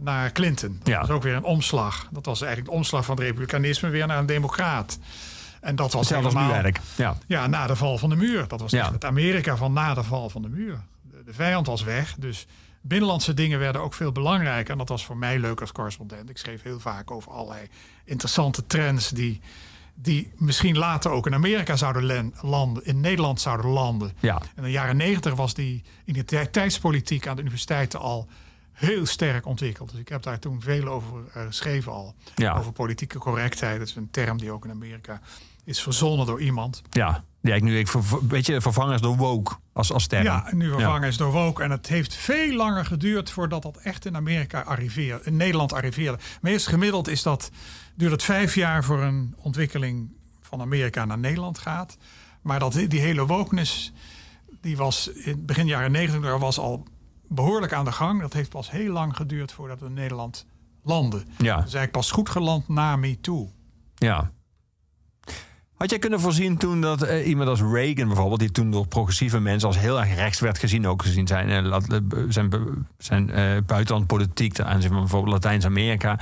naar 0.00 0.32
Clinton. 0.32 0.76
Dat 0.78 0.88
Ja. 0.88 1.00
was 1.00 1.10
ook 1.10 1.22
weer 1.22 1.34
een 1.34 1.44
omslag. 1.44 2.08
Dat 2.10 2.26
was 2.26 2.40
eigenlijk 2.40 2.70
de 2.70 2.76
omslag 2.76 3.04
van 3.04 3.14
het 3.16 3.24
republikeinisme 3.24 3.88
weer 3.88 4.06
naar 4.06 4.18
een 4.18 4.26
democraat. 4.26 4.98
En 5.60 5.76
dat 5.76 5.92
was 5.92 6.10
nu 6.10 6.16
helemaal- 6.16 6.42
eigenlijk. 6.44 6.80
Ja. 6.96 7.16
ja, 7.26 7.46
na 7.46 7.66
de 7.66 7.76
val 7.76 7.98
van 7.98 8.08
de 8.10 8.16
muur. 8.16 8.48
Dat 8.48 8.60
was 8.60 8.70
Ja. 8.70 8.92
het 8.92 9.04
Amerika 9.04 9.56
van 9.56 9.72
na 9.72 9.94
de 9.94 10.02
val 10.02 10.30
van 10.30 10.42
de 10.42 10.48
muur. 10.48 10.80
De, 11.02 11.22
de 11.24 11.32
vijand 11.34 11.66
was 11.66 11.82
weg, 11.82 12.14
dus 12.18 12.46
binnenlandse 12.80 13.34
dingen 13.34 13.58
werden 13.58 13.80
ook 13.82 13.94
veel 13.94 14.12
belangrijker. 14.12 14.72
En 14.72 14.78
dat 14.78 14.88
was 14.88 15.04
voor 15.04 15.16
mij 15.16 15.38
leuk 15.38 15.60
als 15.60 15.72
correspondent. 15.72 16.30
Ik 16.30 16.38
schreef 16.38 16.62
heel 16.62 16.80
vaak 16.80 17.10
over 17.10 17.32
allerlei 17.32 17.66
interessante 18.04 18.66
trends 18.66 19.08
die, 19.10 19.40
die 19.94 20.32
misschien 20.36 20.78
later 20.78 21.10
ook 21.10 21.26
in 21.26 21.34
Amerika 21.34 21.76
zouden 21.76 22.32
landen, 22.40 22.84
in 22.84 23.00
Nederland 23.00 23.40
zouden 23.40 23.70
landen. 23.70 24.12
Ja. 24.20 24.40
In 24.56 24.62
de 24.62 24.70
jaren 24.70 24.96
negentig 24.96 25.34
was 25.34 25.54
die 25.54 25.82
identiteitspolitiek 26.04 27.26
aan 27.26 27.34
de 27.36 27.42
universiteiten 27.42 28.00
al 28.00 28.28
heel 28.72 29.06
sterk 29.06 29.46
ontwikkeld. 29.46 29.90
Dus 29.90 30.00
ik 30.00 30.08
heb 30.08 30.22
daar 30.22 30.38
toen 30.38 30.60
veel 30.62 30.86
over 30.86 31.20
eh, 31.32 31.42
geschreven 31.46 31.92
al. 31.92 32.14
Ja. 32.34 32.56
Over 32.58 32.72
politieke 32.72 33.18
correctheid. 33.18 33.78
Dat 33.78 33.88
is 33.88 33.94
een 33.96 34.10
term 34.10 34.38
die 34.38 34.50
ook 34.50 34.64
in 34.64 34.70
Amerika 34.70 35.20
is 35.68 35.82
verzonnen 35.82 36.26
door 36.26 36.40
iemand. 36.40 36.82
Ja, 36.90 37.24
ja 37.40 37.54
ik 37.54 37.62
nu, 37.62 37.78
ik, 37.78 37.88
weet 38.28 38.46
je, 38.46 38.60
vervangers 38.60 39.00
door 39.00 39.16
woke 39.16 39.54
als, 39.72 39.92
als 39.92 40.06
term. 40.06 40.22
Ja, 40.22 40.48
nu 40.52 40.70
vervangen 40.70 41.08
is 41.08 41.16
door 41.16 41.32
woke. 41.32 41.62
En 41.62 41.70
het 41.70 41.88
heeft 41.88 42.14
veel 42.14 42.54
langer 42.54 42.84
geduurd 42.84 43.30
voordat 43.30 43.62
dat 43.62 43.76
echt 43.76 44.04
in 44.04 44.16
Amerika 44.16 44.60
arriveerde, 44.60 45.24
in 45.24 45.36
Nederland 45.36 45.72
arriveerde. 45.72 46.18
Meest 46.40 46.66
gemiddeld 46.66 47.08
is 47.08 47.22
dat, 47.22 47.50
duurt 47.94 48.12
het 48.12 48.22
vijf 48.22 48.54
jaar 48.54 48.84
voor 48.84 49.02
een 49.02 49.34
ontwikkeling 49.38 50.10
van 50.40 50.60
Amerika 50.60 51.04
naar 51.04 51.18
Nederland 51.18 51.58
gaat. 51.58 51.96
Maar 52.42 52.58
dat, 52.58 52.72
die 52.72 53.00
hele 53.00 53.26
wokeness, 53.26 53.92
die 54.60 54.76
was 54.76 55.08
in 55.08 55.46
begin 55.46 55.66
jaren 55.66 55.92
negentig, 55.92 56.22
daar 56.22 56.38
was 56.38 56.58
al 56.58 56.86
behoorlijk 57.28 57.72
aan 57.72 57.84
de 57.84 57.92
gang. 57.92 58.20
Dat 58.20 58.32
heeft 58.32 58.50
pas 58.50 58.70
heel 58.70 58.92
lang 58.92 59.16
geduurd 59.16 59.52
voordat 59.52 59.80
het 59.80 59.88
in 59.88 59.94
Nederland 59.94 60.46
landde. 60.82 61.16
Ja. 61.38 61.54
Is 61.54 61.60
eigenlijk 61.60 61.92
pas 61.92 62.10
goed 62.10 62.28
geland 62.28 62.68
na 62.68 62.96
MeToo. 62.96 63.52
Ja. 63.94 64.30
Had 65.78 65.90
jij 65.90 65.98
kunnen 65.98 66.20
voorzien 66.20 66.56
toen 66.56 66.80
dat 66.80 67.02
eh, 67.02 67.26
iemand 67.28 67.48
als 67.48 67.60
Reagan 67.60 68.06
bijvoorbeeld, 68.06 68.40
die 68.40 68.50
toen 68.50 68.70
door 68.70 68.86
progressieve 68.86 69.40
mensen 69.40 69.68
als 69.68 69.78
heel 69.78 70.00
erg 70.00 70.14
rechts 70.14 70.40
werd 70.40 70.58
gezien, 70.58 70.86
ook 70.86 71.02
gezien 71.02 71.26
zijn, 71.26 71.48
eh, 71.50 71.78
zijn, 72.28 72.50
zijn 72.98 73.26
buitenlandpolitiek 73.66 74.52
ten 74.52 74.66
aanzien 74.66 74.90
van 74.90 75.00
bijvoorbeeld 75.00 75.32
Latijns-Amerika. 75.32 76.18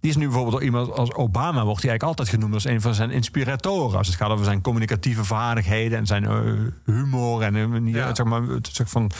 Die 0.00 0.10
is 0.10 0.16
nu 0.16 0.24
bijvoorbeeld 0.24 0.54
door 0.54 0.64
iemand 0.64 0.92
als 0.92 1.14
Obama, 1.14 1.64
wordt 1.64 1.82
hij 1.82 1.90
eigenlijk 1.90 2.02
altijd 2.02 2.28
genoemd 2.28 2.54
als 2.54 2.64
een 2.64 2.80
van 2.80 2.94
zijn 2.94 3.10
inspiratoren. 3.10 3.98
Als 3.98 4.06
het 4.06 4.16
gaat 4.16 4.30
over 4.30 4.44
zijn 4.44 4.60
communicatieve 4.60 5.24
vaardigheden 5.24 5.98
en 5.98 6.06
zijn 6.06 6.24
humor 6.84 7.42
en 7.42 7.70
manier, 7.70 7.96
Ja. 7.96 8.14
zeg 8.14 8.26
maar, 8.26 8.42
het 8.42 8.68
soort 8.72 8.90
van 8.90 9.10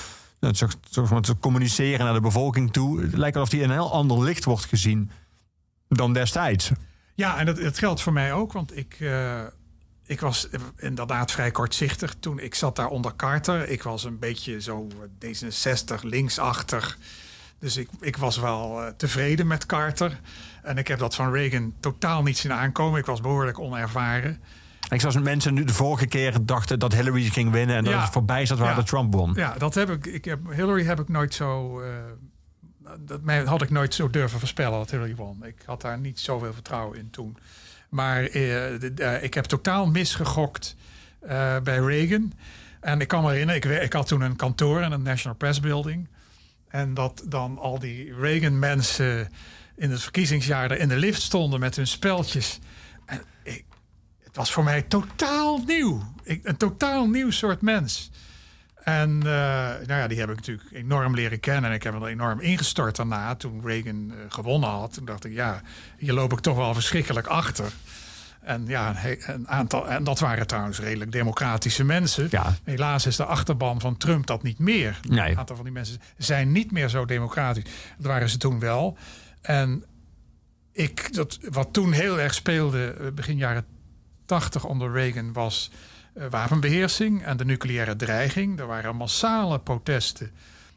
het 1.17 1.25
te 1.25 1.37
communiceren 1.41 2.05
naar 2.05 2.15
de 2.15 2.21
bevolking 2.21 2.73
toe. 2.73 3.01
Het 3.01 3.17
lijkt 3.17 3.37
alsof 3.37 3.53
hij 3.53 3.61
in 3.63 3.69
een 3.71 3.77
heel 3.77 3.93
ander 3.93 4.23
licht 4.23 4.45
wordt 4.45 4.65
gezien 4.65 5.11
dan 5.89 6.13
destijds. 6.13 6.71
Ja, 7.15 7.39
en 7.39 7.47
dat, 7.47 7.57
dat 7.57 7.79
geldt 7.79 8.03
voor 8.03 8.13
mij 8.13 8.33
ook, 8.33 8.53
want 8.53 8.77
ik, 8.77 8.97
ik 10.07 10.21
was 10.21 10.49
inderdaad 10.77 11.33
vrij 11.33 11.51
kortzichtig 11.51 12.15
toen 12.21 12.39
ik 12.39 12.55
zat 12.55 12.77
daar 12.77 12.89
onder 12.89 13.17
Carter. 13.17 13.69
Ik 13.69 13.83
was 13.83 14.05
een 14.05 14.19
beetje 14.19 14.61
zo 14.61 14.89
eh, 15.21 15.31
D66 15.31 16.01
linksachtig. 16.03 16.99
Dus 17.59 17.77
ik, 17.77 17.89
ik 18.01 18.17
was 18.17 18.37
wel 18.39 18.83
eh, 18.83 18.93
tevreden 18.97 19.47
met 19.47 19.67
Carter. 19.67 20.21
En 20.63 20.79
ik 20.79 20.89
heb 20.89 20.99
dat 20.99 21.15
van 21.15 21.33
Reagan 21.33 21.73
totaal 21.81 22.23
niet 22.23 22.39
zien 22.39 22.53
aankomen. 22.53 22.99
Ik 23.01 23.07
was 23.07 23.21
behoorlijk 23.21 23.59
onervaren. 23.59 24.41
Ik 24.91 25.01
zoals 25.01 25.19
mensen 25.19 25.55
nu 25.55 25.65
de 25.65 25.75
vorige 25.75 26.07
keer 26.07 26.45
dachten 26.45 26.79
dat 26.79 26.93
Hillary 26.95 27.23
ging 27.23 27.51
winnen 27.53 27.77
en 27.77 27.85
dat 27.85 27.93
Ja. 27.93 28.01
het 28.03 28.13
voorbij 28.13 28.47
zat 28.47 28.59
waar 28.59 28.69
Ja. 28.69 28.75
de 28.75 28.83
Trump 28.83 29.13
won. 29.15 29.33
Ja, 29.35 29.55
dat 29.59 29.75
heb 29.75 29.91
ik. 29.91 30.07
ik 30.07 30.25
heb, 30.25 30.39
Hillary 30.51 30.85
heb 30.85 31.01
ik 31.01 31.09
nooit 31.09 31.35
zo. 31.35 31.81
eh, 31.81 31.89
dat 33.01 33.23
mij 33.23 33.45
had 33.45 33.63
ik 33.63 33.71
nooit 33.71 33.95
zo 33.95 34.11
durven 34.11 34.39
voorspellen 34.39 34.79
dat 34.79 34.91
Hillary 34.91 35.15
won. 35.15 35.45
Ik 35.45 35.63
had 35.67 35.81
daar 35.81 35.99
niet 35.99 36.21
zoveel 36.21 36.53
vertrouwen 36.53 36.99
in 36.99 37.11
toen. 37.11 37.37
Maar 37.97 38.23
eh, 38.25 38.31
de- 38.33 39.19
ik 39.23 39.35
heb 39.35 39.45
totaal 39.45 39.87
misgegokt 39.87 40.77
eh, 41.21 41.61
bij 41.61 41.79
Reagan. 41.79 42.33
En 42.81 43.01
ik 43.01 43.09
kan 43.09 43.23
me 43.23 43.31
herinneren, 43.31 43.73
ik, 43.77 43.83
ik 43.83 43.93
had 43.93 44.07
toen 44.07 44.21
een 44.21 44.37
kantoor 44.37 44.83
in 44.83 44.93
een 44.93 45.03
National 45.03 45.37
Press 45.37 45.61
Building. 45.61 46.09
En 46.69 46.95
dat 46.95 47.23
dan 47.27 47.59
al 47.59 47.79
die 47.79 48.15
Reagan-mensen 48.15 49.29
in 49.77 49.91
het 49.91 50.03
verkiezingsjaar 50.03 50.71
er 50.71 50.79
in 50.79 50.89
de 50.89 50.97
lift 50.97 51.23
stonden 51.23 51.61
met 51.61 51.77
hun 51.77 51.87
speltjes. 51.87 52.59
En 53.07 53.23
het 54.25 54.37
was 54.37 54.53
voor 54.53 54.65
mij 54.65 54.83
totaal 54.83 55.59
nieuw. 55.67 56.03
Een 56.25 56.57
totaal 56.57 57.09
nieuw 57.09 57.31
soort 57.31 57.61
mens. 57.63 58.11
En 58.87 59.19
eh, 59.19 59.27
nou 59.87 60.01
ja, 60.01 60.07
die 60.07 60.19
heb 60.19 60.31
ik 60.31 60.37
natuurlijk 60.37 60.69
enorm 60.73 61.15
leren 61.15 61.41
kennen. 61.41 61.71
En 61.71 61.77
ik 61.77 61.83
heb 61.83 61.95
er 61.95 62.07
enorm 62.07 62.41
ingestort 62.41 62.97
daarna. 62.97 63.35
Toen 63.35 63.61
Reagan 63.65 64.11
eh, 64.11 64.17
gewonnen 64.29 64.69
had, 64.69 64.93
toen 64.93 65.05
dacht 65.05 65.25
ik, 65.25 65.33
ja, 65.33 65.63
hier 65.99 66.13
loop 66.13 66.33
ik 66.33 66.41
toch 66.41 66.57
wel 66.57 66.75
verschrikkelijk 66.75 67.27
achter. 67.27 67.73
En 68.41 68.65
ja, 68.67 68.97
een, 69.27 69.49
aantal, 69.49 69.89
en 69.89 70.05
dat 70.05 70.19
waren 70.19 70.47
trouwens 70.47 70.79
redelijk 70.79 71.13
democratische 71.13 71.85
mensen. 71.85 72.27
Ja. 72.31 72.55
Helaas 72.65 73.07
is 73.07 73.17
de 73.17 73.25
achterban 73.25 73.81
van 73.81 73.97
Trump 73.97 74.27
dat 74.27 74.43
niet 74.43 74.59
meer. 74.59 75.01
Nee. 75.09 75.31
Een 75.31 75.39
aantal 75.39 75.57
van 75.57 75.65
die 75.65 75.75
mensen 75.75 76.01
zijn 76.17 76.53
niet 76.53 76.73
meer 76.73 76.89
zo 76.89 77.05
democratisch. 77.05 77.65
Dat 77.97 78.07
waren 78.07 78.29
ze 78.29 78.37
toen 78.37 78.59
wel. 78.59 78.97
En 79.41 79.85
ik, 80.73 81.15
dat, 81.15 81.39
wat 81.51 81.73
toen 81.73 81.93
heel 81.93 82.21
erg 82.21 82.35
speelde, 82.35 82.91
eh, 82.91 83.07
begin 83.13 83.37
jaren 83.37 83.65
80 84.25 84.65
onder 84.65 84.93
Reagan, 84.93 85.33
was 85.33 85.71
wapenbeheersing 86.31 87.25
en 87.25 87.37
de 87.37 87.45
nucleaire 87.45 87.97
dreiging. 87.97 88.59
Er 88.59 88.67
waren 88.67 88.97
massale 88.97 89.59
protesten 89.61 90.31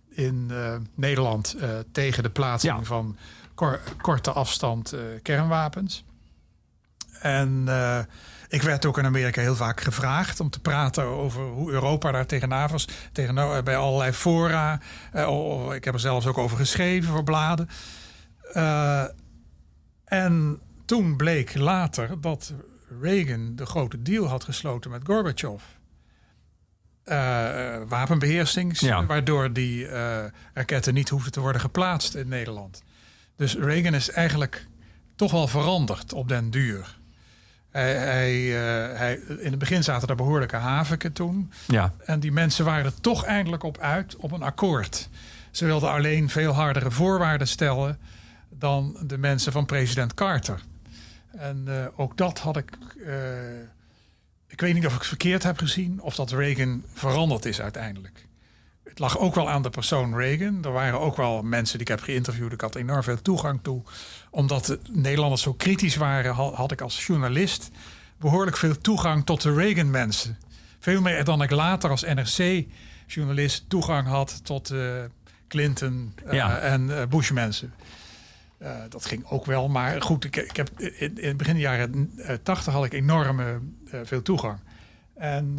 in 0.10 0.48
eh, 0.52 0.76
Nederland 0.96 1.54
eh, 1.60 1.70
tegen 1.92 2.24
de 2.24 2.30
plaatsing 2.30 2.78
Ja. 2.78 2.84
van 2.84 3.18
kor- 3.54 3.80
korte 4.02 4.32
afstand 4.32 4.94
eh, 4.94 5.00
kernwapens. 5.22 6.04
En 7.20 7.64
eh, 7.68 8.00
ik 8.48 8.62
werd 8.62 8.86
ook 8.86 8.98
in 8.98 9.06
Amerika 9.06 9.42
heel 9.42 9.56
vaak 9.56 9.82
gevraagd 9.82 10.40
om 10.40 10.50
te 10.50 10.60
praten 10.60 11.04
over 11.04 11.42
hoe 11.44 11.72
Europa 11.72 12.12
daar 12.12 12.26
tegenaan 12.26 12.70
was. 12.70 12.88
Tegen, 13.12 13.38
eh, 13.38 13.62
bij 13.64 13.78
allerlei 13.78 14.12
fora. 14.12 14.80
Eh, 15.12 15.28
oh, 15.30 15.76
ik 15.76 15.84
heb 15.86 15.94
er 15.94 16.00
zelfs 16.00 16.26
ook 16.26 16.38
over 16.38 16.58
geschreven 16.58 17.10
voor 17.12 17.24
bladen. 17.24 17.70
Eh, 18.54 19.04
en 20.06 20.60
toen 20.86 21.18
bleek 21.18 21.56
later 21.56 22.22
dat 22.22 22.54
Reagan 23.02 23.56
de 23.56 23.66
grote 23.66 24.02
deal 24.02 24.28
had 24.28 24.44
gesloten 24.44 24.92
met 24.92 25.02
Gorbachev. 25.06 25.64
Wapenbeheersings, 27.88 28.80
Ja. 28.80 29.06
waardoor 29.06 29.54
die 29.54 29.88
eh, 29.88 30.24
raketten 30.54 30.94
niet 30.94 31.10
hoefden 31.10 31.32
te 31.32 31.40
worden 31.40 31.62
geplaatst 31.62 32.16
in 32.16 32.28
Nederland. 32.28 32.84
Dus 33.36 33.56
Reagan 33.56 33.94
is 33.94 34.10
eigenlijk 34.10 34.68
toch 35.16 35.32
wel 35.32 35.48
veranderd 35.48 36.14
op 36.14 36.28
den 36.28 36.50
duur. 36.52 36.98
Hij, 37.70 37.94
hij, 37.96 38.34
eh, 38.48 38.98
hij, 38.98 39.16
in 39.40 39.50
het 39.50 39.60
begin 39.60 39.84
zaten 39.84 40.08
er 40.08 40.16
behoorlijke 40.16 40.56
haviken 40.56 41.14
toen. 41.14 41.52
Ja. 41.68 41.94
En 42.06 42.20
die 42.20 42.32
mensen 42.32 42.66
waren 42.66 42.86
er 42.86 43.02
toch 43.02 43.24
eindelijk 43.26 43.64
op 43.64 43.78
uit 43.78 44.16
op 44.16 44.32
een 44.32 44.44
akkoord. 44.44 45.10
Ze 45.52 45.66
wilden 45.66 45.92
alleen 45.92 46.30
veel 46.30 46.52
hardere 46.54 46.92
voorwaarden 46.92 47.48
stellen 47.48 48.00
dan 48.50 48.98
de 49.06 49.18
mensen 49.18 49.52
van 49.52 49.66
president 49.66 50.14
Carter. 50.14 50.62
En 51.40 51.64
eh, 51.68 51.86
ook 52.00 52.18
dat 52.18 52.40
had 52.40 52.58
ik. 52.58 52.70
eh, 53.06 53.60
ik 54.48 54.62
weet 54.62 54.74
niet 54.74 54.86
of 54.86 54.92
ik 54.94 54.98
het 55.00 55.08
verkeerd 55.08 55.44
heb 55.44 55.58
gezien 55.58 56.02
of 56.02 56.16
dat 56.16 56.32
Reagan 56.32 56.84
veranderd 56.94 57.46
is 57.46 57.62
uiteindelijk. 57.62 58.28
het 58.84 59.00
lag 59.00 59.18
ook 59.18 59.36
wel 59.36 59.50
aan 59.50 59.62
de 59.62 59.70
persoon 59.70 60.16
Reagan. 60.16 60.64
Er 60.66 60.72
waren 60.72 61.00
ook 61.00 61.16
wel 61.18 61.42
mensen 61.42 61.78
die 61.78 61.88
ik 61.88 61.94
heb 61.94 62.02
geïnterviewd. 62.02 62.52
Ik 62.52 62.62
had 62.62 62.76
enorm 62.76 63.04
veel 63.04 63.22
toegang 63.22 63.60
toe. 63.64 63.82
Omdat 64.30 64.66
de 64.66 64.80
Nederlanders 64.92 65.42
zo 65.42 65.54
kritisch 65.54 65.96
waren, 65.96 66.36
ha- 66.36 66.54
had 66.54 66.72
ik 66.72 66.82
als 66.82 67.06
journalist 67.06 67.70
behoorlijk 68.18 68.58
veel 68.58 68.78
toegang 68.78 69.26
tot 69.26 69.42
de 69.42 69.54
Reagan-mensen. 69.54 70.38
Veel 70.80 71.02
meer 71.02 71.24
dan 71.24 71.42
ik 71.42 71.50
later 71.52 71.90
als 71.90 72.02
NRC-journalist 72.04 73.64
toegang 73.70 74.08
had 74.08 74.40
tot 74.46 74.70
eh, 74.72 74.80
Clinton 75.48 76.14
Ja. 76.32 76.58
en 76.58 77.10
Bush-mensen. 77.10 77.74
Eh, 78.60 78.76
dat 78.90 79.06
ging 79.06 79.26
ook 79.26 79.46
wel, 79.46 79.70
maar 79.70 80.02
goed, 80.02 80.26
ik, 80.26 80.36
ik 80.36 80.56
heb 80.56 80.80
in, 80.80 81.18
in 81.18 81.28
het 81.28 81.38
begin 81.38 81.58
jaren 81.58 82.12
eh, 82.18 82.36
80 82.44 82.74
had 82.74 82.86
ik 82.86 82.94
enorme 82.94 83.60
eh, 83.92 84.00
veel 84.04 84.22
toegang. 84.22 84.60
En 85.14 85.56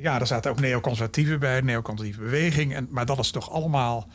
ja, 0.00 0.20
er 0.20 0.26
zaten 0.26 0.50
ook 0.50 0.60
neoconservatieven 0.60 1.40
bij, 1.40 1.60
neoconservatieve 1.60 2.20
beweging. 2.20 2.74
En, 2.74 2.86
maar 2.90 3.06
dat 3.06 3.18
is 3.18 3.30
toch 3.30 3.50
allemaal. 3.50 4.08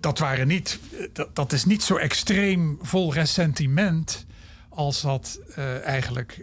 dat, 0.00 0.18
waren 0.18 0.46
niet. 0.46 0.78
Dat, 1.12 1.36
dat 1.36 1.52
is 1.52 1.64
niet 1.64 1.82
zo 1.82 1.96
extreem 1.96 2.78
vol 2.82 3.12
ressentiment. 3.14 4.26
als 4.68 5.00
dat 5.02 5.40
eigenlijk 5.84 6.40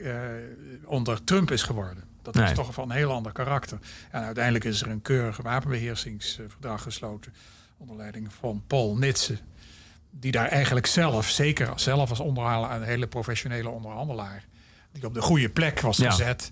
onder 0.85 1.23
Trump 1.23 1.51
is 1.51 1.63
geworden. 1.63 2.03
Dat 2.21 2.33
Nee. 2.35 2.45
is 2.45 2.53
toch 2.53 2.73
van 2.73 2.89
een 2.89 2.97
heel 2.97 3.11
ander 3.11 3.31
karakter. 3.31 3.79
En 4.11 4.23
uiteindelijk 4.23 4.65
is 4.65 4.81
er 4.81 4.89
een 4.89 5.01
keurig 5.01 5.37
wapenbeheersingsverdrag 5.37 6.81
gesloten. 6.81 7.33
Onder 7.77 7.95
leiding 7.95 8.33
van 8.33 8.63
Paul 8.67 8.95
Nitze. 8.97 9.37
Die 10.09 10.31
daar 10.31 10.47
eigenlijk 10.47 10.85
zelf, 10.85 11.29
zeker 11.29 11.71
zelf 11.75 12.09
als 12.09 12.19
onderhandelaar, 12.19 12.75
een 12.81 12.87
hele 12.87 13.07
professionele 13.07 13.69
onderhandelaar. 13.69 14.45
die 14.91 15.05
op 15.05 15.13
de 15.13 15.21
goede 15.21 15.49
plek 15.49 15.79
was 15.79 15.97
Ja. 15.97 16.09
gezet. 16.09 16.51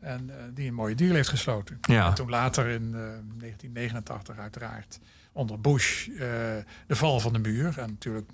En 0.00 0.30
eh, 0.30 0.36
die 0.54 0.68
een 0.68 0.74
mooie 0.74 0.94
deal 0.94 1.14
heeft 1.14 1.28
gesloten. 1.28 1.78
Ja. 1.82 2.06
En 2.06 2.14
toen 2.14 2.28
later 2.30 2.66
in 2.68 2.82
eh, 2.82 3.00
1989 3.38 4.38
uiteraard 4.38 4.98
onder 5.32 5.60
Bush 5.60 6.08
eh, 6.08 6.16
de 6.86 6.96
val 6.96 7.20
van 7.20 7.32
de 7.32 7.38
muur. 7.38 7.78
En 7.78 7.88
natuurlijk, 7.88 8.30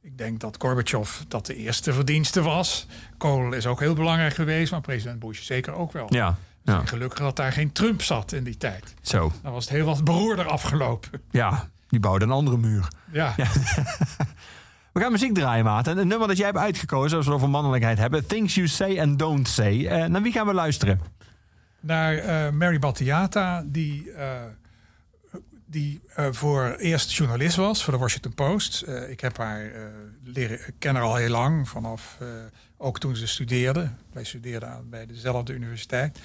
ik 0.00 0.18
denk 0.18 0.40
dat 0.40 0.56
Gorbachev 0.58 1.20
dat 1.28 1.46
de 1.46 1.54
eerste 1.56 1.92
verdienste 1.92 2.42
was. 2.42 2.86
Kohl 3.16 3.52
is 3.52 3.66
ook 3.66 3.80
heel 3.80 3.94
belangrijk 3.94 4.34
geweest, 4.34 4.70
maar 4.70 4.80
president 4.80 5.18
Bush 5.18 5.42
zeker 5.42 5.72
ook 5.72 5.92
wel. 5.92 6.14
Ja, 6.14 6.38
ja. 6.66 6.82
Gelukkig 6.84 7.18
dat 7.18 7.36
daar 7.36 7.52
geen 7.52 7.72
Trump 7.72 8.02
zat 8.02 8.32
in 8.32 8.44
die 8.44 8.56
tijd. 8.56 8.94
zo. 9.02 9.32
Dan 9.42 9.52
was 9.52 9.64
het 9.64 9.74
heel 9.74 9.86
wat 9.86 10.04
beroerder 10.04 10.46
afgelopen. 10.46 11.10
Ja, 11.30 11.68
die 11.88 12.00
bouwde 12.00 12.24
een 12.24 12.30
andere 12.30 12.56
muur. 12.56 12.88
Ja, 13.12 13.34
We 14.92 15.02
gaan 15.02 15.12
muziek 15.12 15.34
draaien, 15.34 15.64
Maarten. 15.64 15.92
En 15.92 15.98
een 15.98 16.08
nummer 16.08 16.28
dat 16.28 16.36
jij 16.36 16.46
hebt 16.46 16.58
uitgekozen, 16.58 17.16
als 17.16 17.26
we 17.26 17.32
het 17.32 17.40
over 17.40 17.52
mannelijkheid 17.52 17.98
hebben. 17.98 18.26
Things 18.26 18.54
You 18.54 18.66
Say 18.66 19.00
and 19.00 19.18
Don't 19.18 19.48
Say. 19.48 19.86
Eh, 19.86 20.04
naar 20.04 20.22
wie 20.22 20.32
gaan 20.32 20.46
we 20.46 20.54
luisteren? 20.54 21.00
naar 21.86 22.16
eh, 22.16 22.52
Mary 22.52 22.78
Battiata, 22.78 23.62
die, 23.66 24.10
eh, 24.12 24.30
die 25.76 26.00
eh, 26.14 26.26
voor 26.30 26.74
eerst 26.78 27.12
journalist 27.12 27.56
was 27.56 27.84
voor 27.84 27.92
de 27.92 27.98
Washington 27.98 28.34
Post. 28.34 28.82
Eh, 28.82 29.10
ik 29.10 29.20
heb 29.20 29.36
haar 29.36 29.70
eh, 29.70 29.82
leren, 30.24 30.58
ik 30.66 30.74
ken 30.78 30.94
haar 30.94 31.04
al 31.04 31.16
heel 31.16 31.30
lang, 31.30 31.68
vanaf 31.68 32.18
ook 32.76 32.98
toen 32.98 33.16
ze 33.16 33.26
studeerde. 33.26 33.90
Wij 34.12 34.24
studeerden 34.24 34.68
aan, 34.68 34.90
bij 34.90 35.06
dezelfde 35.06 35.52
universiteit. 35.52 36.18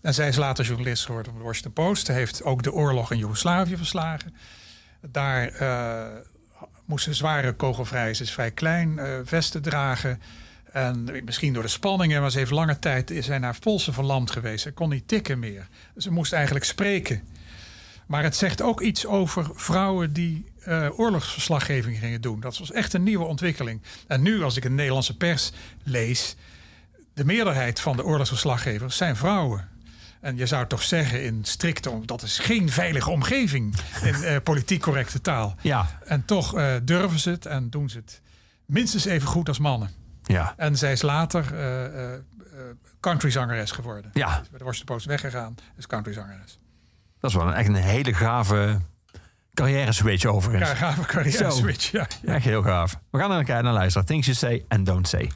En 0.00 0.14
zij 0.14 0.28
is 0.28 0.36
later 0.36 0.64
journalist 0.64 1.04
geworden 1.04 1.32
van 1.32 1.40
de 1.40 1.46
Washington 1.46 1.72
Post. 1.72 2.06
Ze 2.06 2.12
heeft 2.12 2.42
ook 2.42 2.62
de 2.62 2.72
oorlog 2.72 3.12
in 3.12 3.18
Joegoslavië 3.18 3.76
verslagen. 3.76 4.34
Daar 5.00 5.52
moest 6.84 7.04
ze 7.04 7.14
zware 7.14 7.52
kogelvrij, 7.52 8.14
ze 8.14 8.22
is 8.22 8.32
vrij 8.32 8.50
klein, 8.50 9.00
vesten 9.24 9.62
dragen. 9.62 10.20
En 10.72 11.24
misschien 11.24 11.52
door 11.52 11.62
de 11.62 11.68
spanningen, 11.68 12.20
maar 12.20 12.30
ze 12.30 12.38
heeft 12.38 12.50
lange 12.50 12.78
tijd 12.78 13.10
is 13.10 13.26
zij 13.26 13.38
naar 13.38 13.58
polsen 13.60 13.92
verlamd 13.92 14.30
geweest. 14.30 14.62
Ze 14.62 14.72
kon 14.72 14.88
niet 14.88 15.08
tikken 15.08 15.38
meer. 15.38 15.68
Ze 15.96 16.10
moest 16.10 16.32
eigenlijk 16.32 16.64
spreken. 16.64 17.22
Maar 18.06 18.22
het 18.22 18.36
zegt 18.36 18.62
ook 18.62 18.80
iets 18.80 19.06
over 19.06 19.50
vrouwen 19.54 20.12
die 20.12 20.52
eh, 20.64 20.98
oorlogsverslaggeving 20.98 21.98
gingen 21.98 22.20
doen. 22.20 22.40
Dat 22.40 22.58
was 22.58 22.72
echt 22.72 22.92
een 22.92 23.02
nieuwe 23.02 23.24
ontwikkeling. 23.24 23.82
En 24.06 24.22
nu, 24.22 24.42
als 24.42 24.56
ik 24.56 24.64
een 24.64 24.74
Nederlandse 24.74 25.16
pers 25.16 25.52
lees, 25.82 26.36
de 27.14 27.24
meerderheid 27.24 27.80
van 27.80 27.96
de 27.96 28.04
oorlogsverslaggevers 28.04 28.96
zijn 28.96 29.16
vrouwen. 29.16 29.68
En 30.20 30.36
je 30.36 30.46
zou 30.46 30.66
toch 30.66 30.82
zeggen 30.82 31.24
in 31.24 31.44
strikte, 31.44 31.90
om- 31.90 32.06
dat 32.06 32.22
is 32.22 32.38
geen 32.38 32.68
veilige 32.70 33.10
omgeving 33.10 33.74
in 34.02 34.14
eh, 34.14 34.36
politiek 34.42 34.80
correcte 34.82 35.20
taal. 35.20 35.54
Ja, 35.60 35.98
En 36.04 36.24
toch 36.24 36.56
eh, 36.56 36.74
durven 36.82 37.18
ze 37.18 37.30
het 37.30 37.46
en 37.46 37.70
doen 37.70 37.88
ze 37.90 37.96
het 37.96 38.20
minstens 38.66 39.04
even 39.04 39.28
goed 39.28 39.48
als 39.48 39.58
mannen. 39.58 39.90
ja, 40.22 40.54
En 40.56 40.76
zij 40.78 40.92
is 40.92 41.02
later 41.02 41.54
eh, 41.54 42.18
countryzangeres 43.00 43.70
geworden. 43.70 44.10
ja. 44.14 44.40
Is 44.40 44.48
bij 44.50 44.58
de 44.58 44.64
Washington 44.64 44.94
Post 44.96 45.06
weggegaan, 45.06 45.54
is 45.76 45.86
countryzangeres. 45.86 46.58
Dat 47.22 47.30
is 47.30 47.36
wel 47.36 47.46
een, 47.46 47.52
echt 47.54 47.68
een 47.68 47.74
hele 47.74 48.14
gave 48.14 48.78
carrière 49.54 49.92
switch 49.92 50.24
overigens. 50.24 50.68
Ja, 50.70 50.74
gave 50.76 51.06
carrière 51.06 51.36
Zo. 51.36 51.50
switch. 51.50 51.90
Ja. 51.90 52.06
Echt 52.24 52.44
heel 52.44 52.62
gaaf. 52.62 52.96
We 53.10 53.18
gaan 53.18 53.30
een 53.30 53.44
keer 53.44 53.62
naar 53.62 53.72
luisteren. 53.72 54.06
Things 54.06 54.26
You 54.26 54.36
Say 54.38 54.64
and 54.68 54.86
Don't 54.86 55.08
Say. 55.08 55.30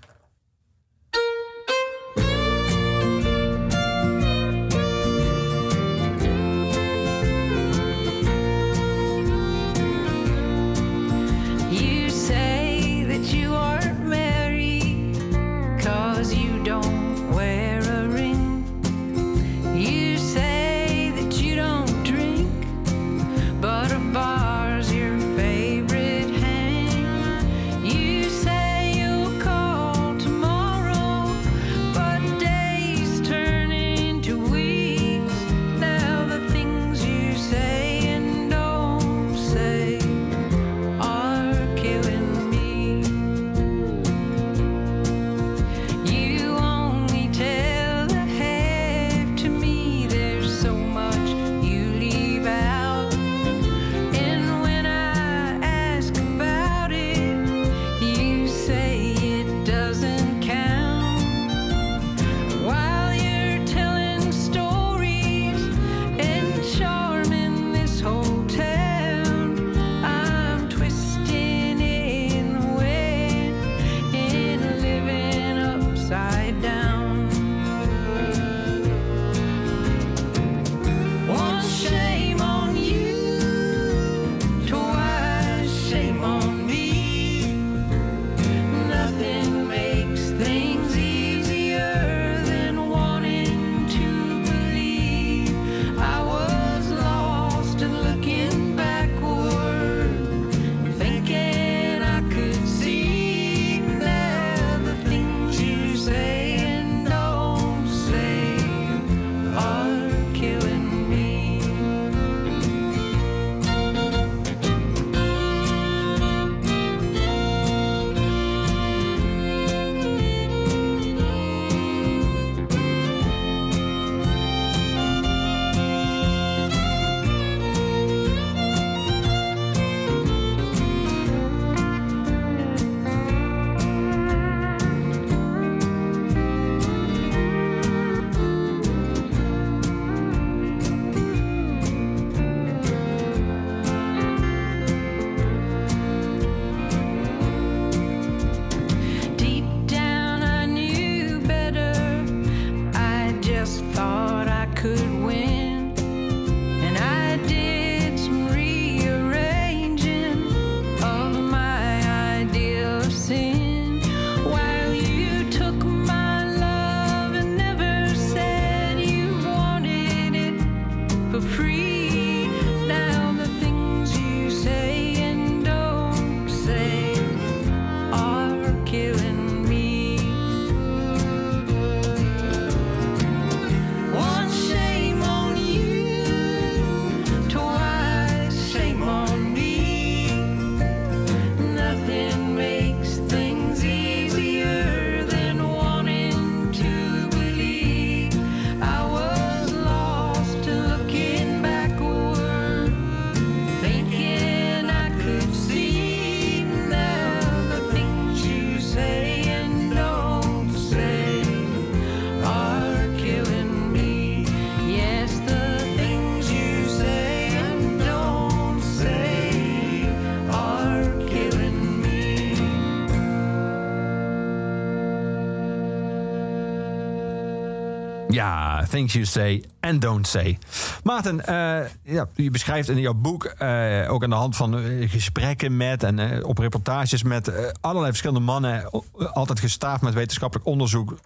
Things 228.88 229.12
you 229.12 229.24
say 229.24 229.64
and 229.80 230.00
don't 230.00 230.26
say. 230.26 230.58
Maarten, 231.02 231.46
eh, 231.46 231.90
ja, 232.02 232.28
je 232.34 232.50
beschrijft 232.50 232.88
in 232.88 233.00
jouw 233.00 233.14
boek, 233.14 233.44
eh, 233.44 234.12
ook 234.12 234.22
aan 234.22 234.30
de 234.30 234.36
hand 234.36 234.56
van 234.56 234.78
eh, 234.78 235.10
gesprekken 235.10 235.76
met 235.76 236.02
en 236.02 236.18
eh, 236.18 236.48
op 236.48 236.58
reportages 236.58 237.22
met 237.22 237.48
eh, 237.48 237.64
allerlei 237.80 238.10
verschillende 238.10 238.44
mannen, 238.44 238.90
altijd 239.32 239.60
gestaafd 239.60 240.02
met 240.02 240.14
wetenschappelijk 240.14 240.68
onderzoek, 240.68 241.18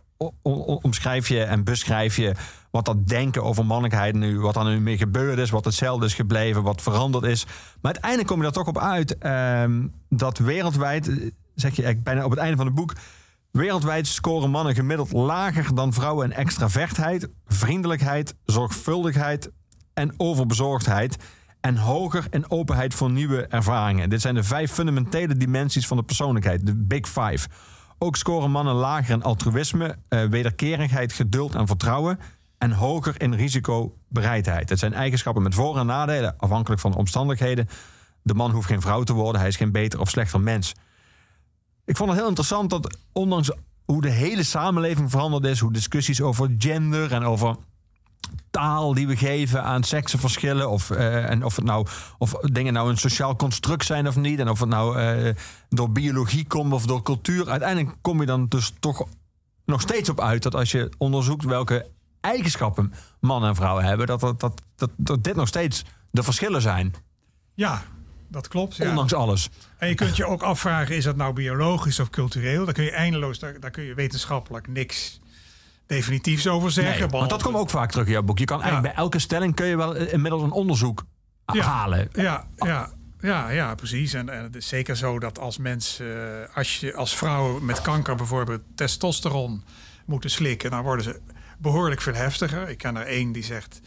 omschrijf 0.82 1.28
je 1.28 1.42
en 1.42 1.64
beschrijf 1.64 2.16
je 2.16 2.34
wat 2.70 2.84
dat 2.84 3.08
denken 3.08 3.42
over 3.42 3.66
mannelijkheid 3.66 4.14
nu, 4.14 4.40
wat 4.40 4.56
er 4.56 4.64
nu 4.64 4.80
mee 4.80 4.98
gebeurd 4.98 5.38
is, 5.38 5.50
wat 5.50 5.64
hetzelfde 5.64 6.06
is 6.06 6.14
gebleven, 6.14 6.62
wat 6.62 6.82
veranderd 6.82 7.24
is. 7.24 7.44
Maar 7.80 7.92
uiteindelijk 7.92 8.30
kom 8.30 8.40
je 8.40 8.46
er 8.46 8.52
toch 8.52 8.66
op 8.66 8.78
uit 8.78 9.18
ehm, 9.18 9.86
dat 10.08 10.38
wereldwijd, 10.38 11.08
eh, 11.08 11.30
zeg 11.54 11.76
je 11.76 11.96
bijna 11.96 12.24
op 12.24 12.30
het 12.30 12.38
einde 12.38 12.56
van 12.56 12.66
het 12.66 12.74
boek, 12.74 12.94
Wereldwijd 13.52 14.06
scoren 14.06 14.50
mannen 14.50 14.74
gemiddeld 14.74 15.12
lager 15.12 15.74
dan 15.74 15.92
vrouwen 15.92 16.30
in 16.30 16.36
extravertheid, 16.36 17.28
vriendelijkheid, 17.46 18.34
zorgvuldigheid 18.44 19.50
en 19.94 20.14
overbezorgdheid. 20.16 21.16
En 21.60 21.76
hoger 21.76 22.26
in 22.30 22.50
openheid 22.50 22.94
voor 22.94 23.10
nieuwe 23.10 23.46
ervaringen. 23.46 24.10
Dit 24.10 24.20
zijn 24.20 24.34
de 24.34 24.42
vijf 24.42 24.72
fundamentele 24.72 25.36
dimensies 25.36 25.86
van 25.86 25.96
de 25.96 26.02
persoonlijkheid, 26.02 26.66
de 26.66 26.76
Big 26.76 27.08
Five. 27.08 27.48
Ook 27.98 28.16
scoren 28.16 28.50
mannen 28.50 28.74
lager 28.74 29.14
in 29.14 29.22
altruïsme, 29.22 29.96
eh, 30.08 30.24
wederkerigheid, 30.24 31.12
geduld 31.12 31.54
en 31.54 31.66
vertrouwen. 31.66 32.18
En 32.58 32.72
hoger 32.72 33.20
in 33.20 33.34
risicobereidheid. 33.34 34.68
Het 34.68 34.78
zijn 34.78 34.94
eigenschappen 34.94 35.42
met 35.42 35.54
voor- 35.54 35.78
en 35.78 35.86
nadelen, 35.86 36.34
afhankelijk 36.36 36.80
van 36.80 36.90
de 36.90 36.96
omstandigheden. 36.96 37.68
De 38.22 38.34
man 38.34 38.50
hoeft 38.50 38.66
geen 38.66 38.80
vrouw 38.80 39.02
te 39.02 39.12
worden, 39.12 39.40
hij 39.40 39.50
is 39.50 39.56
geen 39.56 39.72
beter 39.72 40.00
of 40.00 40.08
slechter 40.08 40.40
mens. 40.40 40.74
Ik 41.90 41.96
vond 41.96 42.10
het 42.10 42.18
heel 42.18 42.28
interessant 42.28 42.70
dat 42.70 42.98
ondanks 43.12 43.50
hoe 43.84 44.00
de 44.00 44.10
hele 44.10 44.42
samenleving 44.42 45.10
veranderd 45.10 45.44
is, 45.44 45.58
hoe 45.58 45.72
discussies 45.72 46.20
over 46.20 46.54
gender 46.58 47.12
en 47.12 47.22
over 47.22 47.56
taal 48.50 48.94
die 48.94 49.06
we 49.06 49.16
geven 49.16 49.62
aan 49.62 49.82
seksenverschillen, 49.82 50.70
of, 50.70 50.90
eh, 50.90 51.30
en 51.30 51.44
of, 51.44 51.56
het 51.56 51.64
nou, 51.64 51.86
of 52.18 52.32
dingen 52.32 52.72
nou 52.72 52.90
een 52.90 52.96
sociaal 52.96 53.36
construct 53.36 53.84
zijn 53.84 54.08
of 54.08 54.16
niet, 54.16 54.38
en 54.38 54.48
of 54.48 54.60
het 54.60 54.68
nou 54.68 54.98
eh, 54.98 55.34
door 55.68 55.90
biologie 55.90 56.46
komt 56.46 56.72
of 56.72 56.86
door 56.86 57.02
cultuur, 57.02 57.48
uiteindelijk 57.48 57.96
kom 58.00 58.20
je 58.20 58.26
dan 58.26 58.46
dus 58.48 58.72
toch 58.80 59.06
nog 59.64 59.80
steeds 59.80 60.08
op 60.08 60.20
uit 60.20 60.42
dat 60.42 60.54
als 60.54 60.70
je 60.70 60.90
onderzoekt 60.98 61.44
welke 61.44 61.86
eigenschappen 62.20 62.92
mannen 63.20 63.48
en 63.48 63.56
vrouwen 63.56 63.84
hebben, 63.84 64.06
dat, 64.06 64.20
dat, 64.20 64.40
dat, 64.40 64.62
dat, 64.76 64.90
dat 64.96 65.24
dit 65.24 65.36
nog 65.36 65.48
steeds 65.48 65.84
de 66.10 66.22
verschillen 66.22 66.62
zijn, 66.62 66.94
Ja, 67.54 67.82
dat 68.30 68.48
klopt. 68.48 68.76
Ja. 68.76 68.88
ondanks 68.88 69.14
alles. 69.14 69.48
En 69.78 69.88
je 69.88 69.94
kunt 69.94 70.16
je 70.16 70.26
ook 70.26 70.42
afvragen, 70.42 70.96
is 70.96 71.04
dat 71.04 71.16
nou 71.16 71.32
biologisch 71.32 72.00
of 72.00 72.10
cultureel? 72.10 72.64
Daar 72.64 72.74
kun 72.74 72.84
je 72.84 72.90
eindeloos, 72.90 73.38
daar, 73.38 73.60
daar 73.60 73.70
kun 73.70 73.82
je 73.84 73.94
wetenschappelijk 73.94 74.68
niks 74.68 75.20
definitiefs 75.86 76.46
over 76.48 76.70
zeggen. 76.70 77.00
Nee, 77.00 77.08
want 77.08 77.30
dat 77.30 77.42
komt 77.42 77.56
ook 77.56 77.70
vaak 77.70 77.90
terug 77.90 78.06
in 78.06 78.12
jouw 78.12 78.22
boek. 78.22 78.38
Je 78.38 78.44
kan 78.44 78.62
eigenlijk 78.62 78.94
bij 78.94 79.02
elke 79.02 79.18
stelling 79.18 79.54
kun 79.54 79.66
je 79.66 79.76
wel 79.76 79.96
eh, 79.96 80.12
inmiddels 80.12 80.42
een 80.42 80.50
onderzoek 80.50 81.04
Ja. 81.52 81.62
halen. 81.64 82.08
Ja, 82.12 82.46
ja, 82.56 82.90
ja, 83.20 83.48
ja, 83.50 83.74
precies. 83.74 84.12
En, 84.12 84.28
en 84.28 84.42
het 84.42 84.56
is 84.56 84.68
zeker 84.68 84.96
zo 84.96 85.18
dat 85.18 85.38
als 85.38 85.58
mensen, 85.58 86.42
eh, 86.48 86.56
als 86.56 86.80
je 86.80 86.94
als 86.94 87.16
vrouw 87.16 87.60
met 87.60 87.80
kanker 87.82 88.14
bijvoorbeeld 88.14 88.60
testosteron 88.74 89.64
moeten 90.06 90.30
slikken, 90.30 90.70
dan 90.70 90.82
worden 90.82 91.04
ze 91.04 91.20
behoorlijk 91.58 92.00
veel 92.00 92.14
heftiger. 92.14 92.68
Ik 92.68 92.78
ken 92.78 92.96
er 92.96 93.06
één 93.06 93.32
die 93.32 93.44
zegt, 93.44 93.80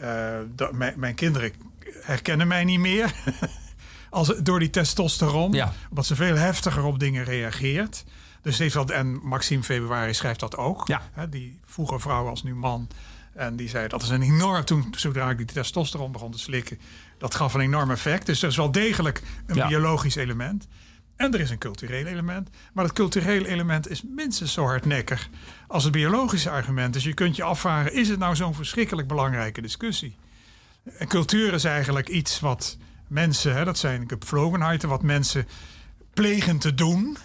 eh, 0.00 0.38
dat 0.54 0.72
mijn, 0.72 0.94
mijn 0.96 1.14
kinderen 1.14 1.52
herkennen 2.00 2.48
mij 2.48 2.64
niet 2.64 2.78
meer. 2.80 3.12
Als, 4.14 4.32
door 4.42 4.58
die 4.58 4.70
testosteron. 4.70 5.52
Ja. 5.52 5.72
Omdat 5.90 6.06
ze 6.06 6.14
veel 6.16 6.36
heftiger 6.36 6.84
op 6.84 6.98
dingen 6.98 7.24
reageert. 7.24 8.04
Dus 8.42 8.58
heeft 8.58 8.74
dat, 8.74 8.90
en 8.90 9.20
Maxime 9.22 9.62
Februari 9.62 10.14
schrijft 10.14 10.40
dat 10.40 10.56
ook. 10.56 10.86
Ja. 10.88 11.02
Hè, 11.12 11.28
die 11.28 11.60
vroeger 11.64 12.00
vrouw 12.00 12.28
als 12.28 12.42
nu 12.42 12.54
man. 12.54 12.88
En 13.34 13.56
die 13.56 13.68
zei 13.68 13.88
dat 13.88 14.02
is 14.02 14.08
een 14.08 14.22
enorm. 14.22 14.64
Toen, 14.64 14.94
zodra 14.96 15.30
ik 15.30 15.36
die 15.36 15.46
testosteron 15.46 16.12
begon 16.12 16.30
te 16.30 16.38
slikken, 16.38 16.78
dat 17.18 17.34
gaf 17.34 17.54
een 17.54 17.60
enorm 17.60 17.90
effect. 17.90 18.26
Dus 18.26 18.42
er 18.42 18.48
is 18.48 18.56
wel 18.56 18.72
degelijk 18.72 19.22
een 19.46 19.54
Ja. 19.56 19.66
biologisch 19.68 20.14
element. 20.14 20.66
En 21.16 21.34
er 21.34 21.40
is 21.40 21.50
een 21.50 21.58
cultureel 21.58 22.06
element. 22.06 22.48
Maar 22.72 22.84
dat 22.84 22.92
culturele 22.92 23.48
element 23.48 23.90
is 23.90 24.02
minstens 24.02 24.52
zo 24.52 24.64
hardnekkig 24.64 25.28
als 25.68 25.84
het 25.84 25.92
biologische 25.92 26.50
argument. 26.50 26.92
Dus 26.92 27.04
je 27.04 27.14
kunt 27.14 27.36
je 27.36 27.42
afvragen: 27.42 27.92
is 27.94 28.08
het 28.08 28.18
nou 28.18 28.36
zo'n 28.36 28.54
verschrikkelijk 28.54 29.08
belangrijke 29.08 29.60
discussie? 29.60 30.16
En 30.98 31.08
cultuur 31.08 31.52
is 31.52 31.64
eigenlijk 31.64 32.08
iets 32.08 32.40
wat 32.40 32.76
mensen, 33.06 33.54
hè, 33.54 33.64
dat 33.64 33.78
zijn 33.78 34.04
gepflogenheiten, 34.08 34.88
wat 34.88 35.02
mensen 35.02 35.48
plegen 36.14 36.58
te 36.58 36.74
doen. 36.74 37.16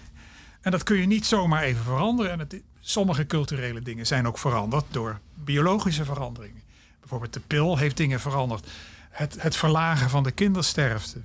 En 0.61 0.71
dat 0.71 0.83
kun 0.83 0.97
je 0.97 1.05
niet 1.05 1.25
zomaar 1.25 1.63
even 1.63 1.83
veranderen. 1.83 2.31
En 2.31 2.39
het, 2.39 2.61
sommige 2.81 3.25
culturele 3.25 3.81
dingen 3.81 4.07
zijn 4.07 4.27
ook 4.27 4.37
veranderd 4.37 4.85
door 4.91 5.19
biologische 5.33 6.05
veranderingen. 6.05 6.61
Bijvoorbeeld 6.99 7.33
de 7.33 7.39
pil 7.39 7.77
heeft 7.77 7.97
dingen 7.97 8.19
veranderd. 8.19 8.67
Het, 9.09 9.41
het 9.41 9.55
verlagen 9.55 10.09
van 10.09 10.23
de 10.23 10.31
kindersterfte 10.31 11.21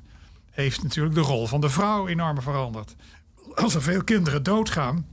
heeft 0.51 0.83
natuurlijk 0.83 1.15
de 1.15 1.21
rol 1.21 1.47
van 1.47 1.61
de 1.61 1.71
vrouw 1.71 2.09
enorm 2.09 2.43
veranderd. 2.43 2.97
Als 3.55 3.75
er 3.75 3.83
veel 3.83 4.05
kinderen 4.05 4.43
doodgaan, 4.43 5.07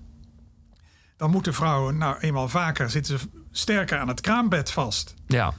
dan 1.17 1.31
moeten 1.31 1.53
vrouwen 1.53 1.97
nou 1.97 2.17
eenmaal 2.19 2.49
vaker 2.49 2.89
zitten 2.89 3.19
ze 3.19 3.29
sterker 3.51 3.99
aan 3.99 4.07
het 4.07 4.21
kraambed 4.21 4.71
vast. 4.71 5.13
Ja. 5.27 5.53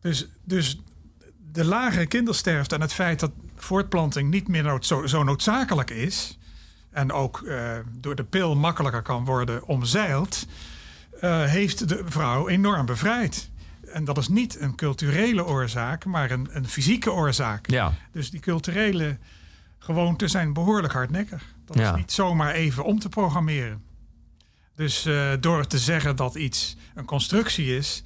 Dus, 0.00 0.26
dus 0.44 0.80
de 1.52 1.64
lagere 1.64 2.06
kindersterfte 2.06 2.74
en 2.74 2.80
het 2.80 2.92
feit 2.92 3.20
dat 3.20 3.30
voortplanting 3.56 4.30
niet 4.30 4.48
meer 4.48 4.62
nood, 4.62 4.86
zo, 4.86 5.06
zo 5.06 5.22
noodzakelijk 5.22 5.90
is. 5.90 6.38
En 6.90 7.12
ook 7.12 7.42
eh, 7.42 7.78
door 7.92 8.14
de 8.14 8.24
pil 8.24 8.56
makkelijker 8.56 9.02
kan 9.02 9.24
worden 9.24 9.64
omzeild. 9.66 10.46
eh, 11.20 11.44
heeft 11.44 11.88
de 11.88 12.02
vrouw 12.04 12.48
enorm 12.48 12.86
bevrijd. 12.86 13.50
En 13.92 14.04
dat 14.04 14.18
is 14.18 14.28
niet 14.28 14.60
een 14.60 14.74
culturele 14.74 15.44
oorzaak, 15.46 16.04
maar 16.04 16.30
een, 16.30 16.48
een 16.52 16.68
fysieke 16.68 17.12
oorzaak. 17.12 17.70
Ja. 17.70 17.92
Dus 18.12 18.30
die 18.30 18.40
culturele 18.40 19.18
gewoonten 19.78 20.30
zijn 20.30 20.52
behoorlijk 20.52 20.92
hardnekkig. 20.92 21.42
Dat 21.64 21.78
Ja. 21.78 21.90
is 21.92 21.96
niet 21.96 22.12
zomaar 22.12 22.52
even 22.52 22.84
om 22.84 22.98
te 22.98 23.08
programmeren. 23.08 23.82
Dus 24.76 25.06
eh, 25.06 25.30
door 25.40 25.66
te 25.66 25.78
zeggen 25.78 26.16
dat 26.16 26.34
iets 26.34 26.76
een 26.94 27.04
constructie 27.04 27.76
is, 27.76 28.02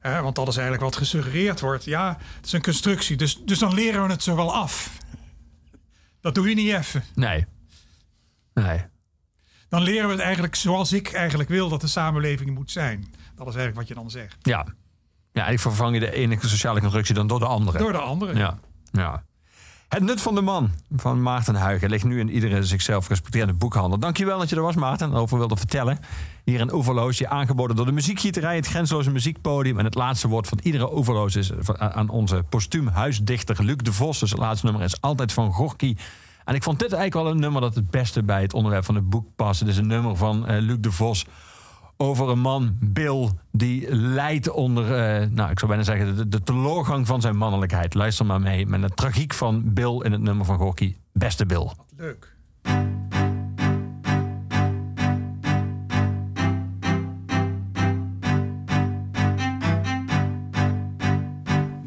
want 0.00 0.34
dat 0.34 0.48
is 0.48 0.56
eigenlijk 0.56 0.84
wat 0.84 0.96
gesuggereerd 0.96 1.60
wordt. 1.60 1.84
Ja, 1.84 2.16
het 2.36 2.46
is 2.46 2.52
een 2.52 2.62
constructie, 2.62 3.16
dus, 3.16 3.40
dus 3.44 3.58
dan 3.58 3.74
leren 3.74 4.06
we 4.06 4.12
het 4.12 4.22
zo 4.22 4.36
wel 4.36 4.54
af. 4.54 4.98
Dat 6.20 6.34
doe 6.34 6.48
je 6.48 6.54
niet 6.54 6.72
even. 6.72 7.04
Nee. 7.14 7.46
Nee. 8.54 8.84
Dan 9.68 9.82
leren 9.82 10.06
we 10.06 10.12
het 10.12 10.22
eigenlijk 10.22 10.54
zoals 10.54 10.92
ik 10.92 11.12
eigenlijk 11.12 11.48
wil 11.48 11.68
dat 11.68 11.80
de 11.80 11.86
samenleving 11.86 12.54
moet 12.54 12.70
zijn. 12.70 13.14
Dat 13.34 13.46
is 13.46 13.54
eigenlijk 13.54 13.76
wat 13.76 13.88
je 13.88 13.94
dan 13.94 14.10
zegt. 14.10 14.36
Ja. 14.40 14.66
Ja, 15.32 15.46
ik 15.46 15.60
vervang 15.60 15.94
je 15.94 16.00
de 16.00 16.12
ene 16.12 16.38
sociale 16.40 16.80
constructie 16.80 17.14
dan 17.14 17.26
door 17.26 17.38
de 17.38 17.46
andere. 17.46 17.78
Door 17.78 17.92
de 17.92 17.98
andere. 17.98 18.34
Ja. 18.36 18.58
ja. 18.92 19.24
Het 19.96 20.04
nut 20.04 20.20
van 20.20 20.34
de 20.34 20.40
man 20.40 20.70
van 20.96 21.22
Maarten 21.22 21.54
Huigen 21.54 21.90
ligt 21.90 22.04
nu 22.04 22.20
in 22.20 22.30
iedere 22.30 22.64
zichzelf 22.64 23.08
respecterende 23.08 23.52
boekhandel. 23.52 23.98
Dankjewel 23.98 24.38
dat 24.38 24.48
je 24.48 24.56
er 24.56 24.62
was, 24.62 24.74
Maarten, 24.74 25.10
en 25.10 25.16
over 25.16 25.38
wilde 25.38 25.56
vertellen. 25.56 25.98
Hier 26.44 26.60
in 26.60 26.74
Oeverloos, 26.74 27.18
je 27.18 27.28
aangeboden 27.28 27.76
door 27.76 27.86
de 27.86 27.92
muziekgieterij, 27.92 28.56
het 28.56 28.66
grenzeloze 28.66 29.10
muziekpodium. 29.10 29.78
En 29.78 29.84
het 29.84 29.94
laatste 29.94 30.28
woord 30.28 30.48
van 30.48 30.58
iedere 30.62 30.96
Oeverloos 30.96 31.36
is 31.36 31.50
aan 31.76 32.08
onze 32.08 32.44
postuum 32.48 32.86
huisdichter 32.88 33.64
Luc 33.64 33.76
de 33.76 33.92
Vos. 33.92 34.18
Dus 34.18 34.30
het 34.30 34.38
laatste 34.38 34.66
nummer 34.66 34.84
is 34.84 35.00
altijd 35.00 35.32
van 35.32 35.52
Gorky. 35.52 35.96
En 36.44 36.54
ik 36.54 36.62
vond 36.62 36.78
dit 36.78 36.92
eigenlijk 36.92 37.24
wel 37.24 37.34
een 37.34 37.40
nummer 37.40 37.60
dat 37.60 37.74
het 37.74 37.90
beste 37.90 38.22
bij 38.22 38.42
het 38.42 38.54
onderwerp 38.54 38.84
van 38.84 38.94
het 38.94 39.08
boek 39.08 39.26
past. 39.36 39.60
Het 39.60 39.68
is 39.68 39.76
een 39.76 39.86
nummer 39.86 40.16
van 40.16 40.46
eh, 40.46 40.60
Luc 40.60 40.76
de 40.80 40.92
Vos 40.92 41.26
over 41.96 42.28
een 42.28 42.38
man, 42.38 42.76
Bill, 42.80 43.30
die 43.52 43.94
lijdt 43.94 44.50
onder, 44.50 44.84
eh, 44.84 45.28
nou, 45.30 45.50
ik 45.50 45.58
zou 45.58 45.70
bijna 45.70 45.84
zeggen, 45.84 46.16
de, 46.16 46.28
de 46.28 46.42
teleurgang 46.42 47.06
van 47.06 47.20
zijn 47.20 47.36
mannelijkheid. 47.36 47.94
Luister 47.94 48.26
maar 48.26 48.40
mee 48.40 48.66
met 48.66 48.82
de 48.82 48.88
tragiek 48.88 49.34
van 49.34 49.62
Bill 49.64 50.00
in 50.02 50.12
het 50.12 50.20
nummer 50.20 50.46
van 50.46 50.58
Gorky. 50.58 50.96
Beste 51.12 51.46
Bill. 51.46 51.70
Leuk. 51.96 52.34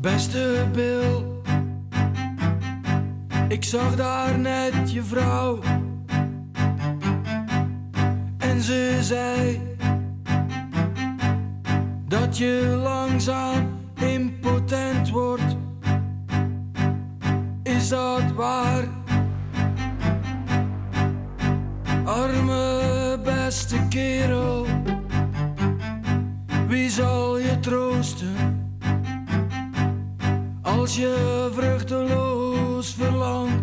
Beste 0.02 0.68
Bill, 0.74 1.24
ik 3.48 3.64
zag 3.64 3.96
daar 3.96 4.40
net 4.40 4.92
je 4.92 5.04
vrouw. 5.04 5.60
En 8.38 8.62
ze 8.62 9.00
zei 9.02 9.69
dat 12.30 12.38
je 12.38 12.80
langzaam 12.84 13.70
impotent 13.96 15.10
wordt. 15.10 15.56
Is 17.64 17.90
dat 17.90 18.32
waar? 18.36 18.88
Arme 22.06 23.20
beste 23.24 23.88
kerel, 23.90 24.66
wie 26.68 26.90
zal 26.90 27.38
je 27.38 27.60
troosten? 27.60 28.70
Als 30.62 30.96
je 30.96 31.50
vruchteloos 31.54 32.94
verlangt. 32.94 33.59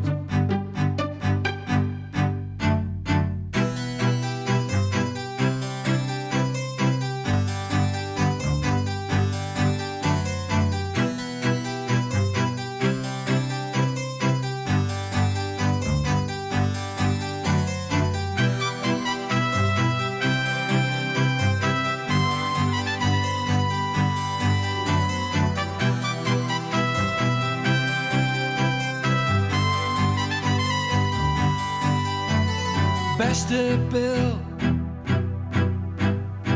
pil. 33.88 34.38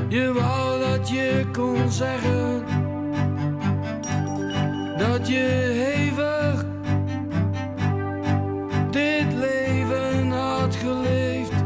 Je 0.09 0.33
wou 0.33 0.81
dat 0.81 1.09
je 1.09 1.47
kon 1.53 1.91
zeggen 1.91 2.65
dat 4.99 5.29
je 5.29 5.73
hevig 5.85 6.65
dit 8.91 9.33
leven 9.33 10.31
had 10.31 10.77
geleefd 10.77 11.65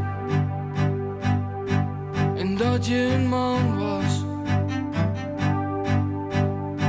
en 2.37 2.57
dat 2.57 2.87
je 2.87 3.13
een 3.15 3.29
man 3.29 3.79
was, 3.79 4.25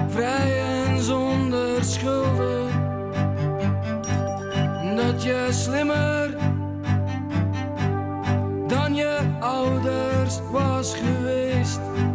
vrij 0.07 0.62
en 0.62 1.02
zonder 1.02 1.84
schulden, 1.84 2.68
dat 4.95 5.24
je 5.24 5.48
ouders 9.45 10.41
was 10.51 10.95
geweest. 10.95 12.14